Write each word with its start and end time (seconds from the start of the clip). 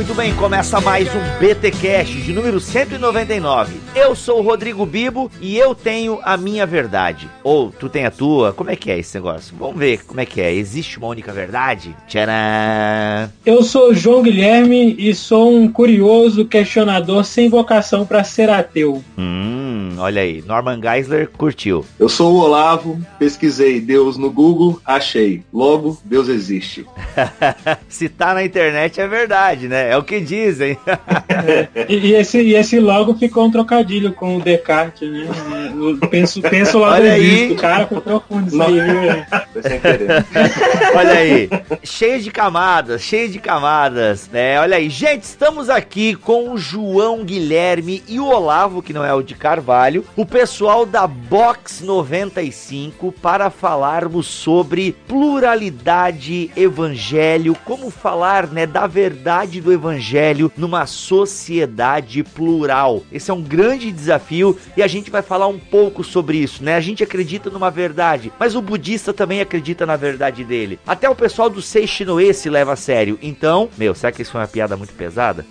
muito 0.00 0.14
bem. 0.14 0.34
Começa 0.34 0.80
mais 0.80 1.08
um 1.14 1.38
BT 1.38 1.72
Cash 1.72 2.08
de 2.08 2.32
número 2.32 2.58
199. 2.58 3.78
Eu 3.94 4.16
sou 4.16 4.38
o 4.38 4.42
Rodrigo 4.42 4.86
Bibo 4.86 5.30
e 5.42 5.58
eu 5.58 5.74
tenho 5.74 6.18
a 6.22 6.38
minha 6.38 6.64
verdade. 6.64 7.28
Ou 7.44 7.70
tu 7.70 7.86
tem 7.86 8.06
a 8.06 8.10
tua? 8.10 8.54
Como 8.54 8.70
é 8.70 8.76
que 8.76 8.90
é 8.90 8.98
esse 8.98 9.14
negócio? 9.16 9.54
Vamos 9.58 9.76
ver 9.76 10.02
como 10.06 10.18
é 10.18 10.24
que 10.24 10.40
é. 10.40 10.54
Existe 10.54 10.96
uma 10.96 11.08
única 11.08 11.34
verdade? 11.34 11.94
Tcharam! 12.08 13.30
Eu 13.44 13.62
sou 13.62 13.92
João 13.92 14.22
Guilherme 14.22 14.96
e 14.98 15.14
sou 15.14 15.54
um 15.54 15.70
curioso 15.70 16.46
questionador 16.46 17.22
sem 17.22 17.50
vocação 17.50 18.06
para 18.06 18.24
ser 18.24 18.48
ateu. 18.48 19.04
Hum, 19.18 19.96
olha 19.98 20.22
aí. 20.22 20.42
Norman 20.46 20.80
Geisler 20.80 21.28
curtiu. 21.28 21.84
Eu 21.98 22.08
sou 22.08 22.32
o 22.32 22.38
Olavo, 22.38 22.98
pesquisei 23.18 23.78
Deus 23.78 24.16
no 24.16 24.30
Google, 24.30 24.80
achei. 24.82 25.42
Logo, 25.52 25.98
Deus 26.06 26.28
existe. 26.28 26.86
Se 27.86 28.08
tá 28.08 28.32
na 28.32 28.42
internet 28.42 28.98
é 28.98 29.06
verdade, 29.06 29.68
né? 29.68 29.89
É 29.90 29.96
o 29.96 30.04
que 30.04 30.20
dizem. 30.20 30.78
E, 31.88 31.96
e 31.96 32.14
esse, 32.14 32.40
e 32.40 32.54
esse 32.54 32.78
logo 32.78 33.14
ficou 33.14 33.46
um 33.46 33.50
trocadilho 33.50 34.12
com 34.12 34.36
o 34.36 34.40
Descartes, 34.40 35.10
né? 35.10 35.26
Eu 35.74 35.96
penso, 36.08 36.42
penso 36.42 36.78
logo 36.78 36.92
Olha 36.92 37.12
aí. 37.12 37.44
existo. 37.44 37.62
Cara, 37.62 37.86
foi 37.86 38.00
profundo 38.00 38.48
isso 38.48 38.62
aí, 38.62 38.80
viu? 38.80 39.24
Foi 39.52 39.62
sem 39.62 39.80
querer. 39.80 40.24
Olha 40.94 41.12
aí, 41.12 41.48
cheio 41.82 42.20
de 42.20 42.30
camadas, 42.30 43.00
cheio 43.00 43.28
de 43.30 43.38
camadas, 43.38 44.28
né? 44.30 44.60
Olha 44.60 44.76
aí, 44.76 44.90
gente, 44.90 45.22
estamos 45.22 45.70
aqui 45.70 46.14
com 46.14 46.52
o 46.52 46.58
João 46.58 47.24
Guilherme 47.24 48.02
e 48.06 48.20
o 48.20 48.26
Olavo, 48.26 48.82
que 48.82 48.92
não 48.92 49.04
é 49.04 49.14
o 49.14 49.22
de 49.22 49.34
Carvalho, 49.34 50.04
o 50.14 50.26
pessoal 50.26 50.84
da 50.84 51.06
Box 51.06 51.82
95 51.82 53.12
para 53.12 53.48
falarmos 53.48 54.26
sobre 54.26 54.94
pluralidade, 55.08 56.50
evangelho, 56.54 57.56
como 57.64 57.90
falar, 57.90 58.46
né, 58.48 58.66
da 58.66 58.86
verdade 58.86 59.60
do 59.60 59.72
evangelho 59.72 59.79
numa 60.56 60.86
sociedade 60.86 62.22
plural. 62.22 63.02
Esse 63.12 63.30
é 63.30 63.34
um 63.34 63.42
grande 63.42 63.90
desafio 63.90 64.56
e 64.76 64.82
a 64.82 64.86
gente 64.86 65.10
vai 65.10 65.22
falar 65.22 65.46
um 65.46 65.58
pouco 65.58 66.04
sobre 66.04 66.38
isso, 66.38 66.62
né? 66.62 66.74
A 66.74 66.80
gente 66.80 67.02
acredita 67.02 67.50
numa 67.50 67.70
verdade, 67.70 68.32
mas 68.38 68.54
o 68.54 68.62
budista 68.62 69.12
também 69.12 69.40
acredita 69.40 69.86
na 69.86 69.96
verdade 69.96 70.44
dele. 70.44 70.78
Até 70.86 71.08
o 71.08 71.14
pessoal 71.14 71.48
do 71.48 71.62
Seishinoe 71.62 72.32
se 72.34 72.50
leva 72.50 72.72
a 72.72 72.76
sério. 72.76 73.18
Então, 73.22 73.68
meu, 73.76 73.94
será 73.94 74.12
que 74.12 74.22
isso 74.22 74.32
foi 74.32 74.40
uma 74.40 74.48
piada 74.48 74.76
muito 74.76 74.92
pesada? 74.94 75.44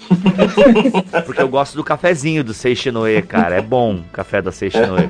Porque 1.25 1.41
eu 1.41 1.49
gosto 1.49 1.75
do 1.75 1.83
cafezinho 1.83 2.43
do 2.43 2.53
Seishinoe, 2.53 3.21
cara. 3.21 3.55
É 3.55 3.61
bom 3.61 3.95
o 3.95 4.03
café 4.11 4.41
da 4.41 4.51
Seishinoe. 4.51 5.09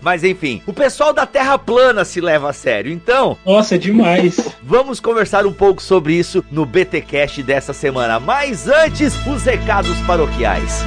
Mas 0.00 0.24
enfim, 0.24 0.62
o 0.66 0.72
pessoal 0.72 1.12
da 1.12 1.26
Terra 1.26 1.58
plana 1.58 2.04
se 2.04 2.20
leva 2.20 2.50
a 2.50 2.52
sério. 2.52 2.92
Então, 2.92 3.36
Nossa, 3.44 3.74
é 3.74 3.78
demais. 3.78 4.48
Vamos 4.62 5.00
conversar 5.00 5.46
um 5.46 5.52
pouco 5.52 5.82
sobre 5.82 6.14
isso 6.14 6.44
no 6.50 6.64
BTcast 6.64 7.42
dessa 7.42 7.72
semana. 7.72 8.18
Mas 8.18 8.57
antes, 8.66 9.14
os 9.26 9.44
recados 9.44 9.98
paroquiais. 10.06 10.82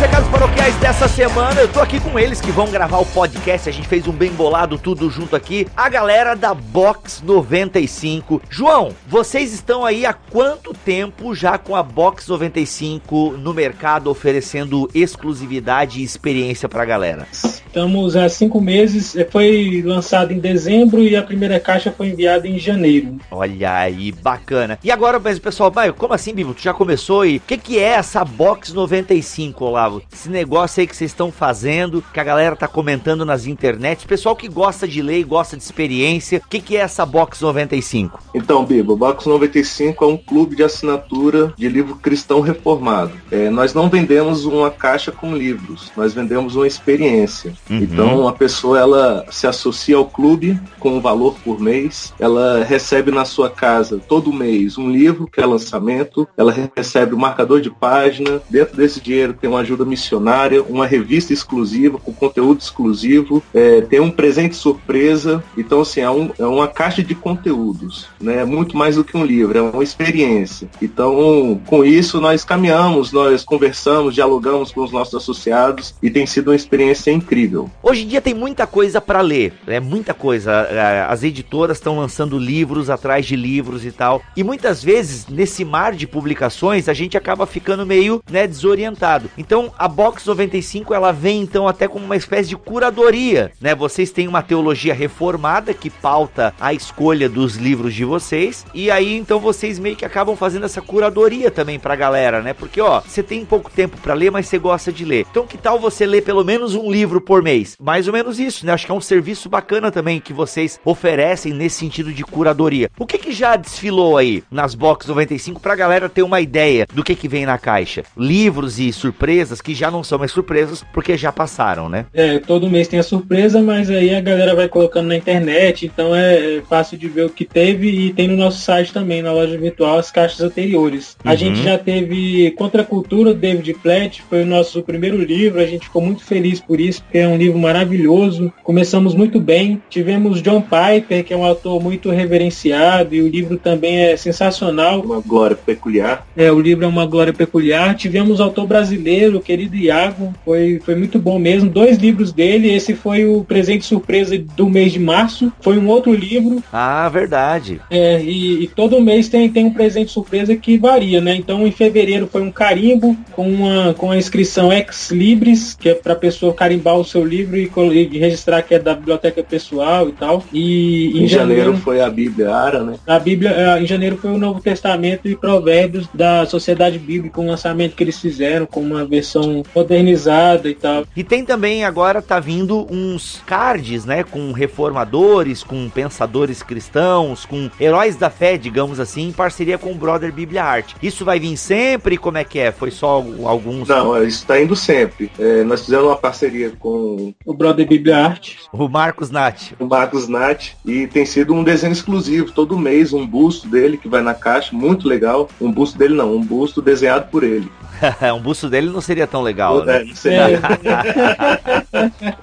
Recados 0.00 0.28
paroquiais 0.28 0.76
dessa 0.76 1.08
semana, 1.08 1.60
eu 1.60 1.68
tô 1.68 1.80
aqui 1.80 1.98
com 1.98 2.16
eles 2.16 2.40
que 2.40 2.52
vão 2.52 2.70
gravar 2.70 2.98
o 2.98 3.06
podcast. 3.06 3.68
A 3.68 3.72
gente 3.72 3.88
fez 3.88 4.06
um 4.06 4.12
bem 4.12 4.30
bolado 4.30 4.78
tudo 4.78 5.10
junto 5.10 5.34
aqui. 5.34 5.66
A 5.76 5.88
galera 5.88 6.36
da 6.36 6.54
Box 6.54 7.20
95. 7.24 8.40
João, 8.48 8.90
vocês 9.08 9.52
estão 9.52 9.84
aí 9.84 10.06
há 10.06 10.12
quanto 10.12 10.72
tempo 10.72 11.34
já 11.34 11.58
com 11.58 11.74
a 11.74 11.82
Box 11.82 12.28
95 12.28 13.32
no 13.38 13.52
mercado 13.52 14.08
oferecendo 14.08 14.88
exclusividade 14.94 16.00
e 16.00 16.04
experiência 16.04 16.68
pra 16.68 16.84
galera? 16.84 17.26
Estamos 17.32 18.16
há 18.16 18.28
cinco 18.28 18.60
meses. 18.60 19.14
eh, 19.16 19.26
Foi 19.30 19.82
lançado 19.84 20.32
em 20.32 20.38
dezembro 20.38 21.02
e 21.02 21.14
a 21.16 21.22
primeira 21.22 21.58
caixa 21.60 21.92
foi 21.92 22.08
enviada 22.08 22.46
em 22.48 22.58
janeiro. 22.58 23.18
Olha 23.30 23.74
aí, 23.74 24.10
bacana. 24.12 24.78
E 24.82 24.90
agora, 24.90 25.18
mas 25.18 25.38
pessoal, 25.38 25.70
vai, 25.70 25.92
como 25.92 26.14
assim, 26.14 26.32
Bibo? 26.32 26.54
Tu 26.54 26.62
já 26.62 26.72
começou 26.72 27.26
e 27.26 27.36
o 27.36 27.40
que, 27.40 27.58
que 27.58 27.78
é 27.78 27.88
essa 27.90 28.24
Box 28.24 28.72
95, 28.72 29.64
Olavo? 29.88 30.02
Esse 30.12 30.28
negócio 30.28 30.80
aí 30.80 30.86
que 30.86 30.94
vocês 30.94 31.10
estão 31.10 31.32
fazendo, 31.32 32.04
que 32.12 32.20
a 32.20 32.24
galera 32.24 32.54
tá 32.54 32.68
comentando 32.68 33.24
nas 33.24 33.46
internets, 33.46 34.04
pessoal 34.04 34.36
que 34.36 34.48
gosta 34.48 34.86
de 34.86 35.02
ler 35.02 35.20
e 35.20 35.24
gosta 35.24 35.56
de 35.56 35.62
experiência, 35.62 36.40
o 36.44 36.48
que, 36.48 36.60
que 36.60 36.76
é 36.76 36.80
essa 36.80 37.04
Box 37.04 37.40
95? 37.40 38.18
Então, 38.34 38.64
Bibo, 38.64 38.92
o 38.92 38.96
Box 38.96 39.26
95 39.26 40.04
é 40.04 40.08
um 40.08 40.16
clube 40.16 40.54
de 40.54 40.62
assinatura 40.62 41.52
de 41.56 41.68
livro 41.68 41.96
cristão 41.96 42.40
reformado. 42.40 43.12
É, 43.30 43.50
nós 43.50 43.74
não 43.74 43.88
vendemos 43.88 44.44
uma 44.44 44.70
caixa 44.70 45.10
com 45.10 45.34
livros, 45.34 45.90
nós 45.96 46.12
vendemos 46.12 46.54
uma 46.54 46.66
experiência. 46.66 47.54
Uhum. 47.68 47.78
Então, 47.78 48.28
a 48.28 48.32
pessoa 48.32 48.78
ela 48.78 49.24
se 49.30 49.46
associa 49.46 49.96
ao 49.96 50.04
clube 50.04 50.60
com 50.78 50.90
um 50.96 51.00
valor 51.00 51.34
por 51.42 51.58
mês, 51.58 52.12
ela 52.20 52.62
recebe 52.62 53.10
na 53.10 53.24
sua 53.24 53.48
casa 53.48 54.00
todo 54.06 54.32
mês 54.32 54.76
um 54.76 54.90
livro 54.90 55.26
que 55.26 55.40
é 55.40 55.46
lançamento, 55.46 56.28
ela 56.36 56.54
recebe 56.76 57.14
um 57.14 57.18
marcador 57.18 57.60
de 57.60 57.70
página, 57.70 58.40
dentro 58.50 58.76
desse 58.76 59.00
dinheiro 59.00 59.32
tem 59.32 59.48
uma 59.48 59.60
ajuda 59.60 59.77
missionária, 59.84 60.62
uma 60.62 60.86
revista 60.86 61.32
exclusiva 61.32 61.98
com 61.98 62.12
conteúdo 62.12 62.60
exclusivo, 62.60 63.42
é, 63.54 63.80
tem 63.82 64.00
um 64.00 64.10
presente 64.10 64.56
surpresa, 64.56 65.42
então 65.56 65.80
assim, 65.80 66.00
é, 66.00 66.10
um- 66.10 66.30
é 66.38 66.46
uma 66.46 66.68
caixa 66.68 67.02
de 67.02 67.14
conteúdos, 67.14 68.06
né? 68.20 68.44
Muito 68.44 68.76
mais 68.76 68.96
do 68.96 69.04
que 69.04 69.16
um 69.16 69.24
livro, 69.24 69.58
é 69.58 69.62
uma 69.62 69.82
experiência. 69.82 70.68
Então, 70.80 71.60
com 71.66 71.84
isso 71.84 72.20
nós 72.20 72.44
caminhamos, 72.44 73.12
nós 73.12 73.44
conversamos, 73.44 74.14
dialogamos 74.14 74.72
com 74.72 74.82
os 74.82 74.92
nossos 74.92 75.14
associados 75.14 75.94
e 76.02 76.10
tem 76.10 76.26
sido 76.26 76.48
uma 76.48 76.56
experiência 76.56 77.10
incrível. 77.10 77.70
Hoje 77.82 78.04
em 78.04 78.08
dia 78.08 78.20
tem 78.20 78.34
muita 78.34 78.66
coisa 78.66 79.00
pra 79.00 79.20
ler, 79.20 79.52
é 79.66 79.80
muita 79.80 80.12
coisa. 80.14 80.52
é, 80.70 81.06
As 81.08 81.22
editoras 81.22 81.76
estão 81.78 81.98
lançando 81.98 82.38
livros 82.38 82.90
atrás 82.90 83.26
de 83.26 83.36
livros 83.36 83.84
e 83.84 83.92
tal. 83.92 84.20
E 84.36 84.42
muitas 84.42 84.82
vezes, 84.82 85.26
nesse 85.28 85.64
mar 85.64 85.92
de 85.94 86.06
publicações, 86.06 86.88
a 86.88 86.92
gente 86.94 87.16
acaba 87.16 87.46
ficando 87.46 87.86
meio, 87.86 88.22
né, 88.30 88.46
desorientado. 88.46 89.30
Então, 89.38 89.67
a 89.78 89.88
Box 89.88 90.26
95, 90.26 90.94
ela 90.94 91.12
vem 91.12 91.42
então 91.42 91.66
até 91.66 91.88
como 91.88 92.04
uma 92.04 92.16
espécie 92.16 92.48
de 92.48 92.56
curadoria, 92.56 93.52
né? 93.60 93.74
Vocês 93.74 94.10
têm 94.10 94.28
uma 94.28 94.42
teologia 94.42 94.94
reformada 94.94 95.74
que 95.74 95.90
pauta 95.90 96.54
a 96.60 96.72
escolha 96.72 97.28
dos 97.28 97.56
livros 97.56 97.94
de 97.94 98.04
vocês. 98.04 98.64
E 98.74 98.90
aí, 98.90 99.16
então, 99.16 99.40
vocês 99.40 99.78
meio 99.78 99.96
que 99.96 100.04
acabam 100.04 100.36
fazendo 100.36 100.66
essa 100.66 100.80
curadoria 100.80 101.50
também 101.50 101.78
pra 101.78 101.96
galera, 101.96 102.42
né? 102.42 102.52
Porque, 102.52 102.80
ó, 102.80 103.00
você 103.00 103.22
tem 103.22 103.44
pouco 103.44 103.70
tempo 103.70 103.96
pra 103.98 104.14
ler, 104.14 104.30
mas 104.30 104.46
você 104.46 104.58
gosta 104.58 104.92
de 104.92 105.04
ler. 105.04 105.26
Então, 105.30 105.46
que 105.46 105.58
tal 105.58 105.78
você 105.78 106.06
ler 106.06 106.22
pelo 106.22 106.44
menos 106.44 106.74
um 106.74 106.90
livro 106.90 107.20
por 107.20 107.42
mês? 107.42 107.76
Mais 107.80 108.06
ou 108.06 108.12
menos 108.12 108.38
isso, 108.38 108.64
né? 108.64 108.72
Acho 108.72 108.86
que 108.86 108.92
é 108.92 108.94
um 108.94 109.00
serviço 109.00 109.48
bacana 109.48 109.90
também 109.90 110.20
que 110.20 110.32
vocês 110.32 110.80
oferecem 110.84 111.52
nesse 111.52 111.76
sentido 111.76 112.12
de 112.12 112.24
curadoria. 112.24 112.90
O 112.98 113.06
que 113.06 113.18
que 113.18 113.32
já 113.32 113.56
desfilou 113.56 114.16
aí 114.16 114.42
nas 114.50 114.74
Box 114.74 115.06
95 115.06 115.60
pra 115.60 115.74
galera 115.74 116.08
ter 116.08 116.22
uma 116.22 116.40
ideia 116.40 116.86
do 116.92 117.04
que 117.04 117.14
que 117.14 117.28
vem 117.28 117.46
na 117.46 117.58
caixa? 117.58 118.04
Livros 118.16 118.78
e 118.78 118.92
surpresas 118.92 119.57
que 119.60 119.74
já 119.74 119.90
não 119.90 120.02
são 120.04 120.18
mais 120.18 120.32
surpresas 120.32 120.84
porque 120.92 121.16
já 121.16 121.32
passaram, 121.32 121.88
né? 121.88 122.06
É, 122.12 122.38
todo 122.38 122.70
mês 122.70 122.88
tem 122.88 122.98
a 122.98 123.02
surpresa, 123.02 123.60
mas 123.62 123.90
aí 123.90 124.14
a 124.14 124.20
galera 124.20 124.54
vai 124.54 124.68
colocando 124.68 125.08
na 125.08 125.16
internet, 125.16 125.86
então 125.86 126.14
é, 126.14 126.56
é 126.58 126.62
fácil 126.68 126.96
de 126.98 127.08
ver 127.08 127.26
o 127.26 127.30
que 127.30 127.44
teve 127.44 127.88
e 127.88 128.12
tem 128.12 128.28
no 128.28 128.36
nosso 128.36 128.60
site 128.60 128.92
também, 128.92 129.22
na 129.22 129.32
loja 129.32 129.56
virtual, 129.58 129.98
as 129.98 130.10
caixas 130.10 130.40
anteriores. 130.40 131.16
A 131.24 131.30
Uhum. 131.30 131.36
gente 131.36 131.62
já 131.62 131.78
teve 131.78 132.50
Contra 132.52 132.82
a 132.82 132.84
Cultura, 132.84 133.32
David 133.34 133.74
Platt, 133.74 134.22
foi 134.28 134.42
o 134.42 134.46
nosso 134.46 134.82
primeiro 134.82 135.16
livro, 135.22 135.60
a 135.60 135.66
gente 135.66 135.86
ficou 135.86 136.02
muito 136.02 136.24
feliz 136.24 136.60
por 136.60 136.80
isso, 136.80 137.02
porque 137.02 137.18
é 137.18 137.28
um 137.28 137.36
livro 137.36 137.58
maravilhoso. 137.58 138.52
Começamos 138.62 139.14
muito 139.14 139.40
bem. 139.40 139.80
Tivemos 139.88 140.42
John 140.42 140.60
Piper, 140.62 141.24
que 141.24 141.32
é 141.32 141.36
um 141.36 141.44
autor 141.44 141.82
muito 141.82 142.10
reverenciado, 142.10 143.14
e 143.14 143.22
o 143.22 143.28
livro 143.28 143.56
também 143.56 143.98
é 143.98 144.16
sensacional. 144.16 145.00
Uma 145.00 145.20
glória 145.20 145.56
peculiar. 145.56 146.26
É, 146.36 146.50
o 146.50 146.60
livro 146.60 146.84
é 146.84 146.88
uma 146.88 147.06
glória 147.06 147.32
peculiar. 147.32 147.94
Tivemos 147.94 148.40
autor 148.40 148.66
brasileiro, 148.66 149.40
querido 149.48 149.76
Iago, 149.76 150.34
foi, 150.44 150.78
foi 150.84 150.94
muito 150.94 151.18
bom 151.18 151.38
mesmo. 151.38 151.70
Dois 151.70 151.96
livros 151.96 152.32
dele, 152.32 152.70
esse 152.70 152.92
foi 152.94 153.24
o 153.24 153.42
presente 153.42 153.82
surpresa 153.86 154.36
do 154.54 154.68
mês 154.68 154.92
de 154.92 154.98
março. 154.98 155.50
Foi 155.62 155.78
um 155.78 155.88
outro 155.88 156.12
livro, 156.12 156.62
Ah, 156.70 157.08
verdade. 157.08 157.80
é, 157.90 158.20
e, 158.22 158.64
e 158.64 158.66
todo 158.66 159.00
mês 159.00 159.26
tem, 159.30 159.48
tem 159.50 159.64
um 159.64 159.72
presente 159.72 160.10
surpresa 160.12 160.54
que 160.54 160.76
varia, 160.76 161.18
né? 161.22 161.34
Então 161.34 161.66
em 161.66 161.70
fevereiro 161.72 162.28
foi 162.30 162.42
um 162.42 162.50
carimbo 162.50 163.16
com 163.32 163.48
uma 163.48 163.94
com 163.94 164.10
a 164.10 164.18
inscrição 164.18 164.70
ex 164.70 165.10
libris, 165.10 165.74
que 165.74 165.88
é 165.88 165.94
para 165.94 166.14
pessoa 166.14 166.52
carimbar 166.52 166.96
o 166.98 167.04
seu 167.04 167.24
livro 167.24 167.56
e, 167.56 167.70
e 168.12 168.18
registrar 168.18 168.60
que 168.62 168.74
é 168.74 168.78
da 168.78 168.94
biblioteca 168.94 169.42
pessoal 169.42 170.08
e 170.10 170.12
tal. 170.12 170.44
E 170.52 171.12
Em, 171.22 171.26
janeiro 171.26 171.74
foi 171.78 172.00
a 172.02 172.10
Bíblia 172.10 172.50
Ara, 172.54 172.82
né? 172.82 172.96
a 173.06 173.18
Bíblia, 173.18 173.50
eh, 173.50 173.82
em 173.82 173.86
janeiro 173.86 174.18
foi 174.18 174.30
o 174.30 174.38
Novo 174.38 174.60
Testamento 174.60 175.26
e 175.26 175.34
Provérbios 175.34 176.06
da 176.12 176.44
Sociedade 176.44 176.98
Bíblica, 176.98 177.40
um 177.40 177.46
lançamento 177.48 177.94
que 177.96 178.02
eles 178.04 178.18
fizeram 178.20 178.66
com 178.66 178.80
uma 178.80 179.04
versão 179.06 179.37
versão 179.38 179.62
modernizada 179.74 180.68
e 180.68 180.74
tal. 180.74 181.04
E 181.16 181.22
tem 181.22 181.44
também 181.44 181.84
agora 181.84 182.20
tá 182.20 182.40
vindo 182.40 182.86
uns 182.90 183.42
cards, 183.46 184.04
né, 184.04 184.24
com 184.24 184.52
reformadores, 184.52 185.62
com 185.62 185.88
pensadores 185.88 186.62
cristãos, 186.62 187.44
com 187.44 187.70
heróis 187.80 188.16
da 188.16 188.30
fé, 188.30 188.56
digamos 188.56 189.00
assim, 189.00 189.28
em 189.28 189.32
parceria 189.32 189.78
com 189.78 189.92
o 189.92 189.94
Brother 189.94 190.32
Bíblia 190.32 190.64
Arte. 190.64 190.96
Isso 191.02 191.24
vai 191.24 191.38
vir 191.38 191.56
sempre? 191.56 192.16
Como 192.16 192.38
é 192.38 192.44
que 192.44 192.58
é? 192.58 192.72
Foi 192.72 192.90
só 192.90 193.24
alguns? 193.44 193.88
Não, 193.88 194.16
isso 194.22 194.38
está 194.38 194.60
indo 194.60 194.74
sempre. 194.74 195.30
É, 195.38 195.62
nós 195.64 195.84
fizemos 195.84 196.06
uma 196.06 196.16
parceria 196.16 196.72
com 196.78 197.34
o 197.44 197.54
Brother 197.54 197.86
Bíblia 197.86 198.16
Arte, 198.16 198.58
o 198.72 198.88
Marcos 198.88 199.30
Nath, 199.30 199.72
o 199.78 199.86
Marcos 199.86 200.28
Nath, 200.28 200.72
e 200.84 201.06
tem 201.06 201.24
sido 201.24 201.54
um 201.54 201.62
desenho 201.64 201.92
exclusivo 201.92 202.52
todo 202.52 202.78
mês, 202.78 203.12
um 203.12 203.26
busto 203.26 203.68
dele 203.68 203.96
que 203.96 204.08
vai 204.08 204.22
na 204.22 204.34
caixa, 204.34 204.74
muito 204.74 205.08
legal. 205.08 205.48
Um 205.60 205.70
busto 205.70 205.98
dele 205.98 206.14
não, 206.14 206.34
um 206.34 206.40
busto 206.40 206.80
desenhado 206.80 207.28
por 207.30 207.42
ele. 207.42 207.70
um 208.34 208.40
busto 208.40 208.68
dele 208.68 208.90
não 208.90 209.00
seria 209.00 209.26
tão 209.26 209.42
legal, 209.42 209.84
né? 209.84 210.00
É, 210.00 210.04
não 210.04 210.14
seria. 210.14 210.60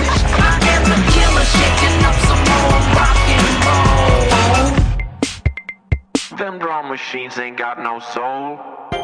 Them 6.36 6.58
drum 6.58 6.88
machines 6.88 7.38
ain't 7.38 7.56
got 7.56 7.78
no 7.82 7.98
soul. 7.98 8.95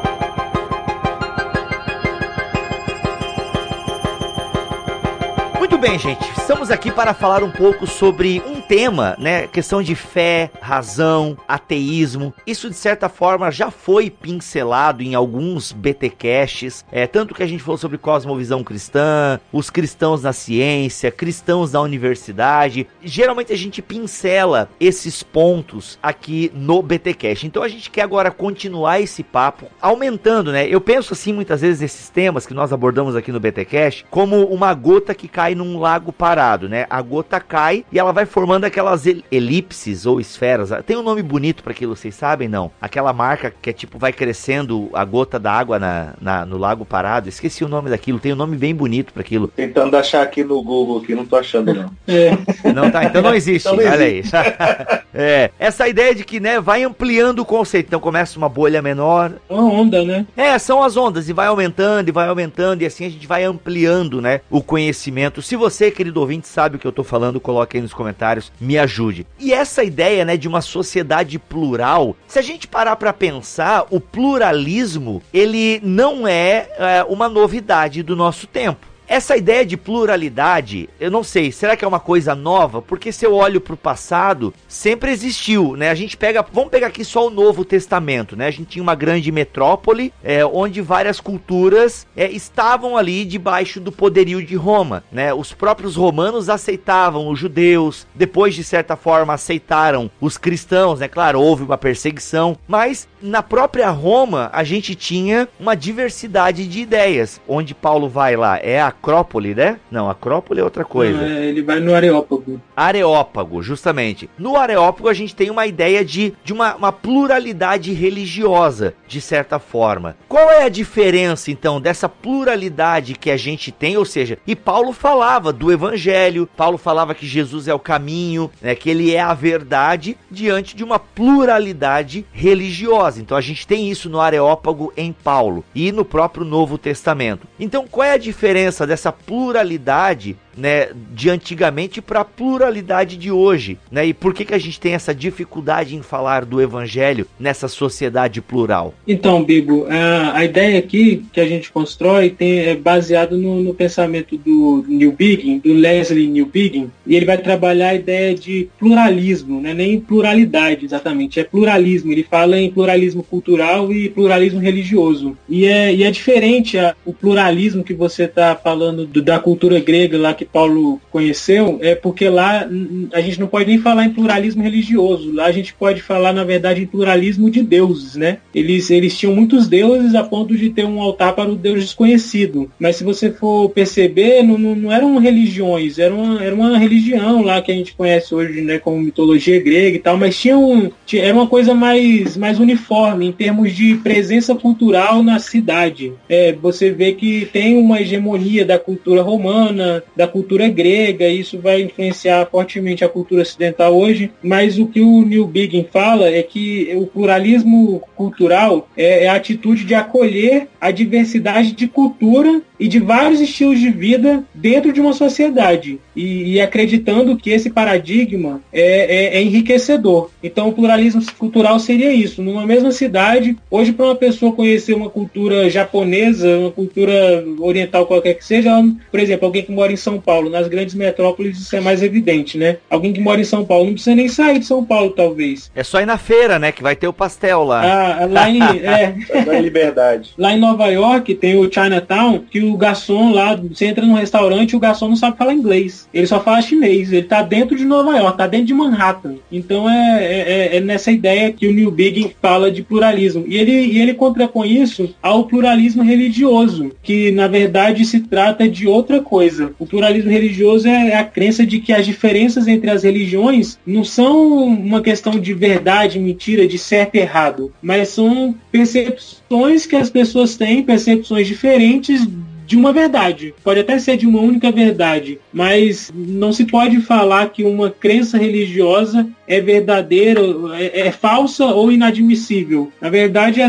Muito 5.63 5.79
bem, 5.79 5.97
gente. 5.97 6.29
Estamos 6.37 6.73
aqui 6.73 6.91
para 6.91 7.15
falar 7.15 7.45
um 7.45 7.51
pouco 7.51 7.87
sobre 7.87 8.43
um 8.45 8.61
tema, 8.61 9.15
né? 9.17 9.47
Questão 9.47 9.81
de 9.81 9.95
fé, 9.95 10.51
razão, 10.61 11.39
ateísmo. 11.47 12.35
Isso 12.45 12.69
de 12.69 12.75
certa 12.75 13.09
forma 13.09 13.49
já 13.49 13.71
foi 13.71 14.11
pincelado 14.11 15.05
em 15.05 15.15
alguns 15.15 15.71
BTcasts, 15.71 16.85
é 16.91 17.07
tanto 17.07 17.33
que 17.33 17.45
a 17.45 17.47
gente 17.47 17.63
falou 17.63 17.79
sobre 17.79 17.97
cosmovisão 17.97 18.65
cristã, 18.65 19.39
os 19.53 19.71
cristãos 19.71 20.25
na 20.25 20.33
ciência, 20.33 21.13
cristãos 21.13 21.71
na 21.71 21.81
universidade. 21.81 22.89
Geralmente 23.01 23.53
a 23.53 23.57
gente 23.57 23.81
pincela 23.81 24.69
esses 24.81 25.23
pontos 25.23 25.97
aqui 26.03 26.51
no 26.57 26.83
BTcast. 26.83 27.47
Então 27.47 27.63
a 27.63 27.69
gente 27.69 27.89
quer 27.89 28.03
agora 28.03 28.33
continuar 28.33 29.01
esse 29.01 29.23
papo 29.23 29.67
aumentando, 29.81 30.51
né? 30.51 30.67
Eu 30.67 30.81
penso 30.81 31.13
assim 31.13 31.33
muitas 31.33 31.61
vezes 31.61 31.81
nesses 31.81 32.09
temas 32.09 32.49
que 32.49 32.53
nós 32.53 32.73
abordamos 32.73 33.15
aqui 33.15 33.31
no 33.31 33.39
BTcast 33.39 34.05
como 34.11 34.45
uma 34.47 34.75
gota 34.75 35.15
que 35.15 35.29
cai 35.29 35.52
num 35.55 35.79
lago 35.79 36.13
parado, 36.13 36.69
né? 36.69 36.87
A 36.89 37.01
gota 37.03 37.41
cai 37.41 37.85
e 37.93 37.99
ela 37.99 38.13
vai 38.13 38.27
formando 38.27 38.65
aquelas 38.65 39.05
elipses 39.31 40.07
ou 40.07 40.21
esferas 40.21 40.63
caras. 40.71 40.85
Tem 40.85 40.97
um 40.97 41.03
nome 41.03 41.23
bonito 41.23 41.63
para 41.63 41.73
aquilo, 41.73 41.97
vocês 41.97 42.15
sabem? 42.15 42.49
Não. 42.49 42.71
Aquela 42.81 43.13
marca 43.13 43.51
que 43.51 43.71
é 43.71 43.73
tipo, 43.73 43.99
vai 43.99 44.13
crescendo 44.13 44.89
a 44.93 45.05
gota 45.05 45.39
da 45.39 45.53
água 45.53 45.79
na, 45.79 46.15
na 46.21 46.47
no 46.47 46.57
lago 46.57 46.85
parado. 46.85 47.29
Esqueci 47.29 47.65
o 47.65 47.69
nome 47.69 47.91
daquilo. 47.91 48.19
Tem 48.19 48.33
um 48.33 48.37
nome 48.37 48.57
bem 48.57 48.75
bonito 48.75 49.13
para 49.13 49.23
aquilo. 49.23 49.49
Tentando 49.49 49.97
achar 49.97 50.23
aqui 50.23 50.45
no 50.45 50.63
Google, 50.63 51.01
que 51.01 51.15
não 51.15 51.27
tô 51.27 51.37
achando, 51.37 51.75
não. 51.75 51.91
É. 52.07 52.33
Não 52.73 52.91
tá, 52.91 53.05
então 53.05 53.21
não 53.21 53.35
existe. 53.35 53.69
Então 53.69 53.77
não 53.77 53.93
Olha 53.93 54.09
existe. 54.09 54.35
aí. 54.35 54.55
é. 55.15 55.51
Essa 55.59 55.87
ideia 55.89 56.15
de 56.15 56.25
que, 56.25 56.41
né, 56.41 56.61
vai 56.61 56.83
ampliando 56.83 57.41
o 57.41 57.45
conceito. 57.45 57.87
Então 57.87 58.01
começa 58.01 58.39
uma 58.39 58.49
bolha 58.49 58.81
menor. 58.81 59.33
Uma 59.49 59.65
onda, 59.65 60.03
né? 60.05 60.27
É, 60.37 60.59
são 60.59 60.83
as 60.83 60.97
ondas. 60.97 61.29
E 61.29 61.33
vai 61.33 61.49
aumentando, 61.49 62.09
e 62.09 62.13
vai 62.13 62.29
aumentando. 62.29 62.83
E 62.83 62.87
assim 62.87 63.05
a 63.05 63.11
gente 63.11 63.27
vai 63.27 63.45
ampliando, 63.45 64.21
né, 64.21 64.41
o 64.51 64.63
conhecimento. 64.63 65.42
Se 65.43 65.57
você, 65.57 65.91
querido 65.91 66.21
ouvinte, 66.21 66.47
sabe 66.47 66.77
o 66.77 66.79
que 66.79 66.87
eu 66.87 66.93
tô 66.93 67.03
falando, 67.03 67.41
coloque 67.41 67.77
aí 67.77 67.83
nos 67.83 67.93
comentários. 67.93 68.53
Me 68.61 68.79
ajude. 68.79 69.27
E 69.39 69.53
essa 69.53 69.83
ideia, 69.83 70.25
né, 70.25 70.37
de 70.37 70.49
uma 70.49 70.61
sociedade 70.61 71.39
plural, 71.39 72.17
se 72.27 72.39
a 72.39 72.43
gente 72.43 72.69
parar 72.69 72.97
para 72.97 73.13
pensar, 73.13 73.87
o 73.91 74.01
pluralismo, 74.01 75.23
ele 75.33 75.81
não 75.83 76.27
é, 76.27 76.69
é 76.79 77.05
uma 77.09 77.29
novidade 77.29 78.03
do 78.03 78.15
nosso 78.15 78.47
tempo. 78.47 78.92
Essa 79.13 79.37
ideia 79.37 79.67
de 79.67 79.77
pluralidade, 79.77 80.89
eu 80.99 81.11
não 81.11 81.23
sei, 81.23 81.53
será 81.53 81.77
que 81.77 81.85
é 81.85 81.87
uma 81.87 82.01
coisa 82.01 82.35
nova? 82.35 82.81
Porque 82.81 83.13
se 83.13 83.27
eu 83.27 83.35
olho 83.35 83.61
para 83.61 83.75
o 83.75 83.77
passado, 83.77 84.55
sempre 84.67 85.11
existiu, 85.11 85.77
né? 85.77 85.91
A 85.91 85.95
gente 85.95 86.17
pega, 86.17 86.43
vamos 86.51 86.71
pegar 86.71 86.87
aqui 86.87 87.05
só 87.05 87.27
o 87.27 87.31
Novo 87.31 87.63
Testamento, 87.63 88.35
né? 88.35 88.47
A 88.47 88.51
gente 88.51 88.69
tinha 88.69 88.83
uma 88.83 88.95
grande 88.95 89.31
metrópole, 89.31 90.15
é, 90.25 90.43
onde 90.47 90.81
várias 90.81 91.21
culturas 91.21 92.07
é, 92.17 92.31
estavam 92.31 92.97
ali 92.97 93.27
debaixo 93.27 93.81
do 93.81 93.93
poderio 93.93 94.43
de 94.43 94.57
Roma, 94.57 95.05
né? 95.13 95.35
Os 95.35 95.53
próprios 95.53 95.95
romanos 95.95 96.49
aceitavam 96.49 97.29
os 97.29 97.39
judeus, 97.39 98.07
depois 98.15 98.55
de 98.55 98.65
certa 98.65 98.97
forma 98.97 99.35
aceitaram 99.35 100.11
os 100.23 100.39
cristãos, 100.39 101.01
né? 101.01 101.07
Claro, 101.07 101.39
houve 101.39 101.65
uma 101.65 101.77
perseguição, 101.77 102.57
mas 102.67 103.07
na 103.23 103.43
própria 103.43 103.89
Roma 103.91 104.51
a 104.53 104.65
gente 104.65 104.95
tinha 104.95 105.49
uma 105.59 105.75
diversidade 105.75 106.67
de 106.67 106.81
ideias, 106.81 107.41
onde 107.49 107.75
Paulo 107.75 108.09
vai 108.09 108.37
lá, 108.37 108.59
é 108.59 108.81
a 108.81 108.89
Acrópole, 108.89 109.55
né? 109.55 109.79
Não, 109.91 110.11
Acrópole 110.11 110.61
é 110.61 110.65
outra 110.65 110.85
coisa. 110.85 111.19
Não, 111.19 111.25
é, 111.25 111.47
ele 111.47 111.63
vai 111.63 111.81
no 111.81 111.95
Areópago. 111.95 112.61
Areópago, 112.77 113.63
justamente. 113.63 114.29
No 114.39 114.57
Areópago 114.57 115.09
a 115.09 115.15
gente 115.15 115.35
tem 115.35 115.51
uma 115.51 115.67
ideia 115.67 116.05
de, 116.05 116.35
de 116.45 116.53
uma, 116.53 116.75
uma 116.75 116.93
pluralidade 116.93 117.93
religiosa, 117.93 118.95
de 119.07 119.21
certa 119.21 119.59
forma. 119.59 120.17
Qual 120.29 120.51
é 120.51 120.65
a 120.65 120.69
diferença, 120.69 121.51
então, 121.51 121.81
dessa 121.81 122.09
pluralidade 122.09 123.15
que 123.15 123.31
a 123.31 123.37
gente 123.37 123.71
tem? 123.71 123.97
Ou 123.97 124.05
seja, 124.05 124.39
e 124.47 124.57
Paulo 124.57 124.93
falava 124.93 125.53
do 125.53 125.73
Evangelho, 125.73 126.49
Paulo 126.57 126.79
falava 126.79 127.15
que 127.15 127.27
Jesus 127.27 127.69
é 127.69 127.75
o 127.75 127.79
caminho, 127.79 128.51
né, 128.61 128.75
que 128.75 128.91
ele 128.91 129.15
é 129.15 129.21
a 129.21 129.35
verdade, 129.35 130.17
diante 130.31 130.75
de 130.75 130.85
uma 130.85 130.99
pluralidade 130.99 132.25
religiosa. 132.33 133.12
Então 133.19 133.37
a 133.37 133.41
gente 133.41 133.67
tem 133.67 133.91
isso 133.91 134.09
no 134.09 134.21
Areópago 134.21 134.93
em 134.97 135.13
Paulo 135.13 135.65
e 135.75 135.93
no 135.93 136.05
próprio 136.05 136.45
Novo 136.45 136.79
Testamento. 136.79 137.47
Então 137.59 137.87
qual 137.87 138.05
é 138.05 138.13
a 138.13 138.19
diferença 138.19 138.87
dessa 138.87 139.13
pluralidade 139.13 140.37
né, 140.57 140.89
de 141.13 141.31
antigamente 141.31 142.01
para 142.01 142.21
a 142.21 142.25
pluralidade 142.25 143.17
de 143.17 143.31
hoje, 143.31 143.79
né? 143.91 144.07
E 144.07 144.15
por 144.15 144.35
que 144.35 144.45
que 144.45 144.55
a 144.55 144.59
gente 144.59 144.81
tem 144.81 144.95
essa 144.95 145.15
dificuldade 145.15 145.97
em 145.97 146.03
falar 146.03 146.45
do 146.45 146.61
evangelho 146.61 147.27
nessa 147.39 147.69
sociedade 147.69 148.41
plural? 148.41 148.95
Então, 149.07 149.43
Bibo, 149.43 149.87
a, 149.89 150.45
ideia 150.45 150.79
aqui 150.79 151.25
que 151.33 151.41
a 151.41 151.47
gente 151.47 151.71
constrói 151.71 152.31
tem, 152.31 152.61
é 152.61 152.75
baseado 152.75 153.37
no, 153.37 153.63
no 153.63 153.75
pensamento 153.75 154.37
do 154.37 154.85
Newbigin, 154.89 155.59
do 155.59 155.73
Leslie 155.73 156.29
Newbigin, 156.29 156.91
e 157.07 157.17
ele 157.17 157.27
vai 157.27 157.39
trabalhar 157.39 157.91
a 157.91 157.95
ideia 157.95 158.35
de 158.35 158.69
pluralismo, 158.79 159.61
né? 159.61 159.75
Nem 159.75 160.01
pluralidade 160.01 160.85
exatamente, 160.85 161.41
é 161.41 161.45
pluralismo. 161.45 162.13
Ele 162.13 162.23
fala 162.23 162.59
em 162.59 162.71
pluralismo 162.71 163.23
cultural 163.23 163.93
e 163.93 164.09
pluralismo 164.09 164.61
religioso. 164.61 165.37
E 165.49 165.65
é, 165.67 165.95
e 165.95 166.03
é 166.03 166.11
diferente 166.11 166.79
a, 166.79 166.95
o 167.05 167.13
pluralismo 167.13 167.85
que 167.85 167.95
você 167.95 168.25
está 168.25 168.55
falando 168.55 169.07
do, 169.07 169.23
da 169.23 169.39
cultura 169.39 169.81
grega 169.81 170.19
lá 170.19 170.35
que 170.35 170.42
Paulo 170.45 171.01
conheceu, 171.11 171.79
é 171.83 171.95
porque 171.95 172.29
lá 172.29 172.69
a 173.13 173.21
gente 173.21 173.41
não 173.41 173.47
pode 173.47 173.69
nem 173.69 173.79
falar 173.79 174.05
em 174.07 174.11
pluralismo 174.11 174.63
religioso. 174.63 175.33
Lá 175.33 175.47
a 175.47 175.53
gente 175.53 175.75
pode 175.75 176.03
falar, 176.03 176.33
na 176.33 176.45
verdade, 176.45 176.83
em 176.83 176.87
pluralismo 176.87 177.51
de 177.51 177.63
deuses, 177.63 178.17
né? 178.17 178.39
Eles, 178.55 178.91
eles 178.91 179.17
tinham 179.17 179.35
muitos 179.35 179.69
deuses 179.69 180.15
a 180.15 180.23
ponto 180.23 180.57
de 180.57 180.71
ter 180.71 180.85
um 180.85 181.01
altar 181.01 181.35
para 181.35 181.51
o 181.51 181.57
Deus 181.57 181.81
desconhecido. 181.81 182.71
Mas 182.79 182.97
se 182.97 183.05
você 183.05 183.31
for 183.31 183.69
perceber, 183.71 184.43
não, 184.43 184.59
não, 184.59 184.75
não 184.75 184.93
eram 184.93 185.19
religiões, 185.19 185.99
era 185.99 186.15
uma, 186.15 186.43
era 186.43 186.55
uma 186.55 186.79
religião 186.79 187.43
lá 187.43 187.61
que 187.61 187.73
a 187.73 187.75
gente 187.75 187.95
conhece 187.95 188.35
hoje, 188.35 188.61
né, 188.61 188.79
como 188.79 189.01
mitologia 189.01 189.61
grega 189.61 189.97
e 189.97 190.01
tal, 190.01 190.17
mas 190.17 190.39
tinha 190.39 190.59
um, 190.59 190.91
tinha, 191.07 191.25
era 191.25 191.35
uma 191.35 191.47
coisa 191.47 191.75
mais, 191.75 192.37
mais 192.37 192.59
uniforme 192.59 193.27
em 193.27 193.33
termos 193.33 193.75
de 193.75 193.97
presença 193.97 194.55
cultural 194.55 195.23
na 195.23 195.39
cidade. 195.39 196.13
É, 196.29 196.53
você 196.53 196.91
vê 196.91 197.13
que 197.13 197.47
tem 197.53 197.77
uma 197.77 198.01
hegemonia 198.01 198.65
da 198.65 198.79
cultura 198.79 199.23
romana, 199.23 200.03
da 200.17 200.27
cultura 200.33 200.69
grega, 200.69 201.29
e 201.29 201.41
isso 201.41 201.59
vai 201.59 201.83
influenciar 201.83 202.47
fortemente 202.47 203.05
a 203.05 203.09
cultura 203.09 203.43
ocidental 203.43 203.97
hoje, 203.97 204.31
mas 204.43 204.79
o 204.79 204.87
que 204.87 205.01
o 205.01 205.23
Neil 205.25 205.47
Biggin 205.47 205.87
fala 205.93 206.29
é 206.29 206.43
que 206.43 206.91
o 206.97 207.07
pluralismo 207.07 208.03
cultural 208.17 208.89
é, 208.97 209.25
é 209.25 209.29
a 209.29 209.35
atitude 209.35 209.85
de 209.85 209.95
acolher 209.95 210.69
a 210.81 210.91
diversidade 210.91 211.73
de 211.73 211.87
cultura 211.87 212.63
e 212.83 212.89
de 212.89 212.99
vários 212.99 213.41
estilos 213.41 213.79
de 213.79 213.91
vida 213.91 214.43
dentro 214.53 214.93
de 214.93 215.01
uma 215.01 215.13
sociedade 215.13 216.01
e, 216.17 216.55
e 216.55 216.61
acreditando 216.61 217.37
que 217.37 217.51
esse 217.51 217.71
paradigma 217.71 218.61
é, 218.73 218.81
é, 218.83 219.37
é, 219.37 219.43
enriquecedor. 219.43 220.31
Então 220.43 220.69
o 220.69 220.73
pluralismo 220.73 221.23
cultural 221.39 221.79
seria 221.79 222.13
isso. 222.13 222.43
Numa 222.43 222.67
mesma 222.67 222.91
cidade, 222.91 223.57
hoje 223.71 223.93
para 223.93 224.07
uma 224.07 224.17
pessoa 224.17 224.51
conhecer 224.51 224.95
uma 224.95 225.09
cultura 225.09 225.71
japonesa, 225.71 226.59
uma 226.59 226.73
cultura 226.73 227.45
oriental 227.61 228.05
qualquer 228.05 228.35
que 228.35 228.45
seja, 228.45 228.73
por 229.13 229.21
exemplo, 229.21 229.47
alguém 229.47 229.63
que 229.63 229.71
mora 229.71 229.93
em 229.93 229.97
São 229.97 230.19
Paulo, 230.23 230.49
nas 230.49 230.69
grandes 230.69 230.95
metrópoles 230.95 231.59
isso 231.59 231.75
é 231.77 231.81
mais 231.81 232.03
evidente, 232.03 232.57
né? 232.57 232.79
Alguém 232.89 233.13
que 233.13 233.21
mora 233.21 233.41
em 233.41 233.45
São 233.45 233.65
Paulo 233.65 233.87
não 233.87 233.95
precisa 233.95 234.17
nem 234.17 234.29
sair 234.29 234.59
de 234.59 234.67
São 234.67 234.85
Paulo, 234.85 235.11
talvez. 235.11 235.71
É 235.75 235.83
só 235.83 236.01
ir 236.01 236.07
na 236.07 236.19
feira, 236.19 236.59
né? 236.59 236.73
Que 236.73 236.83
vai 236.83 236.97
ter 236.97 237.09
o 237.09 237.13
pastel 237.13 237.65
lá. 237.65 237.83
Ah, 237.83 238.27
lá 238.27 238.49
em, 238.49 238.63
é, 238.63 239.15
é 239.31 239.61
Liberdade. 239.61 240.33
Lá 240.39 240.53
em 240.53 240.59
Nova 240.59 240.87
York 240.89 241.35
tem 241.35 241.57
o 241.57 241.71
Chinatown, 241.73 242.41
que 242.51 242.63
o 242.63 242.77
garçom 242.77 243.33
lá, 243.33 243.57
você 243.57 243.87
entra 243.87 244.05
num 244.05 244.15
restaurante 244.15 244.73
e 244.73 244.77
o 244.77 244.81
garçom 244.81 245.09
não 245.09 245.17
sabe 245.17 245.37
falar 245.37 245.53
inglês. 245.53 246.09
Ele 246.13 246.27
só 246.27 246.41
fala 246.41 246.63
chinês. 246.63 247.13
Ele 247.13 247.23
tá 247.23 247.43
dentro 247.43 247.77
de 247.77 247.85
Nova 247.85 248.17
York, 248.17 248.39
tá 248.39 248.47
dentro 248.47 248.67
de 248.67 248.75
Manhattan. 248.75 249.37
Então 249.51 249.89
é, 249.89 250.25
é, 250.25 250.39
é, 250.39 250.77
é 250.77 250.81
nessa 250.81 251.11
ideia 251.11 251.53
que 251.53 251.67
o 251.67 251.73
Neil 251.73 251.91
Biggin 251.91 252.33
fala 252.41 252.71
de 252.71 252.83
pluralismo. 252.83 253.45
E 253.47 253.57
ele, 253.57 253.73
e 253.73 254.01
ele 254.01 254.15
contrapõe 254.15 254.81
isso 254.83 255.15
ao 255.23 255.45
pluralismo 255.45 256.03
religioso, 256.03 256.93
que 257.03 257.31
na 257.33 257.49
verdade 257.49 258.05
se 258.05 258.21
trata 258.21 258.69
de 258.69 258.87
outra 258.87 259.21
coisa. 259.21 259.73
O 259.79 259.87
pluralismo 259.87 260.12
religioso 260.21 260.89
é 260.89 261.15
a 261.15 261.25
crença 261.25 261.65
de 261.65 261.79
que 261.81 261.93
as 261.93 262.07
diferenças 262.07 262.69
entre 262.69 262.91
as 262.91 263.03
religiões 263.03 263.79
não 263.87 264.05
são 264.05 264.65
uma 264.65 265.01
questão 265.01 265.39
de 265.39 265.55
verdade, 265.55 266.19
mentira, 266.19 266.67
de 266.67 266.79
certo 266.79 267.17
e 267.17 267.19
errado, 267.19 267.73
mas 267.83 268.09
são 268.09 268.55
percepções 268.71 269.87
que 269.87 269.97
as 269.97 270.11
pessoas 270.11 270.57
têm, 270.57 270.83
percepções 270.83 271.47
diferentes 271.47 272.27
de 272.67 272.77
uma 272.77 272.93
verdade. 272.93 273.55
Pode 273.63 273.81
até 273.81 273.99
ser 273.99 274.17
de 274.17 274.27
uma 274.27 274.41
única 274.41 274.71
verdade, 274.71 275.39
mas 275.53 276.11
não 276.15 276.53
se 276.53 276.65
pode 276.65 277.01
falar 277.01 277.51
que 277.51 277.65
uma 277.65 277.91
crença 277.91 278.39
religiosa 278.39 279.29
é 279.53 279.61
verdadeira, 279.61 280.41
é, 280.75 281.09
é 281.09 281.13
falsa 281.13 281.67
ou 281.67 281.93
inadmissível. 281.93 282.91
Na 283.01 283.11
verdade, 283.11 283.61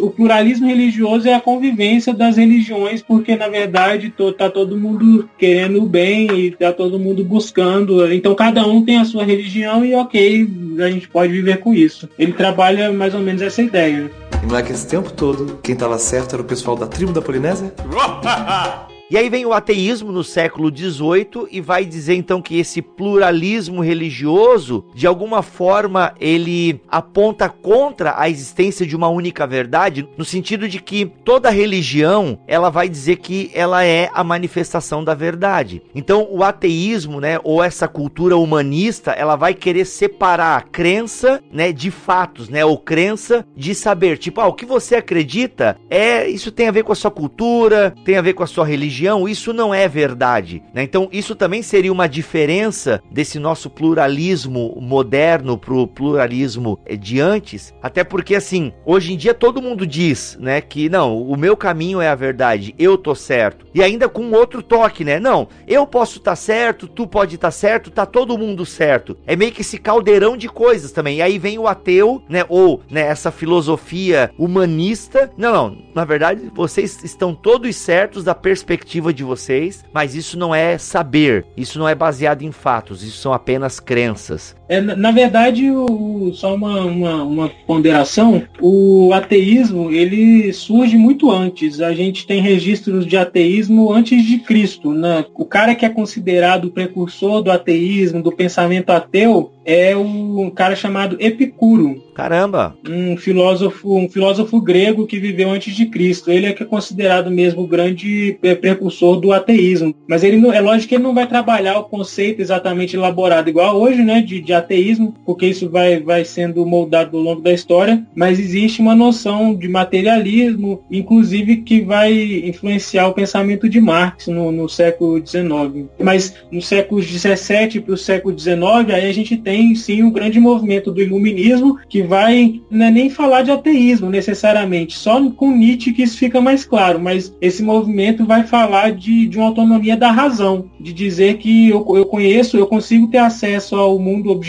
o 0.00 0.10
pluralismo 0.10 0.66
religioso 0.66 1.28
é 1.28 1.34
a 1.34 1.40
convivência 1.40 2.12
das 2.12 2.36
religiões, 2.36 3.02
porque 3.02 3.36
na 3.36 3.48
verdade 3.48 4.12
está 4.18 4.50
todo 4.50 4.76
mundo 4.76 5.28
querendo 5.38 5.82
o 5.82 5.86
bem 5.86 6.28
e 6.32 6.48
está 6.48 6.72
todo 6.72 6.98
mundo 6.98 7.24
buscando. 7.24 8.12
Então 8.12 8.34
cada 8.34 8.66
um 8.66 8.84
tem 8.84 8.98
a 8.98 9.04
sua 9.04 9.24
religião 9.24 9.84
e 9.84 9.94
ok, 9.94 10.48
a 10.80 10.90
gente 10.90 11.08
pode 11.08 11.32
viver 11.32 11.58
com 11.58 11.72
isso. 11.72 12.08
Ele 12.18 12.32
trabalha 12.32 12.92
mais 12.92 13.14
ou 13.14 13.20
menos 13.20 13.42
essa 13.42 13.62
ideia. 13.62 14.10
E 14.42 14.46
não 14.46 14.58
é 14.58 14.62
que 14.62 14.72
esse 14.72 14.86
tempo 14.86 15.12
todo 15.12 15.58
quem 15.62 15.74
estava 15.74 15.98
certo 15.98 16.34
era 16.34 16.42
o 16.42 16.44
pessoal 16.44 16.76
da 16.76 16.86
tribo 16.86 17.12
da 17.12 17.22
Polinésia? 17.22 17.72
E 19.10 19.16
aí 19.16 19.30
vem 19.30 19.46
o 19.46 19.54
ateísmo 19.54 20.12
no 20.12 20.22
século 20.22 20.68
XVIII 20.68 21.48
e 21.50 21.62
vai 21.62 21.86
dizer 21.86 22.14
então 22.14 22.42
que 22.42 22.58
esse 22.58 22.82
pluralismo 22.82 23.80
religioso, 23.80 24.84
de 24.94 25.06
alguma 25.06 25.40
forma, 25.40 26.12
ele 26.20 26.78
aponta 26.86 27.48
contra 27.48 28.20
a 28.20 28.28
existência 28.28 28.86
de 28.86 28.94
uma 28.94 29.08
única 29.08 29.46
verdade, 29.46 30.06
no 30.18 30.26
sentido 30.26 30.68
de 30.68 30.78
que 30.78 31.06
toda 31.24 31.48
religião 31.48 32.38
ela 32.46 32.68
vai 32.68 32.86
dizer 32.86 33.16
que 33.16 33.50
ela 33.54 33.82
é 33.82 34.10
a 34.12 34.22
manifestação 34.22 35.02
da 35.02 35.14
verdade. 35.14 35.82
Então 35.94 36.28
o 36.30 36.44
ateísmo, 36.44 37.18
né, 37.18 37.40
ou 37.42 37.64
essa 37.64 37.88
cultura 37.88 38.36
humanista, 38.36 39.12
ela 39.12 39.36
vai 39.36 39.54
querer 39.54 39.86
separar 39.86 40.58
a 40.58 40.60
crença, 40.60 41.42
né, 41.50 41.72
de 41.72 41.90
fatos, 41.90 42.50
né, 42.50 42.62
ou 42.62 42.76
crença 42.76 43.42
de 43.56 43.74
saber. 43.74 44.18
Tipo, 44.18 44.42
ah, 44.42 44.48
o 44.48 44.52
que 44.52 44.66
você 44.66 44.96
acredita 44.96 45.78
é 45.88 46.28
isso 46.28 46.52
tem 46.52 46.68
a 46.68 46.72
ver 46.72 46.84
com 46.84 46.92
a 46.92 46.94
sua 46.96 47.10
cultura, 47.10 47.94
tem 48.04 48.18
a 48.18 48.22
ver 48.22 48.34
com 48.34 48.42
a 48.42 48.46
sua 48.46 48.66
religião 48.66 48.97
religião, 48.98 49.28
isso 49.28 49.52
não 49.52 49.72
é 49.72 49.86
verdade. 49.86 50.62
Né? 50.74 50.82
Então, 50.82 51.08
isso 51.12 51.34
também 51.34 51.62
seria 51.62 51.92
uma 51.92 52.08
diferença 52.08 53.00
desse 53.10 53.38
nosso 53.38 53.70
pluralismo 53.70 54.76
moderno 54.80 55.56
pro 55.56 55.86
pluralismo 55.86 56.78
eh, 56.84 56.96
de 56.96 57.20
antes. 57.20 57.72
Até 57.82 58.02
porque, 58.02 58.34
assim, 58.34 58.72
hoje 58.84 59.12
em 59.12 59.16
dia 59.16 59.34
todo 59.34 59.62
mundo 59.62 59.86
diz, 59.86 60.36
né, 60.40 60.60
que 60.60 60.88
não, 60.88 61.22
o 61.22 61.36
meu 61.36 61.56
caminho 61.56 62.00
é 62.00 62.08
a 62.08 62.14
verdade, 62.14 62.74
eu 62.78 62.98
tô 62.98 63.14
certo. 63.14 63.66
E 63.72 63.82
ainda 63.82 64.08
com 64.08 64.30
outro 64.32 64.62
toque, 64.62 65.04
né? 65.04 65.20
Não, 65.20 65.48
eu 65.66 65.86
posso 65.86 66.18
estar 66.18 66.32
tá 66.32 66.36
certo, 66.36 66.88
tu 66.88 67.06
pode 67.06 67.36
estar 67.36 67.48
tá 67.48 67.52
certo, 67.52 67.90
tá 67.90 68.04
todo 68.04 68.38
mundo 68.38 68.66
certo. 68.66 69.16
É 69.26 69.36
meio 69.36 69.52
que 69.52 69.60
esse 69.60 69.78
caldeirão 69.78 70.36
de 70.36 70.48
coisas 70.48 70.90
também. 70.90 71.18
E 71.18 71.22
aí 71.22 71.38
vem 71.38 71.58
o 71.58 71.68
ateu, 71.68 72.22
né, 72.28 72.44
ou, 72.48 72.82
né, 72.90 73.02
essa 73.02 73.30
filosofia 73.30 74.30
humanista. 74.36 75.30
Não, 75.36 75.52
não, 75.52 75.78
na 75.94 76.04
verdade, 76.04 76.50
vocês 76.54 77.04
estão 77.04 77.34
todos 77.34 77.76
certos 77.76 78.24
da 78.24 78.34
perspectiva 78.34 78.87
de 79.12 79.22
vocês, 79.22 79.84
mas 79.92 80.14
isso 80.14 80.38
não 80.38 80.54
é 80.54 80.78
saber, 80.78 81.46
isso 81.56 81.78
não 81.78 81.88
é 81.88 81.94
baseado 81.94 82.42
em 82.42 82.50
fatos, 82.50 83.02
isso 83.02 83.18
são 83.18 83.32
apenas 83.32 83.78
crenças. 83.78 84.56
É, 84.68 84.80
na 84.80 85.10
verdade, 85.10 85.70
o, 85.70 86.30
só 86.34 86.54
uma, 86.54 86.84
uma, 86.84 87.22
uma, 87.22 87.48
ponderação, 87.66 88.42
o 88.60 89.12
ateísmo 89.14 89.90
ele 89.90 90.52
surge 90.52 90.96
muito 90.96 91.30
antes. 91.30 91.80
A 91.80 91.94
gente 91.94 92.26
tem 92.26 92.42
registros 92.42 93.06
de 93.06 93.16
ateísmo 93.16 93.90
antes 93.92 94.22
de 94.24 94.38
Cristo. 94.38 94.92
Né? 94.92 95.24
O 95.34 95.44
cara 95.44 95.74
que 95.74 95.86
é 95.86 95.88
considerado 95.88 96.66
o 96.66 96.70
precursor 96.70 97.42
do 97.42 97.50
ateísmo, 97.50 98.22
do 98.22 98.30
pensamento 98.30 98.90
ateu, 98.90 99.52
é 99.64 99.94
um 99.94 100.50
cara 100.50 100.74
chamado 100.74 101.18
Epicuro. 101.20 102.02
Caramba! 102.14 102.74
Um 102.88 103.18
filósofo, 103.18 103.94
um 103.96 104.08
filósofo 104.08 104.60
grego 104.60 105.06
que 105.06 105.20
viveu 105.20 105.50
antes 105.50 105.74
de 105.76 105.84
Cristo. 105.84 106.30
Ele 106.30 106.46
é 106.46 106.54
que 106.54 106.62
é 106.62 106.66
considerado 106.66 107.30
mesmo 107.30 107.62
o 107.62 107.66
grande 107.66 108.38
precursor 108.40 109.20
do 109.20 109.30
ateísmo. 109.30 109.94
Mas 110.08 110.24
ele 110.24 110.38
não, 110.38 110.52
é 110.52 110.60
lógico 110.60 110.88
que 110.88 110.94
ele 110.94 111.04
não 111.04 111.14
vai 111.14 111.26
trabalhar 111.26 111.78
o 111.78 111.84
conceito 111.84 112.40
exatamente 112.40 112.96
elaborado 112.96 113.50
igual 113.50 113.78
hoje, 113.78 114.02
né, 114.02 114.22
de, 114.22 114.40
de 114.40 114.54
ateísmo, 114.58 115.14
porque 115.24 115.46
isso 115.46 115.68
vai, 115.68 116.00
vai 116.00 116.24
sendo 116.24 116.64
moldado 116.66 117.16
ao 117.16 117.22
longo 117.22 117.40
da 117.40 117.52
história. 117.52 118.04
Mas 118.14 118.38
existe 118.38 118.80
uma 118.80 118.94
noção 118.94 119.54
de 119.54 119.68
materialismo, 119.68 120.82
inclusive 120.90 121.58
que 121.58 121.80
vai 121.80 122.12
influenciar 122.44 123.08
o 123.08 123.14
pensamento 123.14 123.68
de 123.68 123.80
Marx 123.80 124.26
no, 124.26 124.52
no 124.52 124.68
século 124.68 125.24
XIX. 125.24 125.86
Mas 125.98 126.34
no 126.50 126.60
século 126.60 127.02
XVII 127.02 127.80
para 127.80 127.94
o 127.94 127.96
século 127.96 128.38
XIX, 128.38 128.58
aí 128.92 129.08
a 129.08 129.12
gente 129.12 129.36
tem 129.36 129.74
sim 129.74 130.02
o 130.02 130.10
grande 130.10 130.40
movimento 130.40 130.90
do 130.90 131.02
iluminismo 131.02 131.78
que 131.88 132.02
vai 132.02 132.60
é 132.70 132.90
nem 132.90 133.10
falar 133.10 133.42
de 133.42 133.50
ateísmo 133.50 134.10
necessariamente, 134.10 134.96
só 134.96 135.18
com 135.30 135.50
Nietzsche 135.50 135.92
que 135.92 136.02
isso 136.02 136.16
fica 136.16 136.40
mais 136.40 136.64
claro, 136.64 137.00
mas 137.00 137.34
esse 137.40 137.62
movimento 137.62 138.24
vai 138.24 138.44
falar 138.44 138.92
de, 138.92 139.26
de 139.26 139.38
uma 139.38 139.48
autonomia 139.48 139.96
da 139.96 140.10
razão, 140.10 140.70
de 140.80 140.92
dizer 140.92 141.38
que 141.38 141.68
eu, 141.68 141.84
eu 141.96 142.06
conheço, 142.06 142.56
eu 142.56 142.66
consigo 142.66 143.08
ter 143.08 143.18
acesso 143.18 143.76
ao 143.76 143.98
mundo 143.98 144.30
objetivo, 144.30 144.47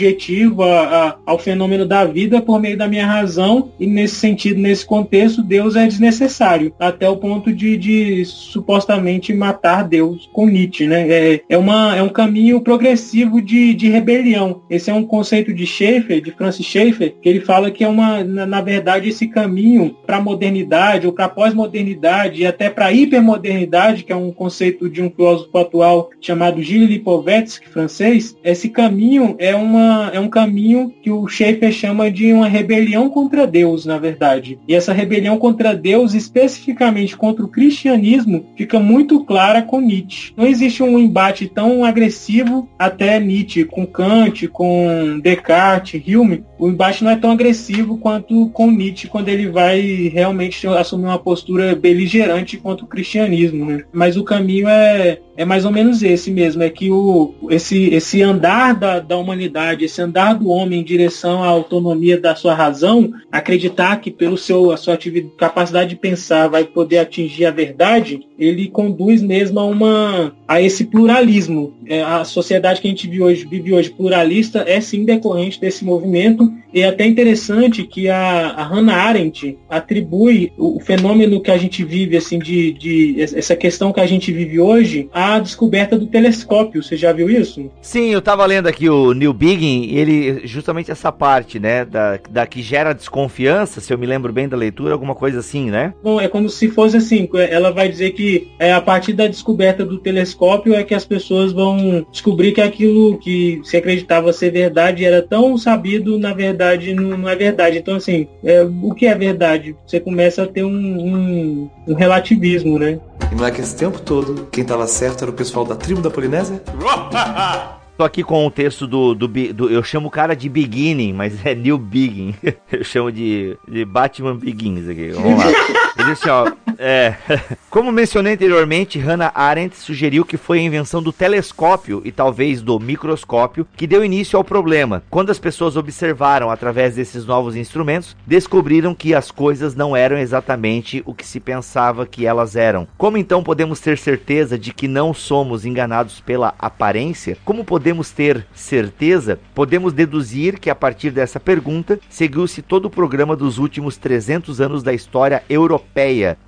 a, 0.62 1.08
a, 1.08 1.16
ao 1.26 1.38
fenômeno 1.38 1.86
da 1.86 2.04
vida 2.04 2.40
por 2.40 2.60
meio 2.60 2.76
da 2.76 2.88
minha 2.88 3.06
razão, 3.06 3.70
e 3.78 3.86
nesse 3.86 4.16
sentido, 4.16 4.60
nesse 4.60 4.84
contexto, 4.84 5.42
Deus 5.42 5.76
é 5.76 5.86
desnecessário, 5.86 6.72
até 6.78 7.08
o 7.08 7.16
ponto 7.16 7.52
de, 7.52 7.76
de 7.76 8.24
supostamente 8.24 9.32
matar 9.32 9.82
Deus 9.82 10.28
com 10.32 10.46
Nietzsche, 10.46 10.86
né? 10.86 11.08
É, 11.08 11.40
é, 11.48 11.58
uma, 11.58 11.96
é 11.96 12.02
um 12.02 12.08
caminho 12.08 12.60
progressivo 12.60 13.40
de, 13.40 13.74
de 13.74 13.88
rebelião. 13.88 14.62
Esse 14.70 14.90
é 14.90 14.94
um 14.94 15.04
conceito 15.04 15.52
de 15.52 15.66
Schaeffer, 15.66 16.20
de 16.20 16.30
Francis 16.30 16.66
Schaeffer, 16.66 17.14
que 17.20 17.28
ele 17.28 17.40
fala 17.40 17.70
que 17.70 17.84
é 17.84 17.88
uma, 17.88 18.22
na, 18.24 18.46
na 18.46 18.60
verdade, 18.60 19.08
esse 19.08 19.28
caminho 19.28 19.96
para 20.06 20.18
a 20.18 20.20
modernidade 20.20 21.06
ou 21.06 21.12
para 21.12 21.26
a 21.26 21.28
pós-modernidade 21.28 22.42
e 22.42 22.46
até 22.46 22.68
para 22.70 22.86
a 22.86 22.92
hipermodernidade, 22.92 24.04
que 24.04 24.12
é 24.12 24.16
um 24.16 24.32
conceito 24.32 24.88
de 24.88 25.02
um 25.02 25.10
filósofo 25.10 25.56
atual 25.56 26.10
chamado 26.20 26.62
Gilles 26.62 26.88
Lipovetsky, 26.88 27.68
francês, 27.68 28.36
esse 28.42 28.68
caminho 28.68 29.36
é, 29.38 29.54
uma, 29.54 29.89
é 30.12 30.20
um 30.20 30.28
caminho 30.28 30.92
que 31.02 31.10
o 31.10 31.26
Schaeffer 31.26 31.72
chama 31.72 32.10
de 32.10 32.32
uma 32.32 32.48
rebelião 32.48 33.08
contra 33.08 33.46
Deus, 33.46 33.84
na 33.86 33.98
verdade. 33.98 34.58
E 34.66 34.74
essa 34.74 34.92
rebelião 34.92 35.38
contra 35.38 35.74
Deus, 35.74 36.14
especificamente 36.14 37.16
contra 37.16 37.44
o 37.44 37.48
cristianismo, 37.48 38.46
fica 38.56 38.78
muito 38.78 39.24
clara 39.24 39.62
com 39.62 39.80
Nietzsche. 39.80 40.32
Não 40.36 40.46
existe 40.46 40.82
um 40.82 40.98
embate 40.98 41.46
tão 41.46 41.84
agressivo 41.84 42.68
até 42.78 43.18
Nietzsche, 43.20 43.64
com 43.64 43.86
Kant, 43.86 44.48
com 44.48 45.20
Descartes, 45.22 46.02
Hume, 46.06 46.44
o 46.60 46.68
embate 46.68 47.02
não 47.02 47.10
é 47.10 47.16
tão 47.16 47.30
agressivo 47.30 47.96
quanto 47.96 48.50
com 48.50 48.70
Nietzsche 48.70 49.08
quando 49.08 49.30
ele 49.30 49.48
vai 49.48 50.10
realmente 50.12 50.66
assumir 50.66 51.06
uma 51.06 51.18
postura 51.18 51.74
beligerante 51.74 52.58
contra 52.58 52.84
o 52.84 52.88
cristianismo, 52.88 53.64
né? 53.64 53.82
Mas 53.90 54.18
o 54.18 54.24
caminho 54.24 54.68
é, 54.68 55.20
é 55.40 55.44
mais 55.46 55.64
ou 55.64 55.72
menos 55.72 56.02
esse 56.02 56.30
mesmo, 56.30 56.62
é 56.62 56.68
que 56.68 56.90
o, 56.90 57.32
esse, 57.48 57.94
esse 57.94 58.20
andar 58.20 58.74
da, 58.74 59.00
da 59.00 59.16
humanidade, 59.16 59.86
esse 59.86 60.02
andar 60.02 60.34
do 60.34 60.50
homem 60.50 60.80
em 60.80 60.84
direção 60.84 61.42
à 61.42 61.46
autonomia 61.46 62.20
da 62.20 62.34
sua 62.34 62.52
razão, 62.52 63.10
acreditar 63.32 64.02
que 64.02 64.10
pelo 64.10 64.36
seu 64.36 64.70
a 64.70 64.76
sua 64.76 64.92
atividade, 64.92 65.32
capacidade 65.38 65.88
de 65.88 65.96
pensar 65.96 66.46
vai 66.48 66.64
poder 66.64 66.98
atingir 66.98 67.46
a 67.46 67.50
verdade, 67.50 68.20
ele 68.38 68.68
conduz 68.68 69.22
mesmo 69.22 69.58
a 69.58 69.64
uma 69.64 70.34
a 70.46 70.60
esse 70.60 70.84
pluralismo. 70.84 71.72
É, 71.86 72.02
a 72.02 72.22
sociedade 72.22 72.82
que 72.82 72.86
a 72.86 72.90
gente 72.90 73.08
vive 73.08 73.22
hoje, 73.22 73.46
vive 73.48 73.72
hoje 73.72 73.88
pluralista 73.88 74.62
é 74.66 74.78
sim 74.78 75.06
decorrente 75.06 75.58
desse 75.58 75.86
movimento 75.86 76.52
e 76.72 76.82
é 76.82 76.88
até 76.88 77.06
interessante 77.06 77.84
que 77.84 78.08
a, 78.08 78.50
a 78.50 78.62
Hannah 78.62 78.94
Arendt 78.94 79.58
atribui 79.68 80.52
o, 80.56 80.76
o, 80.76 80.80
fenômeno 80.80 81.40
que 81.40 81.50
a 81.50 81.58
gente 81.58 81.84
vive, 81.84 82.16
assim, 82.16 82.38
de, 82.38 82.72
de 82.72 83.16
essa 83.20 83.56
questão 83.56 83.92
que 83.92 84.00
a 84.00 84.06
gente 84.06 84.32
vive 84.32 84.60
hoje, 84.60 85.08
descoberta 85.38 85.98
do 85.98 86.06
telescópio. 86.06 86.82
Você 86.82 86.96
já 86.96 87.12
viu 87.12 87.30
isso? 87.30 87.70
Sim, 87.80 88.10
eu 88.10 88.18
estava 88.18 88.44
lendo 88.46 88.66
aqui 88.66 88.88
o 88.88 89.12
Neil 89.12 89.32
Biggin, 89.32 89.94
ele 89.94 90.46
justamente 90.46 90.90
essa 90.90 91.12
parte, 91.12 91.58
né, 91.58 91.84
da, 91.84 92.18
da 92.28 92.46
que 92.46 92.62
gera 92.62 92.92
desconfiança, 92.92 93.80
se 93.80 93.92
eu 93.92 93.98
me 93.98 94.06
lembro 94.06 94.32
bem 94.32 94.48
da 94.48 94.56
leitura, 94.56 94.92
alguma 94.92 95.14
coisa 95.14 95.40
assim, 95.40 95.70
né? 95.70 95.94
Bom, 96.02 96.20
é 96.20 96.28
como 96.28 96.48
se 96.48 96.68
fosse 96.68 96.96
assim, 96.96 97.28
ela 97.50 97.70
vai 97.70 97.88
dizer 97.88 98.10
que 98.10 98.48
é 98.58 98.72
a 98.72 98.80
partir 98.80 99.12
da 99.12 99.26
descoberta 99.26 99.84
do 99.84 99.98
telescópio 99.98 100.74
é 100.74 100.82
que 100.82 100.94
as 100.94 101.04
pessoas 101.04 101.52
vão 101.52 102.06
descobrir 102.10 102.52
que 102.52 102.60
aquilo 102.60 103.18
que 103.18 103.60
se 103.64 103.76
acreditava 103.76 104.32
ser 104.32 104.50
verdade 104.50 105.04
era 105.04 105.22
tão 105.22 105.56
sabido, 105.56 106.18
na 106.18 106.32
verdade, 106.32 106.94
não, 106.94 107.16
não 107.16 107.28
é 107.28 107.36
verdade. 107.36 107.78
Então, 107.78 107.96
assim, 107.96 108.26
é, 108.44 108.62
o 108.62 108.94
que 108.94 109.06
é 109.06 109.14
verdade? 109.14 109.76
Você 109.86 110.00
começa 110.00 110.42
a 110.42 110.46
ter 110.46 110.64
um, 110.64 110.70
um, 110.70 111.70
um 111.88 111.94
relativismo, 111.94 112.78
né? 112.78 112.98
E 113.30 113.34
não 113.34 113.46
é 113.46 113.50
que 113.50 113.60
esse 113.60 113.76
tempo 113.76 114.00
todo, 114.00 114.48
quem 114.50 114.62
estava 114.62 114.86
certo 114.86 115.19
era 115.22 115.30
o 115.30 115.34
pessoal 115.34 115.64
da 115.64 115.74
tribo 115.74 116.00
da 116.00 116.10
Polinésia? 116.10 116.62
Tô 117.96 118.04
aqui 118.04 118.22
com 118.22 118.46
o 118.46 118.50
texto 118.50 118.86
do, 118.86 119.14
do, 119.14 119.28
do, 119.28 119.68
Eu 119.68 119.82
chamo 119.82 120.08
o 120.08 120.10
cara 120.10 120.34
de 120.34 120.48
Beginning, 120.48 121.12
mas 121.12 121.44
é 121.44 121.54
New 121.54 121.76
Begin. 121.76 122.34
Eu 122.72 122.82
chamo 122.82 123.12
de, 123.12 123.58
de 123.68 123.84
Batman 123.84 124.36
Begins 124.36 124.88
aqui. 124.88 125.08
Vamos 125.08 125.44
lá. 125.44 125.52
Disse, 126.10 126.28
ó. 126.28 126.50
É, 126.82 127.14
como 127.68 127.92
mencionei 127.92 128.32
anteriormente, 128.32 128.98
Hannah 128.98 129.30
Arendt 129.34 129.76
sugeriu 129.76 130.24
que 130.24 130.38
foi 130.38 130.58
a 130.58 130.62
invenção 130.62 131.02
do 131.02 131.12
telescópio 131.12 132.00
e 132.06 132.10
talvez 132.10 132.62
do 132.62 132.80
microscópio 132.80 133.66
que 133.76 133.86
deu 133.86 134.02
início 134.02 134.36
ao 134.36 134.42
problema. 134.42 135.02
Quando 135.10 135.30
as 135.30 135.38
pessoas 135.38 135.76
observaram 135.76 136.50
através 136.50 136.96
desses 136.96 137.26
novos 137.26 137.54
instrumentos, 137.54 138.16
descobriram 138.26 138.94
que 138.94 139.14
as 139.14 139.30
coisas 139.30 139.74
não 139.74 139.94
eram 139.94 140.16
exatamente 140.16 141.02
o 141.04 141.12
que 141.12 141.26
se 141.26 141.38
pensava 141.38 142.06
que 142.06 142.26
elas 142.26 142.56
eram. 142.56 142.88
Como 142.96 143.18
então 143.18 143.42
podemos 143.42 143.78
ter 143.78 143.98
certeza 143.98 144.58
de 144.58 144.72
que 144.72 144.88
não 144.88 145.12
somos 145.12 145.66
enganados 145.66 146.20
pela 146.20 146.54
aparência? 146.58 147.36
Como 147.44 147.62
podemos 147.62 148.10
ter 148.10 148.46
certeza? 148.54 149.38
Podemos 149.54 149.92
deduzir 149.92 150.58
que 150.58 150.70
a 150.70 150.74
partir 150.74 151.10
dessa 151.10 151.38
pergunta 151.38 152.00
seguiu-se 152.08 152.62
todo 152.62 152.86
o 152.86 152.90
programa 152.90 153.36
dos 153.36 153.58
últimos 153.58 153.98
300 153.98 154.62
anos 154.62 154.82
da 154.82 154.94
história 154.94 155.42
europeia, 155.48 155.99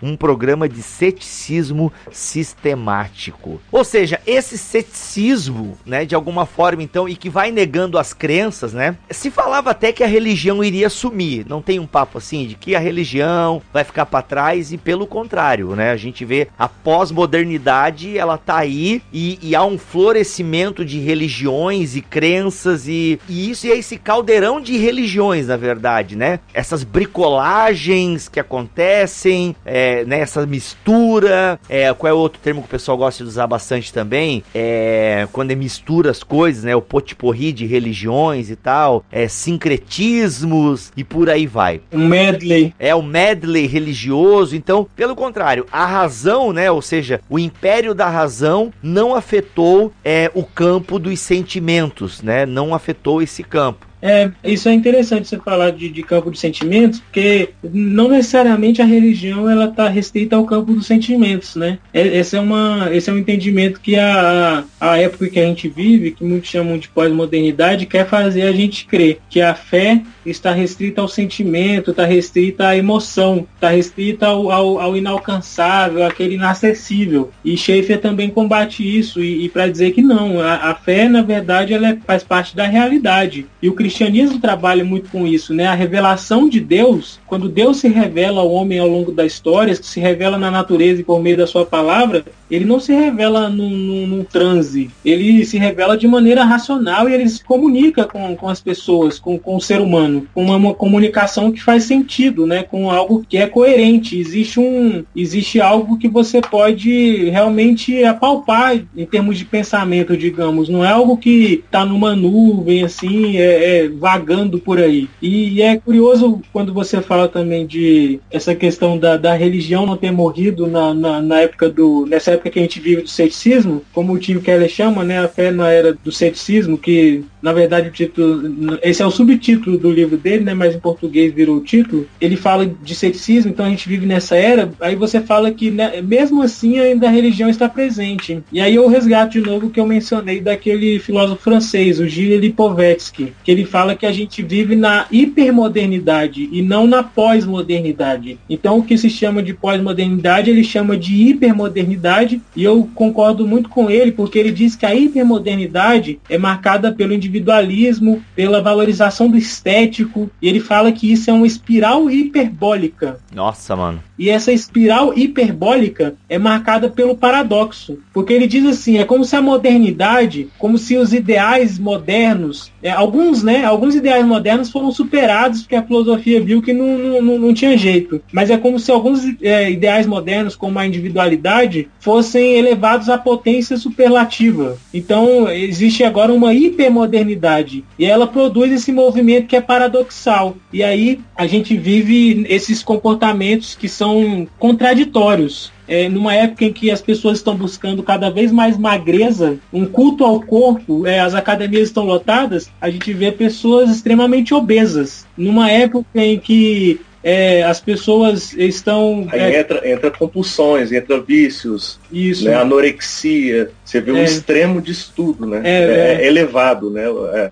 um 0.02 0.16
programa 0.16 0.68
de 0.68 0.82
ceticismo 0.82 1.92
sistemático. 2.10 3.60
Ou 3.70 3.84
seja, 3.84 4.20
esse 4.26 4.56
ceticismo, 4.56 5.78
né, 5.84 6.04
de 6.04 6.14
alguma 6.14 6.46
forma 6.46 6.82
então, 6.82 7.08
e 7.08 7.16
que 7.16 7.28
vai 7.28 7.50
negando 7.50 7.98
as 7.98 8.12
crenças, 8.12 8.72
né? 8.72 8.96
Se 9.10 9.30
falava 9.30 9.70
até 9.70 9.92
que 9.92 10.04
a 10.04 10.06
religião 10.06 10.62
iria 10.62 10.88
sumir. 10.88 11.46
Não 11.48 11.62
tem 11.62 11.78
um 11.78 11.86
papo 11.86 12.18
assim 12.18 12.46
de 12.46 12.54
que 12.54 12.74
a 12.74 12.78
religião 12.78 13.62
vai 13.72 13.84
ficar 13.84 14.06
para 14.06 14.22
trás 14.22 14.72
e 14.72 14.78
pelo 14.78 15.06
contrário, 15.06 15.74
né? 15.74 15.90
A 15.90 15.96
gente 15.96 16.24
vê 16.24 16.48
a 16.58 16.68
pós-modernidade, 16.68 18.16
ela 18.16 18.38
tá 18.38 18.58
aí 18.58 19.02
e, 19.12 19.38
e, 19.42 19.54
há 19.54 19.64
um 19.64 19.78
florescimento 19.78 20.84
de 20.84 20.98
religiões 20.98 21.96
e 21.96 22.00
crenças 22.00 22.88
e, 22.88 23.18
e 23.28 23.50
isso 23.50 23.66
e 23.66 23.72
é 23.72 23.76
esse 23.76 23.96
caldeirão 23.96 24.60
de 24.60 24.76
religiões, 24.76 25.46
na 25.46 25.56
verdade, 25.56 26.16
né? 26.16 26.40
Essas 26.52 26.84
bricolagens 26.84 28.28
que 28.28 28.40
acontecem 28.40 29.31
medlem, 29.32 29.56
é, 29.64 30.04
né, 30.04 30.20
essa 30.20 30.44
mistura, 30.46 31.58
é, 31.68 31.92
qual 31.94 32.10
é 32.10 32.14
outro 32.14 32.40
termo 32.42 32.60
que 32.60 32.66
o 32.66 32.70
pessoal 32.70 32.96
gosta 32.96 33.24
de 33.24 33.28
usar 33.28 33.46
bastante 33.46 33.92
também? 33.92 34.44
É, 34.54 35.26
quando 35.32 35.50
é 35.50 35.54
mistura 35.54 36.10
as 36.10 36.22
coisas, 36.22 36.64
né, 36.64 36.76
o 36.76 36.82
potiporri 36.82 37.52
de 37.52 37.66
religiões 37.66 38.50
e 38.50 38.56
tal, 38.56 39.04
é, 39.10 39.26
sincretismos 39.28 40.92
e 40.96 41.02
por 41.02 41.30
aí 41.30 41.46
vai. 41.46 41.80
Um 41.92 42.06
medley. 42.06 42.74
É 42.78 42.94
o 42.94 43.02
medley 43.02 43.66
religioso, 43.66 44.54
então, 44.54 44.86
pelo 44.94 45.16
contrário, 45.16 45.66
a 45.72 45.86
razão, 45.86 46.52
né, 46.52 46.70
ou 46.70 46.82
seja, 46.82 47.20
o 47.28 47.38
império 47.38 47.94
da 47.94 48.08
razão 48.08 48.72
não 48.82 49.14
afetou 49.14 49.92
é, 50.04 50.30
o 50.34 50.44
campo 50.44 50.98
dos 50.98 51.18
sentimentos, 51.20 52.22
né, 52.22 52.44
não 52.44 52.74
afetou 52.74 53.22
esse 53.22 53.42
campo. 53.42 53.91
É, 54.02 54.30
isso 54.44 54.68
é 54.68 54.72
interessante 54.72 55.28
você 55.28 55.38
falar 55.38 55.70
de, 55.70 55.88
de 55.88 56.02
campo 56.02 56.30
de 56.30 56.38
sentimentos, 56.38 56.98
porque 56.98 57.50
não 57.62 58.08
necessariamente 58.08 58.82
a 58.82 58.84
religião 58.84 59.48
ela 59.48 59.66
está 59.66 59.88
restrita 59.88 60.34
ao 60.34 60.44
campo 60.44 60.72
dos 60.72 60.86
sentimentos, 60.86 61.54
né? 61.54 61.78
É, 61.94 62.18
esse 62.18 62.36
é, 62.36 62.40
uma, 62.40 62.88
esse 62.92 63.08
é 63.08 63.12
um 63.12 63.18
entendimento 63.18 63.80
que 63.80 63.96
a, 63.96 64.64
a 64.80 64.98
época 64.98 65.28
que 65.28 65.38
a 65.38 65.46
gente 65.46 65.68
vive, 65.68 66.10
que 66.10 66.24
muitos 66.24 66.50
chamam 66.50 66.76
de 66.78 66.88
pós-modernidade, 66.88 67.86
quer 67.86 68.08
fazer 68.08 68.42
a 68.42 68.52
gente 68.52 68.86
crer 68.86 69.20
que 69.30 69.40
a 69.40 69.54
fé 69.54 70.02
está 70.24 70.52
restrita 70.52 71.00
ao 71.00 71.08
sentimento, 71.08 71.90
está 71.90 72.04
restrita 72.04 72.68
à 72.68 72.76
emoção, 72.76 73.46
está 73.54 73.70
restrita 73.70 74.26
ao, 74.26 74.50
ao, 74.50 74.80
ao, 74.80 74.96
inalcançável, 74.96 76.04
aquele 76.04 76.34
inacessível. 76.34 77.30
E 77.44 77.56
Schaeffer 77.56 78.00
também 78.00 78.30
combate 78.30 78.82
isso, 78.82 79.22
e, 79.22 79.44
e 79.44 79.48
para 79.48 79.68
dizer 79.68 79.92
que 79.92 80.02
não, 80.02 80.40
a, 80.40 80.70
a, 80.70 80.74
fé, 80.74 81.08
na 81.08 81.22
verdade, 81.22 81.74
ela 81.74 81.88
é, 81.88 81.98
faz 82.06 82.22
parte 82.22 82.56
da 82.56 82.66
realidade. 82.66 83.46
E 83.60 83.68
o 83.68 83.74
cristianismo 83.92 84.40
trabalha 84.40 84.82
muito 84.82 85.10
com 85.10 85.26
isso, 85.26 85.52
né? 85.52 85.66
A 85.66 85.74
revelação 85.74 86.48
de 86.48 86.60
Deus, 86.60 87.20
quando 87.26 87.48
Deus 87.48 87.76
se 87.76 87.88
revela 87.88 88.40
ao 88.40 88.50
homem 88.50 88.78
ao 88.78 88.88
longo 88.88 89.12
da 89.12 89.26
história, 89.26 89.74
se 89.74 90.00
revela 90.00 90.38
na 90.38 90.50
natureza 90.50 91.00
e 91.02 91.04
por 91.04 91.20
meio 91.20 91.36
da 91.36 91.46
sua 91.46 91.66
palavra, 91.66 92.24
ele 92.50 92.64
não 92.64 92.80
se 92.80 92.92
revela 92.92 93.48
num, 93.50 93.70
num, 93.70 94.06
num 94.06 94.24
transe, 94.24 94.90
ele 95.04 95.44
se 95.44 95.58
revela 95.58 95.96
de 95.96 96.08
maneira 96.08 96.44
racional 96.44 97.08
e 97.08 97.14
ele 97.14 97.28
se 97.28 97.44
comunica 97.44 98.04
com, 98.04 98.34
com 98.34 98.48
as 98.48 98.60
pessoas, 98.60 99.18
com, 99.18 99.38
com 99.38 99.56
o 99.56 99.60
ser 99.60 99.80
humano, 99.80 100.26
com 100.34 100.44
uma, 100.44 100.56
uma 100.56 100.74
comunicação 100.74 101.52
que 101.52 101.62
faz 101.62 101.84
sentido, 101.84 102.46
né? 102.46 102.62
Com 102.62 102.90
algo 102.90 103.24
que 103.28 103.36
é 103.36 103.46
coerente. 103.46 104.18
Existe 104.18 104.58
um, 104.58 105.04
existe 105.14 105.60
algo 105.60 105.98
que 105.98 106.08
você 106.08 106.40
pode 106.40 107.28
realmente 107.30 108.02
apalpar 108.04 108.80
em 108.96 109.04
termos 109.04 109.36
de 109.36 109.44
pensamento, 109.44 110.16
digamos. 110.16 110.68
Não 110.68 110.84
é 110.84 110.90
algo 110.90 111.16
que 111.16 111.62
está 111.64 111.84
numa 111.84 112.16
nuvem 112.16 112.84
assim, 112.84 113.36
é, 113.36 113.81
é 113.81 113.81
vagando 113.88 114.58
por 114.58 114.78
aí. 114.78 115.08
E, 115.20 115.54
e, 115.54 115.62
é 115.62 115.76
curioso 115.76 116.40
quando 116.52 116.72
você 116.72 117.00
fala 117.00 117.28
também 117.28 117.66
de 117.66 118.20
essa 118.30 118.54
questão 118.54 118.98
da, 118.98 119.16
da 119.16 119.34
religião 119.34 119.86
não 119.86 119.96
ter 119.96 120.10
morrido 120.10 120.66
na, 120.66 120.94
na, 120.94 121.20
na, 121.20 121.40
época 121.40 121.68
do. 121.68 122.06
nessa 122.06 122.32
época 122.32 122.50
que 122.50 122.58
a 122.58 122.62
gente 122.62 122.80
vive 122.80 123.02
do 123.02 123.08
ceticismo, 123.08 123.82
como 123.92 124.12
o 124.12 124.18
Tim 124.18 124.38
Keller 124.40 124.68
chama, 124.68 125.04
né? 125.04 125.18
A 125.18 125.28
fé 125.28 125.50
na 125.50 125.70
era 125.70 125.92
do 125.92 126.12
ceticismo, 126.12 126.78
que 126.78 127.24
na 127.40 127.52
verdade 127.52 127.88
o 127.88 127.92
título. 127.92 128.78
Esse 128.82 129.02
é 129.02 129.06
o 129.06 129.10
subtítulo 129.10 129.78
do 129.78 129.90
livro 129.90 130.16
dele, 130.16 130.44
né? 130.44 130.54
Mas 130.54 130.74
em 130.74 130.80
português 130.80 131.32
virou 131.32 131.56
o 131.56 131.64
título. 131.64 132.06
Ele 132.20 132.36
fala 132.36 132.66
de 132.66 132.94
ceticismo, 132.94 133.50
então 133.50 133.66
a 133.66 133.68
gente 133.68 133.88
vive 133.88 134.06
nessa 134.06 134.36
era. 134.36 134.70
Aí 134.80 134.94
você 134.94 135.20
fala 135.20 135.50
que 135.50 135.70
né, 135.70 136.00
mesmo 136.02 136.42
assim 136.42 136.78
ainda 136.78 137.08
a 137.08 137.10
religião 137.10 137.48
está 137.48 137.68
presente. 137.68 138.42
E 138.52 138.60
aí 138.60 138.74
eu 138.74 138.86
resgato 138.88 139.32
de 139.32 139.40
novo 139.40 139.66
o 139.66 139.70
que 139.70 139.80
eu 139.80 139.86
mencionei 139.86 140.40
daquele 140.40 140.98
filósofo 140.98 141.42
francês, 141.42 141.98
o 141.98 142.06
Gilles 142.06 142.40
Lipovetsky, 142.40 143.32
que 143.42 143.50
ele 143.50 143.64
fala 143.72 143.96
que 143.96 144.04
a 144.04 144.12
gente 144.12 144.42
vive 144.42 144.76
na 144.76 145.06
hipermodernidade 145.10 146.46
e 146.52 146.60
não 146.60 146.86
na 146.86 147.02
pós-modernidade. 147.02 148.38
Então 148.50 148.78
o 148.78 148.82
que 148.82 148.98
se 148.98 149.08
chama 149.08 149.42
de 149.42 149.54
pós-modernidade, 149.54 150.50
ele 150.50 150.62
chama 150.62 150.94
de 150.94 151.14
hipermodernidade, 151.28 152.42
e 152.54 152.62
eu 152.62 152.86
concordo 152.94 153.46
muito 153.46 153.70
com 153.70 153.90
ele, 153.90 154.12
porque 154.12 154.38
ele 154.38 154.52
diz 154.52 154.76
que 154.76 154.84
a 154.84 154.94
hipermodernidade 154.94 156.20
é 156.28 156.36
marcada 156.36 156.92
pelo 156.92 157.14
individualismo, 157.14 158.22
pela 158.36 158.60
valorização 158.60 159.30
do 159.30 159.38
estético, 159.38 160.30
e 160.42 160.46
ele 160.46 160.60
fala 160.60 160.92
que 160.92 161.10
isso 161.10 161.30
é 161.30 161.32
uma 161.32 161.46
espiral 161.46 162.10
hiperbólica. 162.10 163.18
Nossa, 163.34 163.74
mano. 163.74 164.02
E 164.18 164.28
essa 164.28 164.52
espiral 164.52 165.16
hiperbólica 165.16 166.14
é 166.28 166.38
marcada 166.38 166.90
pelo 166.90 167.16
paradoxo, 167.16 167.98
porque 168.12 168.34
ele 168.34 168.46
diz 168.46 168.66
assim, 168.66 168.98
é 168.98 169.04
como 169.04 169.24
se 169.24 169.34
a 169.34 169.40
modernidade, 169.42 170.48
como 170.58 170.76
se 170.76 170.96
os 170.96 171.14
ideais 171.14 171.78
modernos, 171.78 172.70
é, 172.82 172.90
alguns, 172.90 173.42
né, 173.42 173.61
alguns 173.64 173.94
ideais 173.94 174.24
modernos 174.24 174.70
foram 174.70 174.90
superados 174.90 175.62
porque 175.62 175.76
a 175.76 175.82
filosofia 175.82 176.40
viu 176.40 176.62
que 176.62 176.72
não, 176.72 177.20
não, 177.22 177.38
não 177.38 177.54
tinha 177.54 177.76
jeito. 177.76 178.20
Mas 178.32 178.50
é 178.50 178.56
como 178.56 178.78
se 178.78 178.90
alguns 178.90 179.20
é, 179.42 179.70
ideais 179.70 180.06
modernos, 180.06 180.56
como 180.56 180.78
a 180.78 180.86
individualidade, 180.86 181.88
fossem 182.00 182.54
elevados 182.54 183.08
à 183.08 183.18
potência 183.18 183.76
superlativa. 183.76 184.76
Então, 184.92 185.50
existe 185.50 186.04
agora 186.04 186.32
uma 186.32 186.54
hipermodernidade. 186.54 187.84
E 187.98 188.04
ela 188.04 188.26
produz 188.26 188.72
esse 188.72 188.92
movimento 188.92 189.46
que 189.46 189.56
é 189.56 189.60
paradoxal. 189.60 190.56
E 190.72 190.82
aí 190.82 191.20
a 191.36 191.46
gente 191.46 191.76
vive 191.76 192.46
esses 192.48 192.82
comportamentos 192.82 193.74
que 193.74 193.88
são 193.88 194.46
contraditórios 194.58 195.72
é, 195.92 196.08
numa 196.08 196.34
época 196.34 196.64
em 196.64 196.72
que 196.72 196.90
as 196.90 197.02
pessoas 197.02 197.36
estão 197.36 197.54
buscando 197.54 198.02
cada 198.02 198.30
vez 198.30 198.50
mais 198.50 198.78
magreza, 198.78 199.58
um 199.70 199.84
culto 199.84 200.24
ao 200.24 200.40
corpo, 200.40 201.06
é, 201.06 201.20
as 201.20 201.34
academias 201.34 201.88
estão 201.88 202.04
lotadas, 202.04 202.70
a 202.80 202.88
gente 202.88 203.12
vê 203.12 203.30
pessoas 203.30 203.90
extremamente 203.90 204.54
obesas. 204.54 205.26
Numa 205.36 205.70
época 205.70 206.06
em 206.14 206.38
que 206.38 206.98
é, 207.22 207.62
as 207.62 207.78
pessoas 207.78 208.54
estão. 208.54 209.26
Aí 209.30 209.40
é, 209.40 209.60
entra, 209.60 209.90
entra 209.90 210.10
compulsões, 210.10 210.90
entra 210.92 211.20
vícios, 211.20 212.00
isso. 212.12 212.44
Né, 212.44 212.54
anorexia. 212.54 213.70
Você 213.84 214.00
vê 214.00 214.12
o 214.12 214.16
é. 214.16 214.24
extremo 214.24 214.80
disso 214.80 215.12
tudo, 215.14 215.46
né? 215.46 215.60
É, 215.64 215.70
é, 215.70 216.22
é 216.22 216.26
elevado, 216.26 216.90
né? 216.90 217.04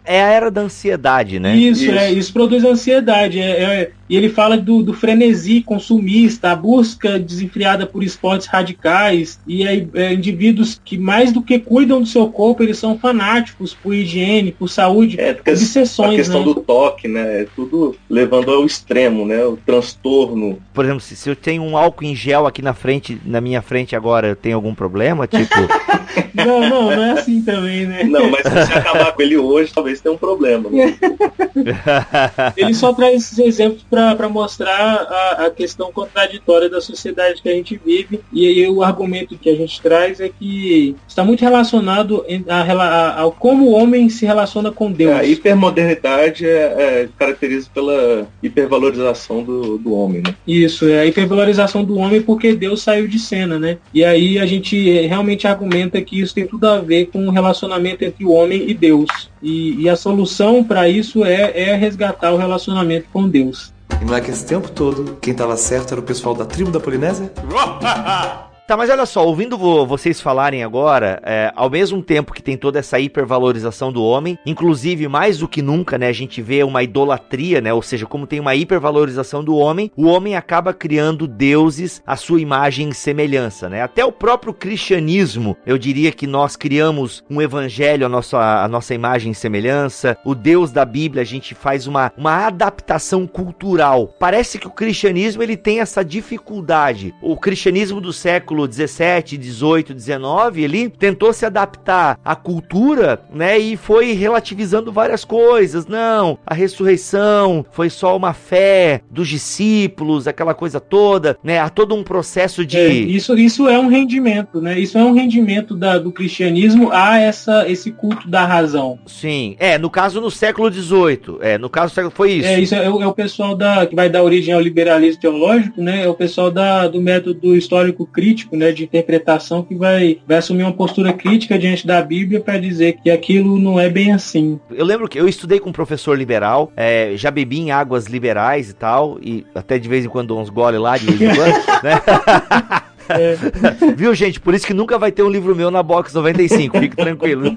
É. 0.05 0.23
a 0.23 0.31
era 0.31 0.51
da 0.51 0.63
ansiedade, 0.63 1.39
né? 1.39 1.57
Isso, 1.57 1.85
isso. 1.85 1.93
É, 1.93 2.11
isso 2.13 2.33
produz 2.33 2.65
ansiedade. 2.65 3.41
É, 3.41 3.91
e 4.09 4.17
ele 4.17 4.29
fala 4.29 4.57
do, 4.57 4.83
do, 4.83 4.93
frenesi 4.93 5.63
consumista, 5.63 6.51
a 6.51 6.57
busca 6.57 7.19
desenfreada 7.19 7.87
por 7.87 8.03
esportes 8.03 8.49
radicais, 8.49 9.39
e 9.47 9.67
aí, 9.67 9.89
indivíduos 10.13 10.81
que 10.85 10.99
mais 10.99 11.33
do 11.33 11.41
que 11.41 11.61
cuidam 11.61 12.01
do 12.01 12.07
seu 12.07 12.29
corpo, 12.29 12.63
eles 12.63 12.77
são 12.77 12.99
fanáticos 12.99 13.73
por 13.73 13.95
higiene, 13.95 14.51
por 14.51 14.69
saúde, 14.69 15.21
é, 15.21 15.31
obsessões. 15.31 16.15
A 16.15 16.17
questão 16.17 16.41
né? 16.41 16.45
do 16.45 16.55
toque, 16.57 17.07
né? 17.07 17.43
É 17.43 17.47
tudo 17.55 17.95
levando 18.09 18.51
ao 18.51 18.67
extremo, 18.67 19.25
né? 19.25 19.45
O 19.45 19.57
transtorno. 19.57 20.59
Por 20.75 20.85
exemplo, 20.85 21.01
se, 21.01 21.15
se 21.15 21.29
eu 21.29 21.37
tenho 21.37 21.63
um 21.63 21.77
álcool 21.77 22.05
em 22.05 22.15
gel 22.15 22.47
aqui 22.47 22.63
na 22.63 22.75
frente, 22.75 23.21
na 23.25 23.41
minha 23.41 23.63
frente 23.63 23.95
agora, 23.95 24.29
eu 24.29 24.37
tenho 24.37 24.50
algum 24.53 24.75
problema? 24.75 25.27
Tipo. 25.27 25.55
não, 26.35 26.61
não, 26.69 26.91
não 26.91 27.03
é 27.03 27.11
assim 27.13 27.43
também, 27.43 27.87
né? 27.87 28.05
Não, 28.05 28.31
mas 28.31 28.43
se 28.43 28.51
você 28.51 28.73
acabar 28.73 29.13
com 29.13 29.23
ele 29.23 29.37
hoje, 29.37 29.73
talvez 29.73 30.01
tenha 30.01 30.15
um 30.15 30.19
problema. 30.19 30.69
Né? 30.71 30.97
ele 32.57 32.75
só 32.75 32.93
traz 32.93 33.17
esses 33.17 33.39
exemplos 33.39 33.85
para 33.89 34.29
mostrar 34.29 34.71
a, 34.71 35.47
a, 35.47 35.51
questão 35.51 35.93
contraditória 35.93 36.69
da 36.69 36.81
sociedade 36.81 37.43
que 37.43 37.49
a 37.49 37.53
gente 37.53 37.81
vive. 37.85 38.21
E 38.33 38.47
aí 38.47 38.69
o 38.69 38.83
argumento 38.83 39.37
que 39.37 39.51
a 39.51 39.55
gente 39.55 39.81
traz 39.81 40.21
é 40.21 40.29
que 40.29 40.97
está 41.07 41.25
muito 41.25 41.41
relacionado 41.41 42.25
a, 42.49 42.63
a, 42.63 43.21
ao 43.21 43.33
como 43.33 43.67
o 43.67 43.73
homem 43.73 44.09
se 44.09 44.27
relaciona 44.27 44.71
com 44.71 44.91
Deus. 44.91 45.13
É, 45.13 45.21
a 45.21 45.25
hipermodernidade 45.25 46.47
é, 46.47 46.49
é, 46.51 47.09
caracteriza 47.19 47.69
pela 47.73 48.27
hipervalorização 48.43 49.43
do, 49.43 49.79
do 49.79 49.93
homem, 49.93 50.23
né? 50.25 50.35
Isso, 50.47 50.89
é 50.89 51.01
a 51.01 51.07
hipervalorização 51.07 51.85
do 51.85 51.97
homem 51.97 52.21
porque 52.23 52.55
Deus 52.55 52.83
saiu 52.83 53.07
de 53.07 53.19
cena, 53.19 53.59
né? 53.59 53.79
E 53.93 54.05
aí 54.05 54.39
a 54.41 54.47
gente 54.47 55.07
realmente 55.07 55.47
argumenta 55.47 56.01
que 56.01 56.21
isso 56.21 56.35
tem 56.35 56.47
tudo 56.47 56.67
a 56.67 56.81
ver 56.81 57.07
com 57.07 57.27
o 57.27 57.31
relacionamento 57.31 58.05
entre 58.05 58.25
o 58.25 58.33
homem 58.33 58.69
e 58.69 58.75
Deus. 58.75 59.31
E, 59.43 59.83
e 59.83 59.89
a 59.89 59.97
solução 59.97 60.65
para 60.65 60.89
isso 60.89 61.25
é, 61.25 61.53
é 61.55 61.75
resgatar 61.77 62.33
o 62.33 62.37
relacionamento 62.37 63.07
com 63.13 63.29
Deus. 63.29 63.73
E 64.01 64.05
não 64.05 64.15
é 64.15 64.21
que 64.21 64.31
esse 64.31 64.47
tempo 64.47 64.71
todo 64.71 65.19
quem 65.21 65.33
estava 65.33 65.57
certo 65.57 65.93
era 65.93 66.01
o 66.01 66.05
pessoal 66.05 66.35
da 66.35 66.45
tribo 66.45 66.71
da 66.71 66.81
Polinésia? 66.81 67.33
Tá, 68.71 68.77
mas 68.77 68.89
olha 68.89 69.05
só, 69.05 69.27
ouvindo 69.27 69.59
vocês 69.85 70.21
falarem 70.21 70.63
agora, 70.63 71.21
é, 71.25 71.53
ao 71.57 71.69
mesmo 71.69 72.01
tempo 72.01 72.33
que 72.33 72.41
tem 72.41 72.57
toda 72.57 72.79
essa 72.79 73.01
hipervalorização 73.01 73.91
do 73.91 74.01
homem, 74.01 74.39
inclusive 74.47 75.09
mais 75.09 75.39
do 75.39 75.49
que 75.49 75.61
nunca, 75.61 75.99
né, 75.99 76.07
a 76.07 76.13
gente 76.13 76.41
vê 76.41 76.63
uma 76.63 76.81
idolatria, 76.81 77.61
né, 77.61 77.75
ou 77.75 77.83
seja, 77.83 78.07
como 78.07 78.29
tem 78.29 78.39
uma 78.39 78.55
hipervalorização 78.55 79.43
do 79.43 79.57
homem, 79.57 79.91
o 79.97 80.07
homem 80.07 80.37
acaba 80.37 80.73
criando 80.73 81.27
deuses 81.27 82.01
à 82.07 82.15
sua 82.15 82.41
imagem 82.41 82.91
e 82.91 82.95
semelhança, 82.95 83.69
né? 83.69 83.83
Até 83.83 84.05
o 84.05 84.13
próprio 84.13 84.55
cristianismo, 84.55 85.57
eu 85.67 85.77
diria 85.77 86.13
que 86.13 86.29
nós 86.29 86.55
criamos 86.55 87.25
um 87.29 87.43
evangelho 87.43 88.07
à 88.07 88.09
nossa, 88.09 88.39
à 88.39 88.69
nossa 88.69 88.95
imagem 88.95 89.33
e 89.33 89.35
semelhança, 89.35 90.17
o 90.25 90.33
Deus 90.33 90.71
da 90.71 90.85
Bíblia, 90.85 91.23
a 91.23 91.27
gente 91.27 91.57
faz 91.57 91.89
uma, 91.89 92.13
uma 92.17 92.47
adaptação 92.47 93.27
cultural. 93.27 94.15
Parece 94.17 94.61
que 94.61 94.69
o 94.69 94.71
cristianismo 94.71 95.43
ele 95.43 95.57
tem 95.57 95.81
essa 95.81 96.05
dificuldade. 96.05 97.13
O 97.21 97.37
cristianismo 97.37 98.01
do 98.01 98.13
século 98.13 98.60
século 98.61 98.69
17, 98.69 99.37
18, 99.37 99.95
19, 99.95 100.63
ele 100.63 100.89
tentou 100.89 101.33
se 101.33 101.47
adaptar 101.47 102.19
à 102.25 102.35
cultura, 102.35 103.21
né, 103.33 103.59
e 103.59 103.77
foi 103.77 104.13
relativizando 104.13 104.93
várias 104.93 105.25
coisas. 105.25 105.87
Não, 105.87 106.39
a 106.47 106.55
ressurreição 106.55 107.65
foi 107.71 107.89
só 107.89 108.17
uma 108.17 108.33
fé 108.33 109.03
dos 109.11 109.29
discípulos, 109.29 110.27
aquela 110.27 110.55
coisa 110.55 110.81
toda, 110.81 111.39
né? 111.43 111.59
Há 111.59 111.69
todo 111.69 111.95
um 111.95 112.03
processo 112.03 112.65
de 112.65 112.77
é, 112.77 112.89
isso, 112.89 113.37
isso 113.39 113.69
é 113.69 113.79
um 113.79 113.89
rendimento, 113.89 114.61
né? 114.61 114.79
Isso 114.79 114.99
é 114.99 115.05
um 115.05 115.13
rendimento 115.13 115.77
da, 115.77 115.99
do 115.99 116.13
cristianismo 116.13 116.91
a 116.93 117.19
essa 117.19 117.69
esse 117.69 117.91
culto 117.91 118.29
da 118.29 118.45
razão. 118.45 118.99
Sim, 119.07 119.57
é 119.59 119.79
no 119.79 119.91
caso 119.91 120.21
no 120.21 120.31
século 120.31 120.71
18, 120.71 121.39
é 121.41 121.59
no 121.59 121.69
caso 121.71 121.95
foi 122.11 122.33
isso. 122.33 122.49
É 122.49 122.61
isso 122.61 122.75
é, 122.75 122.85
é 122.85 123.07
o 123.07 123.13
pessoal 123.13 123.55
da 123.55 123.87
que 123.87 123.95
vai 123.95 124.09
dar 124.09 124.23
origem 124.23 124.55
ao 124.55 124.61
liberalismo 124.61 125.21
teológico, 125.21 125.81
né? 125.81 126.05
É 126.05 126.09
o 126.09 126.15
pessoal 126.15 126.51
da, 126.51 126.89
do 126.89 127.01
método 127.01 127.57
histórico 127.57 128.07
crítico, 128.07 128.50
né? 128.57 128.73
De 128.73 128.85
interpretação 128.85 129.63
que 129.63 129.75
vai 129.75 130.19
vai 130.27 130.39
assumir 130.39 130.63
uma 130.63 130.73
postura 130.73 131.13
crítica 131.13 131.59
diante 131.59 131.87
da 131.87 132.01
Bíblia 132.03 132.41
para 132.41 132.59
dizer 132.59 132.99
que 133.03 133.11
aquilo 133.11 133.59
não 133.59 133.79
é 133.79 133.89
bem 133.89 134.13
assim. 134.13 134.59
Eu 134.71 134.85
lembro 134.85 135.09
que 135.09 135.19
eu 135.19 135.29
estudei 135.29 135.61
com 135.61 135.71
um 135.71 135.73
professor 135.73 136.17
liberal, 136.17 136.73
é, 136.77 137.13
já 137.17 137.31
bebi 137.31 137.59
em 137.59 137.71
águas 137.71 138.07
liberais 138.07 138.71
e 138.71 138.75
tal, 138.75 139.19
e 139.21 139.47
até 139.55 139.79
de 139.79 139.89
vez 139.89 140.05
em 140.05 140.09
quando 140.09 140.37
uns 140.37 140.51
gole 140.51 140.79
lá, 140.79 140.97
de 140.97 141.07
vez 141.07 141.21
em 141.21 141.35
quando, 141.35 141.55
né? 141.83 142.83
É. 143.19 143.37
Viu, 143.97 144.15
gente? 144.15 144.41
Por 144.41 144.55
isso 144.55 144.67
que 144.67 144.75
nunca 144.75 144.99
vai 144.99 145.11
ter 145.11 145.23
um 145.23 145.31
livro 145.31 145.55
meu 145.55 145.71
na 145.71 145.83
Box 145.83 146.15
95, 146.15 146.79
fique 146.79 146.97
tranquilo. 146.97 147.57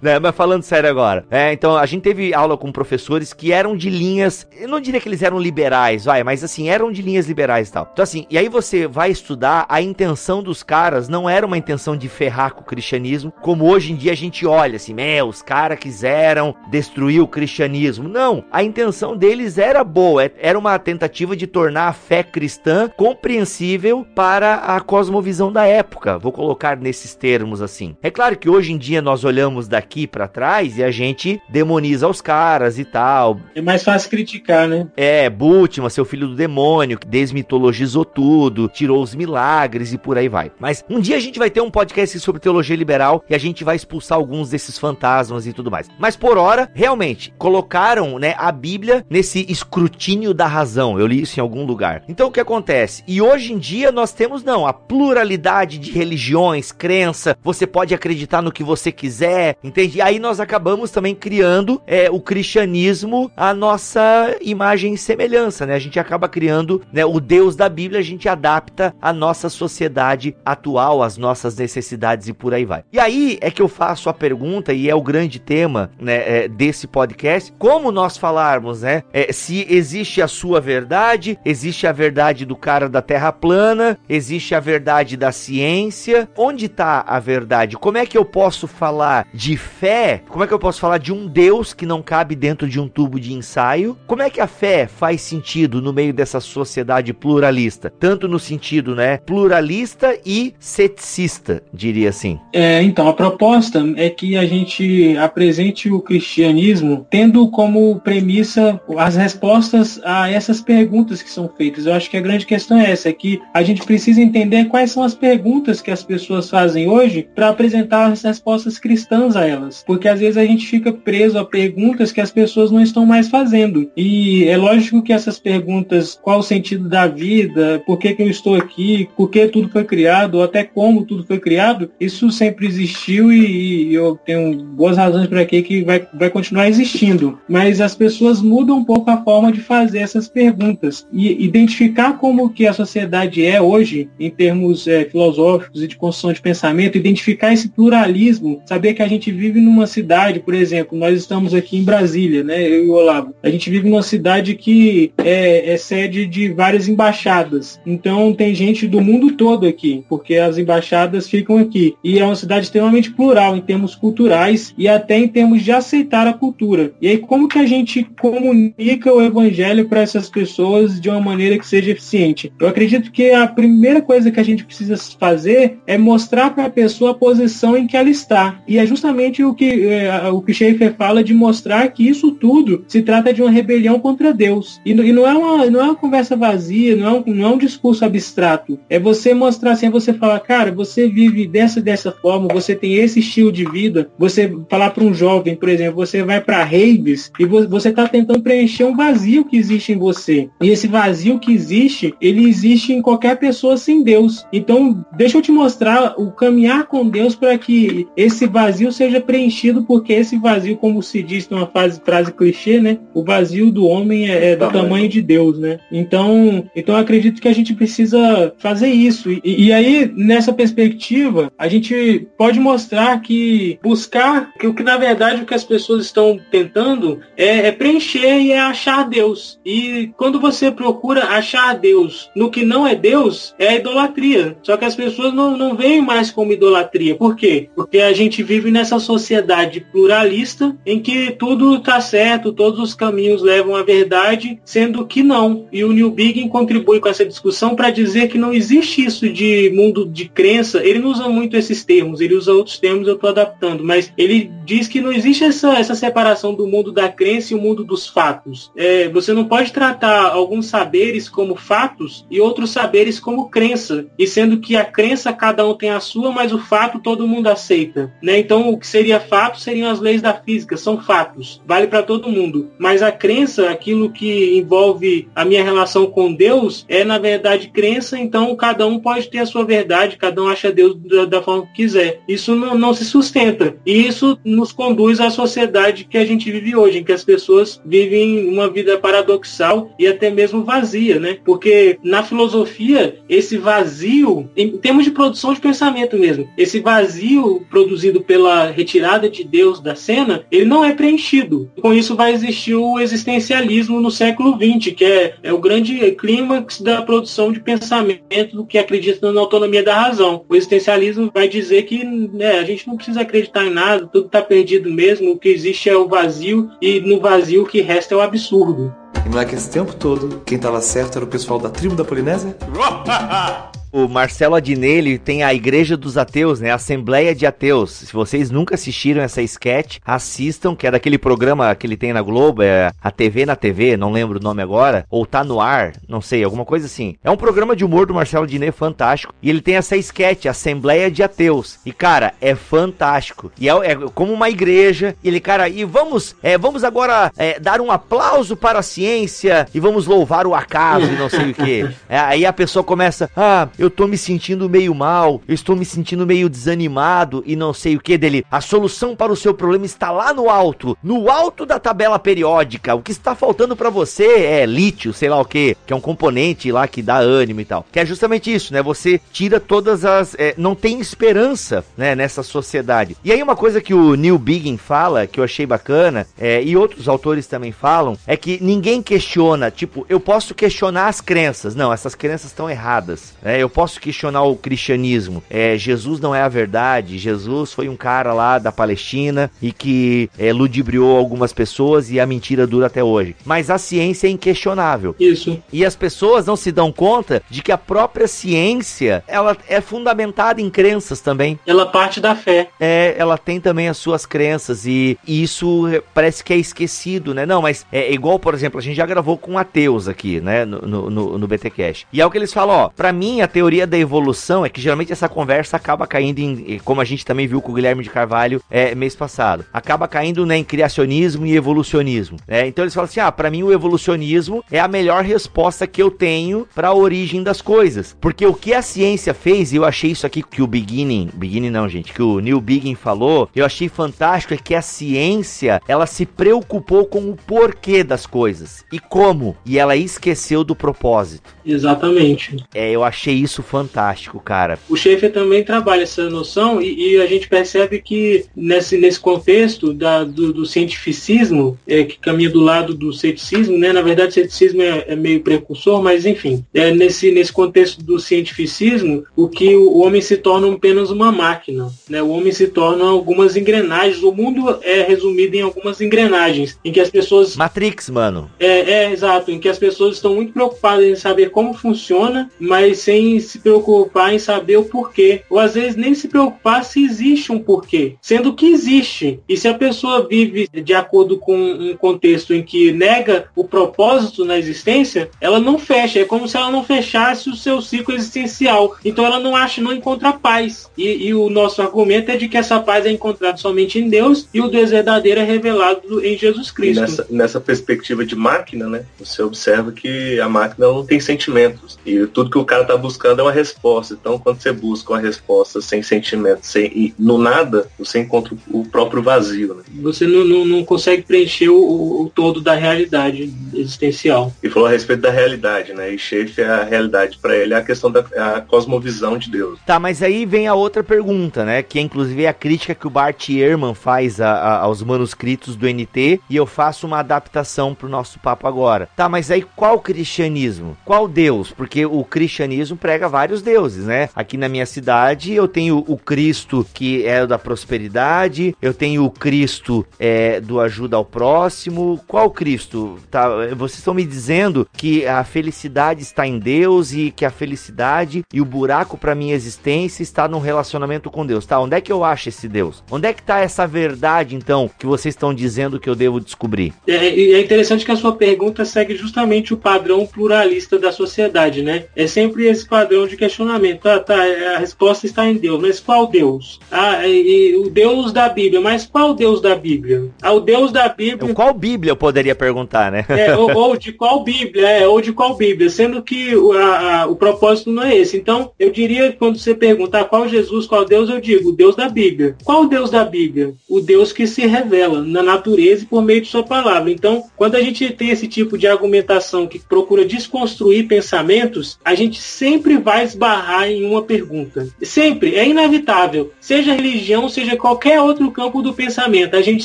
né? 0.00 0.18
Mas 0.18 0.34
falando 0.34 0.62
sério 0.62 0.88
agora. 0.88 1.24
É, 1.30 1.52
então, 1.52 1.76
a 1.76 1.86
gente 1.86 2.02
teve 2.02 2.34
aula 2.34 2.56
com 2.56 2.72
professores 2.72 3.32
que 3.32 3.52
eram 3.52 3.76
de 3.76 3.90
linhas. 3.90 4.46
Eu 4.58 4.68
não 4.68 4.80
diria 4.80 5.00
que 5.00 5.08
eles 5.08 5.22
eram 5.22 5.38
liberais, 5.38 6.04
vai, 6.04 6.22
mas 6.24 6.42
assim, 6.42 6.68
eram 6.68 6.90
de 6.90 7.02
linhas 7.02 7.26
liberais 7.26 7.68
e 7.68 7.72
tal. 7.72 7.88
Então, 7.92 8.02
assim, 8.02 8.26
e 8.30 8.38
aí 8.38 8.48
você 8.48 8.86
vai 8.86 9.10
estudar, 9.10 9.66
a 9.68 9.80
intenção 9.80 10.42
dos 10.42 10.62
caras 10.62 11.08
não 11.08 11.28
era 11.28 11.46
uma 11.46 11.58
intenção 11.58 11.96
de 11.96 12.08
ferrar 12.08 12.54
com 12.54 12.62
o 12.62 12.64
cristianismo, 12.64 13.32
como 13.42 13.64
hoje 13.68 13.92
em 13.92 13.96
dia 13.96 14.12
a 14.12 14.16
gente 14.16 14.46
olha 14.46 14.76
assim, 14.76 14.94
meu, 14.94 15.28
os 15.28 15.42
caras 15.42 15.78
quiseram 15.78 16.54
destruir 16.70 17.20
o 17.20 17.28
cristianismo. 17.28 18.08
Não, 18.08 18.44
a 18.50 18.62
intenção 18.62 19.16
deles 19.16 19.58
era 19.58 19.84
boa, 19.84 20.30
era 20.38 20.58
uma 20.58 20.78
tentativa 20.78 21.36
de 21.36 21.46
tornar 21.46 21.88
a 21.88 21.92
fé 21.92 22.22
cristã 22.22 22.88
compreensível 22.96 24.06
para 24.14 24.31
para 24.32 24.54
a 24.54 24.80
cosmovisão 24.80 25.52
da 25.52 25.66
época, 25.66 26.18
vou 26.18 26.32
colocar 26.32 26.74
nesses 26.74 27.14
termos 27.14 27.60
assim. 27.60 27.94
É 28.02 28.10
claro 28.10 28.34
que 28.34 28.48
hoje 28.48 28.72
em 28.72 28.78
dia 28.78 29.02
nós 29.02 29.24
olhamos 29.24 29.68
daqui 29.68 30.06
para 30.06 30.26
trás 30.26 30.78
e 30.78 30.82
a 30.82 30.90
gente 30.90 31.38
demoniza 31.50 32.08
os 32.08 32.22
caras 32.22 32.78
e 32.78 32.84
tal. 32.86 33.38
É 33.54 33.60
mais 33.60 33.84
fácil 33.84 34.08
criticar, 34.08 34.66
né? 34.66 34.86
É, 34.96 35.28
Bultmann, 35.28 35.90
seu 35.90 36.06
filho 36.06 36.28
do 36.28 36.34
demônio, 36.34 36.98
que 36.98 37.06
desmitologizou 37.06 38.06
tudo, 38.06 38.68
tirou 38.68 39.02
os 39.02 39.14
milagres 39.14 39.92
e 39.92 39.98
por 39.98 40.16
aí 40.16 40.30
vai. 40.30 40.50
Mas 40.58 40.82
um 40.88 40.98
dia 40.98 41.18
a 41.18 41.20
gente 41.20 41.38
vai 41.38 41.50
ter 41.50 41.60
um 41.60 41.70
podcast 41.70 42.18
sobre 42.18 42.40
teologia 42.40 42.74
liberal 42.74 43.22
e 43.28 43.34
a 43.34 43.38
gente 43.38 43.62
vai 43.62 43.76
expulsar 43.76 44.16
alguns 44.16 44.48
desses 44.48 44.78
fantasmas 44.78 45.46
e 45.46 45.52
tudo 45.52 45.70
mais. 45.70 45.90
Mas 45.98 46.16
por 46.16 46.38
hora, 46.38 46.70
realmente, 46.72 47.34
colocaram, 47.36 48.18
né, 48.18 48.34
a 48.38 48.50
Bíblia 48.50 49.04
nesse 49.10 49.44
escrutínio 49.46 50.32
da 50.32 50.46
razão. 50.46 50.98
Eu 50.98 51.06
li 51.06 51.20
isso 51.20 51.38
em 51.38 51.42
algum 51.42 51.66
lugar. 51.66 52.02
Então 52.08 52.28
o 52.28 52.32
que 52.32 52.40
acontece? 52.40 53.04
E 53.06 53.20
hoje 53.20 53.52
em 53.52 53.58
dia 53.58 53.92
nós 53.92 54.10
temos 54.10 54.21
não 54.44 54.66
a 54.66 54.72
pluralidade 54.72 55.78
de 55.78 55.90
religiões, 55.90 56.70
crença, 56.72 57.36
você 57.42 57.66
pode 57.66 57.94
acreditar 57.94 58.42
no 58.42 58.52
que 58.52 58.62
você 58.62 58.92
quiser, 58.92 59.56
entende? 59.62 59.98
E 59.98 60.02
aí 60.02 60.18
nós 60.18 60.40
acabamos 60.40 60.90
também 60.90 61.14
criando 61.14 61.80
é, 61.86 62.10
o 62.10 62.20
cristianismo 62.20 63.30
a 63.36 63.54
nossa 63.54 64.36
imagem 64.40 64.94
e 64.94 64.98
semelhança, 64.98 65.66
né? 65.66 65.74
A 65.74 65.78
gente 65.78 65.98
acaba 65.98 66.28
criando 66.28 66.82
né, 66.92 67.04
o 67.04 67.20
Deus 67.20 67.56
da 67.56 67.68
Bíblia, 67.68 68.00
a 68.00 68.04
gente 68.04 68.28
adapta 68.28 68.94
a 69.00 69.12
nossa 69.12 69.48
sociedade 69.48 70.36
atual, 70.44 71.02
as 71.02 71.16
nossas 71.16 71.56
necessidades 71.56 72.28
e 72.28 72.32
por 72.32 72.54
aí 72.54 72.64
vai. 72.64 72.84
E 72.92 72.98
aí 72.98 73.38
é 73.40 73.50
que 73.50 73.62
eu 73.62 73.68
faço 73.68 74.08
a 74.08 74.14
pergunta, 74.14 74.72
e 74.72 74.88
é 74.88 74.94
o 74.94 75.02
grande 75.02 75.38
tema 75.38 75.90
né, 75.98 76.44
é, 76.44 76.48
desse 76.48 76.86
podcast, 76.86 77.52
como 77.58 77.90
nós 77.90 78.16
falarmos, 78.16 78.82
né? 78.82 79.02
É, 79.12 79.32
se 79.32 79.66
existe 79.68 80.20
a 80.22 80.28
sua 80.28 80.60
verdade, 80.60 81.38
existe 81.44 81.86
a 81.86 81.92
verdade 81.92 82.44
do 82.44 82.56
cara 82.56 82.88
da 82.88 83.02
terra 83.02 83.32
plana, 83.32 83.98
existe 84.12 84.54
a 84.54 84.60
verdade 84.60 85.16
da 85.16 85.32
ciência. 85.32 86.28
Onde 86.36 86.66
está 86.66 87.00
a 87.06 87.18
verdade? 87.18 87.76
Como 87.76 87.98
é 87.98 88.04
que 88.04 88.18
eu 88.18 88.24
posso 88.24 88.68
falar 88.68 89.26
de 89.32 89.56
fé? 89.56 90.22
Como 90.28 90.44
é 90.44 90.46
que 90.46 90.52
eu 90.52 90.58
posso 90.58 90.80
falar 90.80 90.98
de 90.98 91.12
um 91.12 91.26
Deus 91.26 91.72
que 91.72 91.86
não 91.86 92.02
cabe 92.02 92.34
dentro 92.34 92.68
de 92.68 92.78
um 92.78 92.88
tubo 92.88 93.18
de 93.18 93.32
ensaio? 93.32 93.96
Como 94.06 94.22
é 94.22 94.28
que 94.28 94.40
a 94.40 94.46
fé 94.46 94.86
faz 94.86 95.22
sentido 95.22 95.80
no 95.80 95.92
meio 95.92 96.12
dessa 96.12 96.40
sociedade 96.40 97.14
pluralista? 97.14 97.90
Tanto 97.98 98.28
no 98.28 98.38
sentido, 98.38 98.94
né, 98.94 99.16
pluralista 99.18 100.16
e 100.24 100.54
ceticista, 100.58 101.62
diria 101.72 102.10
assim. 102.10 102.38
É, 102.52 102.82
então, 102.82 103.08
a 103.08 103.14
proposta 103.14 103.82
é 103.96 104.10
que 104.10 104.36
a 104.36 104.44
gente 104.44 105.16
apresente 105.16 105.90
o 105.90 106.00
cristianismo 106.00 107.06
tendo 107.08 107.48
como 107.50 107.98
premissa 108.00 108.80
as 108.98 109.16
respostas 109.16 110.00
a 110.04 110.30
essas 110.30 110.60
perguntas 110.60 111.22
que 111.22 111.30
são 111.30 111.48
feitas. 111.48 111.86
Eu 111.86 111.94
acho 111.94 112.10
que 112.10 112.16
a 112.16 112.20
grande 112.20 112.44
questão 112.44 112.78
é 112.78 112.90
essa, 112.90 113.08
é 113.08 113.12
que 113.12 113.40
a 113.54 113.62
gente 113.62 113.82
precisa 113.82 114.01
precisa 114.02 114.20
entender 114.20 114.64
quais 114.64 114.90
são 114.90 115.04
as 115.04 115.14
perguntas 115.14 115.80
que 115.80 115.90
as 115.90 116.02
pessoas 116.02 116.50
fazem 116.50 116.88
hoje 116.88 117.28
para 117.36 117.48
apresentar 117.48 118.10
as 118.10 118.22
respostas 118.22 118.76
cristãs 118.76 119.36
a 119.36 119.46
elas. 119.46 119.84
Porque 119.86 120.08
às 120.08 120.18
vezes 120.18 120.36
a 120.36 120.44
gente 120.44 120.66
fica 120.66 120.92
preso 120.92 121.38
a 121.38 121.44
perguntas 121.44 122.10
que 122.10 122.20
as 122.20 122.32
pessoas 122.32 122.72
não 122.72 122.82
estão 122.82 123.06
mais 123.06 123.28
fazendo. 123.28 123.88
E 123.96 124.44
é 124.46 124.56
lógico 124.56 125.02
que 125.02 125.12
essas 125.12 125.38
perguntas, 125.38 126.18
qual 126.20 126.40
o 126.40 126.42
sentido 126.42 126.88
da 126.88 127.06
vida, 127.06 127.80
por 127.86 127.96
que, 127.96 128.12
que 128.12 128.22
eu 128.22 128.28
estou 128.28 128.56
aqui, 128.56 129.08
por 129.16 129.30
que 129.30 129.46
tudo 129.46 129.68
foi 129.68 129.84
criado, 129.84 130.34
ou 130.34 130.42
até 130.42 130.64
como 130.64 131.04
tudo 131.04 131.22
foi 131.22 131.38
criado, 131.38 131.88
isso 132.00 132.28
sempre 132.32 132.66
existiu 132.66 133.32
e, 133.32 133.90
e 133.90 133.94
eu 133.94 134.18
tenho 134.26 134.64
boas 134.64 134.96
razões 134.96 135.28
para 135.28 135.44
que 135.44 135.84
vai, 135.84 136.04
vai 136.12 136.28
continuar 136.28 136.68
existindo. 136.68 137.38
Mas 137.48 137.80
as 137.80 137.94
pessoas 137.94 138.42
mudam 138.42 138.78
um 138.78 138.84
pouco 138.84 139.08
a 139.08 139.22
forma 139.22 139.52
de 139.52 139.60
fazer 139.60 139.98
essas 139.98 140.28
perguntas 140.28 141.06
e 141.12 141.44
identificar 141.44 142.18
como 142.18 142.50
que 142.50 142.66
a 142.66 142.72
sociedade 142.72 143.46
é 143.46 143.62
hoje 143.62 143.81
hoje, 143.82 144.08
em 144.18 144.30
termos 144.30 144.86
é, 144.86 145.04
filosóficos 145.04 145.82
e 145.82 145.88
de 145.88 145.96
construção 145.96 146.32
de 146.32 146.40
pensamento, 146.40 146.96
identificar 146.96 147.52
esse 147.52 147.68
pluralismo, 147.68 148.62
saber 148.64 148.94
que 148.94 149.02
a 149.02 149.08
gente 149.08 149.30
vive 149.30 149.60
numa 149.60 149.86
cidade, 149.86 150.40
por 150.40 150.54
exemplo, 150.54 150.96
nós 150.96 151.18
estamos 151.18 151.52
aqui 151.52 151.76
em 151.76 151.84
Brasília, 151.84 152.44
né, 152.44 152.62
eu 152.62 152.86
e 152.86 152.88
o 152.88 152.92
Olavo, 152.92 153.34
a 153.42 153.50
gente 153.50 153.68
vive 153.68 153.88
numa 153.88 154.02
cidade 154.02 154.54
que 154.54 155.12
é, 155.18 155.72
é 155.72 155.76
sede 155.76 156.26
de 156.26 156.48
várias 156.52 156.88
embaixadas, 156.88 157.80
então 157.84 158.32
tem 158.32 158.54
gente 158.54 158.86
do 158.86 159.00
mundo 159.00 159.32
todo 159.32 159.66
aqui, 159.66 160.04
porque 160.08 160.36
as 160.36 160.56
embaixadas 160.56 161.28
ficam 161.28 161.58
aqui, 161.58 161.94
e 162.04 162.18
é 162.18 162.24
uma 162.24 162.36
cidade 162.36 162.66
extremamente 162.66 163.10
plural 163.10 163.56
em 163.56 163.60
termos 163.60 163.94
culturais 163.94 164.72
e 164.78 164.88
até 164.88 165.18
em 165.18 165.28
termos 165.28 165.62
de 165.62 165.72
aceitar 165.72 166.26
a 166.26 166.32
cultura. 166.32 166.92
E 167.00 167.08
aí 167.08 167.18
como 167.18 167.48
que 167.48 167.58
a 167.58 167.66
gente 167.66 168.04
comunica 168.20 169.12
o 169.12 169.20
evangelho 169.20 169.88
para 169.88 170.00
essas 170.00 170.28
pessoas 170.28 171.00
de 171.00 171.08
uma 171.08 171.20
maneira 171.20 171.58
que 171.58 171.66
seja 171.66 171.90
eficiente? 171.90 172.52
Eu 172.60 172.68
acredito 172.68 173.10
que 173.10 173.30
a 173.32 173.46
primeira 173.46 173.71
primeira 173.72 174.02
coisa 174.02 174.30
que 174.30 174.38
a 174.38 174.44
gente 174.44 174.64
precisa 174.64 174.96
fazer 175.18 175.78
é 175.86 175.96
mostrar 175.96 176.50
para 176.50 176.66
a 176.66 176.70
pessoa 176.70 177.12
a 177.12 177.14
posição 177.14 177.76
em 177.76 177.86
que 177.86 177.96
ela 177.96 178.10
está. 178.10 178.60
E 178.68 178.78
é 178.78 178.86
justamente 178.86 179.42
o 179.42 179.54
que 179.54 179.86
é, 179.86 180.28
o 180.28 180.42
que 180.42 180.52
Schaefer 180.52 180.94
fala 180.94 181.24
de 181.24 181.32
mostrar 181.32 181.88
que 181.88 182.06
isso 182.06 182.32
tudo 182.32 182.84
se 182.86 183.02
trata 183.02 183.32
de 183.32 183.42
uma 183.42 183.50
rebelião 183.50 183.98
contra 183.98 184.32
Deus. 184.32 184.80
E, 184.84 184.92
e 184.92 185.12
não, 185.12 185.26
é 185.26 185.34
uma, 185.34 185.70
não 185.70 185.80
é 185.80 185.84
uma 185.84 185.94
conversa 185.94 186.36
vazia, 186.36 186.94
não 186.94 187.06
é, 187.06 187.12
um, 187.12 187.34
não 187.34 187.48
é 187.48 187.54
um 187.54 187.58
discurso 187.58 188.04
abstrato. 188.04 188.78
É 188.90 188.98
você 188.98 189.32
mostrar 189.32 189.72
assim, 189.72 189.90
você 189.90 190.12
falar, 190.12 190.40
cara, 190.40 190.70
você 190.70 191.08
vive 191.08 191.46
dessa 191.46 191.80
dessa 191.80 192.12
forma, 192.12 192.48
você 192.48 192.74
tem 192.74 192.94
esse 192.94 193.20
estilo 193.20 193.50
de 193.50 193.64
vida. 193.64 194.10
Você 194.18 194.54
falar 194.68 194.90
para 194.90 195.04
um 195.04 195.14
jovem, 195.14 195.56
por 195.56 195.68
exemplo, 195.68 195.96
você 195.96 196.22
vai 196.22 196.40
para 196.40 196.62
raves 196.62 197.32
e 197.38 197.46
você 197.46 197.88
está 197.88 198.06
tentando 198.06 198.42
preencher 198.42 198.84
um 198.84 198.96
vazio 198.96 199.44
que 199.44 199.56
existe 199.56 199.92
em 199.92 199.98
você. 199.98 200.48
E 200.60 200.68
esse 200.68 200.86
vazio 200.86 201.38
que 201.38 201.52
existe, 201.52 202.14
ele 202.20 202.46
existe 202.46 202.92
em 202.92 203.00
qualquer 203.00 203.36
pessoa 203.36 203.61
pessoa 203.62 203.76
sem 203.76 204.02
Deus. 204.02 204.44
Então, 204.52 205.04
deixa 205.12 205.38
eu 205.38 205.42
te 205.42 205.52
mostrar 205.52 206.14
o 206.18 206.32
caminhar 206.32 206.86
com 206.86 207.08
Deus 207.08 207.36
para 207.36 207.56
que 207.56 208.08
esse 208.16 208.46
vazio 208.46 208.90
seja 208.90 209.20
preenchido, 209.20 209.84
porque 209.84 210.12
esse 210.12 210.36
vazio, 210.36 210.76
como 210.76 211.02
se 211.02 211.22
diz 211.22 211.48
numa 211.48 211.66
frase, 211.66 212.00
frase 212.04 212.32
clichê, 212.32 212.80
né? 212.80 212.98
O 213.14 213.22
vazio 213.22 213.70
do 213.70 213.86
homem 213.86 214.28
é, 214.28 214.52
é 214.52 214.56
do 214.56 214.68
tamanho 214.68 215.08
de 215.08 215.22
Deus, 215.22 215.58
né? 215.58 215.78
Então, 215.92 216.64
então 216.74 216.96
acredito 216.96 217.40
que 217.40 217.48
a 217.48 217.54
gente 217.54 217.74
precisa 217.74 218.52
fazer 218.58 218.88
isso. 218.88 219.30
E, 219.30 219.66
e 219.66 219.72
aí, 219.72 220.10
nessa 220.14 220.52
perspectiva, 220.52 221.52
a 221.56 221.68
gente 221.68 222.26
pode 222.36 222.58
mostrar 222.58 223.20
que 223.20 223.78
buscar 223.82 224.52
que 224.54 224.66
o 224.66 224.74
que 224.74 224.82
na 224.82 224.96
verdade 224.96 225.42
o 225.42 225.46
que 225.46 225.54
as 225.54 225.64
pessoas 225.64 226.06
estão 226.06 226.40
tentando 226.50 227.20
é, 227.36 227.68
é 227.68 227.72
preencher 227.72 228.40
e 228.40 228.52
é 228.52 228.58
achar 228.58 229.08
Deus. 229.08 229.60
E 229.64 230.10
quando 230.16 230.40
você 230.40 230.70
procura 230.70 231.26
achar 231.26 231.74
Deus 231.78 232.30
no 232.34 232.50
que 232.50 232.64
não 232.64 232.86
é 232.86 232.94
Deus, 232.94 233.51
É 233.58 233.68
a 233.68 233.76
idolatria. 233.76 234.56
Só 234.62 234.76
que 234.76 234.84
as 234.84 234.94
pessoas 234.94 235.32
não, 235.32 235.56
não 235.56 235.76
veem 235.76 236.00
mais 236.00 236.30
como 236.30 236.52
idolatria. 236.52 237.14
Por 237.14 237.36
quê? 237.36 237.68
Porque 237.74 237.98
a 237.98 238.12
gente 238.12 238.42
vive 238.42 238.70
nessa 238.70 238.98
sociedade 238.98 239.80
pluralista 239.92 240.76
em 240.84 241.00
que 241.00 241.32
tudo 241.32 241.76
está 241.76 242.00
certo, 242.00 242.52
todos 242.52 242.80
os 242.80 242.94
caminhos 242.94 243.42
levam 243.42 243.76
à 243.76 243.82
verdade, 243.82 244.60
sendo 244.64 245.06
que 245.06 245.22
não. 245.22 245.66
E 245.72 245.84
o 245.84 245.92
New 245.92 246.10
Big 246.10 246.48
contribui 246.48 247.00
com 247.00 247.08
essa 247.08 247.24
discussão 247.24 247.74
para 247.74 247.90
dizer 247.90 248.28
que 248.28 248.38
não 248.38 248.52
existe 248.52 249.04
isso 249.04 249.28
de 249.28 249.70
mundo 249.74 250.06
de 250.06 250.28
crença. 250.28 250.84
Ele 250.84 250.98
não 250.98 251.10
usa 251.10 251.28
muito 251.28 251.56
esses 251.56 251.84
termos, 251.84 252.20
ele 252.20 252.34
usa 252.34 252.52
outros 252.52 252.78
termos, 252.78 253.06
eu 253.06 253.14
estou 253.14 253.30
adaptando, 253.30 253.84
mas 253.84 254.12
ele 254.16 254.50
diz 254.64 254.88
que 254.88 255.00
não 255.00 255.12
existe 255.12 255.44
essa, 255.44 255.74
essa 255.74 255.94
separação 255.94 256.54
do 256.54 256.66
mundo 256.66 256.92
da 256.92 257.08
crença 257.08 257.52
e 257.52 257.56
o 257.56 257.60
mundo 257.60 257.84
dos 257.84 258.06
fatos. 258.06 258.70
É, 258.76 259.08
você 259.08 259.32
não 259.32 259.44
pode 259.44 259.72
tratar 259.72 260.32
alguns 260.32 260.66
saberes 260.66 261.28
como 261.28 261.56
fatos 261.56 262.26
e 262.30 262.40
outros 262.40 262.70
saberes 262.70 263.18
como 263.18 263.41
crença, 263.48 264.06
e 264.18 264.26
sendo 264.26 264.58
que 264.58 264.76
a 264.76 264.84
crença 264.84 265.32
cada 265.32 265.66
um 265.66 265.74
tem 265.74 265.90
a 265.90 266.00
sua, 266.00 266.30
mas 266.30 266.52
o 266.52 266.58
fato 266.58 266.98
todo 266.98 267.26
mundo 267.26 267.48
aceita. 267.48 268.12
Né? 268.22 268.38
Então 268.38 268.70
o 268.70 268.78
que 268.78 268.86
seria 268.86 269.20
fato 269.20 269.60
seriam 269.60 269.90
as 269.90 270.00
leis 270.00 270.22
da 270.22 270.34
física, 270.34 270.76
são 270.76 271.00
fatos, 271.00 271.62
vale 271.66 271.86
para 271.86 272.02
todo 272.02 272.30
mundo. 272.30 272.70
Mas 272.78 273.02
a 273.02 273.12
crença, 273.12 273.70
aquilo 273.70 274.10
que 274.10 274.56
envolve 274.56 275.28
a 275.34 275.44
minha 275.44 275.64
relação 275.64 276.06
com 276.06 276.32
Deus, 276.32 276.84
é 276.88 277.04
na 277.04 277.18
verdade 277.18 277.68
crença, 277.68 278.18
então 278.18 278.54
cada 278.56 278.86
um 278.86 278.98
pode 278.98 279.28
ter 279.28 279.38
a 279.38 279.46
sua 279.46 279.64
verdade, 279.64 280.16
cada 280.16 280.42
um 280.42 280.48
acha 280.48 280.72
Deus 280.72 280.96
da, 280.96 281.24
da 281.24 281.42
forma 281.42 281.66
que 281.66 281.74
quiser. 281.74 282.20
Isso 282.28 282.54
não, 282.54 282.76
não 282.76 282.94
se 282.94 283.04
sustenta. 283.04 283.76
E 283.84 284.06
isso 284.06 284.38
nos 284.44 284.72
conduz 284.72 285.20
à 285.20 285.30
sociedade 285.30 286.04
que 286.04 286.18
a 286.18 286.24
gente 286.24 286.50
vive 286.50 286.76
hoje, 286.76 286.98
em 286.98 287.04
que 287.04 287.12
as 287.12 287.24
pessoas 287.24 287.80
vivem 287.84 288.48
uma 288.48 288.68
vida 288.68 288.98
paradoxal 288.98 289.90
e 289.98 290.06
até 290.06 290.30
mesmo 290.30 290.64
vazia, 290.64 291.18
né? 291.18 291.38
Porque 291.44 291.98
na 292.02 292.22
filosofia, 292.22 293.16
esse 293.32 293.56
vazio, 293.56 294.50
em 294.54 294.76
termos 294.76 295.04
de 295.04 295.10
produção 295.10 295.54
de 295.54 295.60
pensamento 295.60 296.18
mesmo, 296.18 296.48
esse 296.56 296.80
vazio 296.80 297.64
produzido 297.70 298.20
pela 298.20 298.70
retirada 298.70 299.28
de 299.28 299.42
Deus 299.42 299.80
da 299.80 299.94
cena, 299.94 300.44
ele 300.50 300.66
não 300.66 300.84
é 300.84 300.92
preenchido. 300.92 301.70
Com 301.80 301.94
isso 301.94 302.14
vai 302.14 302.32
existir 302.32 302.74
o 302.74 303.00
existencialismo 303.00 304.00
no 304.00 304.10
século 304.10 304.56
XX, 304.56 304.94
que 304.94 305.04
é, 305.04 305.34
é 305.42 305.52
o 305.52 305.58
grande 305.58 306.12
clímax 306.12 306.82
da 306.82 307.00
produção 307.00 307.50
de 307.50 307.60
pensamento 307.60 308.54
do 308.54 308.66
que 308.66 308.76
acredita 308.76 309.32
na 309.32 309.40
autonomia 309.40 309.82
da 309.82 309.98
razão. 309.98 310.44
O 310.48 310.54
existencialismo 310.54 311.30
vai 311.32 311.48
dizer 311.48 311.82
que 311.84 312.04
né, 312.04 312.58
a 312.58 312.64
gente 312.64 312.86
não 312.86 312.96
precisa 312.96 313.22
acreditar 313.22 313.64
em 313.64 313.70
nada, 313.70 314.06
tudo 314.06 314.26
está 314.26 314.42
perdido 314.42 314.90
mesmo, 314.90 315.32
o 315.32 315.38
que 315.38 315.48
existe 315.48 315.88
é 315.88 315.96
o 315.96 316.08
vazio 316.08 316.70
e 316.82 317.00
no 317.00 317.18
vazio 317.18 317.62
o 317.62 317.66
que 317.66 317.80
resta 317.80 318.14
é 318.14 318.18
o 318.18 318.20
absurdo. 318.20 319.01
E 319.24 319.28
não 319.28 319.40
é 319.40 319.44
que 319.44 319.54
esse 319.54 319.70
tempo 319.70 319.94
todo, 319.94 320.42
quem 320.44 320.56
estava 320.56 320.80
certo 320.80 321.16
era 321.16 321.24
o 321.24 321.28
pessoal 321.28 321.58
da 321.58 321.70
tribo 321.70 321.94
da 321.94 322.04
Polinésia? 322.04 322.56
O 323.92 324.08
Marcelo 324.08 324.54
Adnet, 324.54 325.18
tem 325.18 325.42
a 325.42 325.52
Igreja 325.52 325.98
dos 325.98 326.16
Ateus, 326.16 326.60
né? 326.60 326.70
A 326.70 326.76
Assembleia 326.76 327.34
de 327.34 327.44
Ateus. 327.44 327.90
Se 327.90 328.12
vocês 328.14 328.50
nunca 328.50 328.74
assistiram 328.74 329.20
essa 329.20 329.42
sketch, 329.42 329.98
assistam, 330.02 330.74
que 330.74 330.86
é 330.86 330.90
daquele 330.90 331.18
programa 331.18 331.74
que 331.74 331.86
ele 331.86 331.98
tem 331.98 332.10
na 332.10 332.22
Globo, 332.22 332.62
é 332.62 332.90
a 333.02 333.10
TV 333.10 333.44
na 333.44 333.54
TV, 333.54 333.98
não 333.98 334.10
lembro 334.10 334.38
o 334.38 334.42
nome 334.42 334.62
agora, 334.62 335.04
ou 335.10 335.26
tá 335.26 335.44
no 335.44 335.60
ar, 335.60 335.92
não 336.08 336.22
sei, 336.22 336.42
alguma 336.42 336.64
coisa 336.64 336.86
assim. 336.86 337.16
É 337.22 337.30
um 337.30 337.36
programa 337.36 337.76
de 337.76 337.84
humor 337.84 338.06
do 338.06 338.14
Marcelo 338.14 338.44
Adnet 338.44 338.72
fantástico, 338.72 339.34
e 339.42 339.50
ele 339.50 339.60
tem 339.60 339.76
essa 339.76 339.94
sketch, 339.94 340.46
Assembleia 340.46 341.10
de 341.10 341.22
Ateus. 341.22 341.78
E 341.84 341.92
cara, 341.92 342.32
é 342.40 342.54
fantástico. 342.54 343.52
E 343.60 343.68
é, 343.68 343.72
é 343.72 343.94
como 344.14 344.32
uma 344.32 344.48
igreja, 344.48 345.14
e 345.22 345.28
ele, 345.28 345.38
cara, 345.38 345.68
e 345.68 345.84
vamos, 345.84 346.34
é, 346.42 346.56
vamos 346.56 346.82
agora 346.82 347.30
é, 347.36 347.60
dar 347.60 347.78
um 347.78 347.92
aplauso 347.92 348.56
para 348.56 348.78
a 348.78 348.82
ciência 348.82 349.68
e 349.74 349.78
vamos 349.78 350.06
louvar 350.06 350.46
o 350.46 350.54
acaso 350.54 351.12
e 351.12 351.16
não 351.16 351.28
sei 351.28 351.50
o 351.50 351.54
que. 351.54 351.82
É, 352.08 352.18
aí 352.18 352.44
a 352.44 352.52
pessoa 352.52 352.82
começa, 352.82 353.30
ah, 353.34 353.68
eu 353.82 353.90
tô 353.90 354.06
me 354.06 354.16
sentindo 354.16 354.68
meio 354.68 354.94
mal, 354.94 355.40
eu 355.48 355.54
estou 355.54 355.74
me 355.74 355.84
sentindo 355.84 356.24
meio 356.24 356.48
desanimado 356.48 357.42
e 357.44 357.56
não 357.56 357.74
sei 357.74 357.96
o 357.96 358.00
que 358.00 358.16
dele. 358.16 358.44
A 358.48 358.60
solução 358.60 359.16
para 359.16 359.32
o 359.32 359.36
seu 359.36 359.52
problema 359.52 359.84
está 359.84 360.12
lá 360.12 360.32
no 360.32 360.48
alto, 360.48 360.96
no 361.02 361.28
alto 361.28 361.66
da 361.66 361.80
tabela 361.80 362.18
periódica. 362.18 362.94
O 362.94 363.02
que 363.02 363.10
está 363.10 363.34
faltando 363.34 363.74
para 363.74 363.90
você 363.90 364.24
é 364.24 364.64
lítio, 364.64 365.12
sei 365.12 365.28
lá 365.28 365.40
o 365.40 365.44
que, 365.44 365.76
que 365.84 365.92
é 365.92 365.96
um 365.96 366.00
componente 366.00 366.70
lá 366.70 366.86
que 366.86 367.02
dá 367.02 367.16
ânimo 367.16 367.60
e 367.60 367.64
tal. 367.64 367.84
Que 367.90 367.98
é 367.98 368.06
justamente 368.06 368.54
isso, 368.54 368.72
né? 368.72 368.80
Você 368.82 369.20
tira 369.32 369.58
todas 369.58 370.04
as. 370.04 370.36
É, 370.38 370.54
não 370.56 370.76
tem 370.76 371.00
esperança, 371.00 371.84
né, 371.96 372.14
nessa 372.14 372.44
sociedade. 372.44 373.16
E 373.24 373.32
aí, 373.32 373.42
uma 373.42 373.56
coisa 373.56 373.80
que 373.80 373.92
o 373.92 374.14
Neil 374.14 374.38
Biggin 374.38 374.76
fala, 374.76 375.26
que 375.26 375.40
eu 375.40 375.44
achei 375.44 375.66
bacana, 375.66 376.26
é, 376.38 376.62
e 376.62 376.76
outros 376.76 377.08
autores 377.08 377.48
também 377.48 377.72
falam, 377.72 378.16
é 378.26 378.36
que 378.36 378.62
ninguém 378.62 379.02
questiona, 379.02 379.72
tipo, 379.72 380.06
eu 380.08 380.20
posso 380.20 380.54
questionar 380.54 381.08
as 381.08 381.20
crenças. 381.20 381.74
Não, 381.74 381.92
essas 381.92 382.14
crenças 382.14 382.50
estão 382.50 382.70
erradas. 382.70 383.34
Né? 383.42 383.60
Eu 383.60 383.71
posso 383.72 384.00
questionar 384.00 384.42
o 384.42 384.56
cristianismo. 384.56 385.42
É, 385.50 385.76
Jesus 385.76 386.20
não 386.20 386.34
é 386.34 386.42
a 386.42 386.48
verdade. 386.48 387.18
Jesus 387.18 387.72
foi 387.72 387.88
um 387.88 387.96
cara 387.96 388.32
lá 388.32 388.58
da 388.58 388.70
Palestina 388.70 389.50
e 389.60 389.72
que 389.72 390.30
é, 390.38 390.52
ludibriou 390.52 391.16
algumas 391.16 391.52
pessoas 391.52 392.10
e 392.10 392.20
a 392.20 392.26
mentira 392.26 392.66
dura 392.66 392.86
até 392.86 393.02
hoje. 393.02 393.34
Mas 393.44 393.70
a 393.70 393.78
ciência 393.78 394.26
é 394.26 394.30
inquestionável. 394.30 395.16
Isso. 395.18 395.60
E 395.72 395.84
as 395.84 395.96
pessoas 395.96 396.46
não 396.46 396.56
se 396.56 396.70
dão 396.70 396.92
conta 396.92 397.42
de 397.50 397.62
que 397.62 397.72
a 397.72 397.78
própria 397.78 398.28
ciência 398.28 399.24
ela 399.26 399.56
é 399.68 399.80
fundamentada 399.80 400.60
em 400.60 400.70
crenças 400.70 401.20
também. 401.20 401.58
Ela 401.66 401.86
parte 401.86 402.20
da 402.20 402.34
fé. 402.34 402.68
É, 402.78 403.14
ela 403.16 403.38
tem 403.38 403.60
também 403.60 403.88
as 403.88 403.96
suas 403.96 404.26
crenças 404.26 404.86
e, 404.86 405.18
e 405.26 405.42
isso 405.42 405.84
parece 406.14 406.44
que 406.44 406.52
é 406.52 406.56
esquecido, 406.56 407.34
né? 407.34 407.46
Não, 407.46 407.62
mas 407.62 407.86
é 407.92 408.12
igual, 408.12 408.38
por 408.38 408.54
exemplo, 408.54 408.78
a 408.78 408.82
gente 408.82 408.96
já 408.96 409.06
gravou 409.06 409.38
com 409.38 409.58
ateus 409.58 410.08
aqui, 410.08 410.40
né, 410.40 410.64
no, 410.64 410.80
no, 410.80 411.10
no, 411.10 411.38
no 411.38 411.46
BTcast. 411.46 412.06
E 412.12 412.20
é 412.20 412.26
o 412.26 412.30
que 412.30 412.38
eles 412.38 412.52
falam, 412.52 412.76
ó, 412.76 412.88
pra 412.88 413.12
mim 413.12 413.40
a 413.40 413.48
teoria 413.62 413.86
da 413.86 413.96
evolução 413.96 414.66
é 414.66 414.68
que 414.68 414.80
geralmente 414.80 415.12
essa 415.12 415.28
conversa 415.28 415.76
acaba 415.76 416.04
caindo 416.04 416.40
em, 416.40 416.80
como 416.84 417.00
a 417.00 417.04
gente 417.04 417.24
também 417.24 417.46
viu 417.46 417.62
com 417.62 417.70
o 417.70 417.74
Guilherme 417.76 418.02
de 418.02 418.10
Carvalho 418.10 418.60
é, 418.68 418.92
mês 418.92 419.14
passado, 419.14 419.64
acaba 419.72 420.08
caindo 420.08 420.44
né, 420.44 420.56
em 420.56 420.64
criacionismo 420.64 421.46
e 421.46 421.54
evolucionismo. 421.54 422.38
Né? 422.48 422.66
Então 422.66 422.82
eles 422.82 422.92
falam 422.92 423.04
assim: 423.04 423.20
ah, 423.20 423.30
para 423.30 423.50
mim 423.50 423.62
o 423.62 423.72
evolucionismo 423.72 424.64
é 424.68 424.80
a 424.80 424.88
melhor 424.88 425.22
resposta 425.22 425.86
que 425.86 426.02
eu 426.02 426.10
tenho 426.10 426.66
para 426.74 426.88
a 426.88 426.94
origem 426.94 427.40
das 427.40 427.62
coisas. 427.62 428.16
Porque 428.20 428.44
o 428.44 428.52
que 428.52 428.74
a 428.74 428.82
ciência 428.82 429.32
fez, 429.32 429.72
e 429.72 429.76
eu 429.76 429.84
achei 429.84 430.10
isso 430.10 430.26
aqui 430.26 430.42
que 430.42 430.60
o 430.60 430.66
Beginning, 430.66 431.30
Beginning 431.32 431.70
não, 431.70 431.88
gente, 431.88 432.12
que 432.12 432.22
o 432.22 432.40
Neil 432.40 432.60
Biggin 432.60 432.96
falou, 432.96 433.48
eu 433.54 433.64
achei 433.64 433.88
fantástico, 433.88 434.54
é 434.54 434.56
que 434.56 434.74
a 434.74 434.82
ciência 434.82 435.80
ela 435.86 436.06
se 436.06 436.26
preocupou 436.26 437.06
com 437.06 437.30
o 437.30 437.36
porquê 437.36 438.02
das 438.02 438.26
coisas 438.26 438.84
e 438.90 438.98
como, 438.98 439.56
e 439.64 439.78
ela 439.78 439.94
esqueceu 439.94 440.64
do 440.64 440.74
propósito. 440.74 441.54
Exatamente. 441.64 442.56
É, 442.74 442.90
eu 442.90 443.04
achei 443.04 443.34
isso 443.34 443.62
fantástico, 443.62 444.40
cara. 444.40 444.78
O 444.88 444.96
Schaefer 444.96 445.32
também 445.32 445.64
trabalha 445.64 446.02
essa 446.02 446.28
noção 446.28 446.80
e, 446.80 447.14
e, 447.14 447.20
a 447.20 447.26
gente 447.26 447.48
percebe 447.48 448.00
que 448.00 448.44
nesse, 448.54 448.98
nesse 448.98 449.20
contexto 449.20 449.92
da, 449.92 450.24
do, 450.24 450.52
do 450.52 450.66
cientificismo, 450.66 451.78
é, 451.86 452.04
que 452.04 452.18
caminha 452.18 452.50
do 452.50 452.60
lado 452.60 452.94
do 452.94 453.12
ceticismo, 453.12 453.78
né? 453.78 453.92
Na 453.92 454.02
verdade, 454.02 454.30
o 454.30 454.34
ceticismo 454.34 454.82
é, 454.82 455.04
é 455.08 455.16
meio 455.16 455.40
precursor, 455.40 456.02
mas 456.02 456.26
enfim, 456.26 456.64
é, 456.74 456.92
nesse, 456.92 457.30
nesse 457.30 457.52
contexto 457.52 458.02
do 458.02 458.18
cientificismo, 458.18 459.24
o 459.36 459.48
que 459.48 459.74
o, 459.74 459.98
homem 459.98 460.20
se 460.20 460.36
torna 460.36 460.72
apenas 460.72 461.10
uma 461.10 461.30
máquina, 461.30 461.90
né? 462.08 462.22
O 462.22 462.30
homem 462.30 462.52
se 462.52 462.66
torna 462.66 463.04
algumas 463.04 463.56
engrenagens. 463.56 464.22
O 464.22 464.32
mundo 464.32 464.78
é 464.82 465.02
resumido 465.02 465.56
em 465.56 465.62
algumas 465.62 466.00
engrenagens, 466.00 466.78
em 466.84 466.92
que 466.92 467.00
as 467.00 467.10
pessoas... 467.10 467.56
Matrix, 467.56 468.10
mano. 468.10 468.50
É, 468.58 469.04
é 469.04 469.12
exato, 469.12 469.50
em 469.50 469.58
que 469.58 469.68
as 469.68 469.78
pessoas 469.78 470.16
estão 470.16 470.34
muito 470.34 470.52
preocupadas 470.52 471.04
em 471.04 471.14
saber 471.14 471.50
como 471.52 471.74
funciona, 471.74 472.50
mas 472.58 472.98
sem 472.98 473.38
se 473.38 473.58
preocupar 473.58 474.34
em 474.34 474.38
saber 474.38 474.76
o 474.78 474.84
porquê. 474.84 475.42
Ou 475.48 475.58
às 475.58 475.74
vezes 475.74 475.96
nem 475.96 476.14
se 476.14 476.28
preocupar 476.28 476.84
se 476.84 477.04
existe 477.04 477.52
um 477.52 477.58
porquê. 477.58 478.16
Sendo 478.20 478.54
que 478.54 478.66
existe. 478.66 479.40
E 479.48 479.56
se 479.56 479.68
a 479.68 479.74
pessoa 479.74 480.26
vive 480.26 480.68
de 480.68 480.94
acordo 480.94 481.38
com 481.38 481.56
um 481.56 481.96
contexto 481.96 482.54
em 482.54 482.62
que 482.62 482.92
nega 482.92 483.46
o 483.54 483.64
propósito 483.64 484.44
na 484.44 484.58
existência, 484.58 485.30
ela 485.40 485.60
não 485.60 485.78
fecha. 485.78 486.20
É 486.20 486.24
como 486.24 486.48
se 486.48 486.56
ela 486.56 486.70
não 486.70 486.84
fechasse 486.84 487.48
o 487.48 487.56
seu 487.56 487.80
ciclo 487.80 488.14
existencial. 488.14 488.96
Então 489.04 489.24
ela 489.24 489.38
não 489.38 489.54
acha, 489.54 489.80
não 489.80 489.92
encontra 489.92 490.32
paz. 490.32 490.90
E, 490.96 491.28
e 491.28 491.34
o 491.34 491.48
nosso 491.48 491.82
argumento 491.82 492.30
é 492.30 492.36
de 492.36 492.48
que 492.48 492.56
essa 492.56 492.80
paz 492.80 493.06
é 493.06 493.10
encontrada 493.10 493.56
somente 493.56 493.98
em 493.98 494.08
Deus 494.08 494.48
e 494.52 494.60
o 494.60 494.68
Deus 494.68 494.90
verdadeiro 494.90 495.40
é 495.40 495.44
revelado 495.44 496.24
em 496.24 496.36
Jesus 496.36 496.70
Cristo. 496.70 497.00
Nessa, 497.00 497.26
nessa, 497.30 497.60
perspectiva 497.60 498.24
de 498.24 498.34
máquina, 498.34 498.88
né? 498.88 499.04
Você 499.18 499.42
observa 499.42 499.92
que 499.92 500.40
a 500.40 500.48
máquina 500.48 500.86
não 500.86 501.04
tem 501.04 501.20
sentimentos. 501.42 501.98
E 502.06 502.26
tudo 502.26 502.50
que 502.50 502.58
o 502.58 502.64
cara 502.64 502.84
tá 502.84 502.96
buscando 502.96 503.40
é 503.40 503.42
uma 503.42 503.52
resposta. 503.52 504.16
Então, 504.18 504.38
quando 504.38 504.60
você 504.60 504.72
busca 504.72 505.12
uma 505.12 505.20
resposta 505.20 505.80
sem 505.80 506.02
sentimento, 506.02 506.64
sem, 506.64 506.86
e 506.86 507.14
no 507.18 507.38
nada, 507.38 507.88
você 507.98 508.20
encontra 508.20 508.54
o 508.70 508.84
próprio 508.84 509.22
vazio. 509.22 509.74
Né? 509.74 509.82
Você 510.00 510.26
não, 510.26 510.44
não, 510.44 510.64
não 510.64 510.84
consegue 510.84 511.22
preencher 511.22 511.68
o, 511.68 512.22
o, 512.22 512.32
todo 512.34 512.60
da 512.60 512.74
realidade. 512.74 513.52
Existencial. 513.82 514.52
E 514.62 514.68
falou 514.68 514.88
a 514.88 514.90
respeito 514.92 515.20
da 515.20 515.30
realidade, 515.30 515.92
né? 515.92 516.10
E 516.12 516.18
Schaefer, 516.18 516.70
a 516.70 516.84
realidade 516.84 517.38
para 517.38 517.56
ele 517.56 517.74
é 517.74 517.76
a 517.76 517.84
questão 517.84 518.10
da 518.10 518.22
a 518.36 518.60
cosmovisão 518.60 519.36
de 519.36 519.50
Deus. 519.50 519.78
Tá, 519.84 519.98
mas 519.98 520.22
aí 520.22 520.46
vem 520.46 520.66
a 520.66 520.74
outra 520.74 521.02
pergunta, 521.02 521.64
né? 521.64 521.82
Que 521.82 521.98
é 521.98 522.02
inclusive 522.02 522.46
a 522.46 522.52
crítica 522.52 522.94
que 522.94 523.06
o 523.06 523.10
Bart 523.10 523.48
Ehrman 523.48 523.94
faz 523.94 524.40
a, 524.40 524.50
a, 524.50 524.78
aos 524.80 525.02
manuscritos 525.02 525.76
do 525.76 525.86
NT 525.86 526.40
e 526.48 526.56
eu 526.56 526.66
faço 526.66 527.06
uma 527.06 527.18
adaptação 527.18 527.94
pro 527.94 528.08
nosso 528.08 528.38
papo 528.38 528.66
agora. 528.66 529.08
Tá, 529.16 529.28
mas 529.28 529.50
aí 529.50 529.62
qual 529.76 529.98
cristianismo? 530.00 530.96
Qual 531.04 531.28
Deus? 531.28 531.70
Porque 531.72 532.06
o 532.06 532.24
cristianismo 532.24 532.96
prega 532.96 533.28
vários 533.28 533.62
deuses, 533.62 534.06
né? 534.06 534.28
Aqui 534.34 534.56
na 534.56 534.68
minha 534.68 534.86
cidade 534.86 535.52
eu 535.52 535.68
tenho 535.68 536.04
o 536.06 536.16
Cristo 536.16 536.86
que 536.94 537.26
é 537.26 537.46
da 537.46 537.58
prosperidade, 537.58 538.74
eu 538.80 538.94
tenho 538.94 539.24
o 539.24 539.30
Cristo 539.30 540.06
é, 540.18 540.60
do 540.60 540.80
ajuda 540.80 541.16
ao 541.16 541.24
próximo. 541.24 542.20
Qual 542.26 542.50
Cristo? 542.50 543.18
Tá, 543.30 543.48
vocês 543.74 543.98
estão 543.98 544.14
me 544.14 544.24
dizendo 544.24 544.88
que 544.92 545.26
a 545.26 545.44
felicidade 545.44 546.22
está 546.22 546.46
em 546.46 546.58
Deus 546.58 547.12
e 547.12 547.30
que 547.30 547.44
a 547.44 547.50
felicidade 547.50 548.42
e 548.52 548.60
o 548.60 548.64
buraco 548.64 549.16
para 549.16 549.34
minha 549.34 549.54
existência 549.54 550.22
está 550.22 550.48
num 550.48 550.58
relacionamento 550.58 551.30
com 551.30 551.46
Deus, 551.46 551.66
tá? 551.66 551.78
Onde 551.80 551.96
é 551.96 552.00
que 552.00 552.12
eu 552.12 552.24
acho 552.24 552.48
esse 552.48 552.68
Deus? 552.68 553.02
Onde 553.10 553.28
é 553.28 553.32
que 553.32 553.40
está 553.40 553.60
essa 553.60 553.86
verdade, 553.86 554.54
então, 554.54 554.90
que 554.98 555.06
vocês 555.06 555.34
estão 555.34 555.54
dizendo 555.54 555.98
que 555.98 556.08
eu 556.08 556.14
devo 556.14 556.40
descobrir? 556.40 556.92
É, 557.06 557.14
é 557.14 557.60
interessante 557.60 558.04
que 558.04 558.12
a 558.12 558.16
sua 558.16 558.34
pergunta 558.34 558.84
segue 558.84 559.14
justamente 559.14 559.74
o 559.74 559.76
padrão 559.76 560.26
pluralista 560.26 560.98
da 560.98 561.12
sociedade, 561.12 561.82
né? 561.82 562.04
É 562.14 562.26
sempre 562.26 562.66
esse 562.66 562.86
padrão 562.86 563.26
de 563.26 563.36
questionamento. 563.36 564.06
Ah, 564.08 564.18
tá, 564.18 564.36
a 564.74 564.78
resposta 564.78 565.26
está 565.26 565.46
em 565.46 565.54
Deus, 565.54 565.80
mas 565.80 566.00
qual 566.00 566.26
Deus? 566.26 566.80
Ah, 566.90 567.26
e, 567.26 567.70
e 567.70 567.76
o 567.76 567.90
Deus 567.90 568.32
da 568.32 568.48
Bíblia, 568.48 568.80
mas 568.80 569.06
qual 569.06 569.34
Deus 569.34 569.60
da 569.60 569.74
Bíblia? 569.74 570.28
Ah, 570.40 570.52
o 570.52 570.60
Deus 570.60 570.92
da 570.92 571.08
Bíblia. 571.08 571.54
Qual 571.54 571.72
Bíblia 571.74 572.12
eu 572.12 572.16
poderia 572.16 572.54
perguntar, 572.54 573.10
né? 573.10 573.24
É, 573.28 573.56
ou, 573.66 573.74
ou, 573.74 573.96
de 573.96 574.12
qual 574.12 574.42
Bíblia, 574.42 574.88
é, 574.88 575.06
ou 575.06 575.20
de 575.20 575.32
qual 575.32 575.54
Bíblia, 575.54 575.90
sendo 575.90 576.22
que 576.22 576.54
o, 576.56 576.72
a, 576.72 577.22
a, 577.22 577.26
o 577.26 577.36
propósito 577.36 577.90
não 577.90 578.02
é 578.02 578.16
esse. 578.16 578.36
Então, 578.36 578.72
eu 578.78 578.90
diria 578.90 579.32
quando 579.32 579.58
você 579.58 579.74
perguntar 579.74 580.24
qual 580.24 580.48
Jesus, 580.48 580.86
qual 580.86 581.04
Deus, 581.04 581.28
eu 581.28 581.40
digo 581.40 581.72
Deus 581.72 581.96
da 581.96 582.08
Bíblia. 582.08 582.56
Qual 582.64 582.82
o 582.82 582.88
Deus 582.88 583.10
da 583.10 583.24
Bíblia? 583.24 583.74
O 583.88 584.00
Deus 584.00 584.32
que 584.32 584.46
se 584.46 584.66
revela 584.66 585.22
na 585.22 585.42
natureza 585.42 586.04
e 586.04 586.06
por 586.06 586.22
meio 586.22 586.40
de 586.40 586.48
sua 586.48 586.62
palavra. 586.62 587.10
Então, 587.10 587.44
quando 587.56 587.74
a 587.74 587.82
gente 587.82 588.10
tem 588.12 588.30
esse 588.30 588.48
tipo 588.48 588.76
de 588.78 588.86
argumentação 588.86 589.66
que 589.66 589.78
procura 589.78 590.24
desconstruir 590.24 591.06
pensamentos, 591.06 591.98
a 592.04 592.14
gente 592.14 592.40
sempre 592.40 592.96
vai 592.98 593.24
esbarrar 593.24 593.88
em 593.88 594.04
uma 594.04 594.22
pergunta. 594.22 594.88
Sempre, 595.02 595.56
é 595.56 595.66
inevitável. 595.66 596.52
Seja 596.60 596.94
religião, 596.94 597.48
seja 597.48 597.76
qualquer 597.76 598.20
outro 598.20 598.50
campo 598.50 598.82
do 598.82 598.92
pensamento, 598.92 599.56
a 599.56 599.62
gente 599.62 599.84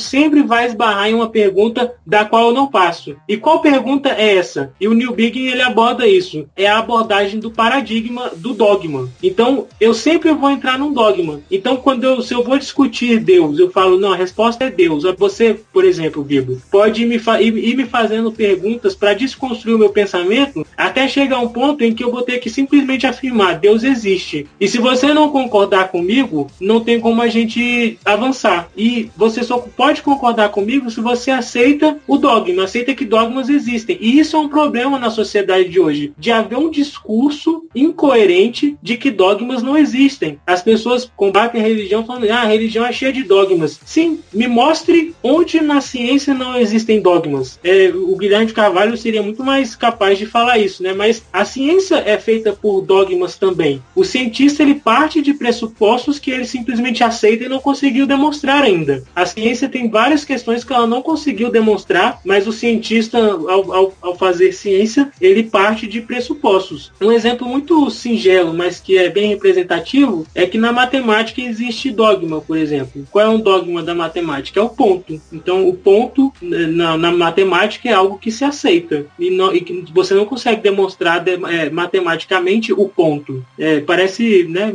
sempre 0.00 0.42
vai 0.42 0.66
esbarrar 0.66 1.08
em 1.08 1.14
uma 1.14 1.28
pergunta 1.28 1.94
da 2.06 2.24
qual 2.24 2.48
eu 2.48 2.54
não 2.54 2.66
passo. 2.66 3.16
E 3.28 3.36
qual 3.36 3.60
pergunta 3.70 4.08
é 4.08 4.36
essa? 4.36 4.72
E 4.80 4.88
o 4.88 4.94
Neil 4.94 5.14
Bigg 5.14 5.38
ele 5.38 5.60
aborda 5.60 6.06
isso. 6.06 6.46
É 6.56 6.66
a 6.66 6.78
abordagem 6.78 7.38
do 7.38 7.50
paradigma 7.50 8.30
do 8.34 8.54
dogma. 8.54 9.08
Então, 9.22 9.66
eu 9.78 9.92
sempre 9.92 10.32
vou 10.32 10.50
entrar 10.50 10.78
num 10.78 10.92
dogma. 10.92 11.40
Então, 11.50 11.76
quando 11.76 12.04
eu, 12.04 12.22
se 12.22 12.32
eu 12.32 12.42
vou 12.42 12.58
discutir 12.58 13.20
Deus, 13.20 13.58
eu 13.58 13.70
falo, 13.70 13.98
não, 13.98 14.12
a 14.12 14.16
resposta 14.16 14.64
é 14.64 14.70
Deus. 14.70 15.04
Você, 15.18 15.60
por 15.72 15.84
exemplo, 15.84 16.24
Bíblia, 16.24 16.58
pode 16.70 17.02
ir 17.02 17.06
me, 17.06 17.16
ir, 17.16 17.58
ir 17.58 17.76
me 17.76 17.84
fazendo 17.84 18.32
perguntas 18.32 18.94
para 18.94 19.12
desconstruir 19.12 19.74
o 19.74 19.78
meu 19.78 19.90
pensamento 19.90 20.66
até 20.76 21.06
chegar 21.06 21.40
um 21.40 21.48
ponto 21.48 21.84
em 21.84 21.92
que 21.92 22.02
eu 22.02 22.10
vou 22.10 22.22
ter 22.22 22.38
que 22.38 22.48
simplesmente 22.48 23.06
afirmar, 23.06 23.58
Deus 23.58 23.82
existe. 23.82 24.46
E 24.58 24.66
se 24.66 24.78
você 24.78 25.12
não 25.12 25.30
concordar 25.30 25.88
comigo, 25.88 26.50
não 26.60 26.80
tem 26.80 27.00
como 27.00 27.20
a 27.20 27.28
gente 27.28 27.98
avançar. 28.04 28.70
E 28.76 29.10
você 29.16 29.42
só 29.42 29.58
pode 29.58 30.02
concordar 30.02 30.48
comigo 30.50 30.90
se 30.90 31.00
você 31.00 31.30
aceita 31.30 31.98
o 32.06 32.16
dogma, 32.16 32.64
aceita 32.64 32.94
que 32.94 33.04
dogmas 33.04 33.48
existem. 33.48 33.57
E 33.66 34.18
isso 34.18 34.36
é 34.36 34.38
um 34.38 34.48
problema 34.48 34.98
na 34.98 35.10
sociedade 35.10 35.68
de 35.68 35.80
hoje, 35.80 36.12
de 36.18 36.30
haver 36.30 36.58
um 36.58 36.70
discurso 36.70 37.64
incoerente 37.74 38.76
de 38.82 38.96
que 38.96 39.10
dogmas 39.10 39.62
não 39.62 39.76
existem. 39.76 40.38
As 40.46 40.62
pessoas 40.62 41.10
combatem 41.16 41.60
a 41.60 41.64
religião 41.64 42.04
falando, 42.04 42.30
ah, 42.30 42.42
a 42.42 42.46
religião 42.46 42.84
é 42.84 42.92
cheia 42.92 43.12
de 43.12 43.22
dogmas. 43.22 43.80
Sim, 43.84 44.20
me 44.32 44.46
mostre 44.46 45.14
onde 45.22 45.60
na 45.60 45.80
ciência 45.80 46.34
não 46.34 46.56
existem 46.56 47.00
dogmas. 47.00 47.58
É, 47.62 47.88
o 47.94 48.16
Guilherme 48.16 48.46
de 48.46 48.52
Carvalho 48.52 48.96
seria 48.96 49.22
muito 49.22 49.42
mais 49.44 49.74
capaz 49.74 50.18
de 50.18 50.26
falar 50.26 50.58
isso, 50.58 50.82
né? 50.82 50.92
Mas 50.92 51.24
a 51.32 51.44
ciência 51.44 51.96
é 51.96 52.18
feita 52.18 52.52
por 52.52 52.80
dogmas 52.80 53.36
também. 53.36 53.82
O 53.94 54.04
cientista 54.04 54.62
ele 54.62 54.74
parte 54.74 55.22
de 55.22 55.34
pressupostos 55.34 56.18
que 56.18 56.30
ele 56.30 56.44
simplesmente 56.44 57.02
aceita 57.02 57.44
e 57.44 57.48
não 57.48 57.58
conseguiu 57.58 58.06
demonstrar 58.06 58.62
ainda. 58.62 59.02
A 59.14 59.26
ciência 59.26 59.68
tem 59.68 59.88
várias 59.88 60.24
questões 60.24 60.64
que 60.64 60.72
ela 60.72 60.86
não 60.86 61.02
conseguiu 61.02 61.50
demonstrar, 61.50 62.20
mas 62.24 62.46
o 62.46 62.52
cientista, 62.52 63.37
ao, 63.46 63.72
ao, 63.72 63.94
ao 64.00 64.16
fazer 64.16 64.52
ciência, 64.52 65.10
ele 65.20 65.42
parte 65.42 65.86
de 65.86 66.00
pressupostos. 66.00 66.92
Um 67.00 67.12
exemplo 67.12 67.46
muito 67.46 67.90
singelo, 67.90 68.54
mas 68.54 68.80
que 68.80 68.96
é 68.96 69.08
bem 69.08 69.28
representativo, 69.28 70.26
é 70.34 70.46
que 70.46 70.58
na 70.58 70.72
matemática 70.72 71.40
existe 71.40 71.90
dogma, 71.90 72.40
por 72.40 72.56
exemplo. 72.56 73.06
Qual 73.10 73.24
é 73.24 73.28
um 73.28 73.40
dogma 73.40 73.82
da 73.82 73.94
matemática? 73.94 74.60
É 74.60 74.62
o 74.62 74.68
ponto. 74.68 75.20
Então, 75.32 75.68
o 75.68 75.74
ponto 75.74 76.32
né, 76.40 76.66
na, 76.66 76.96
na 76.96 77.12
matemática 77.12 77.88
é 77.88 77.92
algo 77.92 78.18
que 78.18 78.30
se 78.30 78.44
aceita 78.44 79.06
e, 79.18 79.30
não, 79.30 79.54
e 79.54 79.60
que 79.60 79.84
você 79.92 80.14
não 80.14 80.24
consegue 80.24 80.62
demonstrar 80.62 81.20
de, 81.20 81.32
é, 81.32 81.70
matematicamente 81.70 82.72
o 82.72 82.88
ponto. 82.88 83.44
É, 83.58 83.80
parece 83.80 84.44
né, 84.44 84.74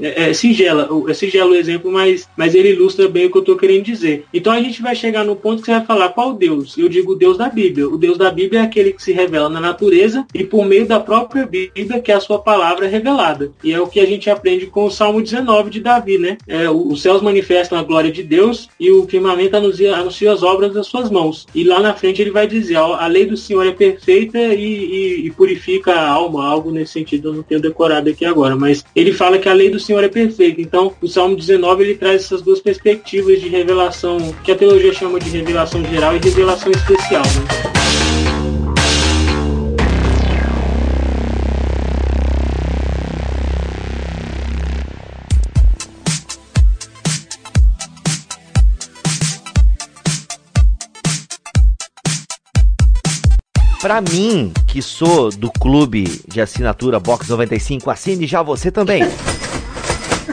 é, 0.00 0.30
é, 0.30 0.32
singela, 0.32 0.88
é 1.08 1.14
singelo 1.14 1.52
o 1.52 1.56
exemplo, 1.56 1.90
mas, 1.90 2.28
mas 2.36 2.54
ele 2.54 2.70
ilustra 2.70 3.08
bem 3.08 3.26
o 3.26 3.30
que 3.30 3.36
eu 3.36 3.42
estou 3.42 3.56
querendo 3.56 3.84
dizer. 3.84 4.24
Então 4.32 4.52
a 4.52 4.60
gente 4.60 4.82
vai 4.82 4.94
chegar 4.94 5.24
no 5.24 5.36
ponto 5.36 5.60
que 5.60 5.66
você 5.66 5.72
vai 5.72 5.84
falar 5.84 6.10
qual 6.10 6.34
Deus? 6.34 6.76
Eu 6.76 6.88
digo 6.88 7.14
Deus 7.14 7.38
da 7.38 7.48
Bíblia. 7.48 7.88
O 7.90 7.98
Deus 7.98 8.16
da 8.16 8.30
Bíblia 8.30 8.60
é 8.60 8.62
aquele 8.62 8.92
que 8.92 9.02
se 9.02 9.12
revela 9.12 9.48
na 9.48 9.60
natureza 9.60 10.24
e 10.32 10.44
por 10.44 10.64
meio 10.64 10.86
da 10.86 11.00
própria 11.00 11.46
Bíblia 11.46 12.00
que 12.00 12.12
é 12.12 12.14
a 12.14 12.20
sua 12.20 12.38
palavra 12.38 12.86
revelada. 12.86 13.50
E 13.62 13.72
é 13.72 13.80
o 13.80 13.86
que 13.86 14.00
a 14.00 14.06
gente 14.06 14.30
aprende 14.30 14.66
com 14.66 14.84
o 14.84 14.90
Salmo 14.90 15.20
19 15.20 15.70
de 15.70 15.80
Davi, 15.80 16.18
né? 16.18 16.38
É, 16.46 16.70
os 16.70 17.02
céus 17.02 17.20
manifestam 17.20 17.78
a 17.78 17.82
glória 17.82 18.10
de 18.10 18.22
Deus 18.22 18.68
e 18.78 18.90
o 18.90 19.06
firmamento 19.06 19.56
anuncia, 19.56 19.96
anuncia 19.96 20.32
as 20.32 20.42
obras 20.42 20.72
das 20.72 20.86
suas 20.86 21.10
mãos. 21.10 21.46
E 21.54 21.64
lá 21.64 21.80
na 21.80 21.94
frente 21.94 22.22
ele 22.22 22.30
vai 22.30 22.46
dizer, 22.46 22.76
a 22.76 23.06
lei 23.06 23.26
do 23.26 23.36
Senhor 23.36 23.66
é 23.66 23.72
perfeita 23.72 24.38
e, 24.38 24.64
e, 24.64 25.26
e 25.26 25.30
purifica 25.30 25.92
a 25.92 26.08
alma, 26.08 26.46
algo 26.46 26.70
nesse 26.70 26.92
sentido, 26.92 27.28
eu 27.28 27.34
não 27.34 27.42
tenho 27.42 27.60
decorado 27.60 28.08
aqui 28.08 28.24
agora, 28.24 28.54
mas 28.54 28.84
ele 28.94 29.12
fala 29.12 29.38
que 29.38 29.48
a 29.48 29.54
lei 29.54 29.70
do 29.70 29.80
Senhor 29.80 30.02
é 30.04 30.08
perfeita. 30.08 30.60
Então, 30.60 30.92
o 31.00 31.08
Salmo 31.08 31.36
19 31.36 31.82
ele 31.82 31.94
traz 31.94 32.24
essas 32.24 32.42
duas 32.42 32.60
perspectivas 32.60 33.40
de 33.40 33.48
revelação, 33.48 34.18
que 34.44 34.52
a 34.52 34.56
teologia 34.56 34.92
chama 34.92 35.18
de 35.18 35.30
revelação 35.30 35.84
geral 35.84 36.14
e 36.16 36.18
revelação 36.18 36.70
especial. 36.70 37.22
Né? 37.22 37.79
Pra 53.80 54.02
mim, 54.02 54.52
que 54.66 54.82
sou 54.82 55.30
do 55.30 55.50
clube 55.50 56.04
de 56.28 56.38
assinatura 56.38 57.00
Box 57.00 57.30
95, 57.30 57.90
assine 57.90 58.26
já 58.26 58.42
você 58.42 58.70
também 58.70 59.02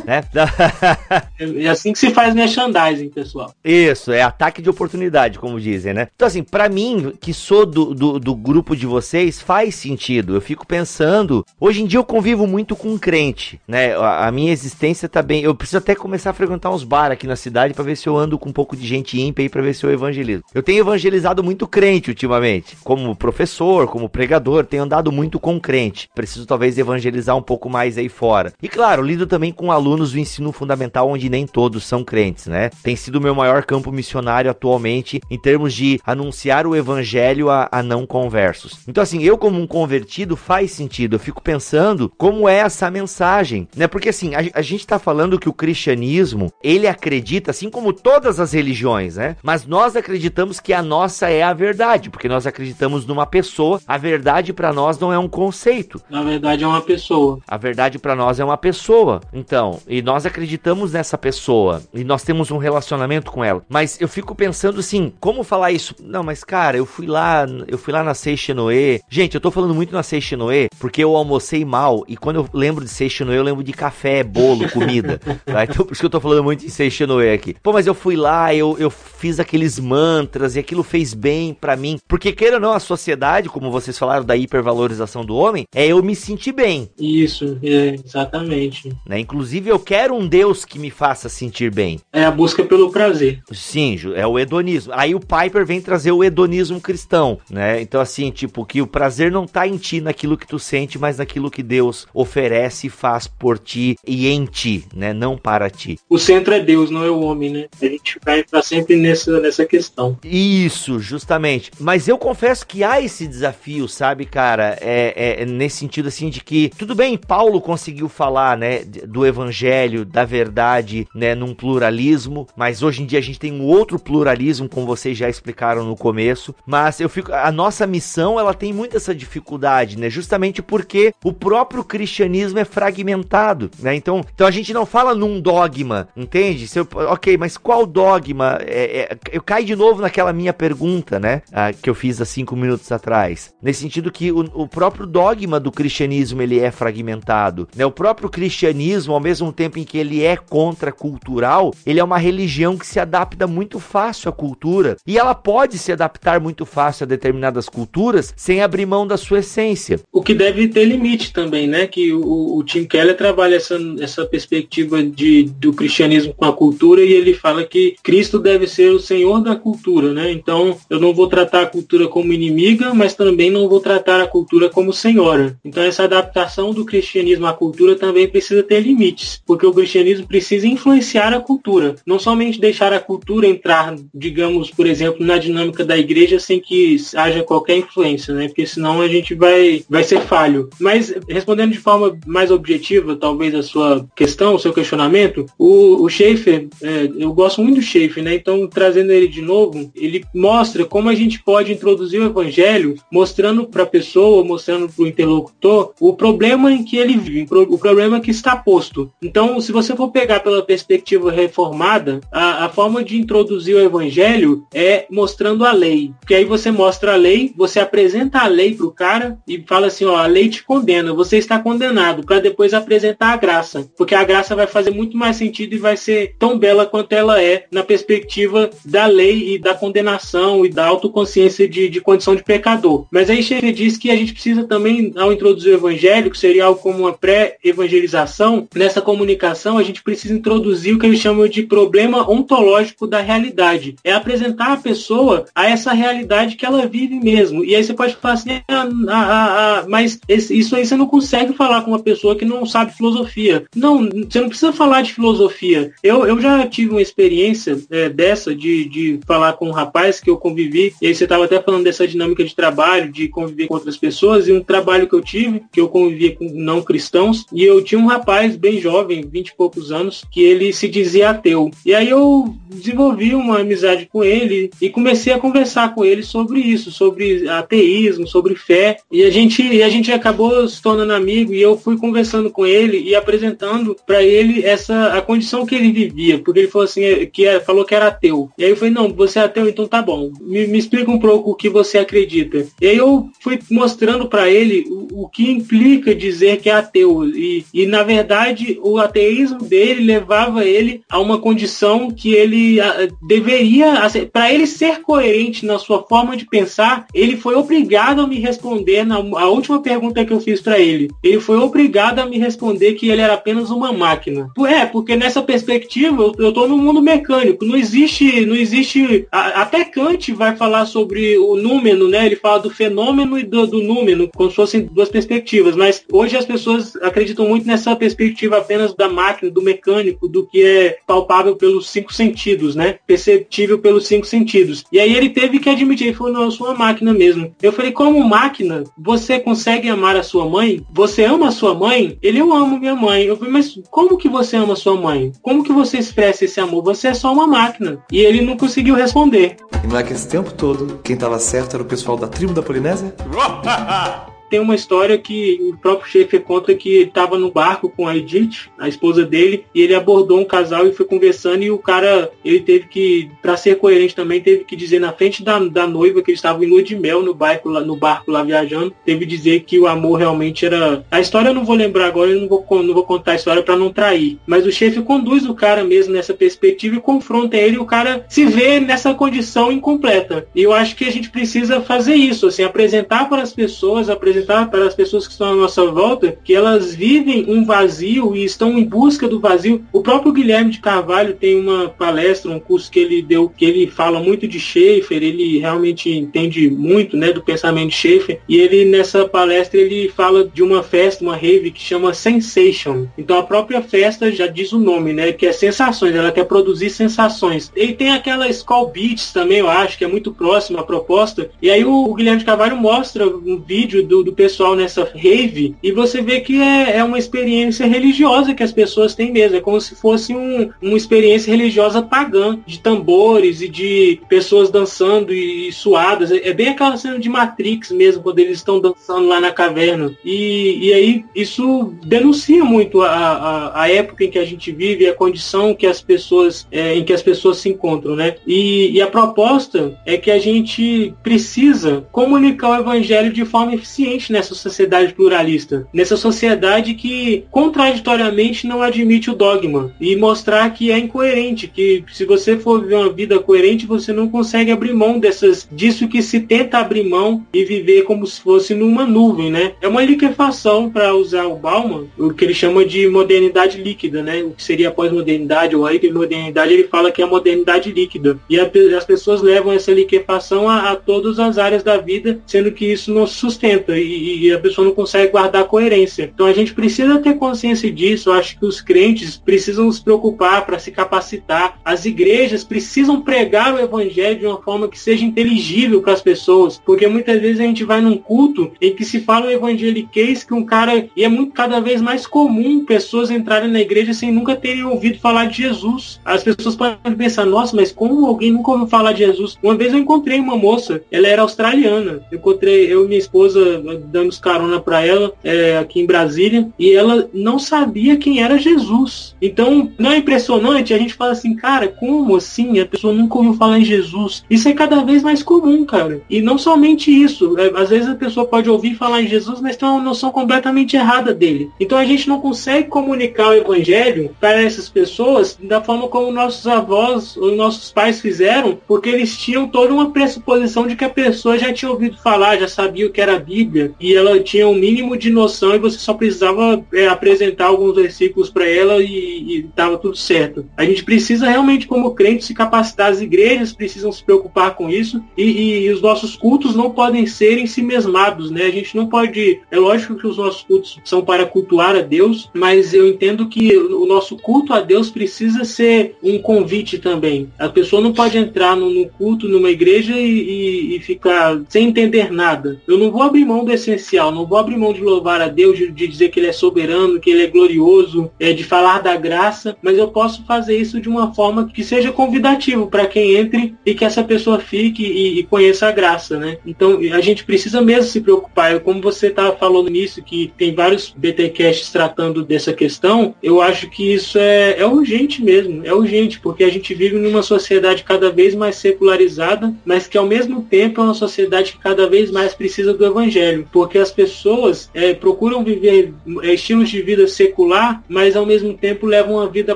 né? 0.07 0.23
é 1.61 1.67
assim 1.67 1.91
que 1.91 1.99
se 1.99 2.11
faz 2.11 2.33
merchandising, 2.33 3.09
pessoal. 3.09 3.53
Isso, 3.63 4.13
é 4.13 4.21
ataque 4.21 4.61
de 4.61 4.69
oportunidade, 4.69 5.37
como 5.37 5.59
dizem, 5.59 5.93
né? 5.93 6.07
Então, 6.15 6.25
assim, 6.27 6.41
para 6.41 6.69
mim, 6.69 7.13
que 7.19 7.33
sou 7.33 7.65
do, 7.65 7.93
do, 7.93 8.17
do, 8.17 8.35
grupo 8.35 8.73
de 8.73 8.85
vocês, 8.85 9.41
faz 9.41 9.75
sentido. 9.75 10.33
Eu 10.33 10.41
fico 10.41 10.65
pensando. 10.65 11.45
Hoje 11.59 11.83
em 11.83 11.85
dia 11.85 11.99
eu 11.99 12.05
convivo 12.05 12.47
muito 12.47 12.75
com 12.75 12.97
crente, 12.97 13.59
né? 13.67 13.95
A, 13.95 14.27
a 14.27 14.31
minha 14.31 14.51
existência 14.51 15.09
tá 15.09 15.21
bem. 15.21 15.43
Eu 15.43 15.53
preciso 15.53 15.79
até 15.79 15.93
começar 15.93 16.29
a 16.29 16.33
frequentar 16.33 16.71
uns 16.71 16.85
bar 16.85 17.11
aqui 17.11 17.27
na 17.27 17.35
cidade 17.35 17.73
para 17.73 17.83
ver 17.83 17.97
se 17.97 18.07
eu 18.07 18.15
ando 18.15 18.39
com 18.39 18.49
um 18.49 18.53
pouco 18.53 18.77
de 18.77 18.87
gente 18.87 19.19
ímpia 19.19 19.43
aí 19.43 19.49
pra 19.49 19.61
ver 19.61 19.73
se 19.73 19.83
eu 19.83 19.91
evangelizo. 19.91 20.43
Eu 20.53 20.63
tenho 20.63 20.79
evangelizado 20.79 21.43
muito 21.43 21.67
crente 21.67 22.09
ultimamente. 22.09 22.77
Como 22.81 23.13
professor, 23.13 23.87
como 23.87 24.07
pregador, 24.07 24.65
tenho 24.65 24.83
andado 24.83 25.11
muito 25.11 25.37
com 25.37 25.59
crente. 25.59 26.07
Preciso 26.15 26.45
talvez 26.45 26.77
evangelizar 26.77 27.35
um 27.35 27.41
pouco 27.41 27.69
mais 27.69 27.97
aí 27.97 28.07
fora. 28.07 28.53
E 28.61 28.69
claro, 28.69 29.01
lido 29.01 29.27
também 29.27 29.51
com 29.51 29.71
alunos 29.71 29.96
alunos 29.97 30.11
do 30.11 30.19
ensino 30.19 30.51
fundamental, 30.51 31.09
onde 31.09 31.29
nem 31.29 31.47
todos 31.47 31.83
são 31.83 32.03
crentes, 32.03 32.45
né? 32.45 32.69
Tem 32.83 32.95
sido 32.95 33.15
o 33.15 33.21
meu 33.21 33.33
maior 33.33 33.63
campo 33.63 33.91
missionário 33.91 34.51
atualmente 34.51 35.19
em 35.29 35.39
termos 35.39 35.73
de 35.73 35.99
anunciar 36.05 36.67
o 36.67 36.75
evangelho 36.75 37.49
a, 37.49 37.67
a 37.71 37.81
não 37.81 38.05
conversos. 38.05 38.79
Então, 38.87 39.01
assim, 39.01 39.23
eu 39.23 39.37
como 39.37 39.59
um 39.59 39.65
convertido 39.65 40.35
faz 40.35 40.71
sentido. 40.71 41.15
Eu 41.15 41.19
fico 41.19 41.41
pensando 41.41 42.11
como 42.17 42.47
é 42.47 42.57
essa 42.57 42.91
mensagem, 42.91 43.67
né? 43.75 43.87
Porque 43.87 44.09
assim, 44.09 44.35
a, 44.35 44.39
a 44.53 44.61
gente 44.61 44.85
tá 44.85 44.99
falando 44.99 45.39
que 45.39 45.49
o 45.49 45.53
cristianismo, 45.53 46.51
ele 46.63 46.87
acredita, 46.87 47.51
assim 47.51 47.69
como 47.69 47.91
todas 47.91 48.39
as 48.39 48.51
religiões, 48.51 49.15
né? 49.15 49.35
Mas 49.41 49.65
nós 49.65 49.95
acreditamos 49.95 50.59
que 50.59 50.73
a 50.73 50.83
nossa 50.83 51.29
é 51.29 51.41
a 51.41 51.53
verdade, 51.53 52.09
porque 52.09 52.29
nós 52.29 52.45
acreditamos 52.45 53.05
numa 53.05 53.25
pessoa. 53.25 53.81
A 53.87 53.97
verdade 53.97 54.53
para 54.53 54.71
nós 54.71 54.99
não 54.99 55.11
é 55.11 55.17
um 55.17 55.27
conceito. 55.27 56.01
Na 56.09 56.21
verdade 56.21 56.63
é 56.63 56.67
uma 56.67 56.81
pessoa. 56.81 57.39
A 57.47 57.57
verdade 57.57 57.97
para 57.97 58.15
nós 58.15 58.39
é 58.39 58.45
uma 58.45 58.57
pessoa. 58.57 59.21
Então, 59.33 59.79
e 59.88 60.01
nós 60.01 60.25
acreditamos 60.25 60.93
nessa 60.93 61.17
pessoa 61.17 61.81
e 61.93 62.03
nós 62.03 62.23
temos 62.23 62.51
um 62.51 62.57
relacionamento 62.57 63.31
com 63.31 63.43
ela. 63.43 63.63
Mas 63.69 63.99
eu 63.99 64.07
fico 64.07 64.35
pensando 64.35 64.79
assim, 64.79 65.13
como 65.19 65.43
falar 65.43 65.71
isso? 65.71 65.95
Não, 66.01 66.23
mas 66.23 66.43
cara, 66.43 66.77
eu 66.77 66.85
fui 66.85 67.07
lá, 67.07 67.45
eu 67.67 67.77
fui 67.77 67.93
lá 67.93 68.03
na 68.03 68.13
Seixinoe. 68.13 69.01
Gente, 69.09 69.35
eu 69.35 69.41
tô 69.41 69.51
falando 69.51 69.73
muito 69.73 69.93
na 69.93 70.03
Seixinoe 70.03 70.67
porque 70.79 71.03
eu 71.03 71.15
almocei 71.15 71.63
mal 71.65 72.03
e 72.07 72.15
quando 72.15 72.38
eu 72.38 72.49
lembro 72.53 72.83
de 72.83 72.89
Seixinoe, 72.89 73.35
eu 73.35 73.43
lembro 73.43 73.63
de 73.63 73.73
café, 73.73 74.23
bolo, 74.23 74.69
comida. 74.69 75.19
tá? 75.45 75.63
Então 75.63 75.85
por 75.85 75.93
isso 75.93 76.01
que 76.01 76.05
eu 76.05 76.09
tô 76.09 76.19
falando 76.19 76.43
muito 76.43 76.65
em 76.65 76.69
Seixinoe 76.69 77.31
aqui. 77.31 77.55
Pô, 77.61 77.73
mas 77.73 77.88
eu 77.88 77.93
fui 77.93 78.15
lá, 78.15 78.53
eu, 78.53 78.75
eu 78.79 78.89
fiz 78.89 79.39
aqueles 79.39 79.79
mantras 79.79 80.55
e 80.55 80.59
aquilo 80.59 80.83
fez 80.83 81.13
bem 81.13 81.53
para 81.53 81.75
mim. 81.75 81.97
Porque 82.07 82.31
queira 82.31 82.55
ou 82.55 82.61
não, 82.61 82.73
a 82.73 82.79
sociedade, 82.79 83.49
como 83.49 83.71
vocês 83.71 83.97
falaram 83.97 84.25
da 84.25 84.35
hipervalorização 84.35 85.25
do 85.25 85.35
homem, 85.35 85.65
é 85.73 85.88
eu 85.88 86.01
me 86.03 86.15
sentir 86.15 86.51
bem. 86.51 86.89
Isso, 86.99 87.57
é, 87.63 87.95
exatamente. 88.03 88.95
Né? 89.05 89.19
Inclusive, 89.19 89.69
eu 89.78 89.80
quero 89.80 90.15
um 90.15 90.28
Deus 90.28 90.65
que 90.65 90.80
me 90.80 90.89
faça 90.89 91.30
sentir 91.30 91.71
bem. 91.71 91.99
É 92.11 92.23
a 92.23 92.32
busca 92.32 92.63
pelo 92.63 92.91
prazer. 92.91 93.43
Sim, 93.51 93.95
é 94.15 94.25
o 94.25 94.39
hedonismo. 94.39 94.91
Aí 94.95 95.13
o 95.13 95.19
Piper 95.19 95.67
vem 95.67 95.80
trazer 95.80 96.11
o 96.11 96.23
hedonismo 96.23 96.82
cristão, 96.82 97.38
né? 97.47 97.80
Então, 97.80 98.01
assim, 98.01 98.32
tipo, 98.32 98.65
que 98.65 98.82
o 98.82 98.88
prazer 98.88 99.32
não 99.32 99.45
tá 99.45 99.67
em 99.67 99.78
ti, 99.78 100.01
naquilo 100.01 100.36
que 100.36 100.47
tu 100.47 100.57
sente, 100.57 100.97
mas 100.97 101.19
naquilo 101.19 101.51
que 101.51 101.61
Deus 101.61 102.07
oferece 102.11 102.88
e 102.88 102.89
faz 102.89 103.28
por 103.28 103.59
ti 103.59 103.95
e 104.05 104.28
em 104.28 104.45
ti, 104.45 104.84
né? 104.95 105.13
Não 105.13 105.38
para 105.38 105.69
ti. 105.69 105.99
O 106.09 106.17
centro 106.17 106.55
é 106.55 106.59
Deus, 106.59 106.89
não 106.89 107.03
é 107.03 107.11
o 107.11 107.21
homem, 107.21 107.51
né? 107.51 107.65
A 107.80 107.86
gente 107.86 108.19
vai 108.25 108.39
estar 108.39 108.63
sempre 108.63 108.95
nessa, 108.95 109.39
nessa 109.39 109.63
questão. 109.63 110.17
Isso, 110.23 110.99
justamente. 110.99 111.69
Mas 111.80 112.07
eu 112.07 112.17
confesso 112.17 112.65
que 112.65 112.84
há 112.84 112.99
esse 112.99 113.28
desafio, 113.28 113.88
sabe, 113.88 114.25
cara? 114.25 114.75
É, 114.82 115.41
é, 115.43 115.45
nesse 115.45 115.78
sentido, 115.78 116.07
assim, 116.07 116.32
de 116.32 116.41
que, 116.41 116.71
tudo 116.80 116.95
bem, 116.95 117.15
Paulo 117.15 117.61
conseguiu 117.61 118.09
falar, 118.09 118.57
né, 118.57 118.84
do 118.84 119.23
evangelho, 119.23 119.66
da 120.05 120.26
verdade, 120.26 121.07
né, 121.13 121.36
num 121.36 121.53
pluralismo, 121.53 122.47
mas 122.55 122.82
hoje 122.82 123.03
em 123.03 123.05
dia 123.05 123.20
a 123.20 123.22
gente 123.22 123.39
tem 123.39 123.51
um 123.51 123.63
outro 123.63 123.99
pluralismo, 123.99 124.70
como 124.70 124.86
vocês 124.86 125.18
já 125.18 125.30
explicaram 125.30 125.84
no 125.84 125.95
começo, 125.95 126.55
mas 126.65 126.99
eu 126.99 127.09
fico, 127.09 127.34
a 127.34 127.51
nossa 127.51 127.86
missão, 127.86 128.39
ela 128.39 128.53
tem 128.53 128.72
muito 128.72 128.97
essa 128.97 129.13
dificuldade, 129.13 129.97
né, 129.97 130.09
justamente 130.09 130.61
porque 130.61 131.13
o 131.24 131.34
próprio 131.34 131.84
cristianismo 131.84 132.59
é 132.59 132.65
fragmentado, 132.65 133.70
né, 133.80 133.95
então, 133.95 134.24
então 134.34 134.47
a 134.47 134.51
gente 134.51 134.74
não 134.74 134.86
fala 134.86 135.13
num 135.13 135.39
dogma, 135.41 136.07
entende? 136.15 136.68
Eu, 136.76 136.88
ok, 137.09 137.38
mas 137.38 137.57
qual 137.57 137.86
dogma? 137.86 138.59
É, 138.61 139.11
é, 139.11 139.18
eu 139.32 139.41
caio 139.41 139.65
de 139.65 139.76
novo 139.76 140.01
naquela 140.01 140.32
minha 140.32 140.53
pergunta, 140.53 141.20
né, 141.20 141.41
que 141.82 141.89
eu 141.89 141.95
fiz 141.95 142.22
há 142.22 142.26
cinco 142.26 142.55
minutos 142.55 142.91
atrás, 142.91 143.53
nesse 143.61 143.82
sentido 143.82 144.11
que 144.11 144.32
o, 144.32 144.39
o 144.53 144.68
próprio 144.68 145.05
dogma 145.05 145.59
do 145.59 145.72
cristianismo, 145.72 146.41
ele 146.41 146.59
é 146.59 146.72
fragmentado, 146.72 147.68
né, 147.76 147.86
o 147.86 147.91
próprio 147.91 148.30
cristianismo, 148.30 149.13
ao 149.13 149.20
mesmo 149.20 149.46
tempo 149.51 149.79
em 149.79 149.83
que 149.83 149.97
ele 149.97 150.23
é 150.23 150.35
contracultural, 150.37 151.73
ele 151.85 151.99
é 151.99 152.03
uma 152.03 152.17
religião 152.17 152.77
que 152.77 152.85
se 152.85 152.99
adapta 152.99 153.47
muito 153.47 153.79
fácil 153.79 154.29
à 154.29 154.31
cultura 154.31 154.97
e 155.05 155.17
ela 155.17 155.35
pode 155.35 155.77
se 155.77 155.91
adaptar 155.91 156.39
muito 156.39 156.65
fácil 156.65 157.03
a 157.03 157.07
determinadas 157.07 157.69
culturas 157.69 158.33
sem 158.35 158.61
abrir 158.61 158.85
mão 158.85 159.05
da 159.05 159.17
sua 159.17 159.39
essência. 159.39 159.99
O 160.11 160.21
que 160.21 160.33
deve 160.33 160.67
ter 160.67 160.85
limite 160.85 161.33
também, 161.33 161.67
né? 161.67 161.87
Que 161.87 162.13
o, 162.13 162.57
o 162.57 162.63
Tim 162.63 162.85
Keller 162.85 163.15
trabalha 163.15 163.55
essa, 163.55 163.77
essa 163.99 164.25
perspectiva 164.25 165.03
de, 165.03 165.43
do 165.43 165.73
cristianismo 165.73 166.33
com 166.33 166.45
a 166.45 166.53
cultura 166.53 167.01
e 167.01 167.13
ele 167.13 167.33
fala 167.33 167.63
que 167.63 167.95
Cristo 168.03 168.39
deve 168.39 168.67
ser 168.67 168.91
o 168.91 168.99
senhor 168.99 169.41
da 169.41 169.55
cultura, 169.55 170.13
né? 170.13 170.31
Então 170.31 170.77
eu 170.89 170.99
não 170.99 171.13
vou 171.13 171.27
tratar 171.27 171.63
a 171.63 171.67
cultura 171.67 172.07
como 172.07 172.33
inimiga, 172.33 172.93
mas 172.93 173.15
também 173.15 173.49
não 173.49 173.67
vou 173.67 173.79
tratar 173.79 174.21
a 174.21 174.27
cultura 174.27 174.69
como 174.69 174.93
senhora. 174.93 175.57
Então 175.63 175.83
essa 175.83 176.03
adaptação 176.03 176.73
do 176.73 176.85
cristianismo 176.85 177.45
à 177.45 177.53
cultura 177.53 177.95
também 177.95 178.27
precisa 178.27 178.63
ter 178.63 178.81
limites, 178.81 179.41
porque 179.47 179.65
o 179.65 179.73
cristianismo 179.73 180.27
precisa 180.27 180.67
influenciar 180.67 181.33
a 181.33 181.39
cultura, 181.39 181.95
não 182.05 182.19
somente 182.19 182.59
deixar 182.59 182.91
a 182.91 182.99
cultura 182.99 183.47
entrar, 183.47 183.95
digamos, 184.13 184.69
por 184.69 184.85
exemplo, 184.85 185.25
na 185.25 185.37
dinâmica 185.37 185.85
da 185.85 185.97
igreja 185.97 186.39
sem 186.39 186.59
que 186.59 186.97
haja 187.15 187.43
qualquer 187.43 187.77
influência, 187.77 188.33
né? 188.33 188.47
Porque 188.47 188.65
senão 188.65 189.01
a 189.01 189.07
gente 189.07 189.33
vai, 189.33 189.83
vai 189.89 190.03
ser 190.03 190.21
falho. 190.21 190.69
Mas 190.79 191.13
respondendo 191.27 191.71
de 191.71 191.77
forma 191.77 192.19
mais 192.25 192.51
objetiva, 192.51 193.15
talvez 193.15 193.55
a 193.55 193.63
sua 193.63 194.05
questão, 194.15 194.55
o 194.55 194.59
seu 194.59 194.73
questionamento, 194.73 195.45
o, 195.57 196.03
o 196.03 196.09
Schaefer, 196.09 196.67
é, 196.81 197.09
eu 197.17 197.33
gosto 197.33 197.63
muito 197.63 197.77
do 197.77 197.81
Schaefer, 197.81 198.23
né? 198.23 198.35
Então, 198.35 198.67
trazendo 198.67 199.11
ele 199.11 199.27
de 199.27 199.41
novo, 199.41 199.89
ele 199.95 200.23
mostra 200.35 200.83
como 200.85 201.09
a 201.09 201.15
gente 201.15 201.41
pode 201.41 201.71
introduzir 201.71 202.21
o 202.21 202.25
evangelho, 202.25 202.95
mostrando 203.11 203.65
para 203.65 203.83
a 203.83 203.87
pessoa, 203.87 204.43
mostrando 204.43 204.89
para 204.89 205.03
o 205.03 205.07
interlocutor, 205.07 205.93
o 205.99 206.13
problema 206.13 206.71
em 206.71 206.83
que 206.83 206.97
ele 206.97 207.17
vive, 207.17 207.47
o 207.49 207.77
problema 207.77 208.19
que 208.19 208.31
está 208.31 208.55
posto. 208.55 209.11
Então, 209.21 209.36
se 209.61 209.71
você 209.71 209.95
for 209.95 210.09
pegar 210.09 210.39
pela 210.39 210.63
perspectiva 210.63 211.31
reformada, 211.31 212.21
a, 212.31 212.65
a 212.65 212.69
forma 212.69 213.03
de 213.03 213.17
introduzir 213.17 213.75
o 213.75 213.79
evangelho 213.79 214.65
é 214.73 215.05
mostrando 215.09 215.65
a 215.65 215.71
lei. 215.71 216.11
Porque 216.19 216.33
aí 216.33 216.45
você 216.45 216.71
mostra 216.71 217.13
a 217.13 217.15
lei, 217.15 217.53
você 217.55 217.79
apresenta 217.79 218.39
a 218.39 218.47
lei 218.47 218.73
para 218.73 218.85
o 218.85 218.91
cara 218.91 219.38
e 219.47 219.63
fala 219.67 219.88
assim, 219.88 220.05
ó, 220.05 220.15
a 220.15 220.25
lei 220.25 220.49
te 220.49 220.63
condena, 220.63 221.13
você 221.13 221.38
está 221.38 221.59
condenado, 221.59 222.25
para 222.25 222.39
depois 222.39 222.73
apresentar 222.73 223.33
a 223.33 223.38
graça. 223.38 223.89
Porque 223.97 224.15
a 224.15 224.23
graça 224.23 224.55
vai 224.55 224.67
fazer 224.67 224.91
muito 224.91 225.15
mais 225.15 225.35
sentido 225.35 225.73
e 225.73 225.79
vai 225.79 225.95
ser 225.95 226.35
tão 226.39 226.57
bela 226.57 226.85
quanto 226.85 227.13
ela 227.13 227.41
é 227.41 227.65
na 227.71 227.83
perspectiva 227.83 228.69
da 228.83 229.05
lei 229.05 229.55
e 229.55 229.59
da 229.59 229.73
condenação 229.73 230.65
e 230.65 230.69
da 230.69 230.85
autoconsciência 230.85 231.67
de, 231.67 231.89
de 231.89 232.01
condição 232.01 232.35
de 232.35 232.43
pecador. 232.43 233.05
Mas 233.11 233.29
aí 233.29 233.43
Schaeffer 233.43 233.73
diz 233.73 233.97
que 233.97 234.09
a 234.09 234.15
gente 234.15 234.33
precisa 234.33 234.63
também, 234.63 235.13
ao 235.15 235.31
introduzir 235.31 235.71
o 235.71 235.75
evangelho, 235.75 236.31
que 236.31 236.38
seria 236.38 236.65
algo 236.65 236.81
como 236.81 236.99
uma 236.99 237.13
pré-evangelização, 237.13 238.67
nessa 238.75 239.01
comunicação 239.28 239.78
a 239.78 239.84
gente 239.84 240.01
precisa 240.01 240.34
introduzir 240.34 240.95
o 240.95 240.99
que 240.99 241.05
eles 241.05 241.19
chamam 241.19 241.47
de 241.47 241.63
problema 241.63 242.30
ontológico 242.30 243.05
da 243.05 243.19
realidade. 243.19 243.95
É 244.03 244.13
apresentar 244.13 244.73
a 244.73 244.78
pessoa 244.78 245.45
a 245.53 245.69
essa 245.69 245.91
realidade 245.91 246.55
que 246.55 246.65
ela 246.65 246.88
vive 246.88 247.19
mesmo. 247.19 247.65
E 247.65 247.75
aí 247.75 247.84
você 247.84 247.93
pode 247.93 248.15
falar 248.15 248.36
assim, 248.36 248.61
ah, 248.67 248.89
ah, 249.09 249.80
ah, 249.80 249.86
mas 249.88 250.19
isso 250.30 250.75
aí 250.75 250.86
você 250.86 250.95
não 250.95 251.07
consegue 251.07 251.53
falar 251.53 251.82
com 251.82 251.91
uma 251.91 251.99
pessoa 251.99 252.36
que 252.36 252.45
não 252.45 252.65
sabe 252.65 252.95
filosofia. 252.95 253.65
Não, 253.75 254.07
você 254.07 254.39
não 254.39 254.49
precisa 254.49 254.71
falar 254.71 255.01
de 255.01 255.13
filosofia. 255.13 255.91
Eu, 256.01 256.25
eu 256.25 256.39
já 256.39 256.65
tive 256.67 256.91
uma 256.91 257.01
experiência 257.01 257.78
é, 257.91 258.09
dessa, 258.09 258.55
de, 258.55 258.86
de 258.86 259.19
falar 259.25 259.53
com 259.53 259.67
um 259.67 259.71
rapaz 259.71 260.19
que 260.19 260.30
eu 260.30 260.38
convivi, 260.38 260.93
e 261.01 261.07
aí 261.07 261.15
você 261.15 261.25
estava 261.25 261.45
até 261.45 261.61
falando 261.61 261.84
dessa 261.84 262.07
dinâmica 262.07 262.43
de 262.43 262.55
trabalho, 262.55 263.11
de 263.11 263.28
conviver 263.28 263.67
com 263.67 263.73
outras 263.73 263.97
pessoas, 263.97 264.47
e 264.47 264.53
um 264.53 264.63
trabalho 264.63 265.07
que 265.07 265.15
eu 265.15 265.21
tive, 265.21 265.63
que 265.71 265.82
eu 265.82 265.89
convivia 265.89 266.36
com 266.36 266.45
não 266.45 266.82
cristãos, 266.82 267.45
e 267.51 267.63
eu 267.63 267.84
tinha 267.84 267.99
um 267.99 268.07
rapaz 268.07 268.55
bem 268.55 268.80
jovem, 268.80 269.16
vinte 269.22 269.49
e 269.49 269.55
poucos 269.55 269.91
anos, 269.91 270.24
que 270.32 270.41
ele 270.41 270.74
se 270.74 270.88
dizia 270.88 271.30
ateu. 271.30 271.72
E 271.86 271.93
aí 271.93 272.09
eu 272.09 272.55
desenvolvi 272.70 273.34
uma 273.34 273.59
amizade 273.59 274.07
com 274.11 274.24
ele 274.24 274.70
e 274.82 274.89
comecei 274.89 275.34
a 275.34 275.39
conversar 275.39 275.93
com 275.93 276.03
ele 276.03 276.24
sobre 276.24 276.59
isso, 276.59 276.91
sobre 276.91 277.47
ateísmo, 277.49 278.28
sobre 278.28 278.55
fé. 278.55 278.97
E 279.11 279.24
a 279.24 279.30
gente, 279.30 279.61
e 279.61 279.84
a 279.84 279.89
gente 279.89 280.11
acabou 280.11 280.68
se 280.68 280.82
tornando 280.82 281.13
amigo 281.13 281.53
e 281.53 281.61
eu 281.61 281.78
fui 281.78 281.97
conversando 281.97 282.49
com 282.49 282.65
ele 282.65 282.99
e 282.99 283.15
apresentando 283.15 283.95
para 284.05 284.24
ele 284.24 284.63
essa 284.63 285.18
a 285.18 285.22
condição 285.22 285.65
que 285.65 285.76
ele 285.76 285.91
vivia, 285.91 286.39
porque 286.39 286.59
ele 286.59 286.68
falou 286.68 286.86
assim 286.86 287.01
que 287.32 287.45
é, 287.45 287.59
falou 287.59 287.86
que 287.86 287.95
era 287.95 288.07
ateu. 288.07 288.49
E 288.57 288.63
aí 288.63 288.72
eu 288.72 288.78
falei 288.78 288.93
não, 288.93 289.09
você 289.09 289.39
é 289.39 289.43
ateu, 289.43 289.68
então 289.68 289.88
tá 289.88 290.01
bom. 290.01 290.32
Me, 290.41 290.68
me 290.68 290.78
explica 290.78 291.11
um 291.11 291.20
pouco 291.20 291.51
o 291.51 291.55
que 291.55 291.70
você 291.70 291.97
acredita. 291.97 292.65
E 292.82 292.88
aí 292.88 292.97
eu 292.97 293.30
fui 293.39 293.59
mostrando 293.70 294.28
para 294.28 294.49
ele 294.49 294.86
o, 294.89 295.24
o, 295.24 295.30
que 295.30 295.49
implica 295.49 296.15
dizer 296.15 296.57
que 296.57 296.70
é 296.70 296.74
ateu 296.74 297.26
e, 297.26 297.65
e 297.74 297.86
na 297.86 298.03
verdade 298.03 298.80
o 298.82 298.97
ateísmo 299.07 299.63
dele 299.63 300.03
levava 300.03 300.65
ele 300.65 301.01
a 301.09 301.19
uma 301.19 301.39
condição 301.39 302.11
que 302.11 302.33
ele 302.33 302.79
a, 302.79 303.07
deveria 303.27 304.07
para 304.31 304.51
ele 304.51 304.67
ser 304.67 305.01
coerente 305.01 305.65
na 305.65 305.79
sua 305.79 306.03
forma 306.03 306.35
de 306.35 306.45
pensar, 306.45 307.07
ele 307.13 307.37
foi 307.37 307.55
obrigado 307.55 308.21
a 308.21 308.27
me 308.27 308.39
responder 308.39 309.05
na 309.05 309.17
a 309.17 309.49
última 309.49 309.81
pergunta 309.81 310.23
que 310.23 310.31
eu 310.31 310.39
fiz 310.39 310.61
para 310.61 310.79
ele. 310.79 311.09
Ele 311.23 311.39
foi 311.39 311.57
obrigado 311.57 312.19
a 312.19 312.25
me 312.25 312.37
responder 312.37 312.93
que 312.93 313.09
ele 313.09 313.21
era 313.21 313.33
apenas 313.33 313.69
uma 313.69 313.91
máquina. 313.91 314.49
É, 314.67 314.85
porque 314.85 315.15
nessa 315.15 315.41
perspectiva 315.41 316.31
eu, 316.37 316.53
tô 316.53 316.67
no 316.67 316.77
mundo 316.77 317.01
mecânico. 317.01 317.65
Não 317.65 317.75
existe, 317.75 318.45
não 318.45 318.55
existe. 318.55 319.27
Até 319.31 319.83
Kant 319.83 320.31
vai 320.33 320.55
falar 320.55 320.85
sobre 320.85 321.37
o 321.37 321.55
número, 321.55 322.07
né? 322.07 322.25
Ele 322.25 322.35
fala 322.35 322.59
do 322.59 322.69
fenômeno 322.69 323.37
e 323.37 323.43
do, 323.43 323.67
do 323.67 323.81
número, 323.81 324.29
como 324.35 324.49
se 324.49 324.55
fossem 324.55 324.85
duas 324.85 325.09
perspectivas. 325.09 325.75
Mas 325.75 326.03
hoje 326.11 326.37
as 326.37 326.45
pessoas 326.45 326.95
acreditam 326.97 327.47
muito 327.47 327.67
nessa 327.67 327.95
perspectiva 327.95 328.57
apenas 328.57 328.86
da 328.95 329.09
máquina, 329.09 329.51
do 329.51 329.61
mecânico, 329.61 330.27
do 330.27 330.45
que 330.45 330.63
é 330.63 330.97
palpável 331.05 331.55
pelos 331.55 331.89
cinco 331.89 332.13
sentidos, 332.13 332.75
né? 332.75 332.99
Perceptível 333.05 333.79
pelos 333.79 334.07
cinco 334.07 334.25
sentidos. 334.25 334.83
E 334.91 334.99
aí 334.99 335.15
ele 335.15 335.29
teve 335.29 335.59
que 335.59 335.69
admitir, 335.69 336.07
ele 336.07 336.15
falou, 336.15 336.33
não, 336.33 336.43
eu 336.43 336.51
sou 336.51 336.67
uma 336.67 336.75
máquina 336.75 337.13
mesmo. 337.13 337.53
Eu 337.61 337.73
falei, 337.73 337.91
como 337.91 338.23
máquina, 338.23 338.83
você 338.97 339.39
consegue 339.39 339.89
amar 339.89 340.15
a 340.15 340.23
sua 340.23 340.47
mãe? 340.47 340.85
Você 340.91 341.23
ama 341.23 341.47
a 341.49 341.51
sua 341.51 341.73
mãe? 341.73 342.17
Ele, 342.21 342.39
eu 342.39 342.53
amo 342.53 342.79
minha 342.79 342.95
mãe. 342.95 343.23
Eu 343.23 343.38
falei, 343.38 343.53
mas 343.53 343.79
como 343.89 344.17
que 344.17 344.29
você 344.29 344.57
ama 344.57 344.73
a 344.73 344.77
sua 344.77 344.95
mãe? 344.95 345.31
Como 345.41 345.63
que 345.63 345.71
você 345.71 345.97
expressa 345.97 346.45
esse 346.45 346.59
amor? 346.59 346.83
Você 346.83 347.09
é 347.09 347.13
só 347.13 347.31
uma 347.31 347.47
máquina. 347.47 348.03
E 348.11 348.19
ele 348.19 348.41
não 348.41 348.57
conseguiu 348.57 348.95
responder. 348.95 349.57
E 349.83 349.88
não 349.88 349.97
é 349.97 350.03
que 350.03 350.13
esse 350.13 350.27
tempo 350.27 350.51
todo, 350.53 350.99
quem 351.03 351.15
estava 351.15 351.39
certo 351.39 351.75
era 351.75 351.83
o 351.83 351.88
pessoal 351.88 352.17
da 352.17 352.27
tribo 352.27 352.53
da 352.53 352.61
Polinésia? 352.61 353.13
tem 354.49 354.59
uma 354.59 354.75
história 354.75 355.17
que 355.17 355.59
o 355.61 355.77
próprio 355.77 356.09
chefe 356.09 356.39
conta 356.39 356.73
que 356.73 357.01
estava 357.01 357.37
no 357.37 357.51
barco 357.51 357.89
com 357.89 358.07
a 358.07 358.15
Edith, 358.15 358.69
a 358.77 358.87
esposa 358.87 359.25
dele, 359.25 359.65
e 359.73 359.81
ele 359.81 359.95
abordou 359.95 360.39
um 360.39 360.45
casal 360.45 360.87
e 360.87 360.93
foi 360.93 361.05
conversando 361.05 361.63
e 361.63 361.71
o 361.71 361.77
cara, 361.77 362.31
ele 362.43 362.59
teve 362.61 362.87
que, 362.87 363.29
para 363.41 363.57
ser 363.57 363.77
coerente 363.77 364.15
também, 364.15 364.41
teve 364.41 364.63
que 364.63 364.75
dizer 364.75 364.99
na 364.99 365.11
frente 365.11 365.43
da, 365.43 365.59
da 365.59 365.87
noiva 365.87 366.21
que 366.21 366.31
eles 366.31 366.39
estavam 366.39 366.63
em 366.63 366.67
lua 366.67 366.83
de 366.83 366.95
mel 366.95 367.21
no 367.21 367.33
barco, 367.33 367.69
lá, 367.69 367.81
no 367.81 367.95
barco 367.95 368.31
lá 368.31 368.43
viajando, 368.43 368.93
teve 369.05 369.19
que 369.19 369.25
dizer 369.25 369.59
que 369.61 369.79
o 369.79 369.87
amor 369.87 370.19
realmente 370.19 370.65
era... 370.65 371.05
A 371.11 371.19
história 371.19 371.49
eu 371.49 371.53
não 371.53 371.65
vou 371.65 371.75
lembrar 371.75 372.07
agora, 372.07 372.31
eu 372.31 372.41
não 372.41 372.47
vou, 372.47 372.65
não 372.83 372.93
vou 372.93 373.03
contar 373.03 373.33
a 373.33 373.35
história 373.35 373.63
para 373.63 373.75
não 373.75 373.91
trair, 373.91 374.37
mas 374.45 374.65
o 374.65 374.71
chefe 374.71 375.01
conduz 375.01 375.45
o 375.45 375.55
cara 375.55 375.83
mesmo 375.83 376.13
nessa 376.13 376.33
perspectiva 376.33 376.95
e 376.95 377.01
confronta 377.01 377.57
ele 377.57 377.75
e 377.75 377.79
o 377.79 377.85
cara 377.85 378.25
se 378.29 378.45
vê 378.45 378.79
nessa 378.79 379.13
condição 379.13 379.71
incompleta. 379.71 380.47
E 380.55 380.63
eu 380.63 380.73
acho 380.73 380.95
que 380.95 381.05
a 381.05 381.11
gente 381.11 381.29
precisa 381.29 381.81
fazer 381.81 382.15
isso, 382.15 382.47
assim, 382.47 382.63
apresentar 382.63 383.29
para 383.29 383.41
as 383.41 383.53
pessoas, 383.53 384.09
apresentar 384.09 384.36
para 384.41 384.85
as 384.85 384.95
pessoas 384.95 385.25
que 385.25 385.33
estão 385.33 385.53
à 385.53 385.55
nossa 385.55 385.85
volta, 385.85 386.38
que 386.43 386.53
elas 386.53 386.93
vivem 386.93 387.45
um 387.47 387.65
vazio 387.65 388.35
e 388.35 388.43
estão 388.43 388.77
em 388.77 388.83
busca 388.83 389.27
do 389.27 389.39
vazio. 389.39 389.83
O 389.91 390.01
próprio 390.01 390.33
Guilherme 390.33 390.71
de 390.71 390.79
Carvalho 390.79 391.33
tem 391.33 391.59
uma 391.59 391.89
palestra, 391.89 392.51
um 392.51 392.59
curso 392.59 392.91
que 392.91 392.99
ele 392.99 393.21
deu, 393.21 393.49
que 393.49 393.65
ele 393.65 393.88
fala 393.88 394.19
muito 394.19 394.47
de 394.47 394.59
Schaefer, 394.59 395.21
ele 395.23 395.59
realmente 395.59 396.09
entende 396.09 396.69
muito, 396.69 397.15
né, 397.15 397.31
do 397.31 397.41
pensamento 397.41 397.89
de 397.89 397.95
Schaefer, 397.95 398.39
e 398.47 398.57
ele 398.57 398.85
nessa 398.85 399.27
palestra 399.27 399.79
ele 399.79 400.09
fala 400.09 400.45
de 400.45 400.63
uma 400.63 400.83
festa, 400.83 401.23
uma 401.23 401.35
rave 401.35 401.71
que 401.71 401.81
chama 401.81 402.13
Sensation. 402.13 403.07
Então 403.17 403.38
a 403.38 403.43
própria 403.43 403.81
festa 403.81 404.31
já 404.31 404.47
diz 404.47 404.71
o 404.71 404.79
nome, 404.79 405.13
né, 405.13 405.31
que 405.31 405.45
é 405.45 405.51
sensações, 405.51 406.15
ela 406.15 406.31
quer 406.31 406.45
produzir 406.45 406.89
sensações. 406.89 407.71
E 407.75 407.93
tem 407.93 408.11
aquela 408.11 408.47
Skull 408.49 408.89
Beats 408.89 409.31
também, 409.31 409.59
eu 409.59 409.69
acho, 409.69 409.97
que 409.97 410.03
é 410.03 410.07
muito 410.07 410.31
próxima 410.31 410.81
à 410.81 410.83
proposta. 410.83 411.49
E 411.61 411.69
aí 411.69 411.83
o 411.83 412.13
Guilherme 412.13 412.39
de 412.39 412.45
Carvalho 412.45 412.77
mostra 412.77 413.27
um 413.27 413.59
vídeo 413.59 414.05
do, 414.05 414.23
do 414.28 414.34
pessoal 414.34 414.75
nessa 414.75 415.09
rave 415.15 415.73
e 415.82 415.91
você 415.91 416.21
vê 416.21 416.41
que 416.41 416.61
é, 416.61 416.97
é 416.97 417.03
uma 417.03 417.17
experiência 417.17 417.88
religiosa 417.88 418.53
que 418.53 418.61
as 418.61 418.73
pessoas 418.73 419.15
têm 419.15 419.32
mesmo. 419.32 419.55
É 419.55 419.61
como 419.61 419.80
se 419.80 419.95
fosse 419.95 420.36
um, 420.36 420.69
uma 420.82 420.97
experiência 420.97 421.49
religiosa 421.49 422.01
pagã, 422.01 422.59
de 422.65 422.80
tambores 422.80 423.61
e 423.61 423.69
de 423.69 424.19
pessoas 424.28 424.69
dançando 424.69 425.34
e, 425.34 425.69
e 425.69 425.71
suadas. 425.71 426.30
É, 426.30 426.49
é, 426.49 426.53
bem 426.53 426.67
aquela 426.67 426.97
cena 426.97 427.17
de 427.17 427.30
Matrix 427.30 427.91
mesmo, 427.91 428.21
quando 428.21 428.39
eles 428.39 428.57
estão 428.57 428.82
dançando 428.82 429.30
lá 429.30 429.39
na 429.39 429.51
caverna. 429.51 430.11
E, 430.25 430.88
e 430.88 430.93
aí 430.93 431.25
isso 431.34 431.93
denuncia 432.03 432.65
muito 432.65 433.01
a, 433.01 433.09
a, 433.09 433.84
a 433.84 433.89
época 433.89 434.25
em 434.25 434.30
que 434.30 434.39
a 434.39 434.45
gente 434.45 434.73
vive, 434.73 435.07
a 435.07 435.13
condição 435.13 435.73
que 435.73 435.88
as 435.88 436.01
pessoas, 436.01 436.67
é, 436.69 436.95
em 436.95 437.05
que 437.05 437.13
as 437.13 437.21
pessoas 437.21 437.59
se 437.59 437.69
encontram, 437.69 438.13
né? 438.13 438.36
E, 438.45 438.91
e 438.91 439.01
a 439.01 439.07
proposta 439.07 439.97
é 440.05 440.17
que 440.17 440.30
a 440.30 440.38
gente 440.38 441.13
precisa 441.23 442.05
comunicar 442.11 442.71
o 442.71 442.82
evangelho 442.82 443.32
de 443.32 443.45
forma 443.45 443.73
eficiente 443.73 444.16
nessa 444.32 444.55
sociedade 444.55 445.13
pluralista, 445.13 445.88
nessa 445.93 446.18
sociedade 446.18 446.93
que 446.93 447.45
contraditoriamente 447.51 448.68
não 448.68 448.82
admite 448.82 449.30
o 449.30 449.36
dogma 449.36 449.93
e 449.99 450.15
mostrar 450.15 450.70
que 450.72 450.91
é 450.91 450.97
incoerente, 450.97 451.68
que 451.68 452.03
se 452.11 452.26
você 452.26 452.57
for 452.57 452.82
viver 452.82 452.95
uma 452.95 453.09
vida 453.11 453.39
coerente, 453.39 453.86
você 453.86 454.11
não 454.11 454.28
consegue 454.28 454.72
abrir 454.72 454.93
mão 454.93 455.20
dessas 455.20 455.68
disso 455.72 456.07
que 456.07 456.22
se 456.22 456.39
tenta 456.41 456.80
abrir 456.80 457.03
mão 457.03 457.45
e 457.53 457.63
viver 457.63 458.03
como 458.03 458.26
se 458.26 458.41
fosse 458.41 458.74
numa 458.74 459.05
nuvem, 459.05 459.51
né? 459.51 459.74
É 459.82 459.88
uma 459.88 460.03
liquefação 460.03 460.89
para 460.89 461.15
usar 461.15 461.45
o 461.45 461.55
Bauman, 461.55 462.07
o 462.18 462.34
que 462.34 462.45
ele 462.45 462.53
chama 462.53 462.86
de 462.86 463.07
modernidade 463.07 463.82
líquida, 463.82 464.22
né? 464.22 464.43
O 464.43 464.51
que 464.51 464.63
seria 464.63 464.91
pós-modernidade 464.91 465.76
ou 465.76 465.86
a 465.86 465.93
hipermodernidade, 465.93 466.74
ele 466.74 466.86
fala 466.86 467.11
que 467.11 467.22
é 467.22 467.26
a 467.26 467.30
modernidade 467.30 467.91
líquida. 467.91 468.39
E 468.49 468.59
a, 468.59 468.70
as 468.97 469.05
pessoas 469.05 469.41
levam 469.41 469.72
essa 469.72 469.91
liquefação 469.91 470.70
a, 470.70 470.91
a 470.91 470.95
todas 470.95 471.39
as 471.39 471.57
áreas 471.57 471.84
da 471.84 471.97
vida, 471.97 472.39
sendo 472.45 472.72
que 472.72 472.86
isso 472.86 473.13
não 473.13 473.28
sustenta 473.28 473.97
e, 473.97 474.06
e 474.07 474.51
a 474.51 474.59
pessoa 474.59 474.85
não 474.85 474.93
consegue 474.93 475.31
guardar 475.31 475.65
coerência. 475.65 476.31
Então 476.33 476.45
a 476.45 476.53
gente 476.53 476.73
precisa 476.73 477.19
ter 477.19 477.35
consciência 477.35 477.91
disso. 477.91 478.29
Eu 478.29 478.33
acho 478.33 478.57
que 478.59 478.65
os 478.65 478.81
crentes 478.81 479.37
precisam 479.37 479.91
se 479.91 480.01
preocupar 480.01 480.65
para 480.65 480.79
se 480.79 480.91
capacitar. 480.91 481.79
As 481.83 482.05
igrejas 482.05 482.63
precisam 482.63 483.21
pregar 483.21 483.73
o 483.73 483.79
evangelho 483.79 484.39
de 484.39 484.45
uma 484.45 484.61
forma 484.61 484.87
que 484.87 484.99
seja 484.99 485.25
inteligível 485.25 486.01
para 486.01 486.13
as 486.13 486.21
pessoas, 486.21 486.81
porque 486.85 487.07
muitas 487.07 487.39
vezes 487.41 487.59
a 487.59 487.63
gente 487.63 487.83
vai 487.83 488.01
num 488.01 488.17
culto 488.17 488.71
em 488.81 488.93
que 488.93 489.05
se 489.05 489.19
fala 489.19 489.47
o 489.47 489.51
evangeliquez 489.51 490.43
que 490.43 490.53
um 490.53 490.65
cara 490.65 491.07
e 491.15 491.23
é 491.23 491.27
muito 491.27 491.53
cada 491.53 491.79
vez 491.79 492.01
mais 492.01 492.25
comum 492.25 492.85
pessoas 492.85 493.29
entrarem 493.29 493.69
na 493.69 493.79
igreja 493.79 494.13
sem 494.13 494.31
nunca 494.31 494.55
terem 494.55 494.83
ouvido 494.83 495.19
falar 495.19 495.45
de 495.45 495.63
Jesus. 495.63 496.19
As 496.23 496.43
pessoas 496.43 496.75
podem 496.75 497.15
pensar, 497.15 497.45
nossa, 497.45 497.75
mas 497.75 497.91
como 497.91 498.25
alguém 498.25 498.51
nunca 498.51 498.71
ouviu 498.71 498.87
falar 498.87 499.13
de 499.13 499.25
Jesus? 499.25 499.57
Uma 499.61 499.75
vez 499.75 499.93
eu 499.93 499.99
encontrei 499.99 500.39
uma 500.39 500.57
moça, 500.57 501.01
ela 501.11 501.27
era 501.27 501.41
australiana. 501.41 502.21
Eu 502.31 502.37
encontrei 502.37 502.91
eu 502.91 503.05
e 503.05 503.07
minha 503.07 503.19
esposa 503.19 503.81
damos 503.97 504.39
carona 504.39 504.79
para 504.79 505.05
ela 505.05 505.33
é, 505.43 505.77
aqui 505.77 505.99
em 505.99 506.05
Brasília 506.05 506.69
e 506.77 506.91
ela 506.91 507.29
não 507.33 507.59
sabia 507.59 508.17
quem 508.17 508.41
era 508.41 508.57
Jesus. 508.57 509.35
Então, 509.41 509.91
não 509.97 510.11
é 510.11 510.17
impressionante? 510.17 510.93
A 510.93 510.97
gente 510.97 511.13
fala 511.13 511.31
assim, 511.31 511.55
cara, 511.55 511.87
como 511.87 512.35
assim? 512.35 512.79
A 512.79 512.85
pessoa 512.85 513.13
nunca 513.13 513.37
ouviu 513.37 513.53
falar 513.53 513.79
em 513.79 513.85
Jesus. 513.85 514.43
Isso 514.49 514.67
é 514.67 514.73
cada 514.73 515.03
vez 515.03 515.23
mais 515.23 515.43
comum, 515.43 515.85
cara. 515.85 516.21
E 516.29 516.41
não 516.41 516.57
somente 516.57 517.11
isso. 517.11 517.57
É, 517.57 517.71
às 517.79 517.89
vezes 517.89 518.09
a 518.09 518.15
pessoa 518.15 518.45
pode 518.45 518.69
ouvir 518.69 518.95
falar 518.95 519.21
em 519.21 519.27
Jesus, 519.27 519.61
mas 519.61 519.75
tem 519.75 519.87
uma 519.87 520.01
noção 520.01 520.31
completamente 520.31 520.95
errada 520.95 521.33
dele. 521.33 521.69
Então 521.79 521.97
a 521.97 522.05
gente 522.05 522.27
não 522.27 522.39
consegue 522.39 522.87
comunicar 522.87 523.49
o 523.49 523.53
evangelho 523.53 524.35
para 524.39 524.61
essas 524.61 524.89
pessoas 524.89 525.57
da 525.61 525.81
forma 525.81 526.07
como 526.07 526.31
nossos 526.31 526.65
avós 526.67 527.37
ou 527.37 527.55
nossos 527.55 527.91
pais 527.91 528.21
fizeram, 528.21 528.77
porque 528.87 529.09
eles 529.09 529.37
tinham 529.37 529.67
toda 529.67 529.93
uma 529.93 530.11
pressuposição 530.11 530.87
de 530.87 530.95
que 530.95 531.05
a 531.05 531.09
pessoa 531.09 531.57
já 531.57 531.73
tinha 531.73 531.91
ouvido 531.91 532.17
falar, 532.17 532.57
já 532.57 532.67
sabia 532.67 533.07
o 533.07 533.11
que 533.11 533.21
era 533.21 533.35
a 533.35 533.39
Bíblia, 533.39 533.86
e 533.99 534.13
ela 534.13 534.39
tinha 534.39 534.67
um 534.67 534.75
mínimo 534.75 535.17
de 535.17 535.29
noção 535.29 535.75
e 535.75 535.79
você 535.79 535.97
só 535.97 536.13
precisava 536.13 536.83
é, 536.93 537.07
apresentar 537.07 537.67
alguns 537.67 537.95
versículos 537.95 538.49
para 538.49 538.67
ela 538.67 539.01
e 539.01 539.65
estava 539.67 539.97
tudo 539.97 540.15
certo. 540.15 540.65
A 540.75 540.85
gente 540.85 541.03
precisa 541.03 541.47
realmente, 541.47 541.88
como 541.88 542.13
crente, 542.13 542.45
se 542.45 542.53
capacitar, 542.53 543.11
as 543.11 543.21
igrejas 543.21 543.73
precisam 543.73 544.11
se 544.11 544.23
preocupar 544.23 544.75
com 544.75 544.89
isso 544.89 545.23
e, 545.38 545.85
e 545.85 545.89
os 545.91 546.01
nossos 546.01 546.35
cultos 546.35 546.75
não 546.75 546.91
podem 546.91 547.25
ser 547.25 547.57
em 547.57 547.67
si 547.67 547.81
mesmados, 547.81 548.51
né? 548.51 548.63
A 548.63 548.71
gente 548.71 548.95
não 548.95 549.07
pode. 549.07 549.59
É 549.71 549.77
lógico 549.77 550.15
que 550.15 550.27
os 550.27 550.38
nossos 550.38 550.63
cultos 550.63 550.99
são 551.03 551.23
para 551.23 551.45
cultuar 551.45 551.95
a 551.95 552.01
Deus, 552.01 552.49
mas 552.53 552.93
eu 552.93 553.07
entendo 553.07 553.47
que 553.47 553.75
o 553.77 554.05
nosso 554.05 554.38
culto 554.38 554.73
a 554.73 554.81
Deus 554.81 555.09
precisa 555.09 555.63
ser 555.63 556.15
um 556.23 556.39
convite 556.39 556.97
também. 556.97 557.49
A 557.57 557.69
pessoa 557.69 558.01
não 558.01 558.13
pode 558.13 558.38
entrar 558.38 558.75
no 558.75 559.07
culto, 559.09 559.47
numa 559.47 559.69
igreja 559.69 560.15
e, 560.15 560.25
e, 560.25 560.95
e, 560.95 560.99
ficar 560.99 561.61
sem 561.69 561.88
entender 561.88 562.31
nada. 562.31 562.81
Eu 562.88 562.97
não 562.97 563.11
vou 563.11 563.21
abrir 563.21 563.45
mão 563.45 563.63
do 563.63 563.71
essencial, 563.78 564.32
não 564.32 564.45
vou 564.45 564.57
abrir 564.57 564.78
mão 564.78 564.93
de 564.93 565.01
louvar 565.01 565.41
a 565.41 565.47
Deus, 565.47 565.78
de, 565.78 566.07
dizer 566.07 566.30
que 566.30 566.39
Ele 566.39 566.47
é 566.47 566.51
soberano, 566.51 567.19
que 567.19 567.30
Ele 567.30 567.43
é 567.43 567.47
glorioso, 567.47 568.30
é, 568.39 568.53
de 568.53 568.63
falar 568.63 569.01
da 569.01 569.15
graça, 569.15 569.78
mas 569.82 569.97
eu 569.97 570.07
posso 570.09 570.45
fazer 570.45 570.78
isso 570.78 570.99
de 570.99 571.09
uma 571.09 571.34
forma 571.34 571.69
que 571.73 571.84
seja 571.84 572.11
convidativo 572.11 572.88
para 572.88 573.05
quem 573.05 573.36
entre 573.36 573.75
e 573.86 573.93
que 573.93 574.05
essa 574.05 574.23
pessoa 574.23 574.59
fique 574.59 575.03
e, 575.03 575.39
e, 575.39 575.43
conheça 575.43 575.88
a 575.88 575.91
graça, 575.91 576.38
né? 576.38 576.57
Então 576.65 576.99
a 577.13 577.21
gente 577.21 577.43
precisa 577.43 577.82
mesmo 577.82 578.03
se 578.03 578.21
preocupar. 578.21 578.80
Como 578.80 579.01
você 579.01 579.28
estava 579.28 579.55
falando 579.55 579.89
nisso, 579.89 580.21
que 580.21 580.51
tem 580.57 580.73
vários 580.73 581.13
BTcasts 581.15 581.91
tratando 581.91 582.43
dessa 582.43 582.73
questão, 582.73 583.36
eu 583.41 583.61
acho 583.61 583.89
que 583.89 584.13
isso 584.13 584.38
é, 584.38 584.80
é 584.80 584.86
urgente 584.86 585.43
mesmo, 585.43 585.86
é 585.86 585.93
urgente, 585.93 586.39
porque 586.39 586.63
a 586.63 586.69
gente 586.69 586.93
vive 586.93 587.17
numa 587.17 587.41
sociedade 587.41 588.03
cada 588.03 588.30
vez 588.32 588.55
mais 588.55 588.75
secularizada, 588.75 589.73
mas 589.86 590.07
que 590.07 590.17
ao 590.17 590.25
mesmo 590.25 590.63
tempo 590.63 591.01
é 591.01 591.03
uma 591.03 591.13
sociedade 591.13 591.73
que 591.73 591.80
cada 591.80 592.07
vez 592.07 592.32
mais 592.32 592.53
precisa 592.53 592.93
do 592.93 593.05
evangelho, 593.05 593.56
porque 593.71 593.97
as 593.97 594.11
pessoas 594.11 594.89
é, 594.93 595.13
procuram 595.13 595.63
viver 595.63 596.13
é, 596.43 596.53
estilos 596.53 596.89
de 596.89 597.01
vida 597.01 597.27
secular, 597.27 598.03
mas 598.07 598.35
ao 598.35 598.45
mesmo 598.45 598.73
tempo 598.73 599.05
levam 599.05 599.35
uma 599.35 599.47
vida 599.47 599.75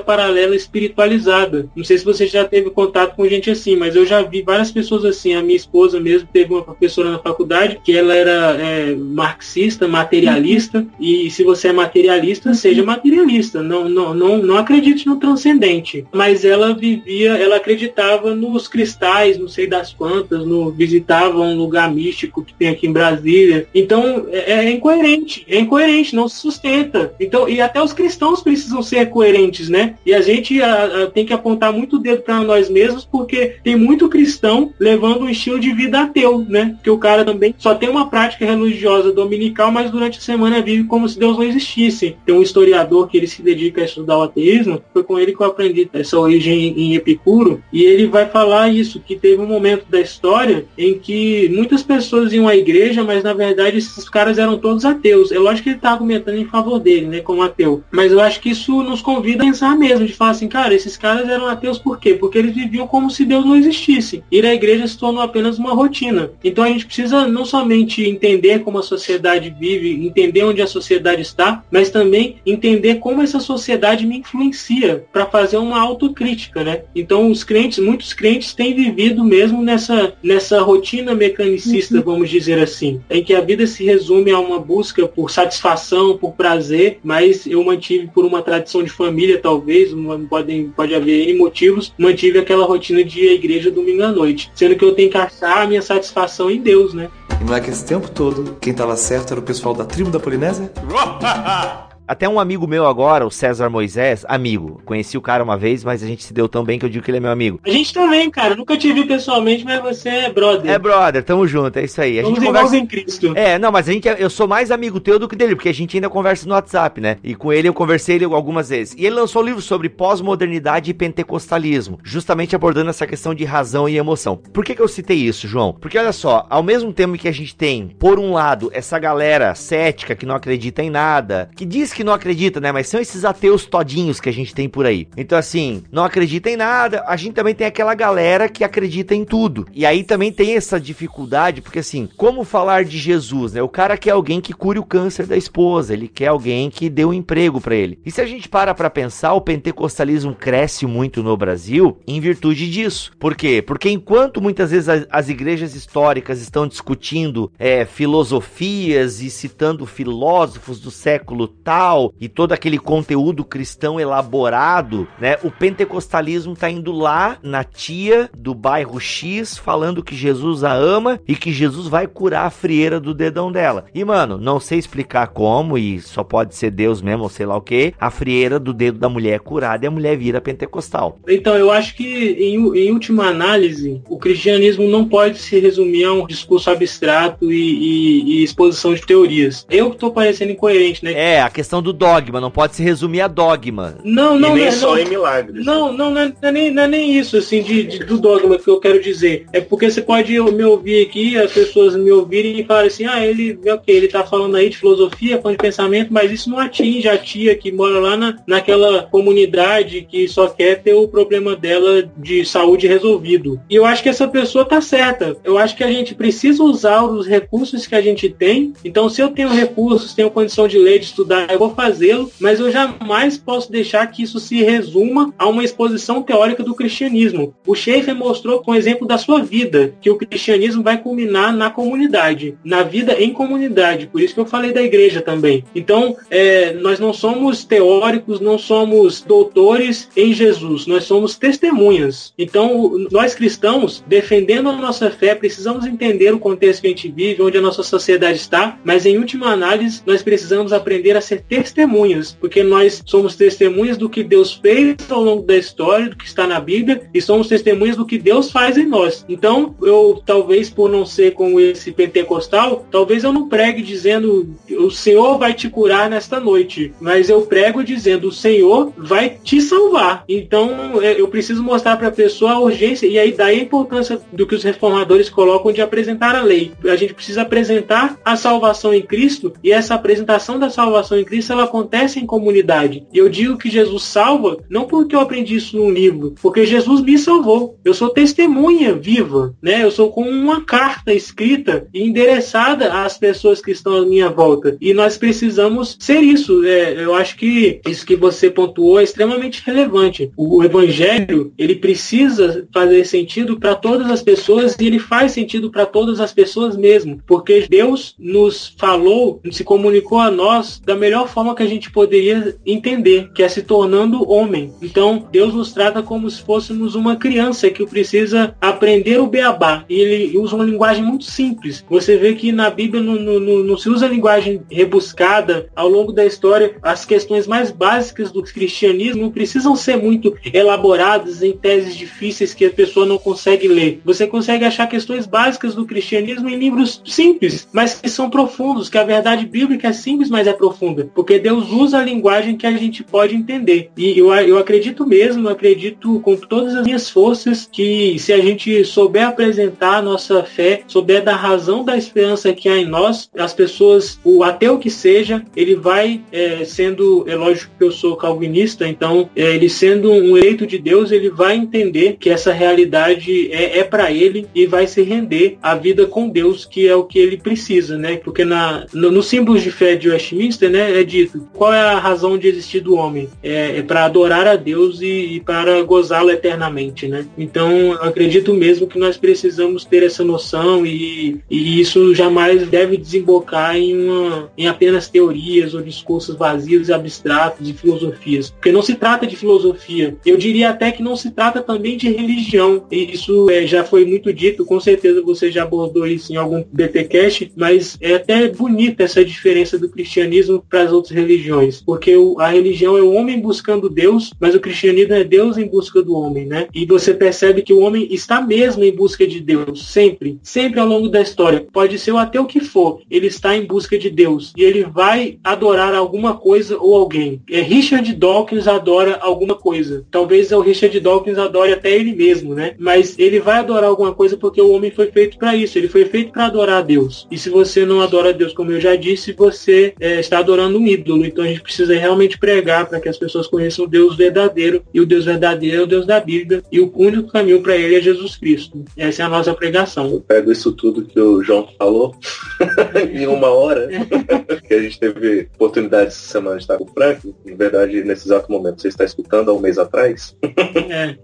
paralela 0.00 0.54
espiritualizada. 0.54 1.68
Não 1.74 1.84
sei 1.84 1.98
se 1.98 2.04
você 2.04 2.26
já 2.26 2.44
teve 2.44 2.70
contato 2.70 3.16
com 3.16 3.28
gente 3.28 3.50
assim, 3.50 3.76
mas 3.76 3.96
eu 3.96 4.06
já 4.06 4.22
vi 4.22 4.42
várias 4.42 4.70
pessoas 4.70 5.04
assim. 5.04 5.34
A 5.34 5.42
minha 5.42 5.56
esposa 5.56 6.00
mesmo 6.00 6.28
teve 6.32 6.52
uma 6.52 6.62
professora 6.62 7.10
na 7.10 7.18
faculdade 7.18 7.80
que 7.84 7.96
ela 7.96 8.14
era 8.14 8.56
é, 8.60 8.94
marxista, 8.94 9.88
materialista, 9.88 10.86
e 10.98 11.30
se 11.30 11.42
você 11.44 11.68
é 11.68 11.72
materialista, 11.72 12.54
seja 12.54 12.82
materialista. 12.82 13.62
Não, 13.62 13.88
não, 13.88 14.14
não, 14.14 14.38
não 14.38 14.56
acredite 14.56 15.06
no 15.06 15.16
transcendente. 15.16 16.06
Mas 16.12 16.44
ela 16.44 16.74
vivia, 16.74 17.32
ela 17.32 17.56
acreditava 17.56 18.34
nos 18.34 18.68
cristais, 18.68 19.38
não 19.38 19.48
sei 19.48 19.66
das 19.66 19.92
quantas, 19.92 20.44
no, 20.46 20.70
visitava 20.70 21.38
um 21.40 21.56
lugar 21.56 21.92
místico 21.92 22.44
que 22.44 22.54
tem 22.54 22.68
aqui 22.68 22.86
em 22.86 22.92
Brasília. 22.92 23.66
Então 23.74 24.26
é, 24.30 24.52
é 24.52 24.70
incoerente, 24.70 25.44
é 25.48 25.58
incoerente, 25.58 26.14
não 26.14 26.28
se 26.28 26.38
sustenta. 26.38 27.14
Então, 27.18 27.48
e 27.48 27.60
até 27.60 27.82
os 27.82 27.92
cristãos 27.92 28.42
precisam 28.42 28.82
ser 28.82 29.08
coerentes, 29.10 29.68
né? 29.68 29.94
E 30.04 30.14
a 30.14 30.20
gente 30.20 30.60
a, 30.60 31.04
a, 31.04 31.06
tem 31.06 31.24
que 31.24 31.32
apontar 31.32 31.72
muito 31.72 31.96
o 31.96 31.98
dedo 31.98 32.22
para 32.22 32.42
nós 32.42 32.68
mesmos, 32.68 33.04
porque 33.04 33.56
tem 33.62 33.76
muito 33.76 34.08
cristão 34.08 34.72
levando 34.78 35.22
um 35.22 35.28
estilo 35.28 35.58
de 35.58 35.72
vida 35.72 36.00
ateu, 36.00 36.44
né? 36.48 36.76
Que 36.82 36.90
o 36.90 36.98
cara 36.98 37.24
também 37.24 37.54
só 37.58 37.74
tem 37.74 37.88
uma 37.88 38.08
prática 38.08 38.44
religiosa 38.44 39.12
dominical, 39.12 39.70
mas 39.70 39.90
durante 39.90 40.18
a 40.18 40.22
semana 40.22 40.60
vive 40.60 40.84
como 40.84 41.08
se 41.08 41.18
Deus 41.18 41.36
não 41.36 41.44
existisse. 41.44 42.16
Tem 42.24 42.34
um 42.34 42.42
historiador 42.42 43.08
que 43.08 43.16
ele 43.16 43.26
se 43.26 43.42
dedica 43.42 43.80
a 43.80 43.84
estudar 43.84 44.18
o 44.18 44.22
ateísmo, 44.22 44.82
foi 44.92 45.02
com 45.02 45.18
ele 45.18 45.32
que 45.32 45.40
eu 45.40 45.46
aprendi 45.46 45.88
essa 45.92 46.18
origem 46.18 46.74
em 46.76 46.94
Epicuro, 46.94 47.62
e 47.72 47.84
ele 47.84 48.06
vai 48.06 48.26
falar 48.28 48.68
isso, 48.68 49.00
que 49.00 49.16
teve 49.16 49.40
um 49.40 49.46
momento 49.46 49.86
da 49.88 50.00
história 50.00 50.66
em 50.76 50.98
que 50.98 51.48
muitas 51.54 51.82
pessoas 51.82 52.32
iam 52.32 52.48
à 52.48 52.56
igreja, 52.56 53.02
mas 53.04 53.22
na 53.22 53.32
verdade 53.32 53.61
verdade, 53.62 53.78
esses 53.78 54.08
caras 54.08 54.38
eram 54.38 54.58
todos 54.58 54.84
ateus. 54.84 55.30
Eu 55.30 55.48
acho 55.48 55.62
que 55.62 55.70
ele 55.70 55.78
tá 55.78 55.90
argumentando 55.90 56.38
em 56.38 56.44
favor 56.44 56.78
dele, 56.78 57.06
né, 57.06 57.20
como 57.20 57.42
ateu. 57.42 57.82
Mas 57.90 58.12
eu 58.12 58.20
acho 58.20 58.40
que 58.40 58.50
isso 58.50 58.82
nos 58.82 59.00
convida 59.00 59.42
a 59.42 59.46
pensar 59.46 59.76
mesmo, 59.76 60.06
de 60.06 60.12
falar 60.12 60.32
assim, 60.32 60.48
cara, 60.48 60.74
esses 60.74 60.96
caras 60.96 61.28
eram 61.28 61.46
ateus 61.46 61.78
por 61.78 61.98
quê? 61.98 62.14
Porque 62.14 62.38
eles 62.38 62.54
viviam 62.54 62.86
como 62.86 63.10
se 63.10 63.24
Deus 63.24 63.44
não 63.44 63.56
existisse. 63.56 64.22
Ir 64.30 64.44
à 64.44 64.54
igreja 64.54 64.86
se 64.86 64.98
tornou 64.98 65.22
apenas 65.22 65.58
uma 65.58 65.74
rotina. 65.74 66.30
Então 66.42 66.64
a 66.64 66.68
gente 66.68 66.86
precisa 66.86 67.26
não 67.26 67.44
somente 67.44 68.02
entender 68.02 68.60
como 68.60 68.78
a 68.78 68.82
sociedade 68.82 69.54
vive, 69.58 70.04
entender 70.04 70.44
onde 70.44 70.62
a 70.62 70.66
sociedade 70.66 71.22
está, 71.22 71.62
mas 71.70 71.90
também 71.90 72.36
entender 72.44 72.96
como 72.96 73.22
essa 73.22 73.40
sociedade 73.40 74.06
me 74.06 74.18
influencia 74.18 75.04
para 75.12 75.26
fazer 75.26 75.56
uma 75.56 75.80
autocrítica, 75.80 76.64
né? 76.64 76.82
Então 76.94 77.30
os 77.30 77.44
crentes, 77.44 77.78
muitos 77.78 78.12
crentes 78.12 78.54
têm 78.54 78.74
vivido 78.74 79.24
mesmo 79.24 79.62
nessa, 79.62 80.14
nessa 80.22 80.60
rotina 80.60 81.14
mecanicista, 81.14 81.96
uhum. 81.96 82.02
vamos 82.02 82.30
dizer 82.30 82.58
assim, 82.58 83.00
em 83.10 83.22
que 83.22 83.34
a 83.34 83.40
vida 83.52 83.66
se 83.66 83.84
resume 83.84 84.30
a 84.30 84.38
uma 84.38 84.58
busca 84.58 85.06
por 85.06 85.30
satisfação, 85.30 86.16
por 86.16 86.32
prazer, 86.32 86.98
mas 87.04 87.46
eu 87.46 87.62
mantive 87.62 88.08
por 88.08 88.24
uma 88.24 88.40
tradição 88.40 88.82
de 88.82 88.90
família, 88.90 89.38
talvez, 89.38 89.92
uma, 89.92 90.18
pode, 90.18 90.70
pode 90.74 90.94
haver 90.94 91.28
N 91.28 91.38
motivos, 91.38 91.92
mantive 91.98 92.38
aquela 92.38 92.64
rotina 92.64 93.04
de 93.04 93.20
ir 93.20 93.28
à 93.28 93.32
igreja 93.34 93.70
domingo 93.70 94.02
à 94.02 94.10
noite, 94.10 94.50
sendo 94.54 94.74
que 94.74 94.84
eu 94.84 94.94
tenho 94.94 95.10
que 95.10 95.18
achar 95.18 95.62
a 95.62 95.66
minha 95.66 95.82
satisfação 95.82 96.50
em 96.50 96.60
Deus, 96.60 96.94
né? 96.94 97.10
E 97.40 97.44
não 97.44 97.54
é 97.54 97.60
que 97.60 97.68
esse 97.68 97.84
tempo 97.84 98.10
todo, 98.10 98.56
quem 98.58 98.70
estava 98.70 98.96
certo 98.96 99.32
era 99.32 99.40
o 99.40 99.44
pessoal 99.44 99.74
da 99.74 99.84
tribo 99.84 100.10
da 100.10 100.18
Polinésia? 100.18 100.72
Até 102.12 102.28
um 102.28 102.38
amigo 102.38 102.66
meu 102.66 102.86
agora, 102.86 103.26
o 103.26 103.30
César 103.30 103.70
Moisés, 103.70 104.22
amigo. 104.28 104.82
Conheci 104.84 105.16
o 105.16 105.20
cara 105.22 105.42
uma 105.42 105.56
vez, 105.56 105.82
mas 105.82 106.02
a 106.02 106.06
gente 106.06 106.22
se 106.22 106.34
deu 106.34 106.46
tão 106.46 106.62
bem 106.62 106.78
que 106.78 106.84
eu 106.84 106.90
digo 106.90 107.02
que 107.02 107.10
ele 107.10 107.16
é 107.16 107.20
meu 107.20 107.30
amigo. 107.30 107.58
A 107.64 107.70
gente 107.70 107.94
também, 107.94 108.30
cara. 108.30 108.54
Nunca 108.54 108.76
te 108.76 108.92
vi 108.92 109.06
pessoalmente, 109.06 109.64
mas 109.64 109.80
você 109.80 110.10
é 110.10 110.30
brother. 110.30 110.70
É 110.70 110.78
brother, 110.78 111.24
tamo 111.24 111.46
junto, 111.46 111.78
é 111.78 111.84
isso 111.84 111.98
aí. 112.02 112.18
A 112.18 112.22
Vamos 112.22 112.38
gente 112.38 112.46
conversa 112.46 112.76
em 112.76 112.84
Cristo. 112.84 113.32
É, 113.34 113.58
não, 113.58 113.72
mas 113.72 113.88
a 113.88 113.92
gente, 113.94 114.06
eu 114.06 114.28
sou 114.28 114.46
mais 114.46 114.70
amigo 114.70 115.00
teu 115.00 115.18
do 115.18 115.26
que 115.26 115.34
dele, 115.34 115.56
porque 115.56 115.70
a 115.70 115.72
gente 115.72 115.96
ainda 115.96 116.10
conversa 116.10 116.46
no 116.46 116.52
WhatsApp, 116.52 117.00
né? 117.00 117.16
E 117.24 117.34
com 117.34 117.50
ele 117.50 117.66
eu 117.66 117.72
conversei 117.72 118.16
ele 118.16 118.26
algumas 118.26 118.68
vezes. 118.68 118.94
E 118.98 119.06
ele 119.06 119.14
lançou 119.14 119.40
um 119.40 119.46
livro 119.46 119.62
sobre 119.62 119.88
pós-modernidade 119.88 120.90
e 120.90 120.94
pentecostalismo, 120.94 121.98
justamente 122.04 122.54
abordando 122.54 122.90
essa 122.90 123.06
questão 123.06 123.34
de 123.34 123.46
razão 123.46 123.88
e 123.88 123.96
emoção. 123.96 124.36
Por 124.36 124.66
que 124.66 124.74
que 124.74 124.82
eu 124.82 124.88
citei 124.88 125.16
isso, 125.16 125.48
João? 125.48 125.72
Porque 125.72 125.96
olha 125.96 126.12
só, 126.12 126.46
ao 126.50 126.62
mesmo 126.62 126.92
tempo 126.92 127.16
que 127.16 127.28
a 127.28 127.32
gente 127.32 127.56
tem, 127.56 127.88
por 127.98 128.18
um 128.18 128.34
lado, 128.34 128.70
essa 128.74 128.98
galera 128.98 129.54
cética 129.54 130.14
que 130.14 130.26
não 130.26 130.34
acredita 130.34 130.82
em 130.82 130.90
nada, 130.90 131.48
que 131.56 131.64
diz 131.64 131.90
que 131.90 132.01
não 132.04 132.12
acredita, 132.12 132.60
né? 132.60 132.72
Mas 132.72 132.88
são 132.88 133.00
esses 133.00 133.24
ateus 133.24 133.66
todinhos 133.66 134.20
que 134.20 134.28
a 134.28 134.32
gente 134.32 134.54
tem 134.54 134.68
por 134.68 134.86
aí. 134.86 135.08
Então, 135.16 135.38
assim, 135.38 135.82
não 135.90 136.04
acredita 136.04 136.50
em 136.50 136.56
nada. 136.56 137.04
A 137.06 137.16
gente 137.16 137.34
também 137.34 137.54
tem 137.54 137.66
aquela 137.66 137.94
galera 137.94 138.48
que 138.48 138.64
acredita 138.64 139.14
em 139.14 139.24
tudo. 139.24 139.66
E 139.72 139.84
aí 139.86 140.04
também 140.04 140.32
tem 140.32 140.56
essa 140.56 140.80
dificuldade, 140.80 141.60
porque 141.60 141.78
assim, 141.78 142.08
como 142.16 142.44
falar 142.44 142.84
de 142.84 142.98
Jesus, 142.98 143.52
né? 143.52 143.62
O 143.62 143.68
cara 143.68 143.96
quer 143.96 144.10
alguém 144.10 144.40
que 144.40 144.52
cure 144.52 144.78
o 144.78 144.84
câncer 144.84 145.26
da 145.26 145.36
esposa, 145.36 145.92
ele 145.92 146.08
quer 146.08 146.28
alguém 146.28 146.70
que 146.70 146.88
dê 146.88 147.04
um 147.04 147.12
emprego 147.12 147.60
para 147.60 147.74
ele. 147.74 147.98
E 148.04 148.10
se 148.10 148.20
a 148.20 148.26
gente 148.26 148.48
para 148.48 148.74
pra 148.74 148.90
pensar, 148.90 149.34
o 149.34 149.40
pentecostalismo 149.40 150.34
cresce 150.34 150.86
muito 150.86 151.22
no 151.22 151.36
Brasil 151.36 151.98
em 152.06 152.20
virtude 152.20 152.70
disso. 152.70 153.12
Por 153.18 153.34
quê? 153.34 153.62
Porque 153.62 153.90
enquanto 153.90 154.40
muitas 154.40 154.70
vezes 154.70 154.88
as, 154.88 155.06
as 155.10 155.28
igrejas 155.28 155.74
históricas 155.74 156.40
estão 156.40 156.66
discutindo 156.66 157.50
é, 157.58 157.84
filosofias 157.84 159.20
e 159.20 159.30
citando 159.30 159.86
filósofos 159.86 160.80
do 160.80 160.90
século 160.90 161.46
tal 161.48 161.81
e 162.20 162.28
todo 162.28 162.52
aquele 162.52 162.78
conteúdo 162.78 163.44
cristão 163.44 163.98
elaborado, 163.98 165.06
né? 165.20 165.36
O 165.42 165.50
pentecostalismo 165.50 166.54
tá 166.54 166.70
indo 166.70 166.92
lá 166.92 167.38
na 167.42 167.64
tia 167.64 168.30
do 168.36 168.54
bairro 168.54 169.00
X 169.00 169.58
falando 169.58 170.02
que 170.02 170.14
Jesus 170.14 170.64
a 170.64 170.72
ama 170.72 171.20
e 171.26 171.34
que 171.34 171.52
Jesus 171.52 171.88
vai 171.88 172.06
curar 172.06 172.46
a 172.46 172.50
frieira 172.50 173.00
do 173.00 173.14
dedão 173.14 173.50
dela. 173.50 173.86
E 173.94 174.04
mano, 174.04 174.38
não 174.38 174.60
sei 174.60 174.78
explicar 174.78 175.28
como 175.28 175.78
e 175.78 176.00
só 176.00 176.22
pode 176.22 176.54
ser 176.54 176.70
Deus 176.70 177.00
mesmo 177.00 177.24
ou 177.24 177.28
sei 177.28 177.46
lá 177.46 177.56
o 177.56 177.60
que. 177.60 177.94
A 177.98 178.10
frieira 178.10 178.58
do 178.58 178.72
dedo 178.72 178.98
da 178.98 179.08
mulher 179.08 179.34
é 179.34 179.38
curada 179.38 179.84
e 179.84 179.88
a 179.88 179.90
mulher 179.90 180.16
vira 180.16 180.40
pentecostal. 180.40 181.18
Então 181.26 181.56
eu 181.56 181.70
acho 181.70 181.96
que 181.96 182.04
em, 182.04 182.56
em 182.76 182.92
última 182.92 183.26
análise 183.26 184.00
o 184.08 184.18
cristianismo 184.18 184.88
não 184.88 185.08
pode 185.08 185.38
se 185.38 185.58
resumir 185.58 186.04
a 186.04 186.12
um 186.12 186.26
discurso 186.26 186.70
abstrato 186.70 187.50
e, 187.50 187.56
e, 187.56 188.22
e 188.40 188.44
exposição 188.44 188.94
de 188.94 189.02
teorias. 189.02 189.66
Eu 189.70 189.90
que 189.90 189.96
tô 189.96 190.10
parecendo 190.10 190.52
incoerente, 190.52 191.04
né? 191.04 191.12
É 191.12 191.40
a 191.40 191.50
questão 191.50 191.71
do 191.80 191.92
dogma 191.92 192.40
não 192.40 192.50
pode 192.50 192.74
se 192.76 192.82
resumir 192.82 193.20
a 193.20 193.28
dogma. 193.28 193.96
Não, 194.04 194.38
não, 194.38 194.50
e 194.50 194.60
nem 194.60 194.64
não, 194.66 194.72
só 194.72 194.90
não, 194.90 194.98
em 194.98 195.08
milagres. 195.08 195.64
Não, 195.64 195.92
não, 195.92 196.10
não 196.10 196.20
é, 196.20 196.26
não 196.26 196.48
é 196.48 196.52
nem, 196.52 196.70
não 196.70 196.82
é 196.82 196.88
nem 196.88 197.16
isso, 197.18 197.36
assim, 197.36 197.62
de, 197.62 197.84
de, 197.84 197.98
do 198.00 198.18
dogma 198.18 198.58
que 198.58 198.68
eu 198.68 198.80
quero 198.80 199.00
dizer. 199.00 199.46
É 199.52 199.60
porque 199.60 199.90
você 199.90 200.02
pode 200.02 200.32
me 200.32 200.64
ouvir 200.64 201.06
aqui, 201.06 201.36
as 201.38 201.52
pessoas 201.52 201.96
me 201.96 202.10
ouvirem 202.10 202.58
e 202.58 202.64
falarem 202.64 202.88
assim, 202.88 203.06
ah, 203.06 203.24
ele, 203.24 203.58
ok, 203.70 203.94
ele 203.94 204.08
tá 204.08 204.24
falando 204.24 204.56
aí 204.56 204.68
de 204.68 204.76
filosofia, 204.76 205.38
de 205.38 205.56
pensamento, 205.56 206.12
mas 206.12 206.30
isso 206.30 206.50
não 206.50 206.58
atinge 206.58 207.08
a 207.08 207.16
tia 207.16 207.54
que 207.54 207.70
mora 207.70 208.00
lá 208.00 208.16
na, 208.16 208.36
naquela 208.46 209.04
comunidade 209.04 210.02
que 210.02 210.26
só 210.26 210.48
quer 210.48 210.82
ter 210.82 210.94
o 210.94 211.08
problema 211.08 211.54
dela 211.54 212.10
de 212.16 212.44
saúde 212.44 212.86
resolvido. 212.86 213.60
E 213.68 213.74
eu 213.74 213.84
acho 213.84 214.02
que 214.02 214.08
essa 214.08 214.26
pessoa 214.26 214.64
tá 214.64 214.80
certa. 214.80 215.36
Eu 215.44 215.58
acho 215.58 215.76
que 215.76 215.84
a 215.84 215.90
gente 215.90 216.14
precisa 216.14 216.62
usar 216.62 217.04
os 217.04 217.26
recursos 217.26 217.86
que 217.86 217.94
a 217.94 218.00
gente 218.00 218.28
tem. 218.28 218.72
Então, 218.84 219.08
se 219.08 219.20
eu 219.20 219.30
tenho 219.30 219.48
recursos, 219.48 220.14
tenho 220.14 220.30
condição 220.30 220.66
de 220.66 220.78
ler, 220.78 220.98
de 220.98 221.06
estudar, 221.06 221.50
eu 221.50 221.58
vou 221.62 221.74
fazê-lo, 221.74 222.30
mas 222.40 222.58
eu 222.58 222.72
jamais 222.72 223.38
posso 223.38 223.70
deixar 223.70 224.04
que 224.08 224.22
isso 224.22 224.40
se 224.40 224.62
resuma 224.62 225.32
a 225.38 225.48
uma 225.48 225.62
exposição 225.62 226.20
teórica 226.22 226.62
do 226.64 226.74
cristianismo. 226.74 227.54
O 227.64 227.74
Schaeffer 227.74 228.14
mostrou 228.14 228.60
com 228.60 228.72
o 228.72 228.74
exemplo 228.74 229.06
da 229.06 229.16
sua 229.16 229.42
vida 229.42 229.94
que 230.00 230.10
o 230.10 230.16
cristianismo 230.16 230.82
vai 230.82 230.98
culminar 230.98 231.54
na 231.54 231.70
comunidade, 231.70 232.56
na 232.64 232.82
vida 232.82 233.14
em 233.20 233.32
comunidade. 233.32 234.08
Por 234.08 234.20
isso 234.20 234.34
que 234.34 234.40
eu 234.40 234.46
falei 234.46 234.72
da 234.72 234.82
igreja 234.82 235.20
também. 235.20 235.64
Então, 235.74 236.16
é, 236.28 236.72
nós 236.72 236.98
não 236.98 237.12
somos 237.12 237.64
teóricos, 237.64 238.40
não 238.40 238.58
somos 238.58 239.20
doutores 239.20 240.08
em 240.16 240.32
Jesus, 240.32 240.86
nós 240.86 241.04
somos 241.04 241.36
testemunhas. 241.36 242.32
Então, 242.36 243.06
nós 243.10 243.34
cristãos, 243.34 244.02
defendendo 244.06 244.68
a 244.68 244.76
nossa 244.76 245.10
fé, 245.10 245.34
precisamos 245.34 245.86
entender 245.86 246.34
o 246.34 246.40
contexto 246.40 246.80
que 246.80 246.88
a 246.88 246.90
gente 246.90 247.08
vive, 247.08 247.42
onde 247.42 247.58
a 247.58 247.62
nossa 247.62 247.82
sociedade 247.84 248.38
está, 248.38 248.78
mas 248.84 249.06
em 249.06 249.16
última 249.16 249.48
análise, 249.48 250.02
nós 250.04 250.22
precisamos 250.22 250.72
aprender 250.72 251.16
a 251.16 251.20
ser 251.20 251.44
testemunhas, 251.52 252.34
porque 252.40 252.62
nós 252.62 253.02
somos 253.04 253.36
testemunhas 253.36 253.98
do 253.98 254.08
que 254.08 254.24
Deus 254.24 254.54
fez 254.54 254.96
ao 255.10 255.22
longo 255.22 255.42
da 255.42 255.54
história, 255.54 256.08
do 256.08 256.16
que 256.16 256.24
está 256.24 256.46
na 256.46 256.58
Bíblia, 256.58 257.02
e 257.12 257.20
somos 257.20 257.46
testemunhas 257.46 257.94
do 257.94 258.06
que 258.06 258.16
Deus 258.16 258.50
faz 258.50 258.78
em 258.78 258.86
nós. 258.86 259.22
Então, 259.28 259.74
eu 259.82 260.22
talvez 260.24 260.70
por 260.70 260.88
não 260.88 261.04
ser 261.04 261.32
como 261.32 261.60
esse 261.60 261.92
pentecostal, 261.92 262.86
talvez 262.90 263.22
eu 263.22 263.34
não 263.34 263.50
pregue 263.50 263.82
dizendo 263.82 264.56
o 264.70 264.90
Senhor 264.90 265.36
vai 265.36 265.52
te 265.52 265.68
curar 265.68 266.08
nesta 266.08 266.40
noite, 266.40 266.94
mas 266.98 267.28
eu 267.28 267.42
prego 267.42 267.84
dizendo 267.84 268.28
o 268.28 268.32
Senhor 268.32 268.90
vai 268.96 269.28
te 269.28 269.60
salvar. 269.60 270.24
Então, 270.26 271.02
é, 271.02 271.20
eu 271.20 271.28
preciso 271.28 271.62
mostrar 271.62 271.98
para 271.98 272.08
a 272.08 272.12
pessoa 272.12 272.52
a 272.52 272.60
urgência 272.60 273.06
e 273.06 273.18
aí 273.18 273.30
daí 273.30 273.60
a 273.60 273.62
importância 273.62 274.18
do 274.32 274.46
que 274.46 274.54
os 274.54 274.62
reformadores 274.62 275.28
colocam 275.28 275.70
de 275.70 275.82
apresentar 275.82 276.34
a 276.34 276.40
lei. 276.40 276.72
A 276.84 276.96
gente 276.96 277.12
precisa 277.12 277.42
apresentar 277.42 278.18
a 278.24 278.36
salvação 278.36 278.94
em 278.94 279.02
Cristo 279.02 279.52
e 279.62 279.70
essa 279.70 279.94
apresentação 279.94 280.58
da 280.58 280.70
salvação 280.70 281.18
em 281.18 281.24
Cristo 281.24 281.41
ela 281.50 281.64
acontece 281.64 282.20
em 282.20 282.26
comunidade. 282.26 283.06
Eu 283.12 283.28
digo 283.28 283.56
que 283.56 283.70
Jesus 283.70 284.02
salva 284.04 284.58
não 284.68 284.84
porque 284.84 285.16
eu 285.16 285.20
aprendi 285.20 285.56
isso 285.56 285.76
num 285.76 285.90
livro, 285.90 286.34
porque 286.40 286.66
Jesus 286.66 287.00
me 287.00 287.18
salvou. 287.18 287.78
Eu 287.84 287.94
sou 287.94 288.10
testemunha 288.10 288.94
viva, 288.94 289.54
né? 289.60 289.82
Eu 289.82 289.90
sou 289.90 290.10
como 290.10 290.30
uma 290.30 290.60
carta 290.64 291.12
escrita 291.12 291.88
e 291.92 292.02
endereçada 292.02 292.92
às 293.02 293.18
pessoas 293.18 293.60
que 293.60 293.70
estão 293.70 293.96
à 293.96 294.06
minha 294.06 294.28
volta. 294.28 294.76
E 294.80 294.92
nós 294.92 295.16
precisamos 295.16 295.96
ser 295.98 296.20
isso. 296.20 296.64
É, 296.64 297.02
eu 297.02 297.14
acho 297.14 297.36
que 297.36 297.80
isso 297.88 298.06
que 298.06 298.16
você 298.16 298.50
pontuou 298.50 299.00
é 299.00 299.02
extremamente 299.02 299.62
relevante. 299.64 300.30
O 300.36 300.62
evangelho, 300.62 301.52
ele 301.56 301.76
precisa 301.76 302.66
fazer 302.72 303.04
sentido 303.04 303.58
para 303.58 303.74
todas 303.74 304.10
as 304.10 304.22
pessoas 304.22 304.76
e 304.78 304.86
ele 304.86 304.98
faz 304.98 305.32
sentido 305.32 305.70
para 305.70 305.86
todas 305.86 306.20
as 306.20 306.32
pessoas 306.32 306.76
mesmo, 306.76 307.20
porque 307.26 307.66
Deus 307.68 308.14
nos 308.18 308.74
falou, 308.78 309.40
se 309.50 309.64
comunicou 309.64 310.18
a 310.18 310.30
nós 310.30 310.80
da 310.84 310.94
melhor 310.94 311.28
forma 311.32 311.54
que 311.54 311.62
a 311.62 311.66
gente 311.66 311.90
poderia 311.90 312.56
entender, 312.64 313.30
que 313.34 313.42
é 313.42 313.48
se 313.48 313.62
tornando 313.62 314.30
homem. 314.30 314.72
Então, 314.82 315.26
Deus 315.32 315.54
nos 315.54 315.72
trata 315.72 316.02
como 316.02 316.30
se 316.30 316.42
fôssemos 316.42 316.94
uma 316.94 317.16
criança 317.16 317.70
que 317.70 317.86
precisa 317.86 318.54
aprender 318.60 319.20
o 319.20 319.26
beabá. 319.26 319.84
E 319.88 319.98
ele 319.98 320.38
usa 320.38 320.54
uma 320.54 320.64
linguagem 320.64 321.02
muito 321.02 321.24
simples. 321.24 321.84
Você 321.88 322.16
vê 322.16 322.34
que 322.34 322.52
na 322.52 322.70
Bíblia 322.70 323.02
não, 323.02 323.14
não, 323.14 323.40
não 323.40 323.76
se 323.76 323.88
usa 323.88 324.06
linguagem 324.06 324.62
rebuscada. 324.70 325.68
Ao 325.74 325.88
longo 325.88 326.12
da 326.12 326.24
história, 326.24 326.76
as 326.82 327.04
questões 327.04 327.46
mais 327.46 327.70
básicas 327.70 328.30
do 328.30 328.42
cristianismo 328.42 329.22
não 329.22 329.30
precisam 329.30 329.74
ser 329.74 329.96
muito 329.96 330.36
elaboradas 330.52 331.42
em 331.42 331.52
teses 331.52 331.96
difíceis 331.96 332.54
que 332.54 332.64
a 332.64 332.70
pessoa 332.70 333.06
não 333.06 333.18
consegue 333.18 333.68
ler. 333.68 334.00
Você 334.04 334.26
consegue 334.26 334.64
achar 334.64 334.86
questões 334.86 335.26
básicas 335.26 335.74
do 335.74 335.86
cristianismo 335.86 336.48
em 336.48 336.56
livros 336.56 337.00
simples, 337.04 337.68
mas 337.72 338.00
que 338.00 338.08
são 338.08 338.28
profundos, 338.28 338.88
que 338.88 338.98
a 338.98 339.04
verdade 339.04 339.46
bíblica 339.46 339.88
é 339.88 339.92
simples, 339.92 340.28
mas 340.28 340.46
é 340.46 340.52
profunda. 340.52 341.08
Porque 341.22 341.38
Deus 341.38 341.70
usa 341.70 341.98
a 341.98 342.04
linguagem 342.04 342.56
que 342.56 342.66
a 342.66 342.72
gente 342.72 343.04
pode 343.04 343.36
entender. 343.36 343.90
E 343.96 344.18
eu, 344.18 344.34
eu 344.34 344.58
acredito 344.58 345.06
mesmo, 345.06 345.48
acredito 345.48 346.18
com 346.18 346.34
todas 346.34 346.74
as 346.74 346.84
minhas 346.84 347.08
forças 347.08 347.68
que 347.70 348.18
se 348.18 348.32
a 348.32 348.40
gente 348.40 348.84
souber 348.84 349.28
apresentar 349.28 349.98
a 349.98 350.02
nossa 350.02 350.42
fé, 350.42 350.82
souber 350.88 351.22
da 351.22 351.36
razão 351.36 351.84
da 351.84 351.96
esperança 351.96 352.52
que 352.52 352.68
há 352.68 352.76
em 352.76 352.86
nós, 352.86 353.30
as 353.38 353.54
pessoas, 353.54 354.18
o 354.24 354.42
ateu 354.42 354.78
que 354.78 354.90
seja, 354.90 355.44
ele 355.54 355.76
vai 355.76 356.20
é, 356.32 356.64
sendo, 356.64 357.24
é 357.28 357.36
lógico 357.36 357.72
que 357.78 357.84
eu 357.84 357.92
sou 357.92 358.16
calvinista, 358.16 358.88
então 358.88 359.30
é, 359.36 359.54
ele 359.54 359.68
sendo 359.68 360.10
um 360.10 360.36
eleito 360.36 360.66
de 360.66 360.76
Deus, 360.76 361.12
ele 361.12 361.30
vai 361.30 361.54
entender 361.54 362.16
que 362.18 362.30
essa 362.30 362.52
realidade 362.52 363.48
é, 363.52 363.78
é 363.78 363.84
para 363.84 364.10
ele 364.10 364.48
e 364.52 364.66
vai 364.66 364.88
se 364.88 365.02
render 365.02 365.56
à 365.62 365.76
vida 365.76 366.04
com 366.04 366.28
Deus, 366.28 366.64
que 366.64 366.88
é 366.88 366.96
o 366.96 367.04
que 367.04 367.20
ele 367.20 367.36
precisa, 367.36 367.96
né? 367.96 368.16
Porque 368.16 368.44
na, 368.44 368.86
no, 368.92 369.12
no 369.12 369.22
símbolos 369.22 369.62
de 369.62 369.70
fé 369.70 369.94
de 369.94 370.08
Westminster, 370.08 370.68
né, 370.68 371.00
é 371.00 371.11
dito 371.12 371.46
qual 371.52 371.72
é 371.72 371.80
a 371.80 371.98
razão 371.98 372.38
de 372.38 372.48
existir 372.48 372.80
do 372.80 372.94
homem? 372.94 373.28
É, 373.42 373.78
é 373.78 373.82
para 373.82 374.04
adorar 374.04 374.46
a 374.46 374.56
Deus 374.56 375.00
e, 375.00 375.34
e 375.34 375.40
para 375.40 375.82
gozá-lo 375.82 376.30
eternamente, 376.30 377.06
né? 377.06 377.26
Então, 377.36 377.92
acredito 378.00 378.54
mesmo 378.54 378.86
que 378.86 378.98
nós 378.98 379.16
precisamos 379.16 379.84
ter 379.84 380.02
essa 380.02 380.24
noção 380.24 380.86
e, 380.86 381.40
e 381.50 381.80
isso 381.80 382.14
jamais 382.14 382.66
deve 382.68 382.96
desembocar 382.96 383.76
em, 383.76 384.08
uma, 384.08 384.50
em 384.56 384.66
apenas 384.66 385.08
teorias 385.08 385.74
ou 385.74 385.82
discursos 385.82 386.34
vazios 386.34 386.88
e 386.88 386.92
abstratos 386.92 387.66
de 387.66 387.74
filosofias. 387.74 388.50
Porque 388.50 388.72
não 388.72 388.82
se 388.82 388.94
trata 388.94 389.26
de 389.26 389.36
filosofia. 389.36 390.16
Eu 390.24 390.36
diria 390.36 390.70
até 390.70 390.90
que 390.90 391.02
não 391.02 391.16
se 391.16 391.30
trata 391.30 391.60
também 391.60 391.96
de 391.96 392.10
religião. 392.10 392.86
E 392.90 393.12
isso 393.12 393.50
é, 393.50 393.66
já 393.66 393.84
foi 393.84 394.04
muito 394.04 394.32
dito, 394.32 394.64
com 394.64 394.80
certeza 394.80 395.22
você 395.22 395.50
já 395.50 395.62
abordou 395.62 396.06
isso 396.06 396.32
em 396.32 396.36
algum 396.36 396.64
BTcast, 396.72 397.52
mas 397.56 397.98
é 398.00 398.14
até 398.14 398.48
bonita 398.48 399.02
essa 399.02 399.24
diferença 399.24 399.78
do 399.78 399.88
cristianismo 399.88 400.64
para 400.68 400.82
as 400.82 400.91
outras 400.92 401.16
religiões. 401.16 401.82
Porque 401.82 402.16
o, 402.16 402.38
a 402.38 402.48
religião 402.48 402.96
é 402.96 403.02
o 403.02 403.12
homem 403.12 403.40
buscando 403.40 403.88
Deus, 403.88 404.32
mas 404.38 404.54
o 404.54 404.60
cristianismo 404.60 405.14
é 405.14 405.24
Deus 405.24 405.56
em 405.56 405.66
busca 405.66 406.02
do 406.02 406.14
homem, 406.14 406.46
né? 406.46 406.68
E 406.74 406.84
você 406.86 407.14
percebe 407.14 407.62
que 407.62 407.72
o 407.72 407.80
homem 407.80 408.08
está 408.10 408.40
mesmo 408.40 408.84
em 408.84 408.94
busca 408.94 409.26
de 409.26 409.40
Deus, 409.40 409.86
sempre, 409.86 410.38
sempre 410.42 410.80
ao 410.80 410.86
longo 410.86 411.08
da 411.08 411.20
história. 411.20 411.66
Pode 411.72 411.98
ser 411.98 412.12
o 412.12 412.18
ateu 412.18 412.44
que 412.44 412.60
for, 412.60 413.00
ele 413.10 413.26
está 413.26 413.56
em 413.56 413.64
busca 413.64 413.98
de 413.98 414.10
Deus 414.10 414.52
e 414.56 414.62
ele 414.62 414.84
vai 414.84 415.38
adorar 415.42 415.94
alguma 415.94 416.34
coisa 416.34 416.76
ou 416.78 416.96
alguém. 416.96 417.40
É 417.50 417.60
Richard 417.60 418.12
Dawkins 418.14 418.68
adora 418.68 419.18
alguma 419.20 419.54
coisa. 419.54 420.04
Talvez 420.10 420.52
o 420.52 420.60
Richard 420.60 420.98
Dawkins 421.00 421.38
adore 421.38 421.72
até 421.72 421.90
ele 421.90 422.14
mesmo, 422.14 422.54
né? 422.54 422.74
Mas 422.78 423.18
ele 423.18 423.40
vai 423.40 423.58
adorar 423.58 423.90
alguma 423.90 424.12
coisa 424.12 424.36
porque 424.36 424.60
o 424.60 424.70
homem 424.70 424.90
foi 424.90 425.10
feito 425.10 425.38
para 425.38 425.56
isso. 425.56 425.78
Ele 425.78 425.88
foi 425.88 426.04
feito 426.04 426.32
para 426.32 426.46
adorar 426.46 426.78
a 426.78 426.82
Deus. 426.82 427.26
E 427.30 427.38
se 427.38 427.50
você 427.50 427.84
não 427.84 428.00
adora 428.00 428.30
a 428.30 428.32
Deus, 428.32 428.52
como 428.52 428.72
eu 428.72 428.80
já 428.80 428.96
disse, 428.96 429.32
você 429.32 429.94
é, 430.00 430.20
está 430.20 430.38
adorando 430.38 430.80
um 430.82 430.86
ídolo. 430.86 431.24
Então 431.24 431.44
a 431.44 431.48
gente 431.48 431.62
precisa 431.62 431.94
realmente 431.94 432.38
pregar 432.38 432.86
para 432.86 433.00
que 433.00 433.08
as 433.08 433.18
pessoas 433.18 433.46
conheçam 433.46 433.84
o 433.84 433.88
Deus 433.88 434.16
verdadeiro. 434.16 434.82
E 434.92 435.00
o 435.00 435.06
Deus 435.06 435.24
verdadeiro 435.24 435.78
é 435.78 435.82
o 435.82 435.86
Deus 435.86 436.06
da 436.06 436.20
Bíblia. 436.20 436.62
E 436.70 436.80
o 436.80 436.92
único 436.94 437.30
caminho 437.30 437.62
para 437.62 437.76
ele 437.76 437.96
é 437.96 438.00
Jesus 438.00 438.36
Cristo. 438.36 438.84
Essa 438.96 439.22
é 439.22 439.24
a 439.26 439.28
nossa 439.28 439.54
pregação. 439.54 440.10
Eu 440.10 440.20
pego 440.20 440.50
isso 440.50 440.72
tudo 440.72 441.04
que 441.04 441.18
o 441.18 441.42
João 441.42 441.68
falou 441.78 442.14
em 443.12 443.26
uma 443.26 443.48
hora. 443.48 443.88
que 444.66 444.74
a 444.74 444.82
gente 444.82 444.98
teve 444.98 445.48
oportunidade 445.54 446.08
essa 446.08 446.32
semana 446.32 446.56
de 446.56 446.62
estar 446.62 446.78
com 446.78 446.84
o 446.84 446.88
Frank. 446.88 447.34
Na 447.44 447.56
verdade, 447.56 448.02
nesse 448.04 448.26
exato 448.26 448.50
momento, 448.50 448.80
você 448.80 448.88
está 448.88 449.04
escutando 449.04 449.50
há 449.50 449.54
um 449.54 449.60
mês 449.60 449.78
atrás. 449.78 450.36
é. 450.42 451.16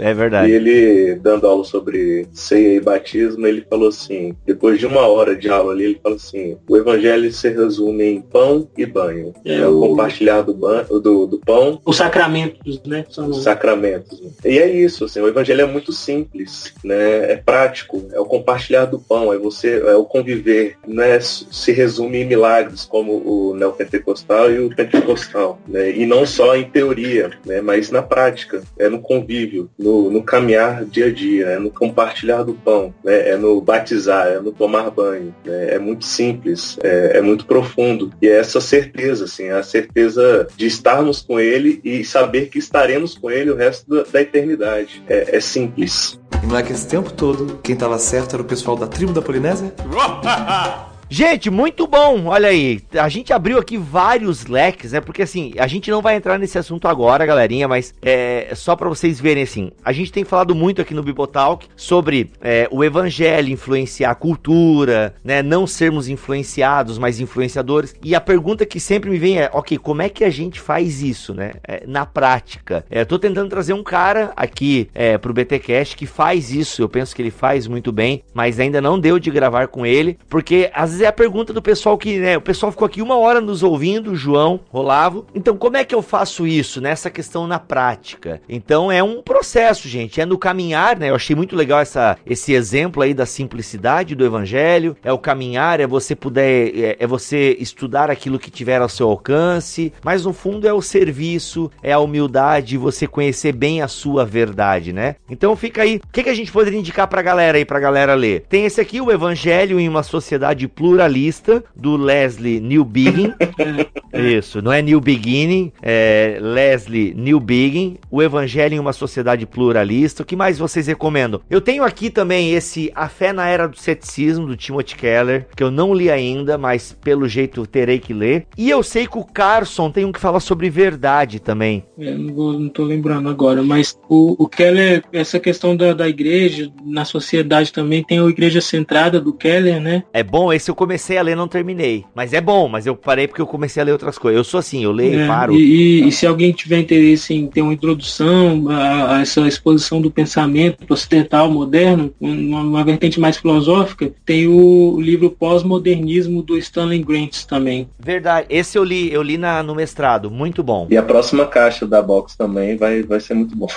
é 0.00 0.14
verdade. 0.14 0.50
E 0.50 0.54
ele, 0.54 1.14
dando 1.16 1.46
aula 1.46 1.64
sobre 1.64 2.26
ceia 2.32 2.76
e 2.76 2.80
batismo, 2.80 3.46
ele 3.46 3.64
falou 3.68 3.88
assim, 3.88 4.36
depois 4.44 4.78
de 4.78 4.86
uma 4.86 5.06
hora 5.06 5.36
de 5.36 5.48
aula 5.48 5.72
ali, 5.72 5.84
ele 5.84 6.00
falou 6.02 6.16
assim, 6.16 6.56
o 6.68 6.76
evangelho 6.76 7.30
se 7.32 7.48
resume 7.48 8.04
em 8.04 8.20
pão 8.20 8.68
e 8.76 8.86
banho. 8.96 9.34
É, 9.44 9.56
é 9.56 9.66
o 9.66 9.78
compartilhar 9.80 10.40
do, 10.40 10.54
banho, 10.54 10.86
do, 11.00 11.26
do 11.26 11.38
pão. 11.38 11.80
Os 11.84 11.96
sacramentos, 11.96 12.80
né? 12.84 13.04
São... 13.10 13.28
Os 13.28 13.42
sacramentos. 13.42 14.22
E 14.44 14.58
é 14.58 14.70
isso, 14.70 15.04
assim, 15.04 15.20
o 15.20 15.28
evangelho 15.28 15.60
é 15.60 15.66
muito 15.66 15.92
simples, 15.92 16.72
né? 16.82 17.32
É 17.32 17.36
prático, 17.36 18.06
é 18.12 18.18
o 18.18 18.24
compartilhar 18.24 18.86
do 18.86 18.98
pão, 18.98 19.32
é 19.32 19.38
você, 19.38 19.82
é 19.86 19.94
o 19.94 20.04
conviver, 20.04 20.76
não 20.86 21.02
é 21.02 21.20
se 21.20 21.72
resume 21.72 22.18
em 22.18 22.24
milagres 22.24 22.84
como 22.84 23.12
o 23.12 23.54
neopentecostal 23.54 24.50
e 24.50 24.60
o 24.60 24.74
pentecostal, 24.74 25.58
né? 25.68 25.90
E 25.90 26.06
não 26.06 26.24
só 26.24 26.56
em 26.56 26.64
teoria, 26.64 27.30
né? 27.44 27.60
Mas 27.60 27.90
na 27.90 28.02
prática, 28.02 28.62
é 28.78 28.88
no 28.88 29.00
convívio, 29.00 29.68
no, 29.78 30.10
no 30.10 30.22
caminhar 30.22 30.84
dia 30.84 31.06
a 31.06 31.12
dia, 31.12 31.46
é 31.46 31.58
no 31.58 31.70
compartilhar 31.70 32.42
do 32.42 32.54
pão, 32.54 32.94
né? 33.04 33.30
É 33.30 33.36
no 33.36 33.60
batizar, 33.60 34.28
é 34.28 34.40
no 34.40 34.52
tomar 34.52 34.90
banho, 34.90 35.34
né? 35.44 35.74
É 35.74 35.78
muito 35.78 36.04
simples, 36.04 36.78
é, 36.82 37.18
é 37.18 37.20
muito 37.20 37.44
profundo 37.46 38.10
e 38.22 38.28
é 38.28 38.38
essa 38.38 38.60
certeza, 38.60 38.85
assim, 39.22 39.48
a 39.48 39.62
certeza 39.62 40.48
de 40.56 40.66
estarmos 40.66 41.20
com 41.22 41.38
Ele 41.38 41.80
e 41.84 42.04
saber 42.04 42.48
que 42.48 42.58
estaremos 42.58 43.16
com 43.16 43.30
Ele 43.30 43.50
o 43.50 43.56
resto 43.56 43.88
da, 43.88 44.02
da 44.04 44.22
eternidade. 44.22 45.02
É, 45.08 45.36
é 45.36 45.40
simples. 45.40 46.18
E 46.42 46.46
não 46.46 46.56
é 46.56 46.62
que 46.62 46.72
esse 46.72 46.86
tempo 46.86 47.12
todo 47.12 47.58
quem 47.62 47.74
estava 47.74 47.98
certo 47.98 48.34
era 48.34 48.42
o 48.42 48.46
pessoal 48.46 48.76
da 48.76 48.86
tribo 48.86 49.12
da 49.12 49.22
Polinésia? 49.22 49.72
Gente, 51.08 51.50
muito 51.50 51.86
bom. 51.86 52.26
Olha 52.26 52.48
aí, 52.48 52.80
a 52.98 53.08
gente 53.08 53.32
abriu 53.32 53.58
aqui 53.58 53.78
vários 53.78 54.46
leques, 54.46 54.90
né? 54.90 55.00
Porque 55.00 55.22
assim, 55.22 55.52
a 55.56 55.66
gente 55.68 55.88
não 55.88 56.02
vai 56.02 56.16
entrar 56.16 56.36
nesse 56.36 56.58
assunto 56.58 56.88
agora, 56.88 57.24
galerinha, 57.24 57.68
mas 57.68 57.94
é 58.02 58.52
só 58.56 58.74
para 58.74 58.88
vocês 58.88 59.20
verem 59.20 59.44
assim. 59.44 59.70
A 59.84 59.92
gente 59.92 60.10
tem 60.10 60.24
falado 60.24 60.52
muito 60.52 60.82
aqui 60.82 60.92
no 60.92 61.04
Bibotalk 61.04 61.68
sobre 61.76 62.32
é, 62.40 62.68
o 62.72 62.82
evangelho 62.82 63.52
influenciar 63.52 64.10
a 64.10 64.14
cultura, 64.16 65.14
né? 65.22 65.42
Não 65.42 65.64
sermos 65.64 66.08
influenciados, 66.08 66.98
mas 66.98 67.20
influenciadores. 67.20 67.94
E 68.02 68.12
a 68.12 68.20
pergunta 68.20 68.66
que 68.66 68.80
sempre 68.80 69.08
me 69.08 69.18
vem 69.18 69.38
é, 69.38 69.48
ok, 69.52 69.78
como 69.78 70.02
é 70.02 70.08
que 70.08 70.24
a 70.24 70.30
gente 70.30 70.58
faz 70.58 71.02
isso, 71.02 71.32
né? 71.32 71.52
É, 71.66 71.84
na 71.86 72.04
prática. 72.04 72.84
É, 72.90 73.04
tô 73.04 73.16
tentando 73.16 73.48
trazer 73.48 73.74
um 73.74 73.84
cara 73.84 74.32
aqui 74.34 74.90
é, 74.92 75.16
pro 75.16 75.32
BTcast 75.32 75.96
que 75.96 76.04
faz 76.06 76.50
isso. 76.50 76.82
Eu 76.82 76.88
penso 76.88 77.14
que 77.14 77.22
ele 77.22 77.30
faz 77.30 77.68
muito 77.68 77.92
bem, 77.92 78.24
mas 78.34 78.58
ainda 78.58 78.80
não 78.80 78.98
deu 78.98 79.20
de 79.20 79.30
gravar 79.30 79.68
com 79.68 79.86
ele, 79.86 80.18
porque 80.28 80.68
às 80.74 80.95
é 81.00 81.06
a 81.06 81.12
pergunta 81.12 81.52
do 81.52 81.62
pessoal 81.62 81.96
que, 81.98 82.18
né, 82.18 82.36
o 82.36 82.40
pessoal 82.40 82.72
ficou 82.72 82.86
aqui 82.86 83.02
uma 83.02 83.16
hora 83.16 83.40
nos 83.40 83.62
ouvindo, 83.62 84.14
João, 84.14 84.60
Rolavo. 84.70 85.26
Então, 85.34 85.56
como 85.56 85.76
é 85.76 85.84
que 85.84 85.94
eu 85.94 86.02
faço 86.02 86.46
isso 86.46 86.80
nessa 86.80 87.10
questão 87.10 87.46
na 87.46 87.58
prática? 87.58 88.40
Então, 88.48 88.90
é 88.90 89.02
um 89.02 89.22
processo, 89.22 89.88
gente, 89.88 90.20
é 90.20 90.26
no 90.26 90.38
caminhar, 90.38 90.98
né? 90.98 91.10
Eu 91.10 91.14
achei 91.14 91.34
muito 91.34 91.56
legal 91.56 91.80
essa, 91.80 92.16
esse 92.26 92.52
exemplo 92.52 93.02
aí 93.02 93.14
da 93.14 93.26
simplicidade 93.26 94.14
do 94.14 94.24
evangelho. 94.24 94.96
É 95.02 95.12
o 95.12 95.18
caminhar, 95.18 95.80
é 95.80 95.86
você 95.86 96.14
puder, 96.14 96.72
é, 96.76 96.96
é 97.00 97.06
você 97.06 97.56
estudar 97.58 98.10
aquilo 98.10 98.38
que 98.38 98.50
tiver 98.50 98.80
ao 98.80 98.88
seu 98.88 99.08
alcance, 99.08 99.92
mas 100.02 100.24
no 100.24 100.32
fundo 100.32 100.66
é 100.66 100.72
o 100.72 100.82
serviço, 100.82 101.70
é 101.82 101.92
a 101.92 101.98
humildade, 101.98 102.76
você 102.76 103.06
conhecer 103.06 103.52
bem 103.52 103.82
a 103.82 103.88
sua 103.88 104.24
verdade, 104.24 104.92
né? 104.92 105.16
Então, 105.28 105.56
fica 105.56 105.82
aí. 105.82 105.96
O 105.96 106.12
que, 106.12 106.22
que 106.22 106.30
a 106.30 106.34
gente 106.34 106.52
poderia 106.52 106.78
indicar 106.78 107.08
pra 107.08 107.22
galera 107.22 107.58
aí, 107.58 107.64
pra 107.64 107.80
galera 107.80 108.14
ler? 108.14 108.44
Tem 108.48 108.64
esse 108.64 108.80
aqui, 108.80 109.00
o 109.00 109.10
Evangelho 109.10 109.80
em 109.80 109.88
uma 109.88 110.02
Sociedade 110.02 110.68
Pluralista 110.68 110.85
pluralista 110.86 111.64
do 111.74 111.96
Leslie 111.96 112.60
Newbigin. 112.60 113.34
Isso, 114.14 114.62
não 114.62 114.72
é 114.72 114.80
New 114.80 115.00
Beginning, 115.00 115.72
é 115.82 116.38
Leslie 116.40 117.12
Newbigin, 117.12 117.98
O 118.10 118.22
Evangelho 118.22 118.74
em 118.74 118.78
uma 118.78 118.92
Sociedade 118.92 119.44
Pluralista. 119.44 120.22
O 120.22 120.26
que 120.26 120.36
mais 120.36 120.58
vocês 120.58 120.86
recomendam? 120.86 121.40
Eu 121.50 121.60
tenho 121.60 121.82
aqui 121.82 122.08
também 122.08 122.54
esse 122.54 122.90
A 122.94 123.08
Fé 123.08 123.32
na 123.32 123.46
Era 123.48 123.66
do 123.66 123.76
Ceticismo, 123.76 124.46
do 124.46 124.56
Timothy 124.56 124.94
Keller, 124.94 125.48
que 125.54 125.62
eu 125.62 125.70
não 125.70 125.92
li 125.92 126.08
ainda, 126.08 126.56
mas 126.56 126.96
pelo 127.02 127.28
jeito 127.28 127.66
terei 127.66 127.98
que 127.98 128.14
ler. 128.14 128.46
E 128.56 128.70
eu 128.70 128.82
sei 128.82 129.06
que 129.06 129.18
o 129.18 129.24
Carson 129.24 129.90
tem 129.90 130.04
um 130.04 130.12
que 130.12 130.20
fala 130.20 130.38
sobre 130.38 130.70
verdade 130.70 131.40
também. 131.40 131.84
Eu 131.98 132.08
é, 132.08 132.14
não, 132.16 132.32
vou, 132.32 132.52
não 132.52 132.68
tô 132.68 132.84
lembrando 132.84 133.28
agora, 133.28 133.62
mas 133.62 133.98
o, 134.08 134.36
o 134.42 134.48
Keller, 134.48 135.02
essa 135.12 135.40
questão 135.40 135.76
da, 135.76 135.92
da 135.92 136.08
igreja, 136.08 136.70
na 136.84 137.04
sociedade 137.04 137.72
também, 137.72 138.04
tem 138.04 138.18
a 138.18 138.24
Igreja 138.24 138.60
Centrada 138.60 139.20
do 139.20 139.32
Keller, 139.32 139.80
né? 139.80 140.04
É 140.12 140.22
bom, 140.22 140.52
esse 140.52 140.70
eu 140.70 140.75
comecei 140.76 141.18
a 141.18 141.22
ler, 141.22 141.34
não 141.34 141.48
terminei. 141.48 142.04
Mas 142.14 142.32
é 142.32 142.40
bom, 142.40 142.68
mas 142.68 142.86
eu 142.86 142.94
parei 142.94 143.26
porque 143.26 143.42
eu 143.42 143.46
comecei 143.46 143.82
a 143.82 143.84
ler 143.84 143.92
outras 143.92 144.16
coisas. 144.16 144.36
Eu 144.36 144.44
sou 144.44 144.58
assim, 144.58 144.84
eu 144.84 144.92
leio, 144.92 145.20
é, 145.20 145.26
paro. 145.26 145.54
E, 145.54 146.02
e, 146.02 146.08
e, 146.08 146.12
se 146.12 146.26
alguém 146.26 146.52
tiver 146.52 146.78
interesse 146.78 147.34
em 147.34 147.48
ter 147.48 147.62
uma 147.62 147.72
introdução 147.72 148.68
a, 148.68 149.16
a 149.16 149.20
essa 149.22 149.40
exposição 149.48 150.00
do 150.00 150.10
pensamento 150.10 150.84
ocidental 150.88 151.50
moderno, 151.50 152.12
uma, 152.20 152.60
uma, 152.60 152.84
vertente 152.84 153.18
mais 153.18 153.36
filosófica, 153.38 154.12
tem 154.24 154.46
o 154.46 155.00
livro 155.00 155.30
Pós-Modernismo 155.30 156.42
do 156.42 156.56
Stanley 156.58 157.02
Grant 157.02 157.44
também. 157.44 157.88
Verdade, 157.98 158.46
esse 158.50 158.78
eu 158.78 158.84
li, 158.84 159.12
eu 159.12 159.22
li 159.22 159.38
na, 159.38 159.62
no 159.62 159.74
mestrado, 159.74 160.30
muito 160.30 160.62
bom. 160.62 160.86
E 160.90 160.96
a 160.96 161.02
próxima 161.02 161.46
caixa 161.46 161.86
da 161.86 162.02
box 162.02 162.36
também 162.36 162.76
vai, 162.76 163.02
vai 163.02 163.18
ser 163.18 163.34
muito 163.34 163.56
bom. 163.56 163.68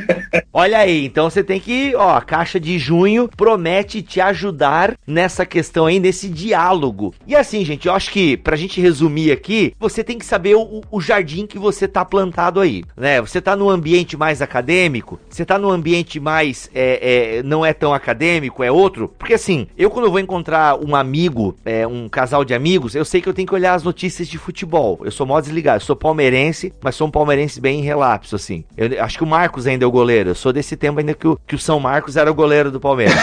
Olha 0.52 0.78
aí, 0.78 1.04
então 1.04 1.28
você 1.28 1.44
tem 1.44 1.60
que, 1.60 1.94
ó, 1.94 2.16
a 2.16 2.22
caixa 2.22 2.58
de 2.58 2.78
junho 2.78 3.28
promete 3.36 4.00
te 4.00 4.20
ajudar 4.20 4.94
nessa 5.06 5.44
questão 5.44 5.86
aí, 5.86 6.00
nesse 6.00 6.28
dia 6.28 6.45
diálogo. 6.46 7.14
E 7.26 7.34
assim, 7.34 7.64
gente, 7.64 7.88
eu 7.88 7.94
acho 7.94 8.10
que 8.10 8.36
pra 8.36 8.56
gente 8.56 8.80
resumir 8.80 9.32
aqui, 9.32 9.72
você 9.78 10.04
tem 10.04 10.18
que 10.18 10.24
saber 10.24 10.54
o, 10.54 10.82
o 10.90 11.00
jardim 11.00 11.46
que 11.46 11.58
você 11.58 11.88
tá 11.88 12.04
plantado 12.04 12.60
aí, 12.60 12.84
né? 12.96 13.20
Você 13.20 13.40
tá 13.40 13.56
num 13.56 13.68
ambiente 13.68 14.16
mais 14.16 14.40
acadêmico, 14.40 15.18
você 15.28 15.44
tá 15.44 15.58
num 15.58 15.70
ambiente 15.70 16.20
mais 16.20 16.70
é, 16.74 17.38
é, 17.38 17.42
não 17.42 17.66
é 17.66 17.72
tão 17.72 17.92
acadêmico, 17.92 18.62
é 18.62 18.70
outro. 18.70 19.12
Porque 19.18 19.34
assim, 19.34 19.66
eu 19.76 19.90
quando 19.90 20.10
vou 20.10 20.20
encontrar 20.20 20.78
um 20.78 20.94
amigo, 20.94 21.56
é, 21.64 21.86
um 21.86 22.08
casal 22.08 22.44
de 22.44 22.54
amigos, 22.54 22.94
eu 22.94 23.04
sei 23.04 23.20
que 23.20 23.28
eu 23.28 23.34
tenho 23.34 23.48
que 23.48 23.54
olhar 23.54 23.74
as 23.74 23.82
notícias 23.82 24.28
de 24.28 24.38
futebol. 24.38 25.00
Eu 25.02 25.10
sou 25.10 25.26
mó 25.26 25.40
desligado, 25.40 25.78
eu 25.78 25.86
sou 25.86 25.96
palmeirense, 25.96 26.72
mas 26.80 26.94
sou 26.94 27.08
um 27.08 27.10
palmeirense 27.10 27.60
bem 27.60 27.80
em 27.80 27.82
relapso, 27.82 28.36
assim. 28.36 28.64
Eu 28.76 29.02
acho 29.02 29.18
que 29.18 29.24
o 29.24 29.26
Marcos 29.26 29.66
ainda 29.66 29.84
é 29.84 29.88
o 29.88 29.90
goleiro. 29.90 30.30
Eu 30.30 30.34
sou 30.34 30.52
desse 30.52 30.76
tempo 30.76 31.00
ainda 31.00 31.14
que 31.14 31.26
o, 31.26 31.38
que 31.46 31.54
o 31.54 31.58
São 31.58 31.80
Marcos 31.80 32.16
era 32.16 32.30
o 32.30 32.34
goleiro 32.34 32.70
do 32.70 32.78
Palmeiras. 32.78 33.16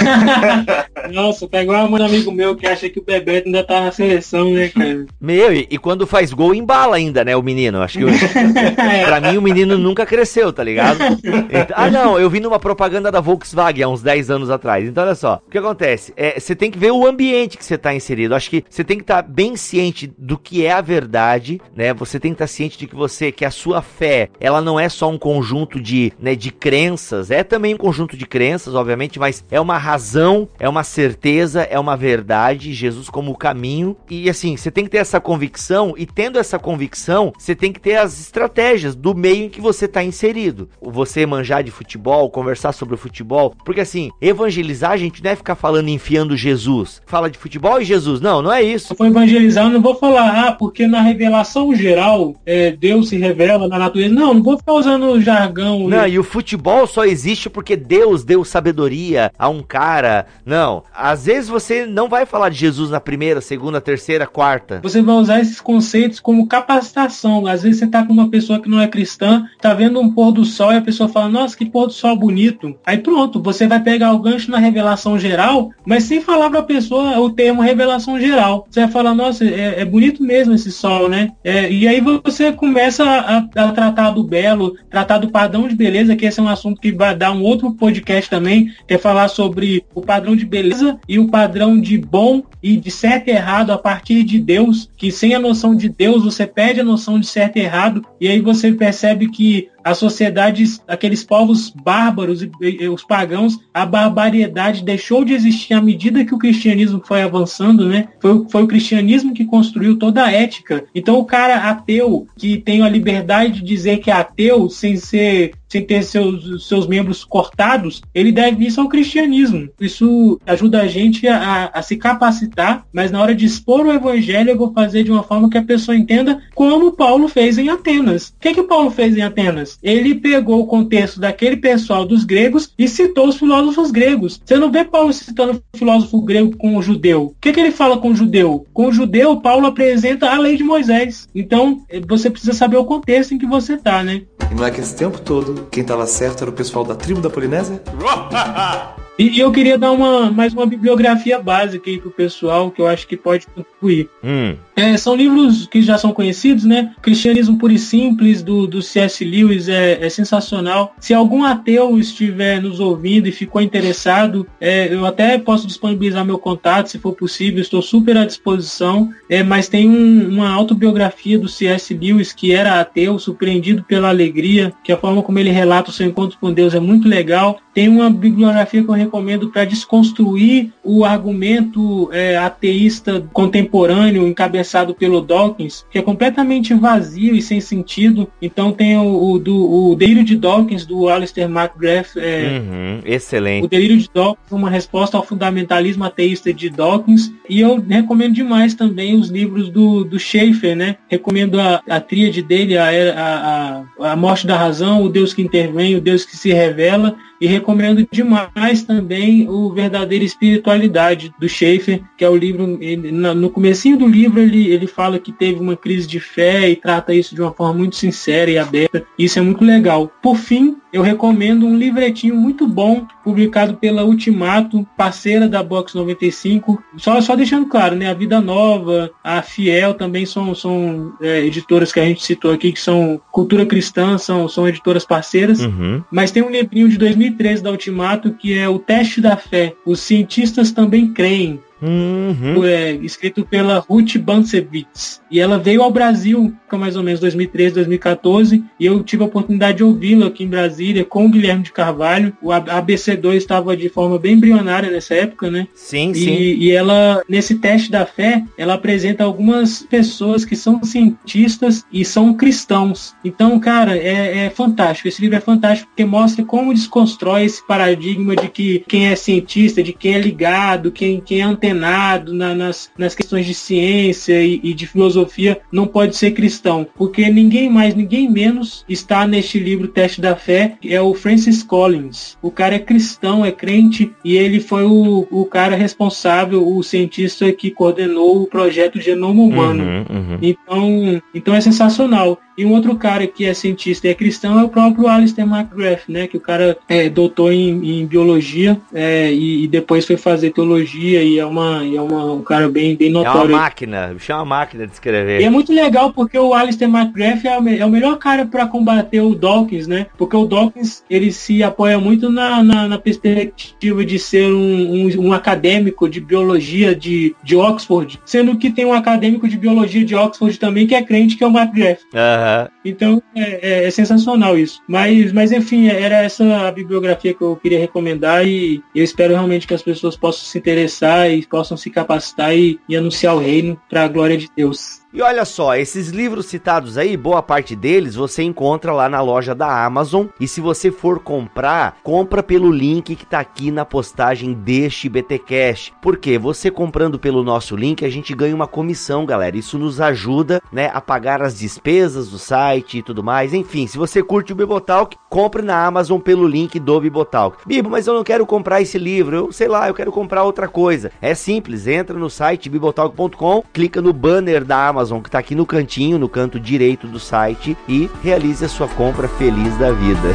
Nossa, 1.11 1.47
igual 1.53 1.87
um 1.87 1.95
amigo 1.95 2.31
meu 2.31 2.55
que 2.55 2.67
acha 2.67 2.89
que 2.89 2.99
o 2.99 3.03
Bebeto 3.19 3.47
ainda 3.47 3.63
tá 3.63 3.81
na 3.81 3.91
seleção, 3.91 4.51
né, 4.51 4.69
cara? 4.69 5.05
Meu, 5.19 5.53
e, 5.53 5.67
e 5.69 5.77
quando 5.77 6.07
faz 6.07 6.33
gol, 6.33 6.53
embala 6.53 6.95
ainda, 6.95 7.23
né, 7.23 7.35
o 7.35 7.41
menino. 7.41 7.81
Acho 7.81 7.99
que, 7.99 8.05
pra 9.05 9.21
mim, 9.21 9.37
o 9.37 9.41
menino 9.41 9.77
nunca 9.77 10.05
cresceu, 10.05 10.51
tá 10.51 10.63
ligado? 10.63 10.99
Então, 11.03 11.75
ah, 11.75 11.89
não, 11.89 12.19
eu 12.19 12.29
vi 12.29 12.39
numa 12.39 12.59
propaganda 12.59 13.11
da 13.11 13.21
Volkswagen 13.21 13.83
há 13.83 13.89
uns 13.89 14.01
10 14.01 14.29
anos 14.29 14.49
atrás. 14.49 14.87
Então, 14.87 15.03
olha 15.03 15.15
só, 15.15 15.41
o 15.45 15.49
que 15.49 15.57
acontece? 15.57 16.13
É, 16.15 16.39
você 16.39 16.55
tem 16.55 16.71
que 16.71 16.77
ver 16.77 16.91
o 16.91 17.05
ambiente 17.05 17.57
que 17.57 17.65
você 17.65 17.77
tá 17.77 17.93
inserido. 17.93 18.35
Acho 18.35 18.49
que 18.49 18.63
você 18.69 18.83
tem 18.83 18.97
que 18.97 19.03
estar 19.03 19.23
tá 19.23 19.29
bem 19.29 19.55
ciente 19.55 20.11
do 20.17 20.37
que 20.37 20.65
é 20.65 20.71
a 20.71 20.81
verdade, 20.81 21.61
né? 21.75 21.93
Você 21.93 22.19
tem 22.19 22.31
que 22.31 22.35
estar 22.35 22.45
tá 22.45 22.47
ciente 22.47 22.77
de 22.77 22.87
que 22.87 22.95
você, 22.95 23.31
que 23.31 23.45
a 23.45 23.51
sua 23.51 23.81
fé, 23.81 24.29
ela 24.39 24.61
não 24.61 24.79
é 24.79 24.89
só 24.89 25.09
um 25.09 25.17
conjunto 25.17 25.79
de, 25.79 26.11
né, 26.19 26.35
de 26.35 26.51
crenças, 26.51 27.31
é 27.31 27.43
também 27.43 27.73
um 27.73 27.77
conjunto 27.77 28.17
de 28.17 28.25
crenças, 28.25 28.75
obviamente, 28.75 29.19
mas 29.19 29.43
é 29.51 29.59
uma 29.59 29.77
razão, 29.77 30.47
é 30.59 30.67
uma 30.67 30.83
certeza, 30.83 31.63
é 31.63 31.79
uma 31.79 31.95
verdade, 31.95 32.73
Jesus 32.73 33.02
como 33.09 33.31
o 33.31 33.37
caminho. 33.37 33.95
E 34.09 34.29
assim, 34.29 34.55
você 34.57 34.71
tem 34.71 34.83
que 34.83 34.89
ter 34.89 34.97
essa 34.97 35.19
convicção, 35.19 35.93
e 35.97 36.05
tendo 36.05 36.39
essa 36.39 36.59
convicção, 36.59 37.33
você 37.37 37.55
tem 37.55 37.71
que 37.71 37.79
ter 37.79 37.95
as 37.95 38.19
estratégias 38.19 38.95
do 38.95 39.15
meio 39.15 39.45
em 39.45 39.49
que 39.49 39.61
você 39.61 39.85
está 39.85 40.03
inserido. 40.03 40.69
Você 40.81 41.25
manjar 41.25 41.63
de 41.63 41.71
futebol, 41.71 42.29
conversar 42.29 42.71
sobre 42.71 42.95
o 42.95 42.97
futebol, 42.97 43.53
porque 43.65 43.81
assim, 43.81 44.11
evangelizar 44.21 44.91
a 44.91 44.97
gente 44.97 45.23
não 45.23 45.31
é 45.31 45.35
ficar 45.35 45.55
falando 45.55 45.89
enfiando 45.89 46.35
Jesus. 46.35 47.01
Fala 47.05 47.29
de 47.29 47.37
futebol 47.37 47.81
e 47.81 47.85
Jesus. 47.85 48.21
Não, 48.21 48.41
não 48.41 48.51
é 48.51 48.61
isso. 48.61 48.89
Se 48.89 48.95
for 48.95 49.07
evangelizar, 49.07 49.65
eu 49.65 49.71
não 49.71 49.81
vou 49.81 49.95
falar, 49.95 50.47
ah, 50.47 50.51
porque 50.51 50.87
na 50.87 51.01
revelação 51.01 51.73
geral, 51.75 52.35
é, 52.45 52.71
Deus 52.71 53.09
se 53.09 53.17
revela 53.17 53.67
na 53.67 53.77
natureza. 53.77 54.13
Não, 54.13 54.33
não 54.33 54.43
vou 54.43 54.57
ficar 54.57 54.73
usando 54.73 55.05
o 55.05 55.21
jargão. 55.21 55.87
Não, 55.87 56.07
e 56.07 56.19
o 56.19 56.23
futebol 56.23 56.87
só 56.87 57.05
existe 57.05 57.49
porque 57.49 57.75
Deus 57.75 58.23
deu 58.23 58.43
sabedoria 58.43 59.31
a 59.37 59.49
um 59.49 59.61
cara. 59.61 60.25
Não, 60.45 60.83
às 60.93 61.25
vezes 61.25 61.49
você 61.49 61.85
não 61.85 62.07
vai 62.07 62.25
falar 62.25 62.49
de 62.49 62.57
Jesus 62.57 62.89
na 62.93 62.99
primeira, 62.99 63.41
segunda, 63.41 63.81
terceira, 63.81 64.27
quarta. 64.27 64.79
Você 64.83 65.01
vai 65.01 65.15
usar 65.15 65.41
esses 65.41 65.59
conceitos 65.59 66.19
como 66.19 66.47
capacitação. 66.47 67.45
Às 67.47 67.63
vezes 67.63 67.79
você 67.79 67.87
tá 67.87 68.05
com 68.05 68.13
uma 68.13 68.29
pessoa 68.29 68.61
que 68.61 68.69
não 68.69 68.79
é 68.79 68.87
cristã, 68.87 69.45
tá 69.59 69.73
vendo 69.73 69.99
um 69.99 70.11
pôr 70.11 70.31
do 70.31 70.45
sol 70.45 70.71
e 70.71 70.77
a 70.77 70.81
pessoa 70.81 71.09
fala, 71.09 71.27
nossa, 71.27 71.57
que 71.57 71.65
pôr 71.65 71.87
do 71.87 71.93
sol 71.93 72.15
bonito. 72.15 72.75
Aí 72.85 72.99
pronto, 72.99 73.41
você 73.41 73.67
vai 73.67 73.81
pegar 73.81 74.13
o 74.13 74.19
gancho 74.19 74.51
na 74.51 74.59
revelação 74.59 75.17
geral, 75.17 75.71
mas 75.85 76.03
sem 76.03 76.21
falar 76.21 76.49
pra 76.49 76.61
pessoa 76.61 77.19
o 77.19 77.29
termo 77.29 77.61
revelação 77.61 78.19
geral. 78.19 78.67
Você 78.69 78.81
vai 78.81 78.89
falar, 78.89 79.15
nossa, 79.15 79.43
é, 79.43 79.81
é 79.81 79.85
bonito 79.85 80.23
mesmo 80.23 80.53
esse 80.53 80.71
sol, 80.71 81.09
né? 81.09 81.31
É, 81.43 81.71
e 81.71 81.87
aí 81.87 81.99
você 82.23 82.51
começa 82.51 83.03
a, 83.03 83.37
a, 83.37 83.71
tratar 83.71 84.11
do 84.11 84.23
belo, 84.23 84.75
tratar 84.89 85.17
do 85.17 85.29
padrão 85.29 85.67
de 85.67 85.75
beleza, 85.75 86.15
que 86.15 86.25
esse 86.25 86.39
é 86.39 86.43
um 86.43 86.47
assunto 86.47 86.79
que 86.79 86.91
vai 86.91 87.15
dar 87.15 87.31
um 87.31 87.41
outro 87.41 87.73
podcast 87.73 88.29
também, 88.29 88.71
que 88.87 88.93
é 88.93 88.97
falar 88.97 89.27
sobre 89.29 89.83
o 89.95 90.01
padrão 90.01 90.35
de 90.35 90.45
beleza 90.45 90.99
e 91.07 91.17
o 91.17 91.27
padrão 91.27 91.79
de 91.79 91.97
bom 91.97 92.43
e 92.61 92.72
de 92.77 92.91
certo 92.91 93.27
e 93.27 93.31
errado 93.31 93.71
a 93.71 93.77
partir 93.77 94.23
de 94.23 94.39
Deus, 94.39 94.89
que 94.97 95.11
sem 95.11 95.33
a 95.33 95.39
noção 95.39 95.75
de 95.75 95.89
Deus 95.89 96.23
você 96.23 96.45
perde 96.45 96.81
a 96.81 96.83
noção 96.83 97.19
de 97.19 97.27
certo 97.27 97.57
e 97.57 97.61
errado, 97.61 98.05
e 98.19 98.27
aí 98.27 98.39
você 98.39 98.71
percebe 98.71 99.29
que 99.29 99.69
as 99.83 99.97
sociedades, 99.97 100.81
aqueles 100.87 101.23
povos 101.23 101.69
bárbaros 101.69 102.41
e, 102.41 102.51
e, 102.61 102.87
os 102.87 103.03
pagãos, 103.03 103.59
a 103.73 103.85
barbaridade 103.85 104.83
deixou 104.83 105.25
de 105.25 105.33
existir 105.33 105.73
à 105.73 105.81
medida 105.81 106.23
que 106.23 106.33
o 106.33 106.39
cristianismo 106.39 107.01
foi 107.05 107.21
avançando, 107.21 107.87
né? 107.87 108.07
Foi, 108.19 108.45
foi 108.49 108.63
o 108.63 108.67
cristianismo 108.67 109.33
que 109.33 109.45
construiu 109.45 109.97
toda 109.97 110.23
a 110.23 110.31
ética. 110.31 110.85
Então 110.93 111.17
o 111.17 111.25
cara 111.25 111.69
ateu 111.69 112.27
que 112.37 112.57
tem 112.57 112.81
a 112.81 112.89
liberdade 112.89 113.55
de 113.55 113.63
dizer 113.63 113.97
que 113.97 114.09
é 114.09 114.13
ateu 114.13 114.69
sem 114.69 114.95
ser 114.95 115.53
sem 115.73 115.83
ter 115.83 116.03
seus, 116.03 116.67
seus 116.67 116.85
membros 116.85 117.23
cortados, 117.23 117.99
ele 118.13 118.31
deve 118.31 118.63
isso 118.63 118.79
ao 118.79 118.87
cristianismo. 118.87 119.67
Isso 119.81 120.39
ajuda 120.45 120.81
a 120.83 120.87
gente 120.87 121.27
a, 121.27 121.71
a, 121.73 121.81
se 121.81 121.97
capacitar, 121.97 122.85
mas 122.93 123.09
na 123.09 123.19
hora 123.19 123.33
de 123.33 123.43
expor 123.43 123.83
o 123.83 123.91
evangelho, 123.91 124.51
eu 124.51 124.57
vou 124.57 124.71
fazer 124.71 125.03
de 125.03 125.11
uma 125.11 125.23
forma 125.23 125.49
que 125.49 125.57
a 125.57 125.63
pessoa 125.63 125.97
entenda 125.97 126.39
como 126.53 126.91
Paulo 126.91 127.27
fez 127.27 127.57
em 127.57 127.69
Atenas. 127.69 128.27
O 128.27 128.33
que, 128.39 128.53
que 128.53 128.61
Paulo 128.61 128.91
fez 128.91 129.17
em 129.17 129.23
Atenas? 129.23 129.72
Ele 129.81 130.15
pegou 130.15 130.61
o 130.61 130.67
contexto 130.67 131.19
daquele 131.19 131.57
pessoal 131.57 132.05
dos 132.05 132.23
gregos 132.23 132.71
e 132.77 132.87
citou 132.87 133.27
os 133.27 133.37
filósofos 133.37 133.91
gregos. 133.91 134.41
Você 134.43 134.57
não 134.57 134.71
vê 134.71 134.83
Paulo 134.83 135.13
citando 135.13 135.61
filósofo 135.75 136.21
grego 136.21 136.55
com 136.57 136.77
o 136.77 136.81
judeu. 136.81 137.23
O 137.23 137.35
que, 137.39 137.51
que 137.51 137.59
ele 137.59 137.71
fala 137.71 137.97
com 137.97 138.11
o 138.11 138.15
judeu? 138.15 138.65
Com 138.73 138.87
o 138.87 138.91
judeu, 138.91 139.39
Paulo 139.39 139.67
apresenta 139.67 140.29
a 140.29 140.37
lei 140.37 140.57
de 140.57 140.63
Moisés. 140.63 141.27
Então, 141.33 141.83
você 142.07 142.29
precisa 142.29 142.53
saber 142.53 142.77
o 142.77 142.85
contexto 142.85 143.33
em 143.33 143.37
que 143.37 143.45
você 143.45 143.73
está, 143.73 144.03
né? 144.03 144.23
E 144.51 144.55
não 144.55 144.65
é 144.65 144.71
que 144.71 144.81
esse 144.81 144.95
tempo 144.95 145.19
todo 145.19 145.67
quem 145.71 145.81
estava 145.81 146.05
certo 146.05 146.43
era 146.43 146.49
o 146.49 146.53
pessoal 146.53 146.85
da 146.85 146.95
tribo 146.95 147.21
da 147.21 147.29
Polinésia? 147.29 147.81
E, 149.17 149.39
eu 149.39 149.51
queria 149.51 149.77
dar 149.77 149.91
uma, 149.91 150.31
mais 150.31 150.53
uma 150.53 150.65
bibliografia 150.65 151.39
básica 151.39 151.89
aí 151.89 151.99
pro 151.99 152.09
pessoal, 152.09 152.71
que 152.71 152.81
eu 152.81 152.87
acho 152.87 153.07
que 153.07 153.15
pode 153.15 153.47
contribuir. 153.47 154.09
Hum. 154.23 154.55
É, 154.75 154.97
são 154.97 155.15
livros 155.15 155.67
que 155.67 155.81
já 155.81 155.97
são 155.97 156.11
conhecidos, 156.11 156.65
né? 156.65 156.93
Cristianismo 157.01 157.57
Puro 157.57 157.73
e 157.73 157.77
Simples, 157.77 158.41
do, 158.41 158.65
do 158.65 158.81
C.S. 158.81 159.23
Lewis, 159.23 159.69
é, 159.69 160.03
é, 160.03 160.09
sensacional. 160.09 160.95
Se 160.99 161.13
algum 161.13 161.43
ateu 161.43 161.99
estiver 161.99 162.61
nos 162.61 162.79
ouvindo 162.79 163.27
e 163.27 163.31
ficou 163.31 163.61
interessado, 163.61 164.47
é, 164.59 164.91
eu 164.91 165.05
até 165.05 165.37
posso 165.37 165.67
disponibilizar 165.67 166.25
meu 166.25 166.39
contato, 166.39 166.87
se 166.87 166.97
for 166.97 167.13
possível, 167.13 167.61
estou 167.61 167.81
super 167.81 168.17
à 168.17 168.25
disposição. 168.25 169.11
É, 169.29 169.43
mas 169.43 169.67
tem 169.67 169.87
um, 169.87 170.29
uma 170.29 170.49
autobiografia 170.49 171.37
do 171.37 171.47
C.S. 171.47 171.93
Lewis, 171.93 172.33
que 172.33 172.51
era 172.51 172.79
ateu, 172.79 173.19
surpreendido 173.19 173.83
pela 173.83 174.09
alegria, 174.09 174.73
que 174.83 174.91
a 174.91 174.97
forma 174.97 175.21
como 175.21 175.37
ele 175.37 175.51
relata 175.51 175.91
o 175.91 175.93
seu 175.93 176.07
encontro 176.07 176.37
com 176.39 176.51
Deus 176.51 176.73
é 176.73 176.79
muito 176.79 177.07
legal. 177.07 177.59
Tem 177.73 177.89
uma 177.89 178.09
bibliografia 178.09 178.83
que 178.83 178.89
eu 178.89 178.93
recomendo 178.93 179.49
para 179.49 179.65
desconstruir 179.65 180.71
o 180.83 181.03
argumento 181.03 182.09
é, 182.11 182.37
ateísta 182.37 183.23
contemporâneo 183.33 184.27
encabeçado 184.27 184.93
pelo 184.93 185.21
Dawkins, 185.21 185.85
que 185.89 185.97
é 185.97 186.01
completamente 186.01 186.73
vazio 186.73 187.35
e 187.35 187.41
sem 187.41 187.59
sentido. 187.59 188.29
Então 188.41 188.71
tem 188.71 188.97
o, 188.97 189.31
o 189.31 189.39
do 189.39 189.63
o 189.73 189.95
Delírio 189.95 190.23
de 190.23 190.35
Dawkins 190.35 190.85
do 190.85 191.09
Alistair 191.09 191.49
McGrath. 191.49 192.15
É, 192.17 192.59
uhum, 192.59 192.99
excelente. 193.05 193.65
O 193.65 193.67
Delírio 193.67 193.97
de 193.97 194.09
Dawkins, 194.13 194.51
uma 194.51 194.69
resposta 194.69 195.17
ao 195.17 195.25
fundamentalismo 195.25 196.03
ateísta 196.03 196.53
de 196.53 196.69
Dawkins. 196.69 197.31
E 197.49 197.59
eu 197.59 197.83
recomendo 197.87 198.33
demais 198.33 198.73
também 198.73 199.15
os 199.15 199.29
livros 199.29 199.69
do, 199.69 200.03
do 200.03 200.19
Schaefer, 200.19 200.75
né? 200.75 200.97
Recomendo 201.09 201.59
a, 201.59 201.81
a 201.89 201.99
tríade 201.99 202.41
dele, 202.41 202.77
a, 202.77 202.89
a, 202.89 203.83
a, 203.99 204.11
a 204.11 204.15
Morte 204.15 204.45
da 204.45 204.57
Razão, 204.57 205.03
o 205.03 205.09
Deus 205.09 205.33
que 205.33 205.41
intervém, 205.41 205.95
o 205.95 206.01
Deus 206.01 206.25
que 206.25 206.37
se 206.37 206.51
revela 206.51 207.15
e 207.43 207.47
recomendo 207.63 208.05
demais 208.11 208.83
também 208.83 209.47
o 209.49 209.71
Verdadeira 209.71 210.25
Espiritualidade 210.25 211.33
do 211.39 211.47
Schaefer, 211.47 212.03
que 212.17 212.25
é 212.25 212.29
o 212.29 212.35
livro, 212.35 212.77
ele, 212.81 213.11
no 213.11 213.49
comecinho 213.49 213.97
do 213.97 214.07
livro 214.07 214.41
ele, 214.41 214.67
ele 214.67 214.85
fala 214.85 215.17
que 215.17 215.31
teve 215.31 215.59
uma 215.59 215.77
crise 215.77 216.05
de 216.05 216.19
fé 216.19 216.69
e 216.69 216.75
trata 216.75 217.13
isso 217.13 217.33
de 217.33 217.41
uma 217.41 217.53
forma 217.53 217.73
muito 217.73 217.95
sincera 217.95 218.51
e 218.51 218.57
aberta. 218.57 219.05
Isso 219.17 219.39
é 219.39 219.41
muito 219.41 219.63
legal. 219.63 220.11
Por 220.21 220.35
fim, 220.35 220.77
eu 220.93 221.01
recomendo 221.01 221.65
um 221.65 221.75
livretinho 221.75 222.35
muito 222.35 222.67
bom, 222.67 223.07
publicado 223.23 223.75
pela 223.75 224.05
Ultimato, 224.05 224.87
parceira 224.95 225.49
da 225.49 225.63
Box 225.63 225.95
95. 225.95 226.81
Só, 226.97 227.19
só 227.19 227.35
deixando 227.35 227.65
claro, 227.65 227.95
né? 227.95 228.11
A 228.11 228.13
Vida 228.13 228.39
Nova, 228.39 229.09
a 229.23 229.41
Fiel 229.41 229.95
também 229.95 230.23
são, 230.27 230.53
são 230.53 231.13
é, 231.19 231.39
editoras 231.45 231.91
que 231.91 231.99
a 231.99 232.05
gente 232.05 232.23
citou 232.23 232.51
aqui, 232.51 232.71
que 232.71 232.79
são 232.79 233.19
Cultura 233.31 233.65
Cristã, 233.65 234.19
são, 234.19 234.47
são 234.47 234.67
editoras 234.67 235.03
parceiras. 235.03 235.61
Uhum. 235.61 236.03
Mas 236.11 236.29
tem 236.29 236.43
um 236.43 236.51
livrinho 236.51 236.87
de 236.87 236.97
2000 236.99 237.37
2013 237.53 237.63
da 237.63 237.71
Ultimato, 237.71 238.33
que 238.33 238.57
é 238.57 238.67
o 238.67 238.79
teste 238.79 239.21
da 239.21 239.37
fé. 239.37 239.73
Os 239.85 239.99
cientistas 239.99 240.71
também 240.71 241.13
creem. 241.13 241.61
Uhum. 241.83 242.63
É, 242.63 242.93
escrito 242.93 243.43
pela 243.43 243.79
Ruth 243.79 244.17
Bansevitz. 244.17 245.21
E 245.29 245.39
ela 245.39 245.59
veio 245.59 245.83
ao 245.83 245.91
Brasil, 245.91 246.53
com 246.69 246.77
mais 246.77 246.95
ou 246.95 247.03
menos 247.03 247.19
2013, 247.19 247.75
2014, 247.75 248.63
e 248.79 248.85
eu 248.85 249.03
tive 249.03 249.23
a 249.23 249.25
oportunidade 249.25 249.77
de 249.77 249.83
ouvi-la 249.83 250.27
aqui 250.27 250.43
em 250.43 250.47
Brasília 250.47 251.03
com 251.03 251.25
o 251.25 251.29
Guilherme 251.29 251.63
de 251.63 251.73
Carvalho. 251.73 252.33
O 252.41 252.49
ABC2 252.49 253.33
estava 253.35 253.75
de 253.75 253.89
forma 253.89 254.17
bem 254.17 254.35
embrionária 254.35 254.89
nessa 254.89 255.15
época, 255.15 255.51
né? 255.51 255.67
Sim, 255.73 256.11
e, 256.11 256.15
sim. 256.15 256.31
E 256.31 256.71
ela, 256.71 257.21
nesse 257.27 257.55
teste 257.55 257.91
da 257.91 258.05
fé, 258.05 258.43
ela 258.57 258.75
apresenta 258.75 259.23
algumas 259.23 259.83
pessoas 259.83 260.45
que 260.45 260.55
são 260.55 260.81
cientistas 260.83 261.83
e 261.91 262.05
são 262.05 262.33
cristãos. 262.33 263.13
Então, 263.25 263.59
cara, 263.59 263.97
é, 263.97 264.45
é 264.45 264.49
fantástico. 264.49 265.09
Esse 265.09 265.21
livro 265.21 265.35
é 265.37 265.41
fantástico 265.41 265.89
porque 265.89 266.05
mostra 266.05 266.45
como 266.45 266.73
desconstrói 266.73 267.43
esse 267.43 267.65
paradigma 267.67 268.35
de 268.35 268.47
que 268.47 268.83
quem 268.87 269.07
é 269.07 269.15
cientista, 269.15 269.83
de 269.83 269.91
quem 269.91 270.13
é 270.13 270.19
ligado, 270.19 270.91
quem, 270.91 271.19
quem 271.19 271.41
é 271.41 271.43
antenado 271.43 271.72
antenado 271.73 272.33
na, 272.33 272.53
nas, 272.53 272.91
nas 272.97 273.15
questões 273.15 273.45
de 273.45 273.53
ciência 273.53 274.41
e, 274.41 274.59
e, 274.63 274.73
de 274.73 274.87
filosofia 274.87 275.59
não 275.71 275.87
pode 275.87 276.15
ser 276.15 276.31
cristão, 276.31 276.87
porque 276.95 277.29
ninguém 277.29 277.69
mais, 277.69 277.95
ninguém 277.95 278.29
menos 278.29 278.85
está 278.87 279.27
neste 279.27 279.59
livro 279.59 279.87
Teste 279.87 280.21
da 280.21 280.35
Fé, 280.35 280.77
é 280.83 281.01
o 281.01 281.13
Francis 281.13 281.63
Collins. 281.63 282.37
O 282.41 282.51
cara 282.51 282.75
é 282.75 282.79
cristão, 282.79 283.45
é 283.45 283.51
crente 283.51 284.11
e 284.23 284.37
ele 284.37 284.59
foi 284.59 284.83
o, 284.83 285.27
o 285.29 285.45
cara 285.45 285.75
responsável, 285.75 286.65
o 286.67 286.83
cientista 286.83 287.51
que 287.51 287.71
coordenou 287.71 288.41
o 288.41 288.47
projeto 288.47 289.01
Genoma 289.01 289.41
Humano. 289.41 289.83
Uhum, 289.83 290.05
uhum. 290.09 290.37
Então, 290.41 291.21
então 291.33 291.55
é 291.55 291.61
sensacional. 291.61 292.39
E 292.57 292.65
um 292.65 292.71
outro 292.71 292.95
cara 292.95 293.25
que 293.25 293.45
é 293.45 293.53
cientista 293.53 294.07
e 294.07 294.11
é 294.11 294.13
cristão 294.13 294.59
é 294.59 294.63
o 294.63 294.69
próprio 294.69 295.07
Alistair 295.07 295.47
McGrath, 295.47 296.03
né? 296.07 296.27
Que 296.27 296.37
o 296.37 296.39
cara 296.39 296.77
é 296.87 297.09
doutor 297.09 297.51
em, 297.51 298.01
em 298.01 298.05
biologia 298.05 298.79
é, 298.93 299.31
e, 299.31 299.63
e, 299.63 299.67
depois 299.67 300.05
foi 300.05 300.17
fazer 300.17 300.51
teologia 300.51 301.23
e 301.23 301.39
é, 301.39 301.45
uma, 301.45 301.83
e 301.83 301.97
é 301.97 302.01
uma, 302.01 302.33
um 302.33 302.43
cara 302.43 302.69
bem, 302.69 302.95
bem 302.95 303.09
notório. 303.09 303.51
É 303.51 303.55
uma 303.55 303.61
máquina, 303.61 304.15
chama 304.19 304.39
uma 304.39 304.45
máquina 304.45 304.85
de 304.85 304.93
escrever. 304.93 305.41
E 305.41 305.43
é 305.43 305.49
muito 305.49 305.73
legal 305.73 306.13
porque 306.13 306.37
o 306.37 306.53
Alistair 306.53 306.89
McGrath 306.89 307.45
é 307.45 307.59
o, 307.59 307.69
é 307.69 307.85
o 307.85 307.89
melhor 307.89 308.17
cara 308.17 308.45
para 308.45 308.67
combater 308.67 309.21
o 309.21 309.35
Dawkins, 309.35 309.87
né? 309.87 310.07
Porque 310.17 310.35
o 310.35 310.45
Dawkins, 310.45 311.03
ele 311.09 311.31
se 311.31 311.63
apoia 311.63 311.99
muito 311.99 312.29
na, 312.29 312.63
na, 312.63 312.87
na 312.87 312.97
perspectiva 312.97 314.05
de 314.05 314.19
ser 314.19 314.51
um, 314.51 315.07
um, 315.07 315.27
um, 315.27 315.33
acadêmico 315.33 316.07
de 316.07 316.19
biologia 316.19 316.95
de, 316.95 317.35
de 317.43 317.55
Oxford, 317.55 318.19
sendo 318.25 318.57
que 318.57 318.69
tem 318.69 318.85
um 318.85 318.93
acadêmico 318.93 319.47
de 319.47 319.57
biologia 319.57 320.05
de 320.05 320.15
Oxford 320.15 320.59
também 320.59 320.85
que 320.85 320.95
é 320.95 321.01
crente, 321.01 321.35
que 321.35 321.43
é 321.43 321.47
o 321.47 321.49
McGrath. 321.49 321.99
Uhum. 322.13 322.42
Então 322.83 323.21
é, 323.35 323.83
é, 323.83 323.87
é, 323.87 323.91
sensacional 323.91 324.57
isso. 324.57 324.81
Mas, 324.87 325.31
mas 325.31 325.51
enfim, 325.51 325.87
era 325.87 326.23
essa 326.23 326.67
a 326.67 326.71
bibliografia 326.71 327.33
que 327.33 327.41
eu 327.41 327.55
queria 327.55 327.79
recomendar 327.79 328.45
e 328.45 328.83
eu 328.95 329.03
espero 329.03 329.33
realmente 329.33 329.67
que 329.67 329.73
as 329.73 329.81
pessoas 329.81 330.15
possam 330.15 330.45
se 330.45 330.57
interessar 330.57 331.31
e 331.31 331.45
possam 331.45 331.77
se 331.77 331.89
capacitar 331.89 332.55
e, 332.55 332.79
e 332.87 332.95
anunciar 332.95 333.35
o 333.35 333.39
reino 333.39 333.79
para 333.89 334.03
a 334.03 334.07
glória 334.07 334.37
de 334.37 334.49
Deus. 334.55 335.02
E 335.15 335.21
olha 335.21 335.45
só, 335.45 335.75
esses 335.75 336.09
livros 336.09 336.47
citados 336.47 336.97
aí, 336.97 337.15
boa 337.15 337.43
parte 337.43 337.75
deles 337.75 338.15
você 338.15 338.41
encontra 338.41 338.91
lá 338.91 339.07
na 339.07 339.21
loja 339.21 339.53
da 339.53 339.85
Amazon. 339.85 340.25
E 340.39 340.47
se 340.47 340.59
você 340.59 340.91
for 340.91 341.19
comprar, 341.19 341.97
compra 342.01 342.41
pelo 342.41 342.71
link 342.71 343.15
que 343.15 343.23
tá 343.23 343.39
aqui 343.39 343.69
na 343.69 343.85
postagem 343.85 344.53
deste 344.53 345.07
BTcast. 345.07 345.93
Porque 346.01 346.39
você 346.39 346.71
comprando 346.71 347.19
pelo 347.19 347.43
nosso 347.43 347.75
link, 347.75 348.03
a 348.03 348.09
gente 348.09 348.33
ganha 348.33 348.55
uma 348.55 348.65
comissão, 348.65 349.23
galera. 349.23 349.55
Isso 349.55 349.77
nos 349.77 350.01
ajuda, 350.01 350.59
né, 350.71 350.89
a 350.91 350.99
pagar 350.99 351.43
as 351.43 351.59
despesas 351.59 352.29
do 352.29 352.39
site 352.39 352.97
e 352.97 353.03
tudo 353.03 353.23
mais. 353.23 353.53
Enfim, 353.53 353.85
se 353.85 353.99
você 353.99 354.23
curte 354.23 354.51
o 354.51 354.55
Bibotalk, 354.55 355.15
compre 355.29 355.61
na 355.61 355.85
Amazon 355.85 356.19
pelo 356.19 356.47
link 356.47 356.79
do 356.79 356.99
Bibotalk. 356.99 357.57
Bibo, 357.67 357.87
mas 357.87 358.07
eu 358.07 358.15
não 358.15 358.23
quero 358.23 358.47
comprar 358.47 358.81
esse 358.81 358.97
livro, 358.97 359.35
eu 359.35 359.51
sei 359.51 359.67
lá, 359.67 359.87
eu 359.87 359.93
quero 359.93 360.11
comprar 360.11 360.43
outra 360.43 360.67
coisa. 360.67 361.11
É 361.21 361.35
simples, 361.35 361.85
entra 361.85 362.17
no 362.17 362.31
site 362.31 362.67
bibotalk.com, 362.67 363.63
clica 363.71 364.01
no 364.01 364.11
banner 364.11 364.65
da 364.65 364.87
Amazon 364.87 365.02
Amazon 365.03 365.21
que 365.21 365.27
está 365.27 365.39
aqui 365.39 365.53
no 365.53 365.65
cantinho, 365.65 366.17
no 366.17 366.29
canto 366.29 366.59
direito 366.59 367.07
do 367.07 367.19
site 367.19 367.77
e 367.87 368.09
realize 368.23 368.63
a 368.63 368.69
sua 368.69 368.87
compra 368.87 369.27
feliz 369.27 369.77
da 369.77 369.91
vida. 369.91 370.29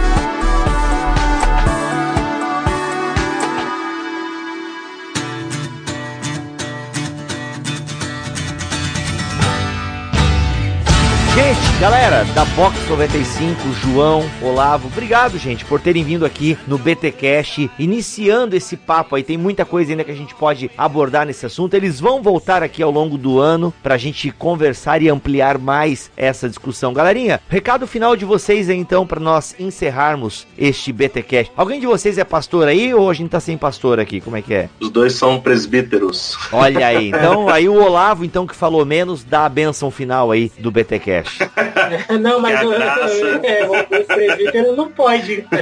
Galera 11.81 12.23
da 12.33 12.45
Box 12.45 12.89
95, 12.89 13.73
João, 13.73 14.23
Olavo, 14.41 14.87
obrigado, 14.87 15.37
gente, 15.37 15.65
por 15.65 15.81
terem 15.81 16.01
vindo 16.01 16.25
aqui 16.25 16.57
no 16.65 16.77
BT 16.77 17.11
Cash, 17.11 17.69
iniciando 17.77 18.55
esse 18.55 18.77
papo 18.77 19.15
aí. 19.15 19.23
Tem 19.23 19.37
muita 19.37 19.65
coisa 19.65 19.91
ainda 19.91 20.05
que 20.05 20.11
a 20.11 20.15
gente 20.15 20.33
pode 20.33 20.71
abordar 20.77 21.25
nesse 21.25 21.45
assunto. 21.45 21.73
Eles 21.73 21.99
vão 21.99 22.23
voltar 22.23 22.63
aqui 22.63 22.81
ao 22.81 22.89
longo 22.89 23.17
do 23.17 23.39
ano 23.39 23.73
pra 23.83 23.97
gente 23.97 24.31
conversar 24.31 25.01
e 25.01 25.09
ampliar 25.09 25.57
mais 25.57 26.09
essa 26.15 26.47
discussão. 26.47 26.93
Galerinha, 26.93 27.41
recado 27.49 27.85
final 27.85 28.15
de 28.15 28.23
vocês 28.23 28.69
aí 28.69 28.77
então 28.77 29.05
para 29.05 29.19
nós 29.19 29.53
encerrarmos 29.59 30.47
este 30.57 30.93
BT 30.93 31.23
Cash. 31.23 31.51
Alguém 31.57 31.81
de 31.81 31.85
vocês 31.85 32.17
é 32.17 32.23
pastor 32.23 32.69
aí 32.69 32.93
ou 32.93 33.09
a 33.09 33.13
gente 33.13 33.31
tá 33.31 33.41
sem 33.41 33.57
pastor 33.57 33.99
aqui? 33.99 34.21
Como 34.21 34.37
é 34.37 34.41
que 34.41 34.53
é? 34.53 34.69
Os 34.79 34.89
dois 34.89 35.13
são 35.13 35.41
presbíteros. 35.41 36.37
Olha 36.53 36.87
aí, 36.87 37.09
então 37.09 37.49
aí 37.51 37.67
o 37.67 37.83
Olavo, 37.83 38.23
então 38.23 38.47
que 38.47 38.55
falou 38.55 38.85
menos, 38.85 39.25
dá 39.25 39.45
a 39.45 39.49
benção 39.49 39.91
final 39.91 40.31
aí 40.31 40.49
do 40.57 40.71
BT 40.71 40.99
Cash. 40.99 41.24
não, 42.19 42.39
mas 42.39 42.63
o, 42.63 42.73
é, 43.43 43.65
o 43.65 44.05
presbítero 44.05 44.75
não 44.75 44.89
pode. 44.89 45.45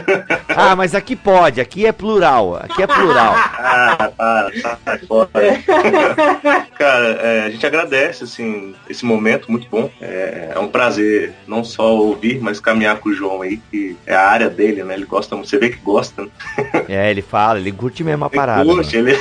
Ah, 0.56 0.76
mas 0.76 0.94
aqui 0.94 1.16
pode, 1.16 1.60
aqui 1.60 1.86
é 1.86 1.92
plural. 1.92 2.56
Aqui 2.58 2.84
é 2.84 2.88
plural. 2.88 3.34
ah, 3.36 4.12
para, 4.16 4.52
para, 4.86 5.00
fora. 5.00 5.30
Cara, 6.78 7.08
é, 7.22 7.44
a 7.46 7.50
gente 7.50 7.66
agradece, 7.66 8.24
assim, 8.24 8.76
esse 8.88 9.04
momento 9.04 9.52
muito 9.52 9.68
bom. 9.68 9.90
É, 10.00 10.52
é, 10.54 10.60
um 10.60 10.68
prazer 10.68 11.34
não 11.48 11.64
só 11.64 11.96
ouvir, 11.96 12.40
mas 12.40 12.60
caminhar 12.60 13.00
com 13.00 13.10
o 13.10 13.14
João 13.14 13.42
aí, 13.42 13.58
que 13.72 13.98
é 14.06 14.14
a 14.14 14.28
área 14.28 14.50
dele, 14.50 14.84
né? 14.84 14.94
Ele 14.94 15.06
gosta, 15.06 15.36
você 15.36 15.58
vê 15.58 15.70
que 15.70 15.78
gosta, 15.78 16.24
né? 16.24 16.30
É, 16.88 17.10
ele 17.10 17.24
fala, 17.24 17.60
ele 17.60 17.72
curte 17.72 18.04
mesmo 18.04 18.26
a 18.26 18.30
parada. 18.30 18.62
Ele 18.62 18.76
curte, 18.76 18.96
ele... 18.96 19.18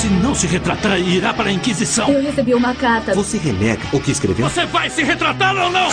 Se 0.00 0.06
não 0.06 0.34
se 0.34 0.46
retratar, 0.46 0.98
irá 0.98 1.34
para 1.34 1.50
a 1.50 1.52
Inquisição. 1.52 2.08
Eu 2.08 2.22
recebi 2.22 2.54
uma 2.54 2.74
carta. 2.74 3.14
Você 3.14 3.36
renega 3.36 3.82
o 3.92 4.00
que 4.00 4.10
escreveu? 4.10 4.48
Você 4.48 4.64
vai 4.64 4.88
se 4.88 5.02
retratar 5.02 5.54
ou 5.54 5.68
não? 5.68 5.90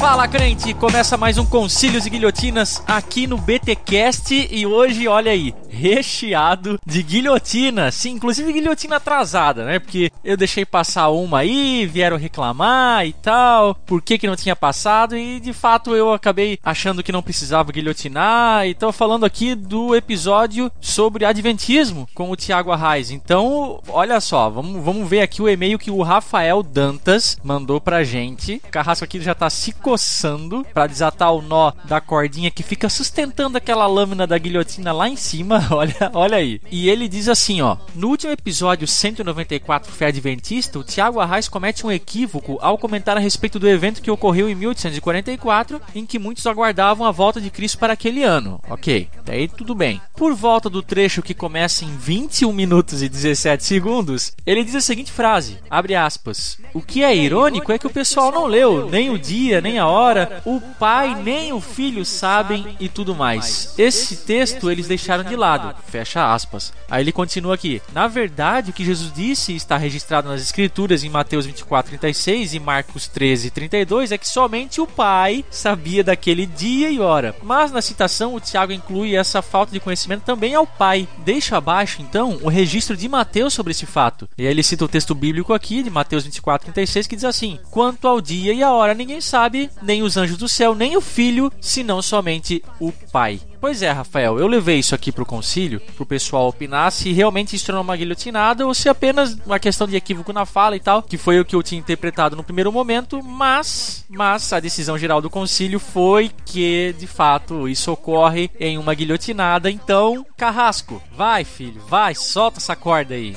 Fala, 0.00 0.26
crente! 0.26 0.72
Começa 0.72 1.18
mais 1.18 1.36
um 1.36 1.44
Concílios 1.44 2.06
e 2.06 2.10
Guilhotinas 2.10 2.82
aqui 2.86 3.26
no 3.26 3.36
BTcast 3.36 4.48
e 4.50 4.64
hoje, 4.66 5.06
olha 5.06 5.30
aí, 5.30 5.54
recheado 5.68 6.80
de 6.86 7.02
guilhotina. 7.02 7.90
Sim, 7.92 8.12
inclusive 8.12 8.50
guilhotina 8.50 8.96
atrasada, 8.96 9.62
né? 9.62 9.78
Porque 9.78 10.10
eu 10.24 10.38
deixei 10.38 10.64
passar 10.64 11.10
uma 11.10 11.40
aí, 11.40 11.84
vieram 11.84 12.16
reclamar 12.16 13.06
e 13.06 13.12
tal, 13.12 13.74
por 13.74 14.00
que 14.00 14.16
que 14.16 14.26
não 14.26 14.36
tinha 14.36 14.56
passado 14.56 15.18
e 15.18 15.38
de 15.38 15.52
fato 15.52 15.94
eu 15.94 16.14
acabei 16.14 16.58
achando 16.64 17.02
que 17.02 17.12
não 17.12 17.22
precisava 17.22 17.70
guilhotinar 17.70 18.66
e 18.66 18.74
tô 18.74 18.90
falando 18.92 19.26
aqui 19.26 19.54
do 19.54 19.94
episódio 19.94 20.72
sobre 20.80 21.26
adventismo 21.26 22.08
com 22.14 22.30
o 22.30 22.36
Tiago 22.36 22.72
Arraes. 22.72 23.10
Então, 23.10 23.82
olha 23.86 24.18
só, 24.18 24.48
vamos, 24.48 24.82
vamos 24.82 25.06
ver 25.06 25.20
aqui 25.20 25.42
o 25.42 25.48
e-mail 25.48 25.78
que 25.78 25.90
o 25.90 26.02
Rafael 26.02 26.62
Dantas 26.62 27.36
mandou 27.44 27.82
pra 27.82 28.02
gente. 28.02 28.62
O 28.66 28.70
carrasco 28.70 29.04
aqui 29.04 29.20
já 29.20 29.34
tá 29.34 29.50
se 29.50 29.72
coçando 29.90 30.64
para 30.72 30.86
desatar 30.86 31.34
o 31.34 31.42
nó 31.42 31.72
da 31.84 32.00
cordinha 32.00 32.48
que 32.48 32.62
fica 32.62 32.88
sustentando 32.88 33.58
aquela 33.58 33.88
lâmina 33.88 34.24
da 34.24 34.38
guilhotina 34.38 34.92
lá 34.92 35.08
em 35.08 35.16
cima. 35.16 35.66
Olha, 35.72 36.10
olha 36.14 36.36
aí. 36.36 36.60
E 36.70 36.88
ele 36.88 37.08
diz 37.08 37.28
assim, 37.28 37.60
ó: 37.60 37.76
"No 37.94 38.08
último 38.08 38.32
episódio 38.32 38.86
194 38.86 39.90
Fé 39.90 40.06
Adventista, 40.06 40.78
o 40.78 40.84
Tiago 40.84 41.18
Arraes 41.18 41.48
comete 41.48 41.84
um 41.84 41.90
equívoco 41.90 42.58
ao 42.60 42.78
comentar 42.78 43.16
a 43.16 43.20
respeito 43.20 43.58
do 43.58 43.68
evento 43.68 44.02
que 44.02 44.10
ocorreu 44.10 44.48
em 44.48 44.54
1844, 44.54 45.80
em 45.94 46.06
que 46.06 46.18
muitos 46.18 46.46
aguardavam 46.46 47.06
a 47.06 47.10
volta 47.10 47.40
de 47.40 47.50
Cristo 47.50 47.78
para 47.78 47.94
aquele 47.94 48.22
ano. 48.22 48.60
OK. 48.68 49.08
Daí 49.24 49.48
tudo 49.48 49.74
bem. 49.74 50.00
Por 50.16 50.34
volta 50.34 50.68
do 50.68 50.82
trecho 50.82 51.22
que 51.22 51.34
começa 51.34 51.84
em 51.84 51.96
21 51.96 52.52
minutos 52.52 53.02
e 53.02 53.08
17 53.08 53.64
segundos, 53.64 54.32
ele 54.46 54.62
diz 54.62 54.74
a 54.74 54.80
seguinte 54.80 55.10
frase: 55.10 55.58
abre 55.68 55.94
aspas. 55.94 56.58
O 56.74 56.82
que 56.82 57.02
é 57.02 57.16
irônico 57.16 57.72
é 57.72 57.78
que 57.78 57.86
o 57.86 57.90
pessoal 57.90 58.30
não 58.30 58.46
leu 58.46 58.88
nem 58.88 59.10
o 59.10 59.18
dia, 59.18 59.60
nem 59.60 59.79
a 59.80 59.86
hora, 59.86 60.42
o 60.44 60.60
pai 60.60 61.14
nem 61.14 61.52
o 61.52 61.60
filho 61.60 62.04
sabem 62.04 62.76
e 62.78 62.88
tudo 62.88 63.14
mais. 63.14 63.74
Esse 63.78 64.16
texto 64.18 64.70
eles 64.70 64.86
deixaram 64.86 65.24
de 65.24 65.34
lado. 65.34 65.74
Fecha 65.86 66.32
aspas. 66.32 66.72
Aí 66.88 67.02
ele 67.02 67.12
continua 67.12 67.54
aqui. 67.54 67.82
Na 67.92 68.06
verdade, 68.06 68.70
o 68.70 68.72
que 68.72 68.84
Jesus 68.84 69.12
disse 69.12 69.54
está 69.54 69.76
registrado 69.76 70.28
nas 70.28 70.40
escrituras 70.40 71.02
em 71.02 71.08
Mateus 71.08 71.46
24, 71.46 71.90
36 71.90 72.54
e 72.54 72.60
Marcos 72.60 73.08
13, 73.08 73.50
32 73.50 74.12
é 74.12 74.18
que 74.18 74.28
somente 74.28 74.80
o 74.80 74.86
pai 74.86 75.44
sabia 75.50 76.04
daquele 76.04 76.46
dia 76.46 76.90
e 76.90 77.00
hora. 77.00 77.34
Mas 77.42 77.72
na 77.72 77.80
citação 77.80 78.34
o 78.34 78.40
Tiago 78.40 78.72
inclui 78.72 79.16
essa 79.16 79.42
falta 79.42 79.72
de 79.72 79.80
conhecimento 79.80 80.22
também 80.22 80.54
ao 80.54 80.66
pai. 80.66 81.08
Deixa 81.18 81.56
abaixo 81.56 82.02
então 82.02 82.38
o 82.42 82.48
registro 82.48 82.96
de 82.96 83.08
Mateus 83.08 83.54
sobre 83.54 83.70
esse 83.70 83.86
fato. 83.86 84.28
E 84.36 84.46
aí 84.46 84.52
ele 84.52 84.62
cita 84.62 84.84
o 84.84 84.88
texto 84.88 85.14
bíblico 85.14 85.52
aqui 85.52 85.82
de 85.82 85.90
Mateus 85.90 86.24
24, 86.24 86.72
36 86.72 87.06
que 87.06 87.16
diz 87.16 87.24
assim: 87.24 87.58
Quanto 87.70 88.06
ao 88.06 88.20
dia 88.20 88.52
e 88.52 88.62
a 88.62 88.72
hora 88.72 88.94
ninguém 88.94 89.20
sabe, 89.20 89.69
nem 89.82 90.02
os 90.02 90.16
anjos 90.16 90.36
do 90.36 90.48
céu, 90.48 90.74
nem 90.74 90.96
o 90.96 91.00
filho, 91.00 91.52
senão 91.60 92.02
somente 92.02 92.62
o 92.78 92.92
pai. 93.12 93.40
Pois 93.60 93.82
é, 93.82 93.90
Rafael, 93.90 94.38
eu 94.38 94.46
levei 94.46 94.78
isso 94.78 94.94
aqui 94.94 95.12
pro 95.12 95.26
concílio, 95.26 95.80
pro 95.94 96.06
pessoal 96.06 96.48
opinar 96.48 96.90
se 96.90 97.12
realmente 97.12 97.54
isso 97.54 97.66
tornou 97.66 97.82
uma 97.82 97.96
guilhotinada 97.96 98.66
ou 98.66 98.72
se 98.72 98.88
apenas 98.88 99.36
uma 99.44 99.58
questão 99.58 99.86
de 99.86 99.96
equívoco 99.96 100.32
na 100.32 100.46
fala 100.46 100.76
e 100.76 100.80
tal, 100.80 101.02
que 101.02 101.18
foi 101.18 101.38
o 101.38 101.44
que 101.44 101.54
eu 101.54 101.62
tinha 101.62 101.78
interpretado 101.78 102.34
no 102.34 102.42
primeiro 102.42 102.72
momento, 102.72 103.22
mas, 103.22 104.06
mas 104.08 104.50
a 104.54 104.60
decisão 104.60 104.96
geral 104.96 105.20
do 105.20 105.28
concílio 105.28 105.78
foi 105.78 106.30
que, 106.46 106.94
de 106.98 107.06
fato, 107.06 107.68
isso 107.68 107.92
ocorre 107.92 108.50
em 108.58 108.78
uma 108.78 108.94
guilhotinada. 108.94 109.70
Então, 109.70 110.24
Carrasco, 110.38 111.02
vai, 111.14 111.44
filho, 111.44 111.82
vai, 111.86 112.14
solta 112.14 112.58
essa 112.58 112.74
corda 112.74 113.14
aí. 113.14 113.36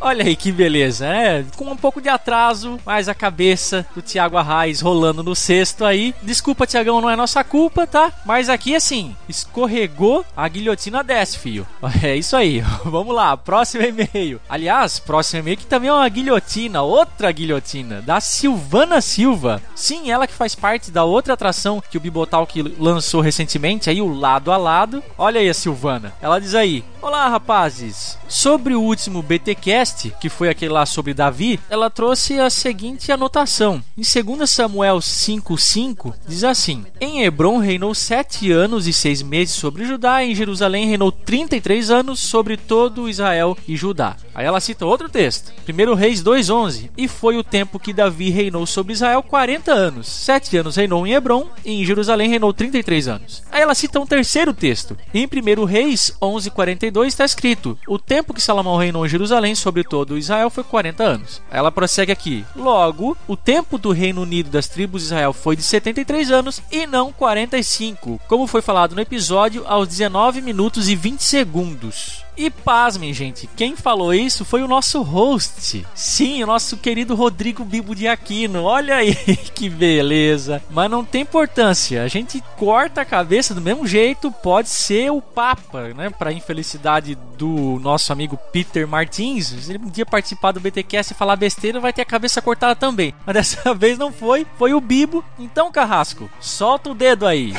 Olha 0.00 0.24
aí 0.24 0.34
que 0.34 0.50
beleza, 0.50 1.06
né? 1.06 1.44
Com 1.56 1.66
um 1.66 1.76
pouco 1.76 2.00
de 2.00 2.08
atraso, 2.08 2.78
mas 2.86 3.08
a 3.08 3.14
cabeça 3.14 3.86
do 3.94 4.00
Thiago 4.00 4.38
Arraes 4.38 4.80
rolando 4.80 5.22
no 5.22 5.36
cesto 5.36 5.84
aí. 5.84 6.14
Desculpa, 6.22 6.66
Tiagão, 6.66 7.00
não 7.02 7.10
é 7.10 7.16
nossa 7.16 7.44
culpa, 7.44 7.86
tá? 7.86 8.10
Mas 8.24 8.48
aqui, 8.48 8.74
assim, 8.74 9.14
escorregou, 9.28 10.24
a 10.34 10.48
guilhotina 10.48 11.04
desce, 11.04 11.38
filho. 11.38 11.66
É 12.02 12.16
isso 12.16 12.34
aí. 12.34 12.60
Vamos 12.84 13.14
lá, 13.14 13.36
próximo 13.36 13.84
e-mail. 13.84 14.40
Aliás, 14.48 14.98
próximo 14.98 15.40
e-mail 15.40 15.58
que 15.58 15.66
também 15.66 15.90
é 15.90 15.92
uma 15.92 16.08
guilhotina, 16.08 16.80
outra 16.80 17.30
guilhotina, 17.30 18.00
da 18.00 18.20
Silvana 18.20 19.02
Silva. 19.02 19.60
Sim, 19.74 20.10
ela 20.10 20.26
que 20.26 20.32
faz 20.32 20.54
parte 20.54 20.90
da 20.90 21.04
outra 21.04 21.34
atração 21.34 21.82
que 21.90 21.98
o 21.98 22.00
Bibotalk 22.00 22.62
lançou 22.78 23.20
recentemente, 23.20 23.90
aí 23.90 24.00
o 24.00 24.12
lado 24.12 24.50
a 24.50 24.56
lado. 24.56 25.02
Olha 25.18 25.40
aí 25.40 25.48
a 25.48 25.54
Silvana. 25.54 26.14
Ela 26.22 26.40
diz 26.40 26.54
aí: 26.54 26.82
Olá, 27.02 27.26
rapazes. 27.28 28.18
Sobre 28.28 28.74
o 28.74 28.82
último 28.82 29.22
BTcast, 29.22 30.12
que 30.20 30.28
foi 30.28 30.50
aquele 30.50 30.72
lá 30.72 30.84
sobre 30.84 31.14
Davi, 31.14 31.58
ela 31.70 31.88
trouxe 31.88 32.38
a 32.38 32.50
seguinte 32.50 33.10
anotação. 33.10 33.82
Em 33.96 34.02
2 34.02 34.48
Samuel 34.48 34.98
5:5 34.98 36.12
diz 36.28 36.44
assim: 36.44 36.84
Em 37.00 37.22
Hebron 37.22 37.56
reinou 37.56 37.94
sete 37.94 38.52
anos 38.52 38.86
e 38.86 38.92
seis 38.92 39.22
meses 39.22 39.54
sobre 39.54 39.86
Judá, 39.86 40.22
e 40.22 40.32
em 40.32 40.34
Jerusalém 40.34 40.86
reinou 40.86 41.10
33 41.10 41.90
anos 41.90 42.20
sobre 42.20 42.58
todo 42.58 43.08
Israel 43.08 43.56
e 43.66 43.76
Judá. 43.76 44.16
Aí 44.34 44.44
ela 44.44 44.60
cita 44.60 44.84
outro 44.84 45.08
texto, 45.08 45.52
1 45.66 45.94
Reis 45.94 46.22
2:11, 46.22 46.90
e 46.98 47.08
foi 47.08 47.38
o 47.38 47.42
tempo 47.42 47.78
que 47.78 47.94
Davi 47.94 48.28
reinou 48.28 48.66
sobre 48.66 48.92
Israel 48.92 49.22
40 49.22 49.72
anos. 49.72 50.06
Sete 50.06 50.56
anos 50.58 50.76
reinou 50.76 51.06
em 51.06 51.14
Hebron 51.14 51.48
e 51.64 51.80
em 51.80 51.84
Jerusalém 51.84 52.28
reinou 52.28 52.52
33 52.52 53.08
anos. 53.08 53.42
Aí 53.50 53.62
ela 53.62 53.74
cita 53.74 53.98
um 53.98 54.06
terceiro 54.06 54.52
texto. 54.52 54.96
Em 55.14 55.26
1 55.26 55.64
Reis 55.64 56.12
11:42 56.20 56.89
está 57.06 57.24
escrito: 57.24 57.78
O 57.86 57.98
tempo 57.98 58.34
que 58.34 58.42
Salomão 58.42 58.76
reinou 58.76 59.04
em 59.04 59.08
Jerusalém 59.08 59.54
sobre 59.54 59.84
todo 59.84 60.18
Israel 60.18 60.50
foi 60.50 60.64
40 60.64 61.02
anos. 61.02 61.42
Ela 61.50 61.72
prossegue 61.72 62.12
aqui: 62.12 62.44
Logo, 62.54 63.16
o 63.26 63.36
tempo 63.36 63.78
do 63.78 63.92
Reino 63.92 64.22
Unido 64.22 64.50
das 64.50 64.68
tribos 64.68 65.02
de 65.02 65.06
Israel 65.06 65.32
foi 65.32 65.56
de 65.56 65.62
73 65.62 66.30
anos 66.30 66.62
e 66.70 66.86
não 66.86 67.12
45, 67.12 68.20
como 68.28 68.46
foi 68.46 68.62
falado 68.62 68.94
no 68.94 69.00
episódio 69.00 69.64
aos 69.66 69.88
19 69.88 70.40
minutos 70.42 70.88
e 70.88 70.96
20 70.96 71.20
segundos. 71.22 72.24
E 72.36 72.50
pasmem, 72.50 73.12
gente, 73.12 73.48
quem 73.56 73.76
falou 73.76 74.14
isso 74.14 74.44
foi 74.44 74.62
o 74.62 74.68
nosso 74.68 75.02
host. 75.02 75.86
Sim, 75.94 76.42
o 76.42 76.46
nosso 76.46 76.76
querido 76.76 77.14
Rodrigo 77.14 77.64
Bibo 77.64 77.94
de 77.94 78.08
Aquino. 78.08 78.62
Olha 78.62 78.96
aí 78.96 79.14
que 79.54 79.68
beleza. 79.68 80.62
Mas 80.70 80.90
não 80.90 81.04
tem 81.04 81.22
importância. 81.22 82.02
A 82.02 82.08
gente 82.08 82.42
corta 82.56 83.02
a 83.02 83.04
cabeça 83.04 83.54
do 83.54 83.60
mesmo 83.60 83.86
jeito, 83.86 84.30
pode 84.30 84.68
ser 84.68 85.10
o 85.10 85.20
Papa, 85.20 85.88
né? 85.88 86.10
Para 86.10 86.32
infelicidade 86.32 87.16
do 87.36 87.78
nosso 87.80 88.12
amigo 88.12 88.38
Peter 88.52 88.86
Martins. 88.86 89.68
Ele 89.68 89.78
um 89.78 89.90
dia 89.90 90.06
participar 90.06 90.52
do 90.52 90.60
BTcast 90.60 91.12
e 91.12 91.16
falar 91.16 91.36
besteira, 91.36 91.80
vai 91.80 91.92
ter 91.92 92.02
a 92.02 92.06
cabeça 92.06 92.40
cortada 92.40 92.74
também. 92.74 93.14
Mas 93.26 93.34
dessa 93.34 93.74
vez 93.74 93.98
não 93.98 94.12
foi, 94.12 94.46
foi 94.58 94.72
o 94.72 94.80
Bibo. 94.80 95.24
Então, 95.38 95.72
Carrasco, 95.72 96.30
solta 96.40 96.90
o 96.90 96.94
dedo 96.94 97.26
aí 97.26 97.54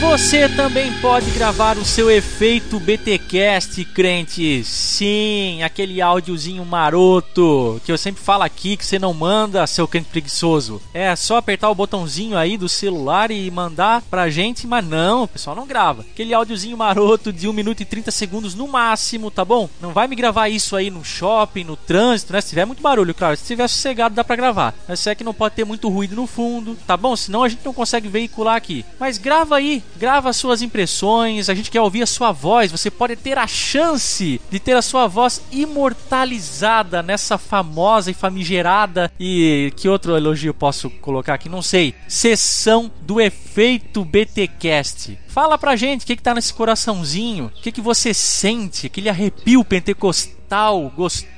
Você 0.00 0.48
também 0.48 0.92
pode 1.00 1.30
gravar 1.30 1.78
o 1.78 1.84
seu 1.84 2.10
efeito 2.10 2.78
BTcast, 2.78 3.84
crente. 3.86 4.62
Sim, 4.62 5.62
aquele 5.62 6.00
áudiozinho 6.00 6.64
maroto 6.64 7.80
que 7.84 7.90
eu 7.90 7.98
sempre 7.98 8.22
falo 8.22 8.42
aqui 8.42 8.76
que 8.76 8.84
você 8.84 8.98
não 8.98 9.12
manda, 9.12 9.66
seu 9.66 9.88
crente 9.88 10.08
preguiçoso. 10.08 10.80
É 10.92 11.14
só 11.16 11.36
apertar 11.36 11.70
o 11.70 11.74
botãozinho 11.74 12.36
aí 12.36 12.56
do 12.56 12.68
celular 12.68 13.30
e 13.30 13.50
mandar 13.50 14.02
pra 14.02 14.28
gente, 14.30 14.66
mas 14.66 14.86
não, 14.86 15.24
o 15.24 15.28
pessoal 15.28 15.56
não 15.56 15.66
grava. 15.66 16.02
Aquele 16.02 16.34
áudiozinho 16.34 16.76
maroto 16.76 17.32
de 17.32 17.48
1 17.48 17.52
minuto 17.52 17.80
e 17.80 17.84
30 17.84 18.10
segundos 18.10 18.54
no 18.54 18.68
máximo, 18.68 19.30
tá 19.30 19.44
bom? 19.44 19.68
Não 19.80 19.92
vai 19.92 20.06
me 20.06 20.16
gravar 20.16 20.48
isso 20.48 20.76
aí 20.76 20.90
no 20.90 21.04
shopping, 21.04 21.64
no 21.64 21.76
trânsito, 21.76 22.32
né? 22.32 22.40
Se 22.40 22.50
tiver 22.50 22.64
muito 22.64 22.82
barulho, 22.82 23.14
claro. 23.14 23.36
Se 23.36 23.44
tiver 23.44 23.68
sossegado, 23.68 24.14
dá 24.14 24.22
pra 24.22 24.36
gravar. 24.36 24.74
Mas 24.86 25.06
é 25.06 25.14
que 25.14 25.24
não 25.24 25.34
pode 25.34 25.54
ter 25.54 25.64
muito 25.64 25.88
ruído 25.88 26.14
no 26.14 26.26
fundo, 26.26 26.76
tá 26.86 26.96
bom? 26.96 27.16
Senão 27.16 27.42
a 27.42 27.48
gente 27.48 27.64
não 27.64 27.74
consegue 27.74 28.08
veicular 28.08 28.56
aqui. 28.56 28.84
Mas 29.00 29.18
grava 29.18 29.56
aí 29.56 29.82
grava 29.96 30.32
suas 30.32 30.62
impressões, 30.62 31.48
a 31.48 31.54
gente 31.54 31.70
quer 31.70 31.80
ouvir 31.80 32.02
a 32.02 32.06
sua 32.06 32.32
voz. 32.32 32.70
Você 32.70 32.90
pode 32.90 33.16
ter 33.16 33.38
a 33.38 33.46
chance 33.46 34.40
de 34.50 34.58
ter 34.58 34.76
a 34.76 34.82
sua 34.82 35.06
voz 35.06 35.42
imortalizada 35.50 37.02
nessa 37.02 37.38
famosa 37.38 38.10
e 38.10 38.14
famigerada 38.14 39.12
e 39.18 39.72
que 39.76 39.88
outro 39.88 40.16
elogio 40.16 40.54
posso 40.54 40.90
colocar 40.90 41.34
aqui? 41.34 41.48
Não 41.48 41.62
sei. 41.62 41.94
Sessão 42.08 42.90
do 43.02 43.20
efeito 43.20 44.04
BTcast. 44.04 45.18
Fala 45.28 45.58
pra 45.58 45.76
gente 45.76 46.04
o 46.04 46.06
que, 46.06 46.16
que 46.16 46.22
tá 46.22 46.34
nesse 46.34 46.52
coraçãozinho, 46.54 47.46
o 47.46 47.62
que, 47.62 47.72
que 47.72 47.80
você 47.80 48.14
sente, 48.14 48.86
aquele 48.86 49.08
arrepio 49.08 49.64
pentecostal 49.64 50.90
gostoso 50.96 51.35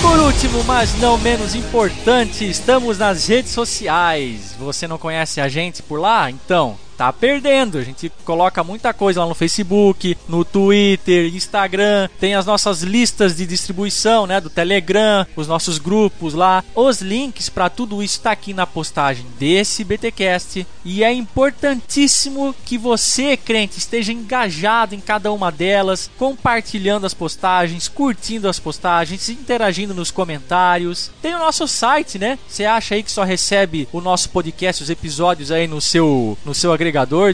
Por 0.02 0.18
último, 0.18 0.62
mas 0.64 1.00
não 1.00 1.16
menos 1.16 1.54
importante, 1.54 2.46
estamos 2.46 2.98
nas 2.98 3.26
redes 3.26 3.52
sociais. 3.52 4.54
Você 4.58 4.86
não 4.86 4.98
conhece 4.98 5.40
a 5.40 5.48
gente 5.48 5.82
por 5.82 5.98
lá? 5.98 6.30
Então, 6.30 6.76
tá 6.94 7.12
perdendo. 7.12 7.78
A 7.78 7.82
gente 7.82 8.10
coloca 8.24 8.64
muita 8.64 8.92
coisa 8.94 9.20
lá 9.20 9.26
no 9.26 9.34
Facebook, 9.34 10.16
no 10.28 10.44
Twitter, 10.44 11.34
Instagram, 11.34 12.08
tem 12.18 12.34
as 12.34 12.46
nossas 12.46 12.82
listas 12.82 13.36
de 13.36 13.46
distribuição, 13.46 14.26
né, 14.26 14.40
do 14.40 14.48
Telegram, 14.48 15.26
os 15.36 15.46
nossos 15.46 15.78
grupos 15.78 16.34
lá. 16.34 16.64
Os 16.74 17.00
links 17.00 17.48
para 17.48 17.68
tudo 17.68 18.02
isso 18.02 18.16
está 18.16 18.32
aqui 18.32 18.54
na 18.54 18.66
postagem 18.66 19.26
desse 19.38 19.84
BTcast 19.84 20.66
e 20.84 21.02
é 21.02 21.12
importantíssimo 21.12 22.54
que 22.64 22.78
você, 22.78 23.36
crente, 23.36 23.78
esteja 23.78 24.12
engajado 24.12 24.94
em 24.94 25.00
cada 25.00 25.32
uma 25.32 25.50
delas, 25.50 26.10
compartilhando 26.18 27.06
as 27.06 27.14
postagens, 27.14 27.88
curtindo 27.88 28.48
as 28.48 28.58
postagens, 28.58 29.28
interagindo 29.28 29.94
nos 29.94 30.10
comentários. 30.10 31.10
Tem 31.20 31.34
o 31.34 31.38
nosso 31.38 31.66
site, 31.66 32.18
né? 32.18 32.38
Você 32.48 32.64
acha 32.64 32.94
aí 32.94 33.02
que 33.02 33.10
só 33.10 33.24
recebe 33.24 33.88
o 33.92 34.00
nosso 34.00 34.28
podcast, 34.30 34.82
os 34.82 34.90
episódios 34.90 35.50
aí 35.50 35.66
no 35.66 35.80
seu 35.80 36.38
no 36.44 36.54
seu 36.54 36.72
agregador 36.72 36.83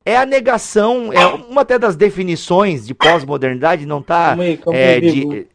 É 0.10 0.18
a 0.18 0.26
negação, 0.26 1.12
é 1.12 1.26
uma 1.26 1.62
até 1.62 1.78
das 1.78 1.96
definições 1.96 2.86
de 2.88 2.94
pós-modernidade, 2.94 3.86
não 3.86 4.02
tá 4.02 4.28
Calma 4.30 4.44
aí, 4.44 4.58
calma 4.58 4.80
é, 4.80 4.94
aí, 4.96 5.02
de... 5.02 5.12
Bibo. 5.12 5.46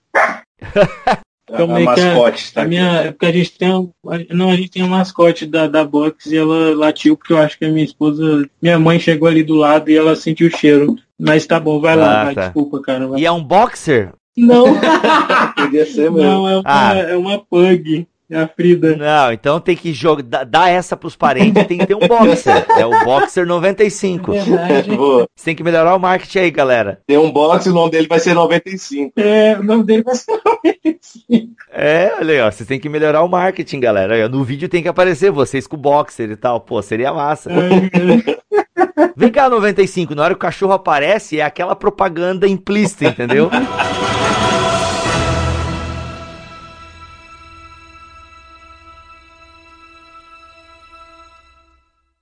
Calma 1.54 1.76
aí, 1.76 1.82
a 1.82 1.86
mascote, 1.86 2.52
tá 2.54 2.62
a 2.62 2.64
minha, 2.64 2.86
é 3.00 3.10
porque 3.10 3.26
a 3.26 3.32
gente 3.32 3.58
tem 3.58 3.68
um, 3.74 3.90
não, 4.30 4.48
a 4.50 4.56
gente 4.56 4.70
tem 4.70 4.82
um 4.82 4.88
mascote 4.88 5.44
da, 5.44 5.66
da 5.66 5.84
box 5.84 6.32
e 6.32 6.36
ela 6.36 6.74
latiu 6.74 7.14
porque 7.14 7.32
eu 7.34 7.38
acho 7.38 7.58
que 7.58 7.64
a 7.66 7.68
minha 7.68 7.84
esposa, 7.84 8.48
minha 8.62 8.78
mãe 8.78 8.98
chegou 8.98 9.28
ali 9.28 9.42
do 9.42 9.54
lado 9.56 9.90
e 9.90 9.96
ela 9.96 10.16
sentiu 10.16 10.46
o 10.48 10.56
cheiro. 10.56 10.96
Mas 11.20 11.44
tá 11.46 11.60
bom, 11.60 11.78
vai 11.78 11.94
lá, 11.94 12.22
Ah, 12.22 12.24
vai, 12.24 12.34
tá. 12.34 12.44
desculpa, 12.44 12.80
cara. 12.80 13.06
vai. 13.06 13.20
E 13.20 13.26
é 13.26 13.30
um 13.32 13.42
boxer? 13.44 14.12
Não, 14.34 14.64
Podia 15.56 15.84
ser 15.84 16.10
mesmo. 16.10 16.18
não, 16.22 16.48
é 16.48 16.56
uma, 16.56 16.62
Ah. 16.64 16.94
é 16.96 17.16
uma 17.16 17.38
pug, 17.38 18.06
é 18.32 18.42
a 18.42 18.48
Frida. 18.48 18.96
Não, 18.96 19.32
então 19.32 19.60
tem 19.60 19.76
que 19.76 19.92
jogar, 19.92 20.44
dar 20.44 20.70
essa 20.70 20.96
pros 20.96 21.14
parentes, 21.14 21.66
tem 21.66 21.78
que 21.78 21.86
ter 21.86 21.94
um 21.94 22.00
boxer. 22.00 22.66
É 22.76 22.86
o 22.86 23.04
boxer 23.04 23.46
95. 23.46 24.32
Verdade. 24.32 24.96
Boa. 24.96 25.28
Você 25.36 25.44
tem 25.46 25.54
que 25.54 25.62
melhorar 25.62 25.94
o 25.94 25.98
marketing 25.98 26.38
aí, 26.38 26.50
galera. 26.50 27.00
Tem 27.06 27.18
um 27.18 27.30
box 27.30 27.66
e 27.66 27.70
o 27.70 27.72
nome 27.72 27.90
dele 27.90 28.06
vai 28.08 28.18
ser 28.18 28.34
95. 28.34 29.12
É, 29.16 29.58
o 29.58 29.62
nome 29.62 29.84
dele 29.84 30.02
vai 30.02 30.14
ser 30.14 30.32
95. 30.44 31.52
É, 31.70 32.12
olha 32.18 32.34
aí, 32.34 32.40
ó, 32.40 32.50
vocês 32.50 32.66
têm 32.66 32.80
que 32.80 32.88
melhorar 32.88 33.22
o 33.22 33.28
marketing, 33.28 33.80
galera. 33.80 34.28
No 34.28 34.42
vídeo 34.42 34.68
tem 34.68 34.82
que 34.82 34.88
aparecer 34.88 35.30
vocês 35.30 35.66
com 35.66 35.76
o 35.76 35.80
boxer 35.80 36.30
e 36.30 36.36
tal. 36.36 36.60
Pô, 36.60 36.80
seria 36.80 37.12
massa. 37.12 37.50
Vem 39.16 39.30
cá, 39.30 39.48
95, 39.48 40.14
na 40.14 40.24
hora 40.24 40.34
que 40.34 40.38
o 40.38 40.40
cachorro 40.40 40.72
aparece, 40.72 41.38
é 41.38 41.44
aquela 41.44 41.76
propaganda 41.76 42.48
implícita, 42.48 43.04
entendeu? 43.04 43.50